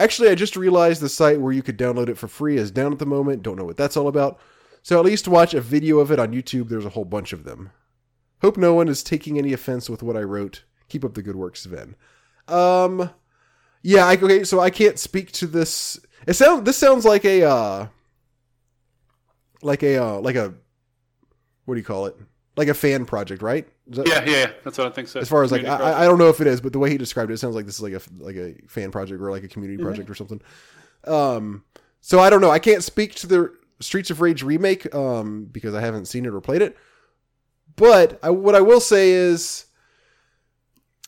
Actually, 0.00 0.30
I 0.30 0.34
just 0.34 0.56
realized 0.56 1.02
the 1.02 1.10
site 1.10 1.42
where 1.42 1.52
you 1.52 1.62
could 1.62 1.78
download 1.78 2.08
it 2.08 2.16
for 2.16 2.26
free 2.26 2.56
is 2.56 2.70
down 2.70 2.90
at 2.90 2.98
the 2.98 3.04
moment. 3.04 3.42
Don't 3.42 3.58
know 3.58 3.66
what 3.66 3.76
that's 3.76 3.98
all 3.98 4.08
about. 4.08 4.40
So 4.82 4.98
at 4.98 5.04
least 5.04 5.28
watch 5.28 5.52
a 5.52 5.60
video 5.60 5.98
of 5.98 6.10
it 6.10 6.18
on 6.18 6.32
YouTube. 6.32 6.70
There's 6.70 6.86
a 6.86 6.90
whole 6.90 7.04
bunch 7.04 7.34
of 7.34 7.44
them. 7.44 7.70
Hope 8.40 8.56
no 8.56 8.72
one 8.72 8.88
is 8.88 9.02
taking 9.02 9.36
any 9.36 9.52
offense 9.52 9.90
with 9.90 10.02
what 10.02 10.16
I 10.16 10.22
wrote. 10.22 10.64
Keep 10.88 11.04
up 11.04 11.12
the 11.12 11.22
good 11.22 11.36
work, 11.36 11.54
Sven. 11.54 11.96
Um, 12.48 13.10
yeah, 13.82 14.06
I, 14.06 14.16
okay. 14.16 14.42
So 14.42 14.58
I 14.58 14.70
can't 14.70 14.98
speak 14.98 15.32
to 15.32 15.46
this. 15.46 16.00
It 16.26 16.32
sounds. 16.32 16.64
This 16.64 16.78
sounds 16.78 17.04
like 17.04 17.26
a, 17.26 17.42
uh, 17.42 17.88
like 19.60 19.82
a, 19.82 20.02
uh, 20.02 20.20
like 20.20 20.36
a 20.36 20.54
what 21.66 21.74
do 21.74 21.78
you 21.78 21.84
call 21.84 22.06
it? 22.06 22.16
Like 22.56 22.68
a 22.68 22.74
fan 22.74 23.06
project, 23.06 23.42
right? 23.42 23.68
That, 23.88 24.08
yeah, 24.08 24.24
yeah, 24.24 24.36
yeah, 24.36 24.50
that's 24.64 24.76
what 24.76 24.86
I 24.86 24.90
think. 24.90 25.08
So 25.08 25.20
as 25.20 25.28
far 25.28 25.42
as 25.42 25.52
like, 25.52 25.64
I, 25.64 26.02
I, 26.02 26.04
don't 26.04 26.18
know 26.18 26.28
if 26.28 26.40
it 26.40 26.46
is, 26.46 26.60
but 26.60 26.72
the 26.72 26.78
way 26.78 26.90
he 26.90 26.98
described 26.98 27.30
it, 27.30 27.34
it 27.34 27.38
sounds 27.38 27.54
like 27.54 27.64
this 27.64 27.76
is 27.76 27.82
like 27.82 27.92
a 27.92 28.00
like 28.18 28.36
a 28.36 28.54
fan 28.68 28.90
project 28.90 29.20
or 29.20 29.30
like 29.30 29.44
a 29.44 29.48
community 29.48 29.78
mm-hmm. 29.78 29.86
project 29.86 30.10
or 30.10 30.14
something. 30.14 30.40
Um, 31.06 31.64
so 32.00 32.18
I 32.18 32.28
don't 32.28 32.40
know. 32.40 32.50
I 32.50 32.58
can't 32.58 32.82
speak 32.82 33.14
to 33.16 33.26
the 33.26 33.54
Streets 33.80 34.10
of 34.10 34.20
Rage 34.20 34.42
remake 34.42 34.92
um 34.94 35.46
because 35.50 35.74
I 35.74 35.80
haven't 35.80 36.06
seen 36.06 36.24
it 36.26 36.34
or 36.34 36.40
played 36.40 36.62
it. 36.62 36.76
But 37.76 38.18
I, 38.22 38.30
what 38.30 38.54
I 38.54 38.60
will 38.60 38.80
say 38.80 39.10
is, 39.10 39.66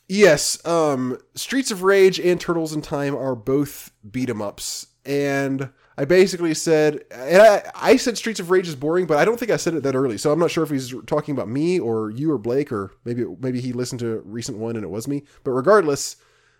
yes, 0.08 0.64
um, 0.64 1.18
Streets 1.34 1.70
of 1.70 1.82
Rage 1.82 2.18
and 2.18 2.40
Turtles 2.40 2.72
in 2.72 2.82
Time 2.82 3.14
are 3.14 3.34
both 3.34 3.90
beat 4.10 4.30
'em 4.30 4.40
ups, 4.40 4.86
and 5.04 5.70
I 6.02 6.04
basically 6.04 6.52
said, 6.52 7.04
and 7.12 7.40
I, 7.40 7.70
I 7.76 7.96
said 7.96 8.18
Streets 8.18 8.40
of 8.40 8.50
Rage 8.50 8.66
is 8.66 8.74
boring, 8.74 9.06
but 9.06 9.18
I 9.18 9.24
don't 9.24 9.38
think 9.38 9.52
I 9.52 9.56
said 9.56 9.74
it 9.74 9.84
that 9.84 9.94
early. 9.94 10.18
So 10.18 10.32
I'm 10.32 10.38
not 10.40 10.50
sure 10.50 10.64
if 10.64 10.70
he's 10.70 10.92
talking 11.06 11.32
about 11.32 11.48
me 11.48 11.78
or 11.78 12.10
you 12.10 12.32
or 12.32 12.38
Blake, 12.38 12.72
or 12.72 12.90
maybe 13.04 13.24
maybe 13.38 13.60
he 13.60 13.72
listened 13.72 14.00
to 14.00 14.14
a 14.14 14.20
recent 14.22 14.58
one 14.58 14.74
and 14.74 14.84
it 14.84 14.90
was 14.90 15.06
me. 15.06 15.22
But 15.44 15.52
regardless, 15.52 16.16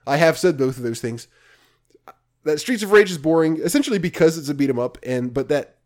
I 0.06 0.18
have 0.18 0.38
said 0.38 0.56
both 0.56 0.76
of 0.76 0.84
those 0.84 1.00
things. 1.00 1.26
That 2.44 2.60
Streets 2.60 2.84
of 2.84 2.92
Rage 2.92 3.10
is 3.10 3.18
boring, 3.18 3.58
essentially 3.58 3.98
because 3.98 4.38
it's 4.38 4.48
a 4.48 4.54
beat 4.54 4.70
'em 4.70 4.78
up, 4.78 4.96
and 5.02 5.34
but 5.34 5.48
that 5.48 5.78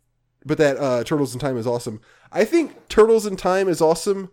but 0.44 0.58
that 0.58 0.76
uh, 0.76 1.02
Turtles 1.04 1.32
in 1.32 1.40
Time 1.40 1.56
is 1.56 1.66
awesome. 1.66 2.02
I 2.30 2.44
think 2.44 2.88
Turtles 2.90 3.24
in 3.24 3.36
Time 3.36 3.70
is 3.70 3.80
awesome, 3.80 4.30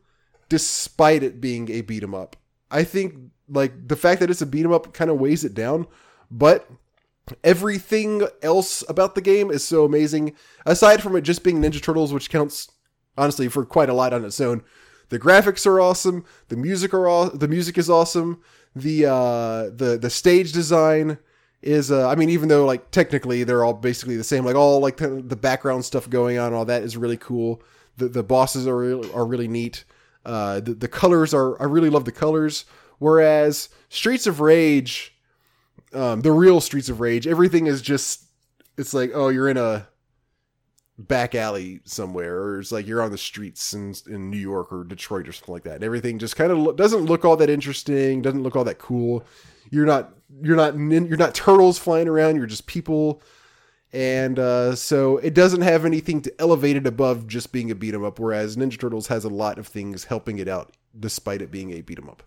despite 0.49 1.23
it 1.23 1.39
being 1.39 1.71
a 1.71 1.79
beat 1.79 2.03
'em 2.03 2.13
up. 2.13 2.35
I 2.69 2.83
think 2.83 3.15
like 3.47 3.87
the 3.87 3.95
fact 3.95 4.19
that 4.19 4.29
it's 4.29 4.41
a 4.41 4.45
beat 4.45 4.65
'em 4.65 4.73
up 4.73 4.93
kind 4.93 5.09
of 5.09 5.17
weighs 5.17 5.45
it 5.45 5.53
down, 5.53 5.87
but 6.29 6.69
everything 7.43 8.27
else 8.41 8.83
about 8.89 9.15
the 9.15 9.21
game 9.21 9.49
is 9.51 9.65
so 9.65 9.85
amazing. 9.85 10.35
Aside 10.65 11.01
from 11.01 11.15
it 11.15 11.21
just 11.21 11.43
being 11.43 11.61
Ninja 11.61 11.81
Turtles, 11.81 12.13
which 12.13 12.29
counts 12.29 12.69
honestly 13.17 13.47
for 13.47 13.65
quite 13.65 13.89
a 13.89 13.93
lot 13.93 14.13
on 14.13 14.25
its 14.25 14.41
own. 14.41 14.63
The 15.09 15.19
graphics 15.19 15.65
are 15.65 15.79
awesome. 15.79 16.25
The 16.47 16.57
music 16.57 16.93
are 16.93 17.07
all 17.07 17.29
the 17.29 17.47
music 17.47 17.77
is 17.77 17.89
awesome. 17.89 18.41
The 18.75 19.05
uh, 19.05 19.63
the 19.75 19.97
the 20.01 20.09
stage 20.09 20.51
design 20.51 21.17
is 21.61 21.91
uh, 21.91 22.09
I 22.09 22.15
mean 22.15 22.29
even 22.29 22.49
though 22.49 22.65
like 22.65 22.91
technically 22.91 23.43
they're 23.43 23.63
all 23.63 23.73
basically 23.73 24.17
the 24.17 24.23
same, 24.23 24.45
like 24.45 24.55
all 24.55 24.79
like 24.79 24.97
the, 24.97 25.21
the 25.21 25.35
background 25.35 25.85
stuff 25.85 26.09
going 26.09 26.37
on, 26.39 26.53
all 26.53 26.65
that 26.65 26.83
is 26.83 26.97
really 26.97 27.17
cool. 27.17 27.61
The 27.97 28.07
the 28.07 28.23
bosses 28.23 28.67
are 28.67 28.81
are 29.15 29.25
really 29.25 29.47
neat. 29.47 29.85
Uh, 30.25 30.59
the 30.59 30.73
the 30.73 30.87
colors 30.87 31.33
are 31.33 31.61
I 31.61 31.65
really 31.65 31.89
love 31.89 32.05
the 32.05 32.11
colors. 32.11 32.65
Whereas 32.99 33.69
Streets 33.89 34.27
of 34.27 34.39
Rage 34.39 35.13
um, 35.93 36.21
the 36.21 36.31
real 36.31 36.61
Streets 36.61 36.89
of 36.89 36.99
Rage, 36.99 37.27
everything 37.27 37.67
is 37.67 37.81
just 37.81 38.25
it's 38.77 38.93
like 38.93 39.11
oh 39.13 39.29
you're 39.29 39.49
in 39.49 39.57
a 39.57 39.87
back 40.97 41.33
alley 41.33 41.81
somewhere, 41.85 42.37
or 42.39 42.59
it's 42.59 42.71
like 42.71 42.85
you're 42.87 43.01
on 43.01 43.11
the 43.11 43.17
streets 43.17 43.73
in 43.73 43.93
in 44.07 44.29
New 44.29 44.37
York 44.37 44.71
or 44.71 44.83
Detroit 44.83 45.27
or 45.27 45.31
something 45.31 45.53
like 45.53 45.63
that, 45.63 45.75
and 45.75 45.83
everything 45.83 46.19
just 46.19 46.35
kind 46.35 46.51
of 46.51 46.57
lo- 46.57 46.73
doesn't 46.73 47.05
look 47.05 47.25
all 47.25 47.37
that 47.37 47.49
interesting, 47.49 48.21
doesn't 48.21 48.43
look 48.43 48.55
all 48.55 48.63
that 48.63 48.79
cool. 48.79 49.25
You're 49.69 49.85
not 49.85 50.13
you're 50.41 50.55
not 50.55 50.75
you're 50.75 51.17
not 51.17 51.33
turtles 51.35 51.79
flying 51.79 52.07
around. 52.07 52.35
You're 52.35 52.45
just 52.45 52.67
people, 52.67 53.21
and 53.91 54.37
uh, 54.37 54.75
so 54.75 55.17
it 55.17 55.33
doesn't 55.33 55.61
have 55.61 55.85
anything 55.85 56.21
to 56.21 56.41
elevate 56.41 56.75
it 56.75 56.87
above 56.87 57.27
just 57.27 57.51
being 57.51 57.71
a 57.71 57.75
beat 57.75 57.93
'em 57.93 58.03
up. 58.03 58.19
Whereas 58.19 58.55
Ninja 58.55 58.79
Turtles 58.79 59.07
has 59.07 59.25
a 59.25 59.29
lot 59.29 59.57
of 59.57 59.67
things 59.67 60.05
helping 60.05 60.37
it 60.39 60.47
out, 60.47 60.75
despite 60.99 61.41
it 61.41 61.51
being 61.51 61.71
a 61.71 61.81
beat 61.81 61.97
'em 61.97 62.09
up. 62.09 62.23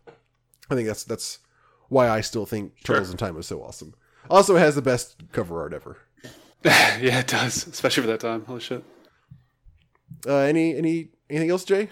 I 0.70 0.74
think 0.74 0.88
that's 0.88 1.04
that's 1.04 1.38
why 1.88 2.08
I 2.08 2.20
still 2.20 2.46
think 2.46 2.72
Turtles 2.84 3.10
in 3.10 3.16
Time 3.16 3.36
is 3.38 3.46
so 3.46 3.62
awesome. 3.62 3.94
Also, 4.30 4.56
it 4.56 4.60
has 4.60 4.74
the 4.74 4.82
best 4.82 5.16
cover 5.32 5.60
art 5.60 5.72
ever. 5.72 5.98
yeah, 6.64 7.20
it 7.20 7.26
does, 7.28 7.66
especially 7.66 8.02
for 8.02 8.08
that 8.08 8.20
time. 8.20 8.44
Holy 8.44 8.60
shit. 8.60 8.82
Uh, 10.26 10.36
any 10.38 10.74
any 10.76 11.08
anything 11.30 11.50
else, 11.50 11.64
Jay? 11.64 11.90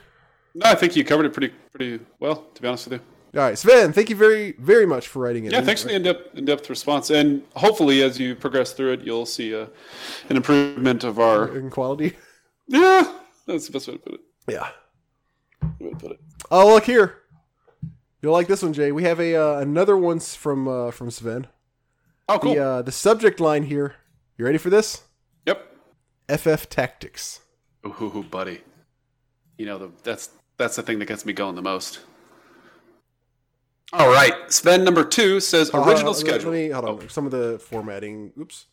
No, 0.54 0.66
I 0.70 0.74
think 0.74 0.96
you 0.96 1.04
covered 1.04 1.26
it 1.26 1.32
pretty 1.32 1.52
pretty 1.72 2.04
well. 2.18 2.46
To 2.54 2.62
be 2.62 2.68
honest 2.68 2.88
with 2.88 3.00
you. 3.00 3.40
All 3.40 3.46
right, 3.46 3.58
Sven, 3.58 3.92
thank 3.92 4.10
you 4.10 4.16
very 4.16 4.52
very 4.52 4.86
much 4.86 5.08
for 5.08 5.20
writing 5.20 5.44
it. 5.44 5.52
Yeah, 5.52 5.60
thanks 5.60 5.82
for 5.82 5.88
the 5.88 5.94
in-depth, 5.94 6.36
in-depth 6.36 6.70
response, 6.70 7.10
and 7.10 7.42
hopefully, 7.56 8.02
as 8.02 8.18
you 8.18 8.36
progress 8.36 8.72
through 8.72 8.92
it, 8.92 9.00
you'll 9.00 9.26
see 9.26 9.54
uh, 9.54 9.66
an 10.28 10.36
improvement 10.36 11.02
of 11.02 11.18
our. 11.18 11.56
in 11.56 11.70
quality. 11.70 12.16
Yeah, 12.68 13.12
that's 13.46 13.66
the 13.66 13.72
best 13.72 13.88
way 13.88 13.94
to 13.94 13.98
put 14.00 14.14
it. 14.14 14.20
Yeah. 14.48 14.68
Way 15.80 15.90
to 15.90 15.96
put 15.96 16.12
it. 16.12 16.20
Oh, 16.50 16.74
look 16.74 16.84
here. 16.84 17.23
You'll 18.24 18.32
like 18.32 18.46
this 18.46 18.62
one, 18.62 18.72
Jay. 18.72 18.90
We 18.90 19.02
have 19.02 19.20
a 19.20 19.36
uh, 19.36 19.58
another 19.58 19.98
one 19.98 20.18
from 20.18 20.66
uh, 20.66 20.90
from 20.92 21.10
Sven. 21.10 21.46
Oh, 22.26 22.38
cool. 22.38 22.54
The 22.54 22.64
uh, 22.64 22.80
the 22.80 22.90
subject 22.90 23.38
line 23.38 23.64
here. 23.64 23.96
You 24.38 24.46
ready 24.46 24.56
for 24.56 24.70
this? 24.70 25.02
Yep. 25.44 25.76
FF 26.34 26.70
Tactics. 26.70 27.40
Ooh, 27.86 27.90
hoo 27.90 28.08
hoo, 28.08 28.22
buddy. 28.22 28.62
You 29.58 29.66
know 29.66 29.76
the, 29.76 29.90
that's 30.02 30.30
that's 30.56 30.76
the 30.76 30.82
thing 30.82 31.00
that 31.00 31.04
gets 31.04 31.26
me 31.26 31.34
going 31.34 31.54
the 31.54 31.60
most. 31.60 32.00
All 33.92 34.08
right, 34.08 34.32
Sven 34.50 34.84
number 34.84 35.04
two 35.04 35.38
says 35.38 35.68
Hold 35.68 35.86
original 35.86 36.08
on, 36.08 36.14
schedule. 36.14 36.50
Let 36.50 36.58
me 36.58 36.70
hold 36.70 36.84
on. 36.86 37.00
Oh. 37.02 37.08
Some 37.08 37.26
of 37.26 37.30
the 37.30 37.58
formatting. 37.58 38.32
Oops. 38.40 38.64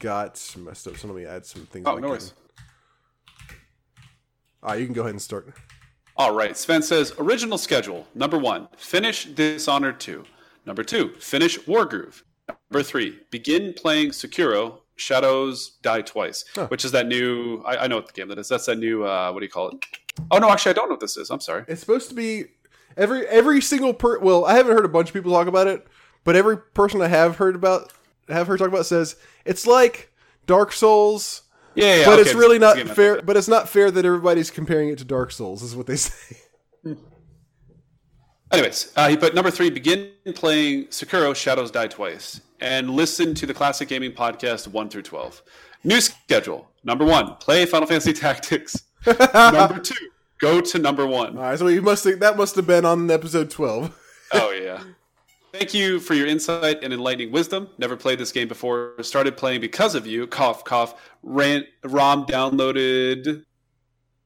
Got 0.00 0.54
messed 0.58 0.86
up. 0.86 0.98
So 0.98 1.08
let 1.08 1.16
me 1.16 1.24
add 1.24 1.46
some 1.46 1.64
things. 1.64 1.86
Oh, 1.86 1.96
no 1.96 2.10
worries. 2.10 2.34
All 4.62 4.68
right, 4.68 4.80
you 4.80 4.84
can 4.84 4.94
go 4.94 5.00
ahead 5.00 5.12
and 5.12 5.22
start. 5.22 5.54
All 6.16 6.34
right, 6.34 6.56
Sven 6.56 6.82
says 6.82 7.12
original 7.18 7.58
schedule. 7.58 8.06
Number 8.14 8.38
one, 8.38 8.68
finish 8.76 9.24
Dishonored 9.24 9.98
2. 10.00 10.24
Number 10.66 10.84
two, 10.84 11.14
finish 11.18 11.58
Wargroove. 11.60 12.22
Number 12.70 12.82
three, 12.84 13.18
begin 13.30 13.72
playing 13.72 14.10
Sekiro. 14.10 14.78
Shadows 14.94 15.78
Die 15.82 16.02
Twice, 16.02 16.44
Huh. 16.54 16.66
which 16.68 16.84
is 16.84 16.92
that 16.92 17.08
new. 17.08 17.62
I, 17.62 17.84
I 17.84 17.86
know 17.88 17.96
what 17.96 18.06
the 18.06 18.12
game 18.12 18.28
that 18.28 18.38
is. 18.38 18.48
That's 18.48 18.66
that 18.66 18.76
new. 18.78 19.04
Uh, 19.04 19.32
what 19.32 19.40
do 19.40 19.46
you 19.46 19.50
call 19.50 19.70
it? 19.70 19.84
Oh 20.30 20.38
no, 20.38 20.48
actually, 20.50 20.70
I 20.70 20.72
don't 20.74 20.88
know 20.88 20.92
what 20.92 21.00
this 21.00 21.16
is. 21.16 21.30
I'm 21.30 21.40
sorry. 21.40 21.64
It's 21.66 21.80
supposed 21.80 22.08
to 22.10 22.14
be 22.14 22.44
every 22.96 23.26
every 23.26 23.60
single 23.62 23.94
per. 23.94 24.18
Well, 24.20 24.44
I 24.44 24.54
haven't 24.54 24.76
heard 24.76 24.84
a 24.84 24.88
bunch 24.88 25.08
of 25.08 25.14
people 25.14 25.32
talk 25.32 25.48
about 25.48 25.66
it, 25.66 25.84
but 26.24 26.36
every 26.36 26.56
person 26.58 27.00
I 27.00 27.08
have 27.08 27.36
heard 27.36 27.56
about 27.56 27.90
have 28.28 28.46
heard 28.46 28.58
talk 28.58 28.68
about 28.68 28.86
says 28.86 29.16
it's 29.46 29.66
like 29.66 30.12
Dark 30.46 30.72
Souls, 30.72 31.41
Yeah, 31.74 31.96
yeah. 31.96 32.04
but 32.04 32.12
okay, 32.18 32.22
it's 32.22 32.34
really 32.34 32.58
not 32.58 32.76
game 32.76 32.90
I 32.90 32.94
fair. 32.94 33.22
But 33.22 33.36
it's 33.36 33.48
not 33.48 33.68
fair 33.68 33.90
that 33.90 34.04
everybody's 34.04 34.50
comparing 34.50 34.88
it 34.88 34.98
to 34.98 35.04
Dark 35.04 35.32
Souls. 35.32 35.62
Is 35.62 35.74
what 35.76 35.86
they 35.86 35.96
say. 35.96 36.36
Anyways, 38.52 38.92
uh, 38.96 39.08
he 39.08 39.16
put 39.16 39.34
number 39.34 39.50
three: 39.50 39.70
begin 39.70 40.10
playing 40.34 40.86
Sekiro: 40.86 41.34
Shadows 41.34 41.70
Die 41.70 41.86
Twice, 41.86 42.40
and 42.60 42.90
listen 42.90 43.34
to 43.36 43.46
the 43.46 43.54
Classic 43.54 43.88
Gaming 43.88 44.12
Podcast 44.12 44.68
one 44.68 44.88
through 44.90 45.02
twelve. 45.02 45.42
New 45.84 46.00
schedule: 46.00 46.68
number 46.84 47.04
one, 47.04 47.36
play 47.36 47.64
Final 47.64 47.86
Fantasy 47.86 48.12
Tactics. 48.14 48.84
number 49.06 49.78
two, 49.80 49.94
go 50.38 50.60
to 50.60 50.78
number 50.78 51.06
one. 51.06 51.36
All 51.38 51.44
right, 51.44 51.58
so 51.58 51.66
you 51.68 51.80
must 51.82 52.04
think 52.04 52.20
that 52.20 52.36
must 52.36 52.54
have 52.56 52.66
been 52.66 52.84
on 52.84 53.10
episode 53.10 53.50
twelve. 53.50 53.98
Oh 54.32 54.50
yeah. 54.50 54.82
Thank 55.52 55.74
you 55.74 56.00
for 56.00 56.14
your 56.14 56.26
insight 56.26 56.82
and 56.82 56.94
enlightening 56.94 57.30
wisdom. 57.30 57.68
Never 57.76 57.94
played 57.94 58.18
this 58.18 58.32
game 58.32 58.48
before. 58.48 58.94
Started 59.02 59.36
playing 59.36 59.60
because 59.60 59.94
of 59.94 60.06
you. 60.06 60.26
Cough, 60.26 60.64
cough. 60.64 60.94
Ran, 61.22 61.66
ROM 61.84 62.24
downloaded 62.24 63.44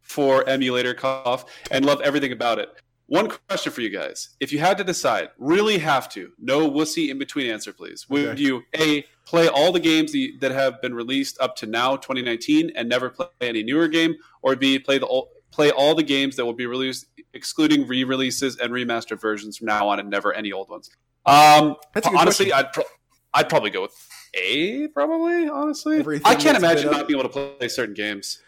for 0.02 0.48
emulator. 0.48 0.94
Cough, 0.94 1.44
and 1.72 1.84
love 1.84 2.00
everything 2.02 2.30
about 2.30 2.60
it. 2.60 2.68
One 3.06 3.28
question 3.48 3.72
for 3.72 3.80
you 3.80 3.90
guys: 3.90 4.36
If 4.38 4.52
you 4.52 4.60
had 4.60 4.78
to 4.78 4.84
decide, 4.84 5.30
really 5.38 5.78
have 5.78 6.08
to, 6.10 6.30
no 6.38 6.70
wussy 6.70 7.08
in 7.08 7.18
between 7.18 7.50
answer, 7.50 7.72
please. 7.72 8.08
Would 8.08 8.28
Okay. 8.28 8.42
you 8.42 8.62
a 8.78 9.04
play 9.24 9.48
all 9.48 9.72
the 9.72 9.80
games 9.80 10.12
that 10.40 10.52
have 10.52 10.80
been 10.80 10.94
released 10.94 11.38
up 11.40 11.56
to 11.56 11.66
now, 11.66 11.96
2019, 11.96 12.70
and 12.76 12.88
never 12.88 13.10
play 13.10 13.26
any 13.40 13.64
newer 13.64 13.88
game, 13.88 14.14
or 14.42 14.54
b 14.54 14.78
play 14.78 14.98
the 14.98 15.22
play 15.50 15.72
all 15.72 15.94
the 15.96 16.02
games 16.04 16.36
that 16.36 16.44
will 16.44 16.52
be 16.52 16.66
released, 16.66 17.06
excluding 17.32 17.86
re-releases 17.88 18.56
and 18.58 18.72
remastered 18.72 19.20
versions 19.20 19.56
from 19.56 19.66
now 19.66 19.88
on, 19.88 19.98
and 19.98 20.08
never 20.08 20.32
any 20.32 20.52
old 20.52 20.68
ones? 20.68 20.88
Um, 21.26 21.76
That's 21.92 22.06
a 22.06 22.10
good 22.10 22.18
honestly, 22.20 22.46
question. 22.50 22.66
I'd 22.66 22.72
pro- 22.72 22.84
I'd 23.34 23.48
probably 23.48 23.70
go 23.70 23.82
with 23.82 24.08
A. 24.34 24.88
Probably, 24.88 25.48
honestly, 25.48 25.98
Everything 25.98 26.26
I 26.26 26.34
can't 26.36 26.56
imagine 26.56 26.90
not 26.90 27.06
being 27.08 27.18
able 27.20 27.28
to 27.28 27.56
play 27.58 27.68
certain 27.68 27.94
games. 27.94 28.40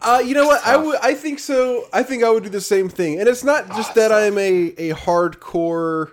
Uh, 0.00 0.22
you 0.24 0.34
know 0.34 0.46
what? 0.46 0.64
I 0.66 0.76
would. 0.76 0.98
I 1.02 1.14
think 1.14 1.38
so. 1.38 1.86
I 1.92 2.02
think 2.02 2.22
I 2.22 2.30
would 2.30 2.42
do 2.44 2.48
the 2.50 2.60
same 2.60 2.88
thing. 2.88 3.18
And 3.18 3.28
it's 3.28 3.42
not 3.42 3.66
just 3.68 3.90
Ah, 3.90 3.94
that 3.94 4.08
tough. 4.08 4.22
I'm 4.22 4.38
a 4.38 4.66
a 4.78 4.94
hardcore. 4.94 6.12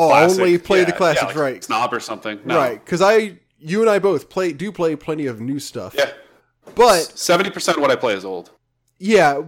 Oh, 0.00 0.08
Classic. 0.10 0.40
only 0.40 0.58
play 0.58 0.84
the 0.84 0.92
classics, 0.92 1.22
yeah, 1.22 1.26
like 1.28 1.36
right? 1.36 1.64
Snob 1.64 1.92
or 1.92 1.98
something, 2.00 2.38
no. 2.44 2.56
Right, 2.56 2.82
because 2.84 3.02
I, 3.02 3.40
you 3.58 3.80
and 3.80 3.90
I 3.90 3.98
both 3.98 4.28
play 4.30 4.52
do 4.52 4.70
play 4.70 4.94
plenty 4.94 5.26
of 5.26 5.40
new 5.40 5.58
stuff. 5.58 5.92
Yeah, 5.98 6.12
But 6.76 7.00
seventy 7.18 7.50
percent 7.50 7.78
of 7.78 7.82
what 7.82 7.90
I 7.90 7.96
play 7.96 8.14
is 8.14 8.24
old. 8.24 8.52
yeah, 9.00 9.42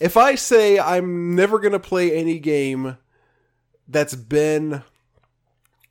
if 0.00 0.16
I 0.16 0.34
say 0.34 0.78
I'm 0.80 1.36
never 1.36 1.60
gonna 1.60 1.78
play 1.78 2.12
any 2.16 2.40
game 2.40 2.96
that's 3.88 4.14
been 4.14 4.82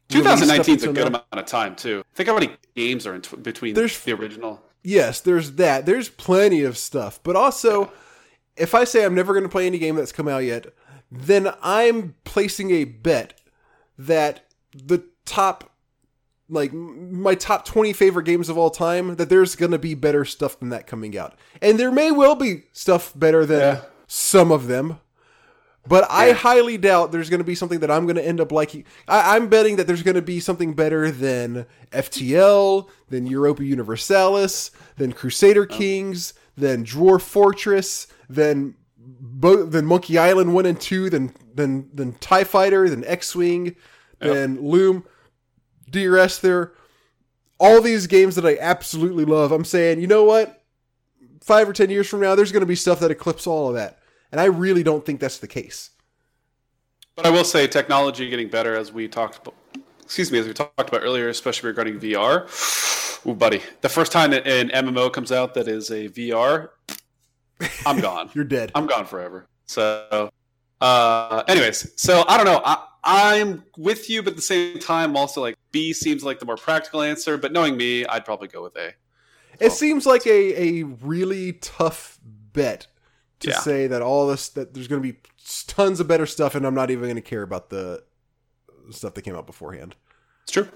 2019 0.09 0.75
is 0.75 0.83
a 0.83 0.87
good 0.87 0.95
now- 0.95 1.07
amount 1.07 1.25
of 1.31 1.45
time 1.45 1.75
too. 1.75 2.03
Think 2.13 2.29
how 2.29 2.35
many 2.35 2.51
games 2.75 3.07
are 3.07 3.15
in 3.15 3.21
tw- 3.21 3.41
between 3.41 3.73
There's- 3.73 3.99
the 4.03 4.13
original. 4.13 4.61
yes, 4.83 5.19
there's 5.19 5.53
that. 5.53 5.85
There's 5.85 6.09
plenty 6.09 6.63
of 6.63 6.77
stuff. 6.77 7.19
But 7.23 7.35
also, 7.35 7.91
if 8.55 8.75
I 8.75 8.83
say 8.83 9.03
I'm 9.03 9.15
never 9.15 9.33
going 9.33 9.43
to 9.43 9.49
play 9.49 9.65
any 9.65 9.79
game 9.79 9.95
that's 9.95 10.11
come 10.11 10.27
out 10.27 10.43
yet, 10.43 10.67
then 11.11 11.53
I'm 11.61 12.15
placing 12.23 12.71
a 12.71 12.83
bet 12.85 13.39
that 13.97 14.45
the 14.73 15.03
top, 15.25 15.71
like 16.49 16.71
my 16.73 17.33
top 17.35 17.65
20 17.65 17.93
favorite 17.93 18.25
games 18.25 18.49
of 18.49 18.57
all 18.57 18.69
time, 18.69 19.15
that 19.15 19.29
there's 19.29 19.55
going 19.55 19.71
to 19.71 19.79
be 19.79 19.93
better 19.95 20.23
stuff 20.25 20.59
than 20.59 20.69
that 20.69 20.85
coming 20.87 21.17
out. 21.17 21.33
And 21.61 21.79
there 21.79 21.91
may 21.91 22.11
well 22.11 22.35
be 22.35 22.63
stuff 22.73 23.11
better 23.15 23.45
than 23.45 23.59
Yeah. 23.59 23.81
some 24.07 24.51
of 24.51 24.67
them. 24.67 24.99
But 25.87 26.07
I 26.09 26.31
highly 26.31 26.77
doubt 26.77 27.11
there's 27.11 27.29
going 27.29 27.39
to 27.39 27.45
be 27.45 27.55
something 27.55 27.79
that 27.79 27.91
I'm 27.91 28.05
going 28.05 28.15
to 28.15 28.25
end 28.25 28.41
up 28.41 28.51
liking. 28.51 28.85
I, 29.07 29.35
I'm 29.35 29.47
betting 29.49 29.75
that 29.75 29.87
there's 29.87 30.03
going 30.03 30.15
to 30.15 30.21
be 30.21 30.39
something 30.39 30.73
better 30.73 31.11
than 31.11 31.67
FTL, 31.91 32.89
than 33.09 33.27
Europa 33.27 33.63
Universalis, 33.63 34.71
than 34.97 35.13
Crusader 35.13 35.67
oh. 35.69 35.75
Kings, 35.75 36.33
than 36.57 36.85
Dwarf 36.85 37.21
Fortress, 37.21 38.07
than 38.29 38.75
Bo- 38.97 39.65
than 39.65 39.85
Monkey 39.85 40.17
Island 40.17 40.53
one 40.53 40.65
and 40.65 40.79
two, 40.79 41.09
than 41.09 41.33
than 41.53 41.89
than 41.93 42.13
Tie 42.13 42.43
Fighter, 42.43 42.89
than 42.89 43.05
X 43.05 43.35
Wing, 43.35 43.75
than 44.19 44.61
Loom, 44.61 45.05
DRS. 45.89 46.39
There, 46.39 46.73
all 47.59 47.81
these 47.81 48.07
games 48.07 48.35
that 48.35 48.45
I 48.45 48.57
absolutely 48.59 49.25
love. 49.25 49.51
I'm 49.51 49.65
saying, 49.65 50.01
you 50.01 50.07
know 50.07 50.23
what? 50.23 50.63
Five 51.41 51.69
or 51.69 51.73
ten 51.73 51.91
years 51.91 52.07
from 52.07 52.21
now, 52.21 52.33
there's 52.33 52.51
going 52.51 52.61
to 52.61 52.67
be 52.67 52.75
stuff 52.75 52.99
that 53.01 53.11
eclipse 53.11 53.45
all 53.45 53.69
of 53.69 53.75
that. 53.75 53.99
And 54.35 54.41
I 54.41 54.47
really 54.47 54.83
don't 54.83 55.05
think 55.05 55.21
that's 55.21 55.37
the 55.37 55.47
case. 55.47 55.91
But 57.15 57.25
I 57.25 57.29
will 57.29 57.45
say, 57.45 57.67
technology 57.67 58.29
getting 58.29 58.49
better 58.49 58.75
as 58.75 58.91
we 58.91 59.07
talked. 59.07 59.37
About, 59.37 59.55
excuse 60.03 60.29
me, 60.29 60.37
as 60.39 60.45
we 60.45 60.51
talked 60.51 60.89
about 60.89 61.03
earlier, 61.03 61.29
especially 61.29 61.67
regarding 61.69 62.01
VR. 62.01 63.25
Ooh, 63.25 63.33
buddy, 63.33 63.61
the 63.79 63.87
first 63.87 64.11
time 64.11 64.33
an 64.33 64.67
MMO 64.71 65.13
comes 65.13 65.31
out 65.31 65.53
that 65.53 65.69
is 65.69 65.89
a 65.89 66.09
VR, 66.09 66.71
I'm 67.85 68.01
gone. 68.01 68.29
You're 68.33 68.43
dead. 68.43 68.73
I'm 68.75 68.87
gone 68.87 69.05
forever. 69.05 69.47
So, 69.67 70.29
uh, 70.81 71.43
anyways, 71.47 71.93
so 71.95 72.25
I 72.27 72.35
don't 72.35 72.45
know. 72.45 72.61
I, 72.65 72.85
I'm 73.05 73.63
with 73.77 74.09
you, 74.09 74.21
but 74.21 74.31
at 74.31 74.35
the 74.35 74.41
same 74.41 74.79
time, 74.79 75.15
also 75.15 75.39
like 75.39 75.55
B 75.71 75.93
seems 75.93 76.25
like 76.25 76.39
the 76.39 76.45
more 76.45 76.57
practical 76.57 77.01
answer. 77.01 77.37
But 77.37 77.53
knowing 77.53 77.77
me, 77.77 78.05
I'd 78.05 78.25
probably 78.25 78.49
go 78.49 78.63
with 78.63 78.75
A. 78.75 78.95
It 79.61 79.71
seems 79.71 80.05
like 80.05 80.27
a, 80.27 80.81
a 80.81 80.83
really 80.83 81.53
tough 81.53 82.19
bet 82.51 82.87
to 83.41 83.49
Yeah. 83.49 83.59
say 83.59 83.87
that 83.87 84.01
all 84.01 84.27
this 84.27 84.49
that 84.49 84.73
there's 84.73 84.87
going 84.87 85.01
to 85.01 85.13
be 85.13 85.19
tons 85.67 85.99
of 85.99 86.07
better 86.07 86.25
stuff, 86.25 86.55
and 86.55 86.65
I'm 86.65 86.75
not 86.75 86.91
even 86.91 87.03
going 87.05 87.15
to 87.15 87.21
care 87.21 87.41
about 87.43 87.69
the 87.69 88.03
stuff 88.91 89.13
that 89.15 89.21
came 89.23 89.35
out 89.35 89.45
beforehand. 89.45 89.95
It's 90.43 90.51
true. 90.51 90.67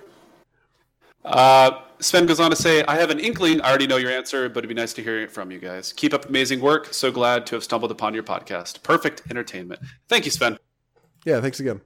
Uh, 1.25 1.81
Sven 1.99 2.25
goes 2.25 2.39
on 2.39 2.49
to 2.49 2.55
say, 2.55 2.83
I 2.85 2.95
have 2.95 3.09
an 3.09 3.19
inkling. 3.19 3.59
I 3.61 3.69
already 3.69 3.87
know 3.87 3.97
your 3.97 4.09
answer, 4.09 4.47
but 4.49 4.59
it'd 4.59 4.69
be 4.69 4.73
nice 4.73 4.93
to 4.93 5.03
hear 5.03 5.19
it 5.21 5.31
from 5.31 5.51
you 5.51 5.59
guys. 5.59 5.91
Keep 5.93 6.13
up 6.13 6.29
amazing 6.29 6.61
work. 6.61 6.93
So 6.93 7.11
glad 7.11 7.45
to 7.47 7.55
have 7.55 7.63
stumbled 7.63 7.91
upon 7.91 8.13
your 8.13 8.23
podcast. 8.23 8.81
Perfect 8.83 9.23
entertainment. 9.29 9.81
Thank 10.07 10.25
you, 10.25 10.31
Sven. 10.31 10.57
Yeah, 11.25 11.41
thanks 11.41 11.59
again. 11.59 11.81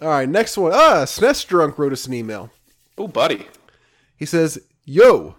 All 0.00 0.08
right, 0.08 0.28
next 0.28 0.56
one. 0.58 0.72
Ah, 0.74 1.04
SNES 1.04 1.46
Drunk 1.46 1.78
wrote 1.78 1.92
us 1.92 2.06
an 2.06 2.12
email. 2.14 2.50
Oh, 2.98 3.08
buddy. 3.08 3.46
He 4.16 4.26
says, 4.26 4.60
Yo. 4.84 5.36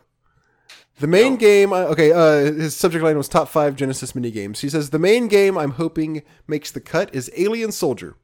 The 1.00 1.08
main 1.08 1.38
game, 1.38 1.74
uh, 1.74 1.86
okay, 1.86 2.12
uh, 2.12 2.54
his 2.54 2.76
subject 2.76 3.04
line 3.04 3.18
was 3.18 3.28
top 3.28 3.50
five 3.50 3.76
Genesis 3.76 4.14
mini 4.14 4.32
games. 4.32 4.62
He 4.62 4.70
says, 4.70 4.90
The 4.92 5.00
main 5.00 5.28
game 5.28 5.58
I'm 5.58 5.72
hoping 5.72 6.22
makes 6.48 6.72
the 6.72 6.80
cut 6.82 7.14
is 7.14 7.32
Alien 7.36 7.72
Soldier, 7.72 8.16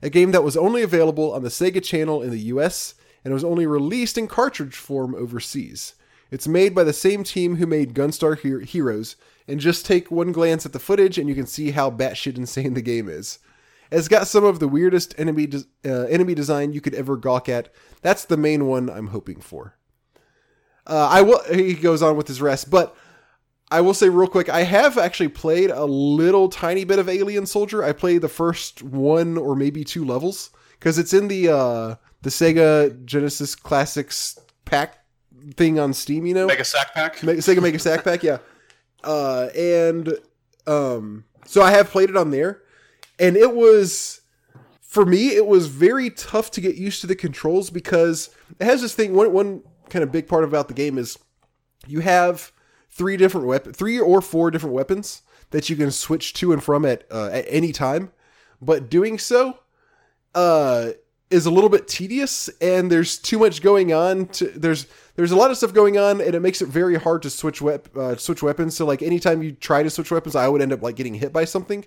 a 0.00 0.08
game 0.08 0.30
that 0.30 0.44
was 0.44 0.56
only 0.56 0.82
available 0.82 1.32
on 1.32 1.42
the 1.42 1.48
Sega 1.48 1.82
Channel 1.82 2.22
in 2.22 2.30
the 2.30 2.38
US 2.38 2.94
and 3.24 3.34
was 3.34 3.44
only 3.44 3.66
released 3.66 4.16
in 4.16 4.28
cartridge 4.28 4.76
form 4.76 5.14
overseas. 5.14 5.94
It's 6.30 6.46
made 6.48 6.74
by 6.74 6.84
the 6.84 6.92
same 6.92 7.24
team 7.24 7.56
who 7.56 7.66
made 7.66 7.94
Gunstar 7.94 8.40
Her- 8.40 8.60
Heroes, 8.60 9.16
and 9.46 9.60
just 9.60 9.84
take 9.84 10.10
one 10.10 10.32
glance 10.32 10.64
at 10.64 10.72
the 10.72 10.78
footage 10.78 11.18
and 11.18 11.28
you 11.28 11.34
can 11.34 11.46
see 11.46 11.72
how 11.72 11.90
batshit 11.90 12.36
insane 12.36 12.74
the 12.74 12.82
game 12.82 13.08
is. 13.08 13.38
It's 13.90 14.08
got 14.08 14.26
some 14.26 14.44
of 14.44 14.58
the 14.58 14.68
weirdest 14.68 15.14
enemy 15.18 15.46
de- 15.46 15.64
uh, 15.84 16.06
enemy 16.06 16.34
design 16.34 16.72
you 16.72 16.80
could 16.80 16.94
ever 16.94 17.16
gawk 17.16 17.48
at. 17.48 17.72
That's 18.02 18.24
the 18.24 18.36
main 18.36 18.66
one 18.66 18.88
I'm 18.88 19.08
hoping 19.08 19.40
for. 19.40 19.76
Uh, 20.86 21.08
I 21.10 21.22
will. 21.22 21.42
He 21.44 21.74
goes 21.74 22.02
on 22.02 22.16
with 22.16 22.28
his 22.28 22.40
rest, 22.40 22.70
but 22.70 22.96
I 23.70 23.80
will 23.80 23.94
say 23.94 24.08
real 24.08 24.28
quick. 24.28 24.48
I 24.48 24.62
have 24.62 24.98
actually 24.98 25.28
played 25.28 25.70
a 25.70 25.84
little 25.84 26.48
tiny 26.48 26.84
bit 26.84 26.98
of 26.98 27.08
Alien 27.08 27.46
Soldier. 27.46 27.82
I 27.82 27.92
played 27.92 28.20
the 28.20 28.28
first 28.28 28.82
one 28.82 29.38
or 29.38 29.56
maybe 29.56 29.84
two 29.84 30.04
levels 30.04 30.50
because 30.78 30.98
it's 30.98 31.14
in 31.14 31.28
the 31.28 31.48
uh, 31.48 31.94
the 32.22 32.30
Sega 32.30 33.04
Genesis 33.04 33.54
Classics 33.54 34.38
pack 34.64 35.04
thing 35.54 35.78
on 35.78 35.94
Steam. 35.94 36.26
You 36.26 36.34
know, 36.34 36.46
Mega 36.46 36.64
Sack 36.64 36.94
Pack. 36.94 37.16
Sega 37.16 37.62
Mega 37.62 37.78
Sack 37.78 38.04
Pack, 38.04 38.22
yeah. 38.22 38.38
Uh, 39.02 39.50
and 39.54 40.14
um, 40.66 41.24
so 41.44 41.60
I 41.60 41.72
have 41.72 41.90
played 41.90 42.08
it 42.08 42.16
on 42.16 42.30
there, 42.30 42.62
and 43.18 43.36
it 43.36 43.54
was 43.54 44.22
for 44.80 45.04
me 45.04 45.36
it 45.36 45.46
was 45.46 45.66
very 45.66 46.08
tough 46.08 46.50
to 46.52 46.62
get 46.62 46.76
used 46.76 47.02
to 47.02 47.06
the 47.06 47.14
controls 47.14 47.68
because 47.68 48.30
it 48.58 48.64
has 48.64 48.80
this 48.80 48.94
thing. 48.94 49.12
One 49.12 49.30
one 49.34 49.62
kind 49.88 50.02
of 50.02 50.12
big 50.12 50.28
part 50.28 50.44
about 50.44 50.68
the 50.68 50.74
game 50.74 50.98
is 50.98 51.18
you 51.86 52.00
have 52.00 52.52
three 52.90 53.16
different 53.16 53.46
weapon, 53.46 53.72
three 53.72 53.98
or 53.98 54.20
four 54.20 54.50
different 54.50 54.74
weapons 54.74 55.22
that 55.50 55.68
you 55.68 55.76
can 55.76 55.90
switch 55.90 56.32
to 56.34 56.52
and 56.52 56.62
from 56.62 56.84
at 56.84 57.04
uh, 57.10 57.30
at 57.32 57.44
any 57.48 57.72
time, 57.72 58.12
but 58.60 58.88
doing 58.90 59.18
so 59.18 59.58
uh 60.34 60.90
is 61.30 61.46
a 61.46 61.50
little 61.50 61.70
bit 61.70 61.88
tedious 61.88 62.48
and 62.60 62.92
there's 62.92 63.18
too 63.18 63.38
much 63.38 63.62
going 63.62 63.92
on 63.92 64.26
to 64.26 64.46
there's 64.50 64.86
there's 65.16 65.32
a 65.32 65.36
lot 65.36 65.50
of 65.50 65.56
stuff 65.56 65.72
going 65.72 65.96
on 65.98 66.20
and 66.20 66.34
it 66.34 66.40
makes 66.40 66.60
it 66.60 66.68
very 66.68 66.96
hard 66.96 67.22
to 67.22 67.30
switch 67.30 67.62
wep- 67.62 67.96
uh, 67.96 68.16
switch 68.16 68.42
weapons. 68.42 68.76
So 68.76 68.84
like 68.84 69.02
anytime 69.02 69.42
you 69.42 69.52
try 69.52 69.82
to 69.82 69.90
switch 69.90 70.10
weapons 70.10 70.36
I 70.36 70.48
would 70.48 70.62
end 70.62 70.72
up 70.72 70.82
like 70.82 70.96
getting 70.96 71.14
hit 71.14 71.32
by 71.32 71.44
something. 71.44 71.84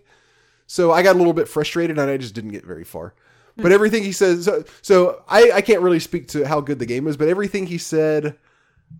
So 0.65 0.91
I 0.91 1.01
got 1.01 1.15
a 1.15 1.19
little 1.19 1.33
bit 1.33 1.47
frustrated 1.47 1.97
and 1.97 2.09
I 2.09 2.17
just 2.17 2.33
didn't 2.33 2.51
get 2.51 2.65
very 2.65 2.83
far 2.83 3.13
but 3.57 3.71
everything 3.71 4.03
he 4.03 4.11
says 4.11 4.45
so, 4.45 4.63
so 4.81 5.23
I 5.27 5.51
I 5.51 5.61
can't 5.61 5.81
really 5.81 5.99
speak 5.99 6.27
to 6.29 6.47
how 6.47 6.61
good 6.61 6.79
the 6.79 6.85
game 6.85 7.07
is 7.07 7.17
but 7.17 7.27
everything 7.27 7.67
he 7.67 7.77
said 7.77 8.37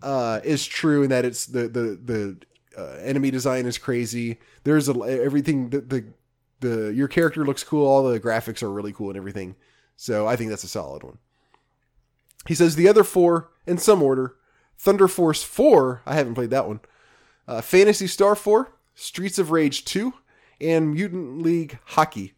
uh 0.01 0.41
is 0.43 0.65
true 0.65 1.03
in 1.03 1.09
that 1.09 1.25
it's 1.25 1.45
the 1.45 1.67
the 1.67 1.99
the 2.03 2.37
uh, 2.77 2.97
enemy 3.01 3.31
design 3.31 3.65
is 3.65 3.77
crazy 3.77 4.39
there's 4.63 4.87
a 4.89 4.93
everything 5.01 5.69
the, 5.69 5.81
the 5.81 6.05
the 6.59 6.93
your 6.93 7.07
character 7.07 7.45
looks 7.45 7.63
cool 7.63 7.87
all 7.87 8.03
the 8.03 8.19
graphics 8.19 8.61
are 8.61 8.69
really 8.69 8.93
cool 8.93 9.09
and 9.09 9.17
everything 9.17 9.55
so 9.97 10.27
I 10.27 10.35
think 10.35 10.51
that's 10.51 10.63
a 10.63 10.69
solid 10.69 11.03
one. 11.03 11.17
He 12.45 12.53
says 12.53 12.75
the 12.75 12.87
other 12.87 13.03
four, 13.03 13.49
in 13.65 13.79
some 13.79 14.01
order 14.01 14.35
Thunder 14.77 15.07
Force 15.07 15.43
4, 15.43 16.03
I 16.05 16.13
haven't 16.13 16.35
played 16.35 16.51
that 16.51 16.67
one, 16.67 16.79
uh, 17.47 17.61
Phantasy 17.61 18.05
Star 18.05 18.35
4, 18.35 18.71
Streets 18.93 19.39
of 19.39 19.49
Rage 19.49 19.83
2, 19.85 20.13
and 20.61 20.93
Mutant 20.93 21.41
League 21.41 21.79
Hockey. 21.83 22.35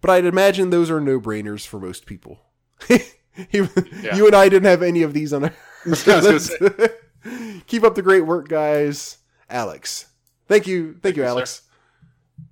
But 0.00 0.10
I'd 0.10 0.24
imagine 0.24 0.70
those 0.70 0.90
are 0.90 1.00
no 1.00 1.20
brainers 1.20 1.66
for 1.66 1.80
most 1.80 2.06
people. 2.06 2.40
He- 2.88 3.68
Yeah. 4.02 4.16
You 4.16 4.26
and 4.26 4.34
I 4.34 4.48
didn't 4.48 4.64
have 4.64 4.82
any 4.82 5.02
of 5.02 5.12
these 5.12 5.32
on 5.34 5.44
our. 5.44 5.52
Keep 7.66 7.84
up 7.84 7.94
the 7.94 8.02
great 8.02 8.24
work, 8.26 8.48
guys. 8.48 9.18
Alex. 9.50 10.06
Thank 10.48 10.66
you. 10.66 10.96
Thank, 11.02 11.16
you, 11.16 11.22
you, 11.22 11.28
Alex. 11.28 11.62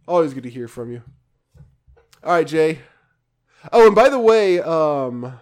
Always 0.06 0.34
good 0.34 0.42
to 0.42 0.50
hear 0.50 0.68
from 0.68 0.92
you. 0.92 1.02
All 2.22 2.32
right, 2.32 2.46
Jay. 2.46 2.80
Oh, 3.72 3.86
and 3.86 3.94
by 3.94 4.08
the 4.10 4.18
way, 4.18 4.60
um, 4.60 5.40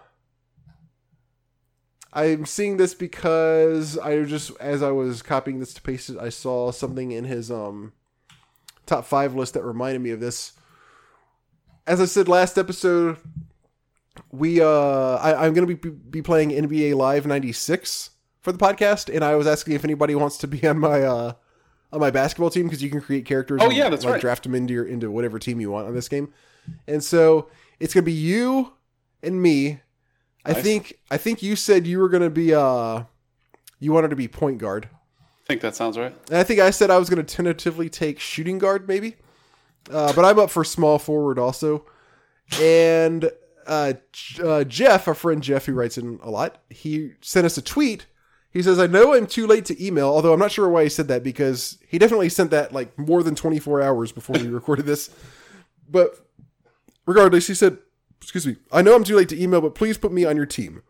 I'm 2.13 2.45
seeing 2.45 2.77
this 2.77 2.93
because 2.93 3.97
I 3.97 4.23
just 4.23 4.51
as 4.59 4.81
I 4.83 4.91
was 4.91 5.21
copying 5.21 5.59
this 5.59 5.73
to 5.73 5.81
paste 5.81 6.09
it, 6.09 6.17
I 6.17 6.29
saw 6.29 6.71
something 6.71 7.11
in 7.11 7.25
his 7.25 7.49
um 7.51 7.93
top 8.85 9.05
five 9.05 9.35
list 9.35 9.55
that 9.55 9.63
reminded 9.63 10.01
me 10.01 10.11
of 10.11 10.19
this. 10.19 10.53
As 11.85 11.99
I 11.99 12.05
said 12.05 12.27
last 12.27 12.57
episode, 12.57 13.17
we 14.31 14.61
uh 14.61 15.15
I, 15.15 15.45
I'm 15.45 15.53
gonna 15.53 15.67
be 15.67 15.75
be 15.75 16.21
playing 16.21 16.51
NBA 16.51 16.95
Live 16.95 17.25
'96 17.25 18.11
for 18.41 18.51
the 18.51 18.57
podcast, 18.57 19.13
and 19.13 19.23
I 19.23 19.35
was 19.35 19.47
asking 19.47 19.75
if 19.75 19.83
anybody 19.83 20.15
wants 20.15 20.37
to 20.39 20.47
be 20.47 20.65
on 20.67 20.79
my 20.79 21.01
uh 21.01 21.33
on 21.91 21.99
my 21.99 22.11
basketball 22.11 22.49
team 22.49 22.67
because 22.67 22.81
you 22.81 22.89
can 22.89 23.01
create 23.01 23.25
characters. 23.25 23.61
Oh, 23.61 23.67
and, 23.67 23.75
yeah, 23.75 23.89
that's 23.89 24.05
like, 24.05 24.13
right. 24.13 24.21
Draft 24.21 24.43
them 24.43 24.55
into 24.55 24.73
your 24.73 24.85
into 24.85 25.11
whatever 25.11 25.39
team 25.39 25.59
you 25.59 25.71
want 25.71 25.87
on 25.87 25.93
this 25.93 26.09
game, 26.09 26.33
and 26.87 27.03
so 27.03 27.49
it's 27.79 27.93
gonna 27.93 28.03
be 28.03 28.13
you 28.13 28.73
and 29.21 29.41
me. 29.41 29.81
I 30.45 30.53
think 30.53 30.99
I 31.09 31.17
think 31.17 31.41
you 31.41 31.55
said 31.55 31.87
you 31.87 31.99
were 31.99 32.09
gonna 32.09 32.29
be 32.29 32.53
uh 32.53 33.03
you 33.79 33.91
wanted 33.91 34.09
to 34.09 34.15
be 34.15 34.27
point 34.27 34.57
guard. 34.57 34.89
I 35.43 35.45
think 35.45 35.61
that 35.61 35.75
sounds 35.75 35.97
right. 35.97 36.15
And 36.29 36.37
I 36.37 36.43
think 36.43 36.61
I 36.61 36.69
said 36.69 36.89
I 36.89 36.97
was 36.97 37.09
going 37.09 37.23
to 37.23 37.35
tentatively 37.35 37.89
take 37.89 38.17
shooting 38.17 38.59
guard, 38.59 38.87
maybe. 38.87 39.17
Uh, 39.91 40.13
but 40.13 40.25
I'm 40.25 40.39
up 40.39 40.49
for 40.49 40.63
small 40.63 40.99
forward 40.99 41.37
also. 41.37 41.85
And 42.61 43.31
uh, 43.65 43.93
uh, 44.41 44.63
Jeff, 44.63 45.07
our 45.07 45.13
friend 45.13 45.41
Jeff, 45.41 45.65
who 45.65 45.73
writes 45.73 45.97
in 45.97 46.19
a 46.23 46.29
lot, 46.29 46.61
he 46.69 47.11
sent 47.21 47.45
us 47.45 47.57
a 47.57 47.61
tweet. 47.61 48.05
He 48.51 48.61
says, 48.61 48.79
I 48.79 48.87
know 48.87 49.15
I'm 49.15 49.25
too 49.25 49.47
late 49.47 49.65
to 49.65 49.85
email, 49.85 50.07
although 50.07 50.33
I'm 50.33 50.39
not 50.39 50.51
sure 50.51 50.69
why 50.69 50.83
he 50.83 50.89
said 50.89 51.07
that 51.07 51.23
because 51.23 51.79
he 51.87 51.97
definitely 51.97 52.29
sent 52.29 52.51
that 52.51 52.71
like 52.71 52.97
more 52.99 53.23
than 53.23 53.35
24 53.35 53.81
hours 53.81 54.11
before 54.11 54.39
we 54.39 54.47
recorded 54.47 54.85
this. 54.85 55.09
But 55.89 56.15
regardless, 57.05 57.47
he 57.47 57.55
said, 57.55 57.77
Excuse 58.21 58.47
me, 58.47 58.55
I 58.71 58.81
know 58.81 58.95
I'm 58.95 59.03
too 59.03 59.17
late 59.17 59.27
to 59.29 59.41
email, 59.41 59.59
but 59.59 59.75
please 59.75 59.97
put 59.97 60.13
me 60.13 60.23
on 60.23 60.37
your 60.37 60.45
team. 60.45 60.81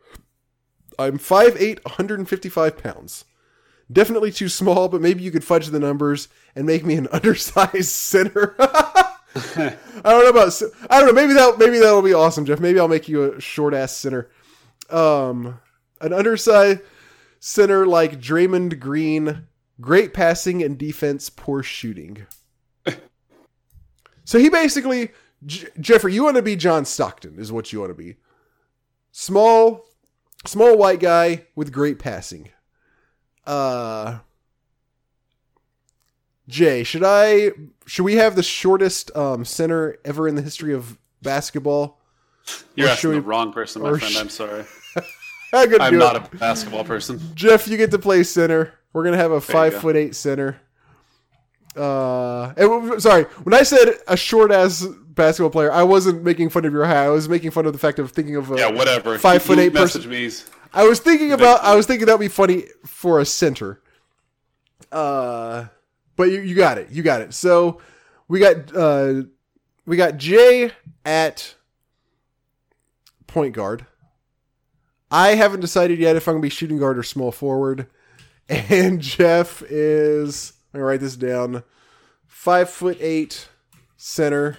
I'm 0.99 1.18
5'8, 1.18 1.84
155 1.84 2.78
pounds. 2.78 3.26
Definitely 3.91 4.32
too 4.32 4.49
small, 4.49 4.88
but 4.88 5.02
maybe 5.02 5.24
you 5.24 5.32
could 5.32 5.44
fudge 5.44 5.68
the 5.68 5.80
numbers 5.80 6.28
and 6.56 6.68
make 6.68 6.86
me 6.86 6.95
an 6.95 7.07
undersized 7.11 7.90
center. 7.90 8.56
I 9.36 9.78
don't 10.04 10.24
know 10.24 10.30
about. 10.30 10.62
I 10.90 11.00
don't 11.00 11.08
know. 11.08 11.14
Maybe 11.14 11.34
that. 11.34 11.58
Maybe 11.58 11.80
that'll 11.80 12.02
be 12.02 12.14
awesome, 12.14 12.46
Jeff. 12.46 12.60
Maybe 12.60 12.80
I'll 12.80 12.88
make 12.88 13.08
you 13.10 13.34
a 13.34 13.42
short 13.42 13.74
ass 13.74 13.96
center. 13.96 14.30
Um, 14.90 15.60
an 16.02 16.14
undersized 16.14 16.82
center 17.40 17.86
like 17.86 18.20
Draymond 18.20 18.80
Green. 18.80 19.48
Great 19.82 20.14
passing 20.14 20.62
and 20.62 20.78
defense, 20.78 21.30
poor 21.32 21.64
shooting. 21.64 22.28
so 24.24 24.38
he 24.38 24.50
basically, 24.50 25.10
J- 25.46 25.68
Jeffrey, 25.80 26.14
you 26.14 26.24
want 26.24 26.36
to 26.36 26.44
be 26.44 26.56
John 26.56 26.86
Stockton, 26.86 27.40
is 27.40 27.52
what 27.52 27.74
you 27.74 27.80
want 27.80 27.90
to 27.90 27.96
be. 27.96 28.18
Small, 29.12 29.84
small 30.46 30.78
white 30.78 31.00
guy 31.00 31.48
with 31.56 31.72
great 31.72 31.98
passing. 31.98 32.50
Uh 33.48 34.20
Jay, 36.48 36.84
should 36.84 37.03
I 37.03 37.52
should 37.86 38.03
we 38.03 38.15
have 38.15 38.36
the 38.36 38.44
shortest 38.44 39.15
um, 39.15 39.45
center 39.45 39.98
ever 40.03 40.28
in 40.28 40.36
the 40.36 40.41
history 40.41 40.74
of 40.74 40.98
basketball? 41.22 41.99
You're 42.76 42.88
Or 42.88 42.91
asking 42.91 43.11
should 43.11 43.18
the 43.18 43.22
wrong 43.28 43.53
person, 43.53 43.82
my 43.82 43.98
friend. 43.98 44.14
sh- 44.14 44.18
I'm 44.20 44.30
sorry. 44.30 44.65
I'm 45.53 45.98
not 45.98 46.15
it. 46.15 46.34
a 46.34 46.38
basketball 46.38 46.84
person. 46.84 47.20
Jeff, 47.36 47.68
you 47.68 47.78
get 47.78 47.91
to 47.91 47.99
play 47.99 48.24
center. 48.24 48.74
We're 48.91 49.03
gonna 49.06 49.18
have 49.18 49.32
a 49.32 49.36
you 49.36 49.40
five 49.41 49.74
foot 49.76 49.95
eight 49.95 50.15
center. 50.15 50.60
Uh, 51.76 52.53
and 52.57 53.02
sorry, 53.02 53.24
when 53.44 53.53
I 53.53 53.64
said 53.64 53.95
a 54.07 54.15
short 54.18 54.52
ass 54.52 54.86
basketball 55.07 55.49
player, 55.49 55.72
I 55.72 55.84
wasn't 55.84 56.24
making 56.24 56.49
fun 56.49 56.65
of 56.65 56.74
your 56.74 56.86
height. 56.86 56.98
I 57.06 57.10
was 57.10 57.28
making 57.30 57.52
fun 57.52 57.65
of 57.65 57.74
the 57.74 57.80
fact 57.80 57.98
of 57.99 58.11
thinking 58.11 58.36
of 58.36 58.52
a, 58.52 58.57
Yeah, 58.57 58.70
whatever. 58.72 59.18
Five 59.18 59.41
foot 59.41 59.57
eight 59.60 59.74
message 59.74 60.03
person. 60.06 60.11
me. 60.11 60.30
I 60.74 60.84
was 60.88 60.99
thinking 60.99 61.32
about. 61.32 61.64
I 61.64 61.76
was 61.76 61.86
thinking 61.88 62.06
that 62.07 62.14
would 62.14 62.24
be 62.26 62.28
funny 62.28 62.65
for 62.86 63.20
a 63.20 63.26
center. 63.26 63.80
Uh, 64.91 65.65
but 66.15 66.31
you, 66.31 66.41
you 66.41 66.56
got 66.56 66.77
it. 66.77 66.90
You 66.90 67.03
got 67.03 67.22
it. 67.22 67.34
So 67.34 67.81
we 68.27 68.40
got 68.40 68.76
uh, 68.76 69.23
we 69.85 69.98
got 69.98 70.18
Jay 70.18 70.72
at 71.06 71.56
point 73.27 73.53
guard. 73.53 73.85
I 75.11 75.35
haven't 75.35 75.60
decided 75.60 75.99
yet 75.99 76.15
if 76.15 76.27
I'm 76.27 76.35
gonna 76.35 76.41
be 76.41 76.49
shooting 76.49 76.77
guard 76.77 76.98
or 76.98 77.03
small 77.03 77.31
forward. 77.31 77.88
And 78.49 78.99
Jeff 78.99 79.64
is. 79.69 80.52
I'm 80.73 80.80
gonna 80.80 80.85
write 80.85 80.99
this 80.99 81.15
down. 81.15 81.64
Five 82.27 82.69
foot 82.69 82.98
eight 82.99 83.48
center. 83.95 84.57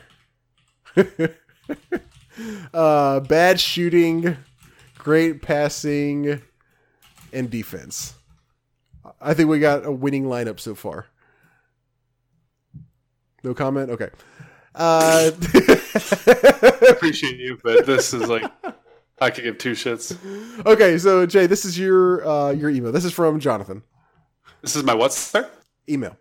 uh, 2.72 3.20
bad 3.20 3.60
shooting 3.60 4.39
great 5.05 5.43
passing 5.43 6.40
and 7.32 7.51
defense. 7.51 8.14
I 9.20 9.35
think 9.35 9.51
we 9.51 9.60
got 9.60 9.85
a 9.85 9.93
winning 9.93 10.24
lineup 10.24 10.59
so 10.59 10.74
far. 10.74 11.06
No 13.45 13.55
comment. 13.55 13.91
Okay. 13.91 14.09
Uh, 14.77 15.31
appreciate 16.91 17.37
you, 17.37 17.57
but 17.62 17.87
this 17.87 18.12
is 18.12 18.29
like 18.29 18.43
I 19.21 19.31
could 19.31 19.45
give 19.45 19.57
two 19.57 19.71
shits. 19.71 20.19
Okay, 20.66 20.99
so 20.99 21.25
Jay, 21.27 21.47
this 21.47 21.65
is 21.65 21.79
your 21.79 22.27
uh, 22.27 22.51
your 22.51 22.71
email. 22.71 22.91
This 22.91 23.05
is 23.05 23.12
from 23.12 23.39
Jonathan. 23.39 23.85
This 24.62 24.75
is 24.75 24.83
my 24.83 24.93
what, 24.93 25.12
sir? 25.12 25.49
Email. 25.89 26.16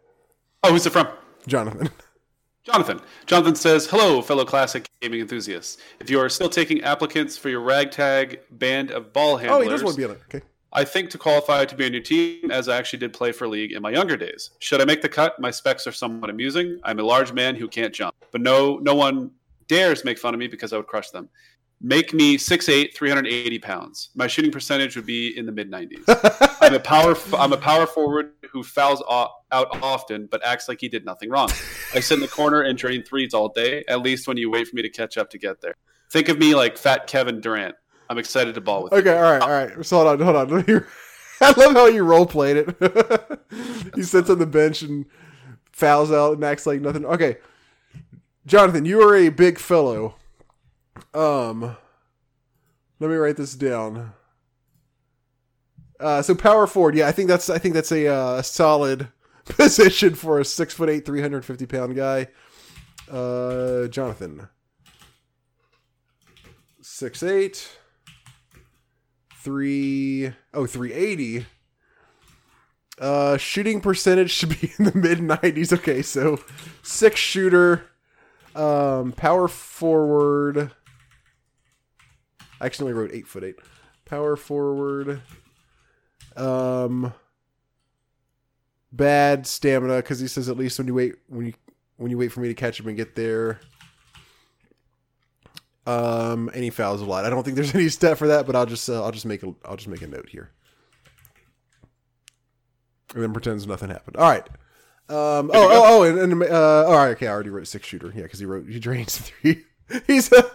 Oh, 0.64 0.72
who's 0.72 0.86
it 0.86 0.92
from? 0.92 1.08
Jonathan. 1.48 1.90
Jonathan. 2.64 3.02
Jonathan 3.26 3.56
says, 3.56 3.88
Hello, 3.88 4.22
fellow 4.22 4.46
classic 4.46 4.88
gaming 5.02 5.22
enthusiasts. 5.22 5.78
If 6.00 6.12
you 6.12 6.20
are 6.20 6.30
still 6.30 6.50
taking 6.50 6.84
applicants 6.84 7.36
for 7.36 7.50
your 7.50 7.62
ragtag 7.62 8.42
band 8.52 8.92
of 8.92 9.14
ball 9.14 9.38
handlers, 9.38 9.58
Oh, 9.58 9.62
he 9.64 9.70
does 9.70 9.84
want 9.84 9.96
to 9.96 10.02
be 10.02 10.06
on 10.06 10.12
it. 10.12 10.22
Okay. 10.30 10.46
I 10.76 10.84
think 10.84 11.12
to 11.12 11.20
qualify 11.20 11.66
to 11.66 11.76
be 11.76 11.86
a 11.86 11.90
new 11.90 12.02
team, 12.02 12.50
as 12.50 12.68
I 12.68 12.78
actually 12.78 13.00
did 13.00 13.14
play 13.14 13.32
for 13.32 13.48
league 13.48 13.74
in 13.74 13.82
my 13.84 13.92
younger 13.92 14.18
days. 14.18 14.50
Should 14.58 14.82
I 14.82 14.86
make 14.86 15.04
the 15.04 15.10
cut? 15.10 15.40
My 15.40 15.52
specs 15.52 15.86
are 15.86 15.92
somewhat 15.92 16.32
amusing. 16.32 16.80
I'm 16.84 17.00
a 17.00 17.04
large 17.04 17.32
man 17.32 17.56
who 17.56 17.68
can't 17.68 17.94
jump, 17.94 18.16
but 18.32 18.42
no, 18.42 18.78
no 18.78 18.96
one 18.96 19.30
dares 19.68 20.04
make 20.04 20.18
fun 20.18 20.34
of 20.34 20.40
me 20.40 20.48
because 20.48 20.74
I 20.74 20.78
would 20.78 20.88
crush 20.88 21.12
them. 21.12 21.30
Make 21.80 22.14
me 22.14 22.38
6'8", 22.38 22.96
380 22.96 23.60
pounds. 23.60 24.10
My 24.16 24.26
shooting 24.26 24.52
percentage 24.52 24.96
would 24.96 25.06
be 25.06 25.38
in 25.38 25.46
the 25.46 25.52
mid 25.52 25.70
90s. 25.70 26.58
I'm 26.62 26.74
a 26.74 26.80
power. 26.80 27.16
I'm 27.38 27.54
a 27.54 27.58
power 27.58 27.86
forward 27.86 28.32
who 28.50 28.64
fouls 28.64 29.04
out 29.12 29.32
often, 29.52 30.28
but 30.32 30.44
acts 30.46 30.68
like 30.70 30.80
he 30.80 30.88
did 30.88 31.06
nothing 31.06 31.30
wrong. 31.30 31.50
I 31.94 32.00
sit 32.00 32.16
in 32.16 32.22
the 32.22 32.28
corner 32.28 32.62
and 32.62 32.78
drain 32.78 33.04
threes 33.04 33.34
all 33.34 33.50
day. 33.50 33.84
At 33.88 34.02
least 34.02 34.28
when 34.28 34.38
you 34.38 34.50
wait 34.50 34.68
for 34.68 34.76
me 34.76 34.82
to 34.82 34.90
catch 34.90 35.18
up 35.18 35.30
to 35.32 35.38
get 35.38 35.62
there. 35.62 35.76
Think 36.10 36.30
of 36.30 36.40
me 36.40 36.56
like 36.56 36.78
Fat 36.78 37.06
Kevin 37.06 37.42
Durant. 37.42 37.76
I'm 38.14 38.20
excited 38.20 38.54
to 38.54 38.62
ball 38.62 38.84
with. 38.84 38.94
you. 38.94 39.00
Okay, 39.00 39.18
all 39.18 39.24
right, 39.24 39.42
all 39.42 39.50
right. 39.50 39.84
So 39.84 39.98
hold 39.98 40.22
on, 40.22 40.36
hold 40.36 40.52
on. 40.52 40.86
I 41.42 41.52
love 41.58 41.74
how 41.74 41.88
you 41.88 42.04
role 42.04 42.28
played 42.28 42.58
it. 42.58 43.42
he 43.96 44.04
sits 44.04 44.30
on 44.30 44.38
the 44.38 44.46
bench 44.46 44.84
and 44.84 45.08
fouls 45.72 46.12
out 46.12 46.34
and 46.34 46.44
acts 46.44 46.68
like 46.68 46.80
nothing. 46.80 47.06
Okay, 47.06 47.38
Jonathan, 48.46 48.86
you 48.86 49.02
are 49.02 49.16
a 49.16 49.30
big 49.30 49.58
fellow. 49.58 50.14
Um, 51.12 51.76
let 53.00 53.10
me 53.10 53.16
write 53.16 53.38
this 53.38 53.56
down. 53.56 54.14
Uh, 56.00 56.22
so 56.22 56.36
power 56.36 56.68
forward, 56.68 56.94
yeah, 56.94 57.08
I 57.08 57.12
think 57.12 57.30
that's 57.30 57.50
I 57.50 57.58
think 57.58 57.74
that's 57.74 57.92
a 57.92 58.08
uh, 58.08 58.42
solid 58.44 59.08
position 59.46 60.14
for 60.14 60.40
a 60.40 60.46
six 60.46 60.76
foot 60.76 60.88
eight, 60.88 61.04
three 61.04 61.22
hundred 61.22 61.46
fifty 61.46 61.66
pound 61.66 61.96
guy. 61.96 62.28
Uh, 63.12 63.88
Jonathan, 63.88 64.50
six 66.80 67.24
eight 67.24 67.80
three 69.44 70.34
oh 70.54 70.66
380 70.66 71.46
uh 73.00 73.38
shooting 73.38 73.82
percentage 73.82 74.32
should 74.32 74.50
be 74.50 74.72
in 74.80 74.86
the 74.86 74.98
mid 74.98 75.20
90s 75.20 75.74
okay 75.74 76.02
so 76.02 76.40
six 76.82 77.20
shooter 77.20 77.90
um 78.56 79.12
power 79.14 79.48
forward. 79.48 80.72
I 82.62 82.70
only 82.80 82.94
wrote 82.94 83.12
eight 83.12 83.28
foot 83.28 83.44
eight. 83.44 83.56
Power 84.06 84.36
forward 84.36 85.22
um 86.36 87.14
bad 88.92 89.46
stamina 89.46 89.98
because 89.98 90.20
he 90.20 90.28
says 90.28 90.50
at 90.50 90.58
least 90.58 90.78
when 90.78 90.88
you 90.88 90.94
wait 90.94 91.16
when 91.28 91.48
you 91.48 91.54
when 91.98 92.12
you 92.12 92.18
wait 92.18 92.32
for 92.32 92.40
me 92.40 92.48
to 92.48 92.54
catch 92.54 92.80
him 92.80 92.88
and 92.88 92.98
get 92.98 93.16
there 93.16 93.60
um, 95.86 96.50
any 96.54 96.70
fouls 96.70 97.02
a 97.02 97.06
lot. 97.06 97.26
I 97.26 97.30
don't 97.30 97.44
think 97.44 97.56
there's 97.56 97.76
any 97.76 97.90
step 97.90 98.18
for 98.18 98.28
that, 98.28 98.46
but 98.46 98.56
I'll 98.56 98.66
just 98.66 98.90
uh, 98.90 99.04
I'll 99.04 99.12
just 99.12 99.26
make 99.26 99.44
a 99.44 99.54
I'll 99.66 99.76
just 99.78 99.88
make 99.88 100.02
a 100.02 100.08
note 100.08 100.30
here, 100.30 100.52
and 103.14 103.24
then 103.24 103.34
pretends 103.34 103.68
nothing 103.68 103.90
happened. 103.90 104.18
All 104.18 104.30
right. 104.30 104.48
Um, 105.10 105.52
oh, 105.54 105.70
oh, 105.70 105.84
oh, 105.86 106.04
and, 106.04 106.18
and 106.18 106.44
uh, 106.44 106.86
all 106.86 106.96
right, 106.96 107.10
okay. 107.10 107.28
I 107.28 107.32
already 107.32 107.50
wrote 107.50 107.68
six 107.68 107.86
shooter. 107.86 108.12
Yeah, 108.16 108.24
because 108.24 108.40
he 108.40 108.46
wrote 108.46 108.68
he 108.68 108.80
drains 108.80 109.18
three. 109.42 109.66
He's 110.08 110.32
a 110.32 110.50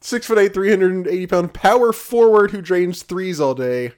six 0.00 0.26
foot 0.26 0.38
eight, 0.38 0.52
three 0.52 0.70
hundred 0.70 0.92
and 0.92 1.06
eighty 1.06 1.26
pound 1.26 1.54
power 1.54 1.92
forward 1.92 2.50
who 2.50 2.60
drains 2.60 3.02
threes 3.02 3.40
all 3.40 3.54
day. 3.54 3.92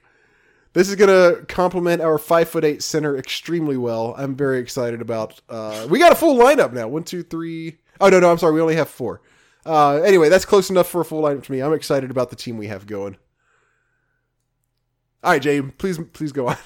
This 0.73 0.89
is 0.89 0.95
gonna 0.95 1.43
complement 1.47 2.03
our 2.03 2.19
five 2.19 2.49
foot 2.49 2.63
eight 2.63 2.83
center 2.83 3.17
extremely 3.17 3.77
well. 3.77 4.13
I'm 4.15 4.35
very 4.35 4.59
excited 4.59 5.01
about. 5.01 5.41
Uh, 5.49 5.87
we 5.89 5.97
got 5.97 6.11
a 6.11 6.15
full 6.15 6.37
lineup 6.37 6.71
now. 6.71 6.87
One, 6.87 7.03
two, 7.03 7.23
three. 7.23 7.77
Oh 7.99 8.09
no, 8.09 8.19
no, 8.19 8.29
I'm 8.29 8.37
sorry. 8.37 8.53
We 8.53 8.61
only 8.61 8.75
have 8.75 8.87
four. 8.87 9.21
Uh, 9.67 10.01
anyway, 10.05 10.29
that's 10.29 10.45
close 10.45 10.69
enough 10.69 10.87
for 10.87 11.01
a 11.01 11.05
full 11.05 11.21
lineup 11.21 11.43
to 11.43 11.51
me. 11.51 11.61
I'm 11.61 11.73
excited 11.73 12.09
about 12.09 12.29
the 12.29 12.35
team 12.35 12.57
we 12.57 12.67
have 12.67 12.87
going. 12.87 13.17
All 15.23 15.31
right, 15.31 15.41
Jay, 15.41 15.61
please, 15.61 15.99
please 16.13 16.31
go 16.31 16.47
on. 16.47 16.57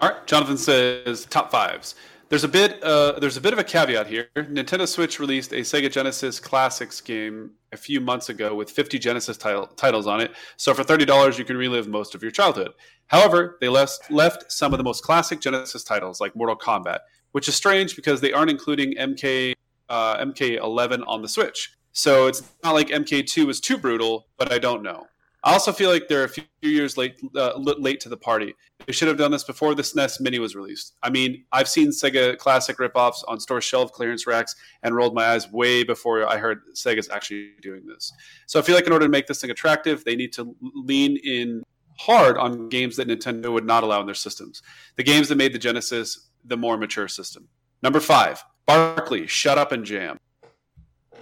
All 0.00 0.10
right, 0.10 0.26
Jonathan 0.26 0.56
says 0.56 1.26
top 1.26 1.50
fives. 1.50 1.96
There's 2.28 2.44
a 2.44 2.48
bit. 2.48 2.82
Uh, 2.82 3.18
there's 3.18 3.36
a 3.38 3.40
bit 3.40 3.52
of 3.54 3.58
a 3.58 3.64
caveat 3.64 4.06
here. 4.06 4.28
Nintendo 4.36 4.86
Switch 4.86 5.18
released 5.18 5.52
a 5.52 5.60
Sega 5.60 5.90
Genesis 5.90 6.38
Classics 6.38 7.00
game 7.00 7.52
a 7.72 7.76
few 7.76 8.00
months 8.00 8.28
ago 8.28 8.54
with 8.54 8.70
50 8.70 8.98
Genesis 8.98 9.36
title, 9.36 9.66
titles 9.66 10.06
on 10.06 10.20
it. 10.20 10.32
So 10.58 10.74
for 10.74 10.84
thirty 10.84 11.06
dollars, 11.06 11.38
you 11.38 11.44
can 11.46 11.56
relive 11.56 11.88
most 11.88 12.14
of 12.14 12.22
your 12.22 12.30
childhood. 12.30 12.72
However, 13.06 13.56
they 13.62 13.68
left 13.68 14.10
left 14.10 14.52
some 14.52 14.74
of 14.74 14.78
the 14.78 14.84
most 14.84 15.02
classic 15.02 15.40
Genesis 15.40 15.82
titles 15.82 16.20
like 16.20 16.36
Mortal 16.36 16.56
Kombat, 16.56 16.98
which 17.32 17.48
is 17.48 17.54
strange 17.54 17.96
because 17.96 18.20
they 18.20 18.32
aren't 18.32 18.50
including 18.50 18.94
MK 18.94 19.54
uh, 19.88 20.22
MK11 20.24 21.04
on 21.06 21.22
the 21.22 21.28
Switch. 21.28 21.77
So 21.98 22.28
it's 22.28 22.44
not 22.62 22.76
like 22.76 22.90
MK2 22.90 23.44
was 23.44 23.58
too 23.58 23.76
brutal, 23.76 24.28
but 24.36 24.52
I 24.52 24.60
don't 24.60 24.84
know. 24.84 25.08
I 25.42 25.52
also 25.52 25.72
feel 25.72 25.90
like 25.90 26.06
they're 26.06 26.22
a 26.22 26.28
few 26.28 26.44
years 26.62 26.96
late 26.96 27.20
uh, 27.34 27.58
late 27.58 27.98
to 28.00 28.08
the 28.08 28.16
party. 28.16 28.54
They 28.86 28.92
should 28.92 29.08
have 29.08 29.16
done 29.16 29.32
this 29.32 29.42
before 29.42 29.74
the 29.74 29.82
SNES 29.82 30.20
Mini 30.20 30.38
was 30.38 30.54
released. 30.54 30.94
I 31.02 31.10
mean, 31.10 31.44
I've 31.50 31.66
seen 31.68 31.88
Sega 31.88 32.38
Classic 32.38 32.76
ripoffs 32.76 33.24
on 33.26 33.40
store 33.40 33.60
shelf 33.60 33.90
clearance 33.90 34.28
racks 34.28 34.54
and 34.84 34.94
rolled 34.94 35.12
my 35.12 35.26
eyes 35.26 35.50
way 35.50 35.82
before 35.82 36.24
I 36.24 36.38
heard 36.38 36.60
Sega's 36.72 37.08
actually 37.10 37.54
doing 37.62 37.84
this. 37.84 38.12
So 38.46 38.60
I 38.60 38.62
feel 38.62 38.76
like 38.76 38.86
in 38.86 38.92
order 38.92 39.06
to 39.06 39.10
make 39.10 39.26
this 39.26 39.40
thing 39.40 39.50
attractive, 39.50 40.04
they 40.04 40.14
need 40.14 40.32
to 40.34 40.54
lean 40.60 41.16
in 41.16 41.64
hard 41.98 42.38
on 42.38 42.68
games 42.68 42.94
that 42.98 43.08
Nintendo 43.08 43.52
would 43.52 43.66
not 43.66 43.82
allow 43.82 43.98
in 43.98 44.06
their 44.06 44.14
systems. 44.14 44.62
The 44.94 45.02
games 45.02 45.28
that 45.30 45.36
made 45.36 45.52
the 45.52 45.58
Genesis 45.58 46.28
the 46.44 46.56
more 46.56 46.76
mature 46.76 47.08
system. 47.08 47.48
Number 47.82 47.98
five, 47.98 48.44
Barkley, 48.66 49.26
Shut 49.26 49.58
Up 49.58 49.72
and 49.72 49.84
Jam. 49.84 50.16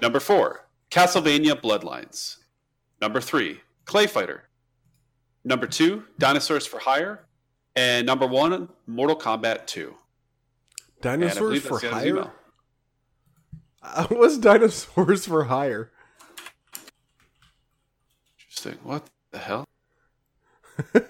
Number 0.03 0.21
four, 0.21 0.66
Castlevania 0.91 1.61
Bloodlines. 1.61 2.37
Number 3.01 3.21
three, 3.21 3.61
Clay 3.85 4.07
Fighter. 4.07 4.45
Number 5.45 5.67
two, 5.67 6.05
Dinosaurs 6.19 6.67
for 6.67 6.79
Hire. 6.79 7.27
And 7.75 8.07
number 8.07 8.27
one, 8.27 8.71
Mortal 8.87 9.17
Kombat 9.17 9.67
2. 9.67 9.95
Dinosaurs 11.03 11.63
for 11.63 11.79
that's 11.79 11.83
the 11.83 11.89
end 11.89 11.97
of 11.97 12.03
his 12.03 12.25
hire? 12.25 12.33
Uh, 13.83 14.07
What's 14.11 14.39
dinosaurs 14.39 15.27
for 15.27 15.45
hire? 15.45 15.93
Interesting. 18.39 18.79
What 18.83 19.09
the 19.31 19.39
hell? 19.39 19.65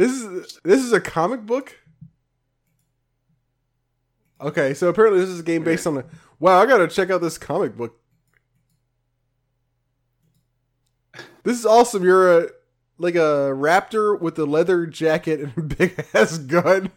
This 0.00 0.12
is 0.12 0.58
this 0.64 0.82
is 0.82 0.92
a 0.92 1.00
comic 1.00 1.44
book. 1.44 1.76
Okay, 4.40 4.72
so 4.72 4.88
apparently 4.88 5.20
this 5.20 5.28
is 5.28 5.40
a 5.40 5.42
game 5.42 5.62
based 5.62 5.86
on 5.86 5.94
the. 5.94 6.06
Wow, 6.38 6.58
I 6.58 6.64
gotta 6.64 6.88
check 6.88 7.10
out 7.10 7.20
this 7.20 7.36
comic 7.36 7.76
book. 7.76 7.99
This 11.42 11.58
is 11.58 11.66
awesome. 11.66 12.04
You're 12.04 12.38
a 12.38 12.48
like 12.98 13.14
a 13.14 13.52
raptor 13.54 14.18
with 14.18 14.38
a 14.38 14.44
leather 14.44 14.86
jacket 14.86 15.40
and 15.40 15.52
a 15.56 15.62
big 15.62 16.04
ass 16.14 16.38
gun 16.38 16.90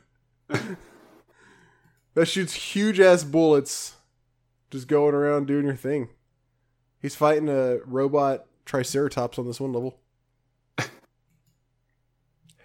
that 2.14 2.26
shoots 2.28 2.54
huge 2.54 3.00
ass 3.00 3.24
bullets, 3.24 3.96
just 4.70 4.88
going 4.88 5.16
around 5.16 5.48
doing 5.48 5.66
your 5.66 5.76
thing. 5.76 6.10
He's 7.02 7.16
fighting 7.16 7.50
a 7.50 7.80
robot 7.86 8.46
triceratops 8.66 9.38
on 9.38 9.46
this 9.46 9.60
one 9.60 9.74
level. 9.74 10.00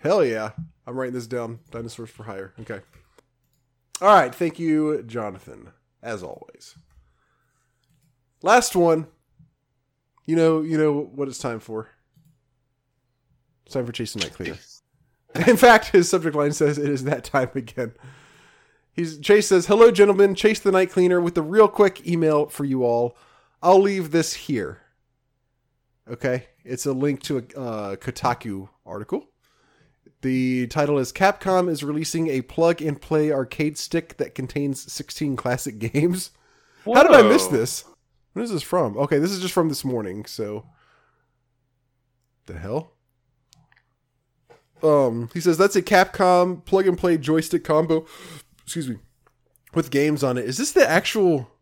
Hell 0.03 0.25
yeah. 0.25 0.51
I'm 0.87 0.97
writing 0.97 1.15
this 1.15 1.27
down. 1.27 1.61
Dinosaurs 1.71 2.11
for 2.11 2.23
hire. 2.25 2.55
Okay. 2.61 2.81
All 4.01 4.09
right. 4.09 4.35
Thank 4.35 4.59
you, 4.59 5.03
Jonathan, 5.03 5.71
as 6.03 6.23
always. 6.23 6.77
Last 8.43 8.77
one. 8.77 9.09
You 10.29 10.37
know, 10.37 10.61
you 10.61 10.77
know 10.77 11.09
what 11.15 11.27
it's 11.27 11.39
time 11.39 11.59
for. 11.59 11.89
It's 13.65 13.73
time 13.73 13.87
for 13.87 13.93
Chase 13.93 14.13
the 14.13 14.19
Night 14.19 14.35
Cleaner. 14.35 14.59
In 15.49 15.57
fact, 15.57 15.87
his 15.87 16.07
subject 16.07 16.37
line 16.37 16.53
says 16.53 16.77
it 16.77 16.91
is 16.91 17.05
that 17.05 17.25
time 17.25 17.49
again. 17.55 17.95
He's 18.93 19.19
Chase 19.21 19.49
says, 19.49 19.69
"Hello, 19.69 19.91
gentlemen. 19.91 20.35
Chase 20.35 20.61
the 20.61 20.71
Night 20.71 20.91
Cleaner 20.91 21.19
with 21.19 21.39
a 21.39 21.43
real 21.43 21.67
quick 21.67 22.07
email 22.07 22.45
for 22.45 22.67
you 22.67 22.85
all. 22.85 23.17
I'll 23.63 23.81
leave 23.81 24.11
this 24.11 24.35
here. 24.35 24.83
Okay, 26.07 26.49
it's 26.63 26.85
a 26.85 26.93
link 26.93 27.23
to 27.23 27.39
a 27.39 27.59
uh, 27.59 27.97
Kotaku 27.97 28.69
article. 28.85 29.31
The 30.21 30.67
title 30.67 30.99
is 30.99 31.11
Capcom 31.11 31.71
is 31.71 31.83
releasing 31.83 32.29
a 32.29 32.43
plug 32.43 32.83
and 32.83 33.01
play 33.01 33.33
arcade 33.33 33.79
stick 33.79 34.19
that 34.19 34.35
contains 34.35 34.93
16 34.93 35.37
classic 35.37 35.79
games. 35.79 36.33
How 36.85 37.03
did 37.03 37.13
I 37.13 37.23
miss 37.23 37.47
this? 37.47 37.85
When 38.33 38.45
is 38.45 38.51
this 38.51 38.63
from? 38.63 38.97
Okay, 38.97 39.19
this 39.19 39.31
is 39.31 39.41
just 39.41 39.55
from 39.55 39.69
this 39.69 39.85
morning, 39.85 40.25
so 40.25 40.67
the 42.47 42.59
hell? 42.59 42.93
Um, 44.83 45.29
he 45.35 45.41
says 45.41 45.59
that's 45.59 45.77
a 45.77 45.83
Capcom 45.83 46.65
plug 46.65 46.87
and 46.87 46.99
play 46.99 47.19
joystick 47.19 47.65
combo. 47.65 48.07
Excuse 48.63 48.89
me, 48.89 48.97
with 49.75 49.91
games 49.91 50.23
on 50.23 50.37
it. 50.37 50.45
Is 50.45 50.59
this 50.59 50.73
the 50.73 50.89
actual? 50.89 51.51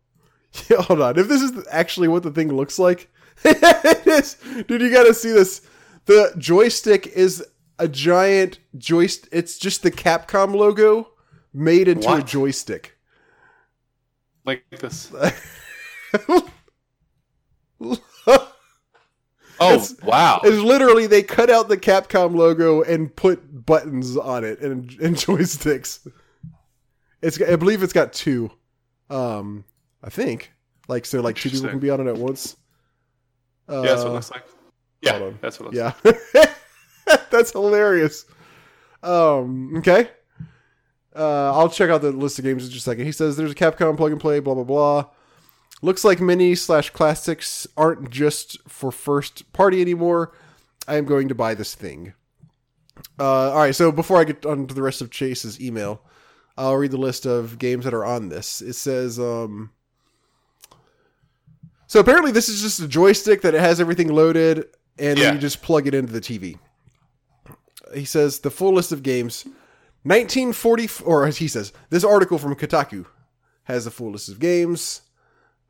Yeah, 0.69 0.81
hold 0.81 1.01
on. 1.01 1.19
If 1.19 1.27
this 1.27 1.41
is 1.41 1.67
actually 1.69 2.07
what 2.07 2.23
the 2.23 2.31
thing 2.31 2.51
looks 2.51 2.79
like, 2.79 3.11
it 3.43 4.07
is, 4.07 4.37
dude. 4.63 4.81
You 4.81 4.89
got 4.89 5.03
to 5.03 5.13
see 5.13 5.31
this. 5.31 5.61
The 6.05 6.33
joystick 6.37 7.05
is 7.05 7.45
a 7.77 7.87
giant 7.87 8.59
joystick. 8.77 9.29
It's 9.31 9.59
just 9.59 9.83
the 9.83 9.91
Capcom 9.91 10.55
logo 10.55 11.09
made 11.53 11.87
into 11.89 12.11
a 12.11 12.23
joystick. 12.23 12.97
Like 14.45 14.63
this. 14.71 15.11
Oh 19.59 19.73
It's- 19.73 19.95
wow! 20.03 20.39
It's 20.43 20.57
literally 20.63 21.07
they 21.07 21.23
cut 21.23 21.49
out 21.49 21.67
the 21.67 21.77
Capcom 21.77 22.35
logo 22.35 22.83
and 22.83 23.15
put 23.15 23.65
buttons 23.65 24.15
on 24.15 24.43
it 24.43 24.59
and, 24.59 24.91
and 25.01 25.15
joysticks. 25.15 26.07
It's 27.23 27.41
I 27.41 27.55
believe 27.55 27.81
it's 27.81 27.93
got 27.93 28.13
two. 28.13 28.51
Um, 29.09 29.65
I 30.03 30.11
think 30.11 30.51
like 30.87 31.07
so 31.07 31.21
like 31.21 31.37
two 31.37 31.49
people 31.49 31.69
can 31.69 31.79
be 31.79 31.89
on 31.89 31.99
it 32.01 32.07
at 32.07 32.17
once. 32.17 32.55
Uh, 33.67 33.81
yeah, 33.81 33.87
that's 33.89 34.03
what 34.03 34.09
it 34.09 34.13
looks 34.13 34.31
like. 34.31 34.43
Yeah, 35.01 35.31
that's 35.41 35.59
what 35.59 35.73
it 35.73 35.77
looks 35.77 35.95
Yeah. 36.05 36.53
That's 37.31 37.51
hilarious. 37.51 38.25
Um, 39.01 39.77
okay. 39.77 40.09
Uh, 41.15 41.51
I'll 41.53 41.69
check 41.69 41.89
out 41.89 42.01
the 42.01 42.11
list 42.11 42.37
of 42.37 42.43
games 42.45 42.65
in 42.65 42.69
just 42.71 42.85
a 42.85 42.89
second. 42.91 43.05
He 43.05 43.11
says 43.11 43.37
there's 43.37 43.51
a 43.51 43.55
Capcom 43.55 43.95
plug 43.95 44.11
and 44.11 44.19
play, 44.19 44.39
blah, 44.39 44.53
blah, 44.55 44.63
blah. 44.65 45.05
Looks 45.81 46.03
like 46.03 46.19
mini 46.19 46.55
slash 46.55 46.89
classics 46.89 47.67
aren't 47.77 48.09
just 48.09 48.57
for 48.67 48.91
first 48.91 49.51
party 49.53 49.79
anymore. 49.81 50.31
I 50.87 50.95
am 50.95 51.05
going 51.05 51.27
to 51.27 51.35
buy 51.35 51.53
this 51.53 51.75
thing. 51.75 52.13
Uh, 53.19 53.51
all 53.51 53.59
right, 53.59 53.75
so 53.75 53.91
before 53.91 54.17
I 54.19 54.23
get 54.23 54.45
on 54.45 54.65
to 54.67 54.73
the 54.73 54.81
rest 54.81 55.01
of 55.01 55.11
Chase's 55.11 55.61
email, 55.61 56.01
I'll 56.57 56.75
read 56.75 56.91
the 56.91 56.97
list 56.97 57.25
of 57.27 57.59
games 57.59 57.85
that 57.85 57.93
are 57.93 58.05
on 58.05 58.29
this. 58.29 58.61
It 58.61 58.73
says, 58.73 59.19
um, 59.19 59.69
so 61.85 61.99
apparently 61.99 62.31
this 62.31 62.49
is 62.49 62.61
just 62.61 62.79
a 62.79 62.87
joystick 62.87 63.41
that 63.43 63.53
it 63.53 63.61
has 63.61 63.79
everything 63.79 64.07
loaded, 64.09 64.65
and 64.97 65.17
Yeah. 65.19 65.25
then 65.25 65.35
you 65.35 65.39
just 65.39 65.61
plug 65.61 65.85
it 65.85 65.93
into 65.93 66.11
the 66.11 66.21
TV. 66.21 66.57
He 67.93 68.03
says 68.05 68.39
the 68.39 68.49
full 68.49 68.73
list 68.73 68.91
of 68.91 69.03
games, 69.03 69.45
1940, 70.03 71.03
or 71.05 71.25
as 71.25 71.37
he 71.37 71.47
says, 71.47 71.71
this 71.91 72.03
article 72.03 72.39
from 72.39 72.55
Kotaku 72.55 73.05
has 73.65 73.85
a 73.85 73.91
full 73.91 74.11
list 74.11 74.27
of 74.29 74.39
games. 74.39 75.01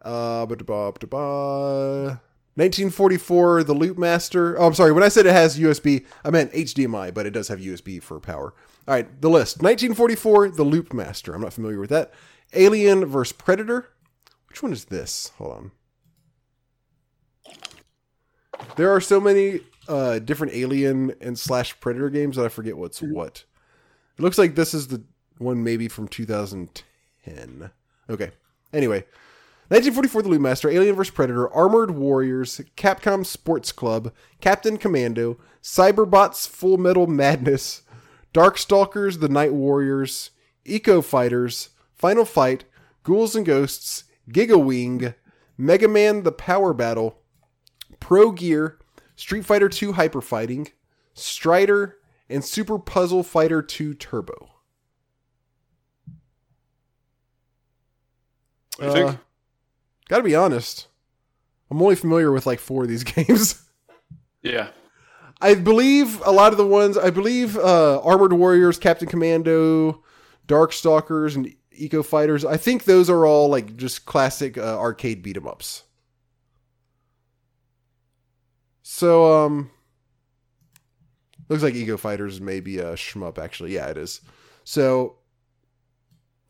Uh, 0.08 0.46
ba- 0.46 0.56
ba- 0.56 0.94
ba- 0.94 1.08
ba- 1.08 2.22
1944, 2.56 3.64
the 3.66 3.74
Loop 3.74 3.98
Master. 3.98 4.58
Oh, 4.60 4.66
I'm 4.68 4.74
sorry. 4.74 4.92
When 4.92 5.04
I 5.04 5.10
said 5.10 5.26
it 5.26 5.34
has 5.34 5.60
USB, 5.60 6.06
I 6.24 6.32
meant 6.32 6.54
HDMI, 6.54 7.14
but 7.14 7.26
it 7.26 7.32
does 7.32 7.50
have 7.50 7.60
USB 7.60 8.02
for 8.02 8.20
power. 8.20 8.54
All 8.88 8.96
right, 8.96 9.22
the 9.22 9.30
list. 9.30 9.58
1944, 9.58 10.52
the 10.52 10.64
Loop 10.64 10.94
Master. 10.94 11.36
I'm 11.36 11.42
not 11.42 11.54
familiar 11.54 11.80
with 11.80 11.90
that. 11.90 12.14
Alien 12.54 13.06
vs. 13.06 13.34
Predator. 13.34 13.90
Which 14.48 14.64
one 14.64 14.72
is 14.72 14.86
this? 14.86 15.34
Hold 15.38 15.52
on. 15.52 15.72
There 18.76 18.92
are 18.92 19.02
so 19.02 19.20
many 19.20 19.60
uh, 19.88 20.20
different 20.20 20.54
Alien 20.54 21.14
and 21.22 21.38
slash 21.38 21.80
Predator 21.80 22.10
games 22.10 22.38
that 22.38 22.46
I 22.46 22.50
forget 22.50 22.78
what's 22.78 23.02
what. 23.02 23.44
It 24.18 24.22
looks 24.22 24.38
like 24.38 24.56
this 24.56 24.74
is 24.74 24.88
the 24.88 25.04
one 25.38 25.64
maybe 25.64 25.88
from 25.88 26.08
2010. 26.08 27.72
Okay. 28.10 28.32
Anyway, 28.74 29.06
1944 29.70 30.22
The 30.22 30.30
Loop 30.30 30.42
Master, 30.42 30.70
Alien 30.70 30.96
vs. 30.96 31.12
Predator, 31.14 31.54
Armored 31.54 31.92
Warriors, 31.92 32.62
Capcom 32.78 33.26
Sports 33.26 33.72
Club, 33.74 34.14
Captain 34.40 34.78
Commando, 34.78 35.38
Cyberbots 35.62 36.48
Full 36.48 36.78
Metal 36.78 37.06
Madness, 37.06 37.82
Darkstalkers 38.34 39.20
The 39.20 39.28
Night 39.28 39.54
Warriors, 39.54 40.32
Eco 40.64 41.02
Fighters, 41.02 41.70
Final 41.96 42.24
Fight, 42.24 42.64
Ghouls 43.04 43.36
and 43.36 43.46
Ghosts, 43.46 44.06
Giga 44.32 44.64
Wing, 44.64 45.14
Mega 45.58 45.88
Man 45.90 46.24
The 46.24 46.32
Power 46.32 46.74
Battle, 46.74 47.20
Progear, 48.00 48.78
Street 49.18 49.44
Fighter 49.46 49.68
2 49.68 49.94
Hyper 49.94 50.22
Fighting, 50.22 50.70
Strider, 51.14 51.98
and 52.30 52.46
Super 52.46 52.80
Puzzle 52.80 53.24
Fighter 53.24 53.62
2 53.62 53.96
Turbo. 53.96 54.50
What 58.78 58.80
do 58.80 58.86
you 58.86 58.92
Uh, 58.92 58.94
think? 59.12 59.20
Gotta 60.10 60.24
be 60.24 60.36
honest. 60.36 60.88
I'm 61.70 61.82
only 61.82 61.96
familiar 61.96 62.32
with 62.32 62.46
like 62.46 62.60
four 62.60 62.84
of 62.84 62.90
these 62.90 63.04
games. 63.16 63.64
Yeah. 64.42 64.70
I 65.42 65.54
believe 65.54 66.22
a 66.26 66.32
lot 66.32 66.52
of 66.52 66.58
the 66.58 66.66
ones, 66.66 66.98
I 66.98 67.10
believe 67.12 67.58
uh, 67.58 68.02
Armored 68.02 68.34
Warriors, 68.34 68.80
Captain 68.80 69.08
Commando, 69.08 70.04
Darkstalkers, 70.48 71.36
and 71.36 71.54
Eco 71.72 72.02
Fighters, 72.02 72.44
I 72.44 72.58
think 72.58 72.86
those 72.86 73.08
are 73.10 73.26
all 73.26 73.50
like 73.50 73.76
just 73.78 74.06
classic 74.06 74.58
uh, 74.58 74.80
arcade 74.80 75.22
beat 75.22 75.38
'em 75.38 75.48
ups. 75.48 75.84
So, 78.82 79.46
um, 79.46 79.70
looks 81.50 81.62
like 81.62 81.76
Eco 81.76 81.98
Fighters 81.98 82.42
may 82.42 82.60
be 82.60 82.80
a 82.80 82.94
shmup, 82.94 83.38
actually. 83.38 83.74
Yeah, 83.76 83.88
it 83.88 83.98
is. 83.98 84.22
So, 84.64 85.18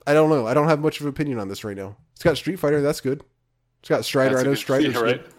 I 0.05 0.13
don't 0.13 0.29
know. 0.29 0.47
I 0.47 0.53
don't 0.53 0.69
have 0.69 0.79
much 0.79 0.99
of 0.99 1.05
an 1.07 1.09
opinion 1.09 1.39
on 1.39 1.49
this 1.49 1.63
right 1.63 1.75
now. 1.75 1.97
It's 2.13 2.23
got 2.23 2.37
Street 2.37 2.57
Fighter, 2.59 2.81
that's 2.81 3.01
good. 3.01 3.21
It's 3.79 3.89
got 3.89 4.05
Strider. 4.05 4.35
That's 4.35 4.41
I 4.41 4.43
know 4.45 4.51
good- 4.51 4.59
Strider's 4.59 4.93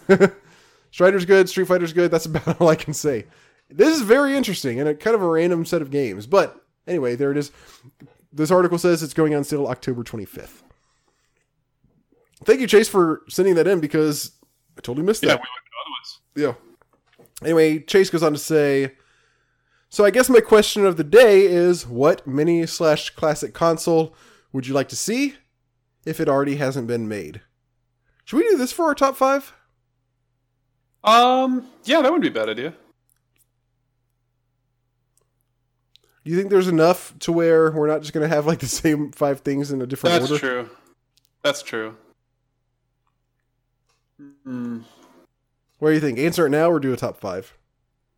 yeah, 0.08 0.16
good. 0.16 0.32
Strider's 0.90 1.24
good, 1.26 1.48
Street 1.48 1.66
Fighter's 1.68 1.92
good. 1.92 2.10
That's 2.10 2.26
about 2.26 2.60
all 2.60 2.68
I 2.68 2.74
can 2.74 2.94
say. 2.94 3.26
This 3.70 3.94
is 3.96 4.02
very 4.02 4.34
interesting 4.36 4.80
and 4.80 4.88
a 4.88 4.94
kind 4.94 5.14
of 5.14 5.22
a 5.22 5.28
random 5.28 5.66
set 5.66 5.82
of 5.82 5.90
games. 5.90 6.26
But 6.26 6.64
anyway, 6.86 7.14
there 7.16 7.30
it 7.30 7.36
is. 7.36 7.50
This 8.32 8.50
article 8.50 8.78
says 8.78 9.02
it's 9.02 9.12
going 9.14 9.34
on 9.34 9.44
sale 9.44 9.66
October 9.66 10.02
25th. 10.02 10.62
Thank 12.44 12.60
you, 12.60 12.66
Chase, 12.66 12.88
for 12.88 13.22
sending 13.28 13.54
that 13.56 13.66
in 13.66 13.80
because 13.80 14.32
I 14.76 14.80
totally 14.80 15.04
missed 15.04 15.22
Yeah, 15.22 15.36
that. 15.36 15.42
we. 16.36 16.42
Yeah. 16.42 16.54
Anyway, 17.42 17.80
Chase 17.80 18.10
goes 18.10 18.22
on 18.22 18.32
to 18.32 18.38
say, 18.38 18.92
so 19.90 20.04
I 20.04 20.10
guess 20.10 20.28
my 20.30 20.40
question 20.40 20.86
of 20.86 20.96
the 20.96 21.04
day 21.04 21.44
is, 21.46 21.86
what 21.86 22.26
mini 22.26 22.64
slash 22.66 23.10
classic 23.10 23.54
console 23.54 24.14
would 24.52 24.66
you 24.66 24.74
like 24.74 24.88
to 24.88 24.96
see 24.96 25.34
if 26.04 26.20
it 26.20 26.28
already 26.28 26.56
hasn't 26.56 26.86
been 26.86 27.08
made? 27.08 27.40
Should 28.28 28.36
we 28.36 28.42
do 28.50 28.58
this 28.58 28.72
for 28.72 28.84
our 28.84 28.94
top 28.94 29.16
five? 29.16 29.54
Um, 31.02 31.66
yeah, 31.84 32.02
that 32.02 32.12
wouldn't 32.12 32.20
be 32.20 32.28
a 32.28 32.30
bad 32.30 32.50
idea. 32.50 32.74
Do 36.24 36.30
you 36.30 36.36
think 36.36 36.50
there's 36.50 36.68
enough 36.68 37.18
to 37.20 37.32
where 37.32 37.70
we're 37.72 37.86
not 37.86 38.02
just 38.02 38.12
going 38.12 38.28
to 38.28 38.34
have 38.34 38.44
like 38.44 38.58
the 38.58 38.66
same 38.66 39.12
five 39.12 39.40
things 39.40 39.70
in 39.72 39.80
a 39.80 39.86
different 39.86 40.12
order? 40.12 40.26
That's 40.26 40.44
order? 40.44 40.64
true. 40.64 40.76
That's 41.42 41.62
true. 41.62 41.96
Mm, 44.46 44.84
What 45.78 45.88
do 45.88 45.94
you 45.94 46.00
think? 46.00 46.18
Answer 46.18 46.44
it 46.44 46.50
now 46.50 46.68
or 46.70 46.80
do 46.80 46.92
a 46.92 46.98
top 46.98 47.18
five? 47.18 47.56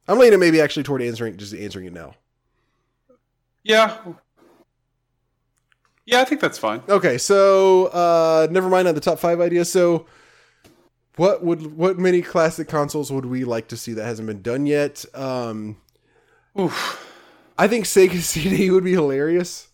I'm 0.09 0.19
leaning 0.19 0.41
maybe 0.41 0.61
actually 0.61 0.83
toward 0.83 1.03
answering 1.03 1.37
just 1.37 1.55
answering 1.55 1.85
it 1.87 1.93
now. 1.93 2.15
yeah. 3.63 3.97
Yeah, 6.07 6.21
I 6.21 6.25
think 6.25 6.41
that's 6.41 6.59
fine. 6.59 6.83
Okay, 6.89 7.19
so 7.19 7.87
uh 7.87 8.49
never 8.51 8.69
mind 8.69 8.89
on 8.89 8.95
the 8.95 9.01
top 9.01 9.19
five 9.19 9.41
ideas. 9.41 9.71
So 9.71 10.07
what 11.17 11.45
would 11.45 11.77
what 11.77 11.99
many 11.99 12.23
classic 12.23 12.69
consoles 12.69 13.13
would 13.13 13.27
we 13.27 13.45
like 13.45 13.69
to 13.69 13.77
see 13.77 13.93
that 13.95 14.05
hasn't 14.05 14.27
been 14.27 14.43
done 14.43 14.67
yet? 14.67 15.05
Um 15.15 15.77
Oof. 16.59 17.07
I 17.59 17.69
think 17.69 17.85
Sega 17.85 18.19
CD 18.21 18.71
would 18.71 18.85
be 18.85 18.93
hilarious. 18.93 19.69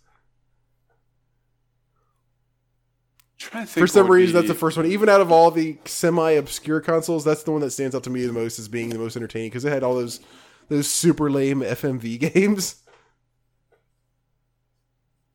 trying 3.39 3.67
to 3.67 3.73
think 3.73 3.83
For 3.83 3.87
some 3.87 4.11
reason, 4.11 4.35
that's 4.35 4.49
the 4.49 4.55
first 4.55 4.77
one. 4.77 4.87
Even 4.87 5.09
out 5.09 5.21
of 5.21 5.31
all 5.31 5.51
the 5.51 5.79
semi-obscure 5.85 6.81
consoles, 6.81 7.25
that's 7.25 7.43
the 7.43 7.53
one 7.53 7.61
that 7.61 7.71
stands 7.71 7.95
out 7.95 8.03
to 8.05 8.11
me 8.11 8.27
the 8.27 8.33
most 8.33 8.59
as 8.59 8.69
being 8.69 8.89
the 8.91 8.99
most 8.99 9.17
entertaining 9.17 9.51
because 9.51 9.65
it 9.65 9.73
had 9.73 9.83
all 9.83 9.95
those 9.95 10.21
those 10.69 10.91
super 10.91 11.31
lame 11.31 11.61
FMV 11.61 12.19
games. 12.35 12.77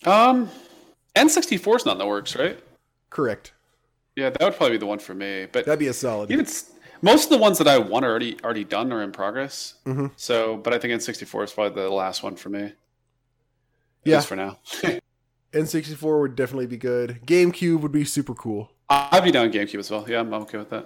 Um, 0.05 0.49
N64 1.15 1.75
is 1.77 1.85
not 1.85 1.93
in 1.93 1.97
the 1.97 2.05
works, 2.07 2.35
right? 2.35 2.59
Correct. 3.09 3.53
Yeah, 4.15 4.29
that 4.29 4.41
would 4.41 4.55
probably 4.55 4.71
be 4.71 4.77
the 4.79 4.85
one 4.85 4.99
for 4.99 5.13
me. 5.13 5.47
But 5.51 5.65
That'd 5.65 5.79
be 5.79 5.87
a 5.87 5.93
solid. 5.93 6.31
even 6.31 6.45
s- 6.45 6.71
most 7.01 7.25
of 7.25 7.29
the 7.31 7.37
ones 7.37 7.57
that 7.57 7.67
I 7.67 7.77
want 7.77 8.05
are 8.05 8.09
already 8.09 8.37
already 8.43 8.63
done 8.63 8.91
or 8.93 9.01
in 9.01 9.11
progress. 9.11 9.75
Mhm. 9.85 10.11
So, 10.15 10.57
but 10.57 10.73
I 10.73 10.79
think 10.79 10.93
N64 10.93 11.43
is 11.45 11.51
probably 11.53 11.81
the 11.81 11.89
last 11.89 12.23
one 12.23 12.35
for 12.35 12.49
me. 12.49 12.63
At 12.63 12.73
Yeah. 14.03 14.17
least 14.17 14.27
for 14.27 14.35
now. 14.35 14.59
N64 15.53 16.21
would 16.21 16.35
definitely 16.35 16.67
be 16.67 16.77
good. 16.77 17.19
GameCube 17.25 17.81
would 17.81 17.91
be 17.91 18.05
super 18.05 18.33
cool. 18.33 18.71
I'd 18.89 19.23
be 19.23 19.31
down 19.31 19.51
GameCube 19.51 19.79
as 19.79 19.89
well. 19.91 20.05
Yeah, 20.07 20.19
I'm 20.21 20.33
okay 20.33 20.57
with 20.57 20.69
that. 20.69 20.85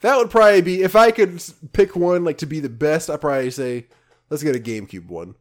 That 0.00 0.16
would 0.18 0.30
probably 0.30 0.62
be 0.62 0.82
if 0.82 0.96
I 0.96 1.10
could 1.12 1.42
pick 1.72 1.94
one 1.96 2.24
like 2.24 2.38
to 2.38 2.46
be 2.46 2.60
the 2.60 2.68
best. 2.68 3.08
I'd 3.08 3.20
probably 3.20 3.50
say 3.50 3.86
let's 4.30 4.42
get 4.42 4.56
a 4.56 4.60
GameCube 4.60 5.06
one. 5.08 5.34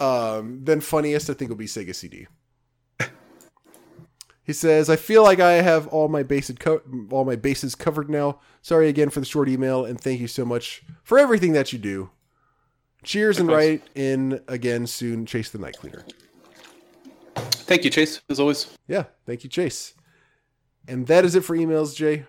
um, 0.00 0.60
then 0.64 0.80
funniest 0.80 1.30
I 1.30 1.34
think 1.34 1.48
will 1.50 1.56
be 1.56 1.66
Sega 1.66 1.94
CD. 1.94 2.26
He 4.44 4.52
says, 4.52 4.90
"I 4.90 4.96
feel 4.96 5.22
like 5.22 5.40
I 5.40 5.52
have 5.54 5.86
all 5.88 6.08
my 6.08 6.22
basic 6.22 6.58
co- 6.60 6.82
all 7.10 7.24
my 7.24 7.34
bases 7.36 7.74
covered 7.74 8.10
now. 8.10 8.40
Sorry 8.60 8.88
again 8.88 9.08
for 9.10 9.20
the 9.20 9.26
short 9.26 9.48
email, 9.48 9.84
and 9.86 9.98
thank 10.00 10.20
you 10.20 10.28
so 10.28 10.44
much 10.44 10.82
for 11.02 11.18
everything 11.18 11.52
that 11.54 11.72
you 11.72 11.78
do. 11.78 12.10
Cheers 13.02 13.38
and 13.38 13.48
write 13.48 13.82
in 13.94 14.40
again 14.48 14.86
soon. 14.86 15.24
Chase 15.26 15.50
the 15.50 15.58
night 15.58 15.78
cleaner. 15.78 16.04
Thank 17.36 17.84
you, 17.84 17.90
Chase, 17.90 18.20
as 18.28 18.38
always. 18.38 18.68
Yeah, 18.86 19.04
thank 19.26 19.44
you, 19.44 19.50
Chase. 19.50 19.94
And 20.86 21.06
that 21.06 21.24
is 21.24 21.34
it 21.34 21.42
for 21.44 21.56
emails, 21.56 21.96
Jay. 21.96 22.26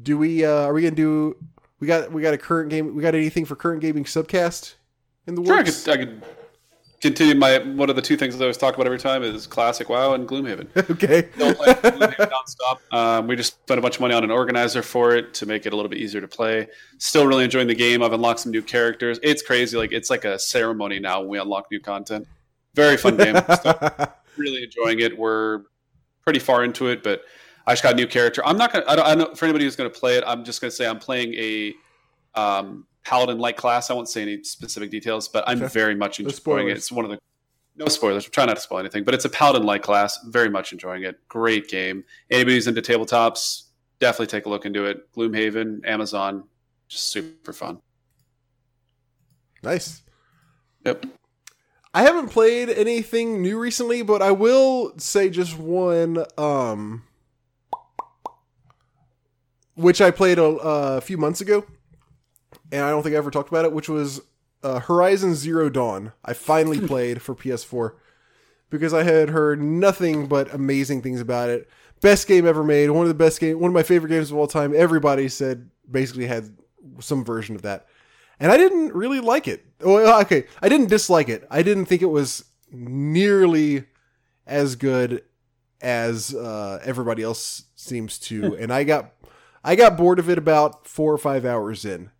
Do 0.00 0.18
we? 0.18 0.44
Uh, 0.44 0.50
are 0.66 0.72
we 0.74 0.82
gonna 0.82 0.94
do? 0.94 1.36
We 1.80 1.86
got 1.86 2.12
we 2.12 2.22
got 2.22 2.34
a 2.34 2.38
current 2.38 2.70
game. 2.70 2.94
We 2.94 3.02
got 3.02 3.14
anything 3.14 3.44
for 3.46 3.56
current 3.56 3.80
gaming 3.80 4.04
subcast 4.04 4.74
in 5.26 5.34
the 5.34 5.44
Sure, 5.44 5.54
I 5.54 5.58
works? 5.58 5.84
could, 5.84 5.92
I 5.92 5.96
could 6.04 6.22
continue 7.02 7.34
my 7.34 7.58
one 7.58 7.90
of 7.90 7.96
the 7.96 8.02
two 8.02 8.16
things 8.16 8.34
that 8.34 8.42
I 8.42 8.46
always 8.46 8.56
talk 8.56 8.74
about 8.74 8.86
every 8.86 8.98
time 8.98 9.24
is 9.24 9.46
classic 9.46 9.88
WoW 9.88 10.14
and 10.14 10.26
Gloomhaven. 10.26 10.68
okay. 10.90 11.28
Still 11.34 11.54
playing 11.54 11.76
Gloomhaven 11.76 12.30
nonstop. 12.30 12.96
Um, 12.96 13.26
we 13.26 13.36
just 13.36 13.54
spent 13.54 13.78
a 13.78 13.82
bunch 13.82 13.96
of 13.96 14.00
money 14.00 14.14
on 14.14 14.22
an 14.22 14.30
organizer 14.30 14.82
for 14.82 15.14
it 15.14 15.34
to 15.34 15.46
make 15.46 15.66
it 15.66 15.72
a 15.72 15.76
little 15.76 15.88
bit 15.88 15.98
easier 15.98 16.20
to 16.20 16.28
play. 16.28 16.68
Still 16.98 17.26
really 17.26 17.44
enjoying 17.44 17.66
the 17.66 17.74
game. 17.74 18.02
I've 18.02 18.12
unlocked 18.12 18.40
some 18.40 18.52
new 18.52 18.62
characters. 18.62 19.18
It's 19.22 19.42
crazy. 19.42 19.76
Like 19.76 19.92
it's 19.92 20.08
like 20.08 20.24
a 20.24 20.38
ceremony 20.38 21.00
now 21.00 21.20
when 21.20 21.28
we 21.28 21.38
unlock 21.38 21.66
new 21.70 21.80
content. 21.80 22.26
Very 22.74 22.96
fun 22.96 23.16
game. 23.16 23.36
Still 23.54 23.78
really 24.36 24.62
enjoying 24.62 25.00
it. 25.00 25.18
We're 25.18 25.62
pretty 26.22 26.38
far 26.38 26.64
into 26.64 26.86
it, 26.86 27.02
but 27.02 27.22
I 27.66 27.72
just 27.72 27.82
got 27.82 27.94
a 27.94 27.96
new 27.96 28.06
character. 28.06 28.46
I'm 28.46 28.56
not 28.56 28.72
gonna. 28.72 28.84
I 28.86 28.96
don't. 28.96 29.06
I 29.06 29.14
know 29.14 29.34
for 29.34 29.44
anybody 29.44 29.64
who's 29.64 29.76
gonna 29.76 29.90
play 29.90 30.16
it. 30.16 30.24
I'm 30.26 30.44
just 30.44 30.60
gonna 30.60 30.70
say 30.70 30.86
I'm 30.86 30.98
playing 30.98 31.34
a 31.34 31.74
um, 32.34 32.86
paladin 33.04 33.38
like 33.38 33.56
class. 33.56 33.90
I 33.90 33.94
won't 33.94 34.08
say 34.08 34.22
any 34.22 34.42
specific 34.44 34.90
details, 34.90 35.28
but 35.28 35.44
I'm 35.46 35.58
Okay. 35.62 35.72
very 35.72 35.94
much 35.94 36.20
enjoying 36.20 36.68
it. 36.68 36.76
It's 36.76 36.90
one 36.92 37.04
of 37.04 37.10
the 37.10 37.18
no 37.74 37.86
spoilers. 37.86 38.26
We're 38.26 38.30
trying 38.32 38.48
not 38.48 38.56
to 38.56 38.60
spoil 38.62 38.80
anything, 38.80 39.02
but 39.02 39.14
it's 39.14 39.24
a 39.24 39.30
paladin 39.30 39.64
like 39.64 39.82
class. 39.82 40.18
Very 40.26 40.50
much 40.50 40.72
enjoying 40.72 41.04
it. 41.04 41.16
Great 41.28 41.68
game. 41.68 42.04
Anybody 42.30 42.56
who's 42.56 42.66
into 42.68 42.82
tabletops, 42.82 43.68
definitely 43.98 44.26
take 44.26 44.44
a 44.44 44.50
look 44.50 44.66
into 44.66 44.84
it. 44.84 45.10
Gloomhaven, 45.14 45.80
Amazon, 45.86 46.44
just 46.88 47.08
super 47.10 47.52
fun. 47.54 47.80
nice. 49.62 50.02
Yep. 50.84 51.06
I 51.94 52.02
haven't 52.02 52.28
played 52.28 52.68
anything 52.70 53.40
new 53.42 53.58
recently, 53.58 54.02
but 54.02 54.20
I 54.22 54.32
will 54.32 54.92
say 54.98 55.30
just 55.30 55.56
one, 55.58 56.24
um, 56.36 57.04
which 59.74 60.00
I 60.00 60.10
played 60.10 60.38
a, 60.38 60.44
a 60.44 61.00
few 61.00 61.16
months 61.16 61.40
ago, 61.40 61.64
and 62.72 62.84
I 62.84 62.90
don't 62.90 63.02
think 63.04 63.14
I 63.14 63.18
ever 63.18 63.30
talked 63.30 63.50
about 63.50 63.64
it, 63.64 63.72
which 63.72 63.88
was 63.88 64.20
uh, 64.64 64.80
Horizon 64.80 65.34
Zero 65.34 65.68
Dawn. 65.68 66.12
I 66.24 66.32
finally 66.32 66.80
played 66.80 67.22
for 67.22 67.34
PS4 67.34 67.92
because 68.70 68.92
I 68.92 69.04
had 69.04 69.30
heard 69.30 69.62
nothing 69.62 70.26
but 70.26 70.52
amazing 70.52 71.02
things 71.02 71.20
about 71.20 71.50
it. 71.50 71.68
Best 72.00 72.26
game 72.26 72.46
ever 72.46 72.64
made, 72.64 72.90
one 72.90 73.02
of 73.04 73.08
the 73.08 73.14
best 73.14 73.38
game, 73.38 73.60
one 73.60 73.68
of 73.68 73.74
my 73.74 73.84
favorite 73.84 74.10
games 74.10 74.32
of 74.32 74.36
all 74.36 74.48
time. 74.48 74.74
Everybody 74.74 75.28
said 75.28 75.70
basically 75.88 76.26
had 76.26 76.56
some 76.98 77.24
version 77.24 77.54
of 77.54 77.62
that 77.62 77.86
and 78.42 78.50
I 78.50 78.56
didn't 78.56 78.92
really 78.92 79.20
like 79.20 79.46
it. 79.46 79.64
Well, 79.80 80.20
okay, 80.22 80.46
I 80.60 80.68
didn't 80.68 80.88
dislike 80.88 81.28
it. 81.28 81.46
I 81.48 81.62
didn't 81.62 81.86
think 81.86 82.02
it 82.02 82.06
was 82.06 82.44
nearly 82.72 83.84
as 84.48 84.74
good 84.74 85.22
as 85.80 86.34
uh, 86.34 86.80
everybody 86.84 87.22
else 87.22 87.66
seems 87.76 88.18
to, 88.18 88.56
and 88.60 88.72
I 88.72 88.82
got 88.82 89.12
I 89.62 89.76
got 89.76 89.96
bored 89.96 90.18
of 90.18 90.28
it 90.28 90.38
about 90.38 90.88
four 90.88 91.12
or 91.12 91.18
five 91.18 91.44
hours 91.44 91.84
in. 91.84 92.10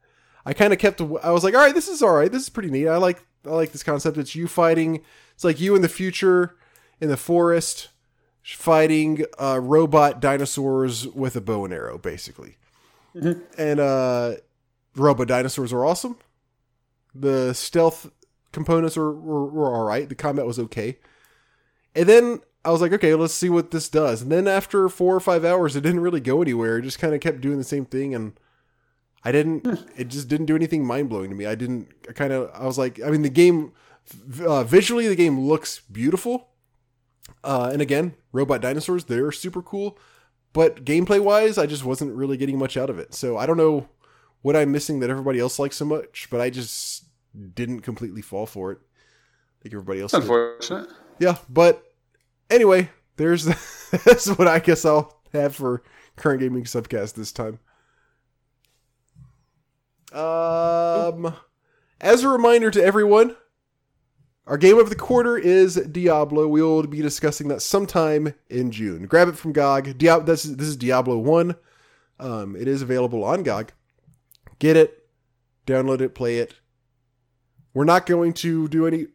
I 0.44 0.52
kind 0.52 0.73
of 0.73 0.78
kept. 0.78 1.01
I 1.01 1.31
was 1.31 1.44
like, 1.44 1.55
all 1.55 1.60
right, 1.60 1.74
this 1.74 1.89
is 1.89 2.02
all 2.02 2.14
right. 2.14 2.31
This 2.31 2.43
is 2.43 2.48
pretty 2.48 2.70
neat. 2.70 2.89
I 2.89 2.97
like 2.97 3.24
I 3.47 3.51
like 3.51 3.73
this 3.73 3.82
concept. 3.82 4.19
It's 4.19 4.35
you 4.35 4.48
fighting. 4.48 5.02
It's 5.35 5.44
like 5.44 5.60
you 5.60 5.74
in 5.74 5.82
the 5.82 5.89
future 5.89 6.56
in 7.01 7.09
the 7.09 7.16
forest 7.16 7.89
fighting 8.43 9.24
uh, 9.39 9.60
robot 9.60 10.20
dinosaurs 10.20 11.06
with 11.09 11.36
a 11.36 11.40
bow 11.40 11.64
and 11.64 11.74
arrow, 11.74 11.98
basically. 11.98 12.56
And 13.59 13.81
uh, 13.81 14.35
Robo 14.97 15.24
dinosaurs 15.24 15.73
are 15.73 15.85
awesome. 15.85 16.16
The 17.14 17.52
stealth 17.52 18.10
components 18.52 18.97
were, 18.97 19.12
were, 19.12 19.47
were 19.47 19.74
all 19.74 19.85
right. 19.85 20.09
The 20.09 20.14
combat 20.14 20.47
was 20.47 20.59
okay. 20.59 20.98
And 21.94 22.09
then 22.09 22.40
I 22.64 22.70
was 22.70 22.81
like, 22.81 22.93
okay, 22.93 23.14
let's 23.14 23.35
see 23.35 23.51
what 23.51 23.70
this 23.70 23.89
does. 23.89 24.23
And 24.23 24.32
then 24.32 24.48
after 24.48 24.89
four 24.89 25.14
or 25.14 25.20
five 25.20 25.44
hours, 25.44 25.77
it 25.77 25.82
didn't 25.82 26.01
really 26.01 26.20
go 26.20 26.40
anywhere. 26.40 26.78
It 26.78 26.82
just 26.82 26.98
kind 26.98 27.14
of 27.14 27.20
kept 27.20 27.40
doing 27.40 27.59
the 27.59 27.64
same 27.64 27.85
thing. 27.85 28.14
And 28.14 28.39
I 29.24 29.32
didn't, 29.32 29.66
it 29.97 30.09
just 30.09 30.28
didn't 30.28 30.47
do 30.47 30.57
anything 30.57 30.85
mind 30.85 31.09
blowing 31.09 31.31
to 31.31 31.36
me. 31.36 31.47
I 31.47 31.55
didn't, 31.55 31.89
I 32.09 32.12
kind 32.12 32.32
of, 32.32 32.51
I 32.55 32.65
was 32.65 32.78
like, 32.78 33.01
I 33.03 33.11
mean, 33.11 33.23
the 33.23 33.31
game, 33.31 33.73
uh, 34.44 34.65
visually, 34.65 35.07
the 35.09 35.16
game 35.16 35.40
looks 35.40 35.81
beautiful. 35.81 36.49
Uh, 37.44 37.70
and 37.73 37.81
again, 37.81 38.15
robot 38.32 38.61
dinosaurs, 38.61 39.05
they're 39.05 39.32
super 39.32 39.62
cool. 39.62 39.99
But 40.53 40.85
gameplay 40.85 41.20
wise, 41.20 41.57
I 41.57 41.66
just 41.66 41.85
wasn't 41.85 42.15
really 42.15 42.36
getting 42.36 42.59
much 42.59 42.77
out 42.77 42.90
of 42.90 42.99
it. 42.99 43.15
So 43.15 43.36
I 43.36 43.47
don't 43.47 43.57
know 43.57 43.89
what 44.43 44.57
I'm 44.57 44.73
missing 44.73 45.01
that 45.01 45.11
everybody 45.11 45.39
else 45.39 45.59
likes 45.59 45.77
so 45.77 45.85
much, 45.85 46.28
but 46.31 46.40
I 46.40 46.51
just 46.51 47.05
didn't 47.55 47.81
completely 47.81 48.23
fall 48.23 48.47
for 48.47 48.73
it 48.73 48.78
like 49.65 49.73
everybody 49.73 50.01
else 50.01 50.12
It's 50.12 50.23
did. 50.24 50.28
Yeah, 51.19 51.36
but 51.49 51.85
anyway, 52.51 52.90
there's 53.16 53.44
that's 54.05 54.27
what 54.27 54.49
I 54.49 54.59
guess 54.59 54.85
I'll 54.85 55.20
have 55.32 55.55
for 55.55 55.82
current 56.16 56.40
gaming 56.40 56.65
subcast 56.65 57.15
this 57.15 57.32
time. 57.32 57.59
Um, 60.12 61.34
as 62.01 62.22
a 62.22 62.28
reminder 62.28 62.70
to 62.70 62.82
everyone, 62.82 63.36
our 64.47 64.59
game 64.59 64.78
of 64.78 64.90
the 64.90 64.97
quarter 64.97 65.39
is 65.39 65.76
Diablo. 65.76 66.47
We 66.48 66.62
will 66.62 66.82
be 66.82 67.01
discussing 67.01 67.48
that 67.48 67.62
sometime 67.62 68.34
in 68.51 68.70
June. 68.70 69.06
Grab 69.06 69.28
it 69.28 69.36
from 69.36 69.52
GOG. 69.52 69.98
Diab- 69.98 70.26
this, 70.26 70.44
is, 70.44 70.56
this 70.56 70.68
is 70.68 70.76
Diablo 70.76 71.16
1. 71.18 71.55
Um, 72.18 72.56
it 72.56 72.68
is 72.68 72.82
available 72.82 73.24
on 73.24 73.43
GOG. 73.43 73.72
Get 74.59 74.76
it, 74.76 75.06
download 75.66 76.01
it, 76.01 76.14
play 76.14 76.39
it. 76.39 76.55
We're 77.74 77.84
not 77.84 78.05
going 78.05 78.32
to 78.34 78.68
do 78.68 78.86
any 78.86 79.06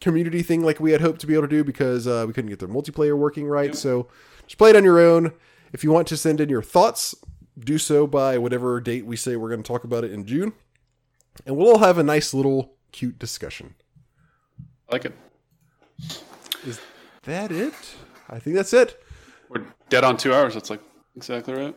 community 0.00 0.42
thing 0.42 0.62
like 0.62 0.80
we 0.80 0.92
had 0.92 1.00
hoped 1.00 1.20
to 1.20 1.26
be 1.26 1.34
able 1.34 1.42
to 1.42 1.48
do 1.48 1.64
because 1.64 2.06
uh, 2.06 2.24
we 2.26 2.32
couldn't 2.32 2.50
get 2.50 2.58
the 2.58 2.66
multiplayer 2.66 3.16
working 3.16 3.46
right. 3.46 3.74
So 3.74 4.08
just 4.46 4.58
play 4.58 4.70
it 4.70 4.76
on 4.76 4.84
your 4.84 5.00
own. 5.00 5.32
If 5.72 5.84
you 5.84 5.92
want 5.92 6.08
to 6.08 6.16
send 6.16 6.40
in 6.40 6.48
your 6.48 6.62
thoughts, 6.62 7.14
do 7.64 7.78
so 7.78 8.06
by 8.06 8.38
whatever 8.38 8.80
date 8.80 9.06
we 9.06 9.16
say 9.16 9.36
we're 9.36 9.48
going 9.48 9.62
to 9.62 9.66
talk 9.66 9.84
about 9.84 10.04
it 10.04 10.12
in 10.12 10.24
June. 10.26 10.52
And 11.46 11.56
we'll 11.56 11.68
all 11.68 11.78
have 11.78 11.98
a 11.98 12.02
nice 12.02 12.34
little 12.34 12.74
cute 12.92 13.18
discussion. 13.18 13.74
I 14.88 14.92
like 14.94 15.04
it. 15.04 15.12
Is 16.66 16.80
That 17.24 17.52
it? 17.52 17.74
I 18.28 18.38
think 18.38 18.56
that's 18.56 18.72
it. 18.72 19.02
We're 19.48 19.64
dead 19.88 20.04
on 20.04 20.16
two 20.16 20.32
hours. 20.34 20.54
That's 20.54 20.70
like 20.70 20.80
exactly 21.16 21.54
right. 21.54 21.74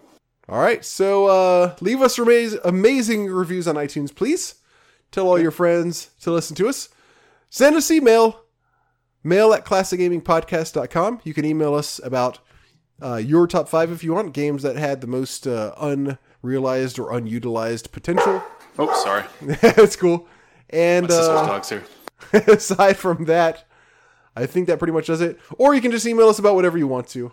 All 0.50 0.60
right. 0.60 0.84
So 0.84 1.28
uh, 1.28 1.76
leave 1.80 2.02
us 2.02 2.18
amaz- 2.18 2.60
amazing 2.64 3.28
reviews 3.28 3.68
on 3.68 3.76
iTunes, 3.76 4.14
please. 4.14 4.56
Tell 5.12 5.28
all 5.28 5.40
your 5.40 5.52
friends 5.52 6.10
to 6.22 6.32
listen 6.32 6.56
to 6.58 6.68
us. 6.68 6.90
Send 7.50 7.76
us 7.76 7.92
email, 7.92 8.42
mail 9.24 9.54
at 9.54 9.64
classicgamingpodcast.com. 9.64 11.22
You 11.24 11.34
can 11.34 11.46
email 11.46 11.76
us 11.76 12.00
about 12.04 12.40
uh, 13.02 13.16
your 13.16 13.48
top 13.48 13.68
five 13.68 13.92
if 13.92 14.04
you 14.04 14.14
want, 14.14 14.34
games 14.34 14.64
that 14.64 14.76
had 14.76 15.02
the 15.02 15.08
most 15.08 15.48
uh, 15.48 15.74
unrealized 15.80 17.00
or 17.00 17.14
unutilized 17.14 17.92
potential. 17.92 18.44
Oh, 18.78 19.04
sorry. 19.04 19.24
That's 19.62 19.96
cool. 19.96 20.28
And 20.70 21.08
My 21.08 21.10
sister's 21.10 21.28
uh, 21.28 21.46
dog's 21.46 21.70
here. 21.70 21.84
aside 22.48 22.98
from 22.98 23.26
that, 23.26 23.66
I 24.36 24.46
think 24.46 24.68
that 24.68 24.80
pretty 24.80 24.94
much 24.94 25.08
does 25.08 25.22
it. 25.22 25.40
Or 25.58 25.76
you 25.76 25.82
can 25.82 25.92
just 25.92 26.06
email 26.06 26.30
us 26.30 26.40
about 26.40 26.56
whatever 26.56 26.78
you 26.78 26.88
want 26.88 27.08
to. 27.10 27.32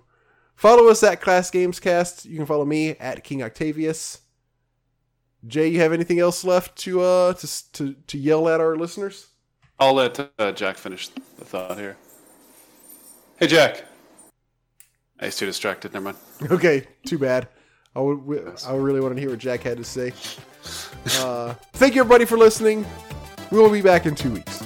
Follow 0.55 0.89
us 0.89 1.03
at 1.03 1.23
Class 1.23 1.51
Games 1.51 1.81
Cast. 1.81 2.27
You 2.27 2.37
can 2.37 2.47
follow 2.47 2.67
me 2.67 2.91
at 2.91 3.25
King 3.25 3.43
Octavius. 3.43 4.21
Jay, 5.47 5.69
you 5.69 5.81
have 5.81 5.95
anything 5.95 6.21
else 6.21 6.45
left 6.45 6.77
to 6.81 7.01
uh 7.01 7.33
to 7.33 7.73
to, 7.73 7.95
to 7.95 8.19
yell 8.19 8.47
at 8.47 8.61
our 8.61 8.77
listeners? 8.77 9.29
I'll 9.79 9.95
let 9.95 10.21
uh, 10.39 10.53
Jack 10.53 10.77
finish 10.77 11.09
the 11.09 11.45
thought 11.47 11.79
here. 11.79 11.97
Hey, 13.39 13.47
Jack. 13.47 13.87
Ah, 15.21 15.27
He's 15.27 15.37
too 15.37 15.47
distracted. 15.47 15.93
Never 15.93 16.05
mind. 16.05 16.17
Okay, 16.51 16.87
too 17.05 17.19
bad. 17.19 17.49
I 17.95 18.01
would 18.01 18.57
I 18.67 18.75
really 18.75 19.01
want 19.01 19.15
to 19.15 19.21
hear 19.21 19.31
what 19.31 19.39
Jack 19.39 19.61
had 19.63 19.77
to 19.79 19.85
say. 19.85 20.13
Uh, 21.21 21.55
thank 21.73 21.95
you 21.95 22.03
everybody 22.03 22.27
for 22.27 22.37
listening. 22.37 22.85
We 23.51 23.59
will 23.59 23.71
be 23.71 23.81
back 23.81 24.05
in 24.05 24.15
two 24.15 24.31
weeks. 24.31 24.63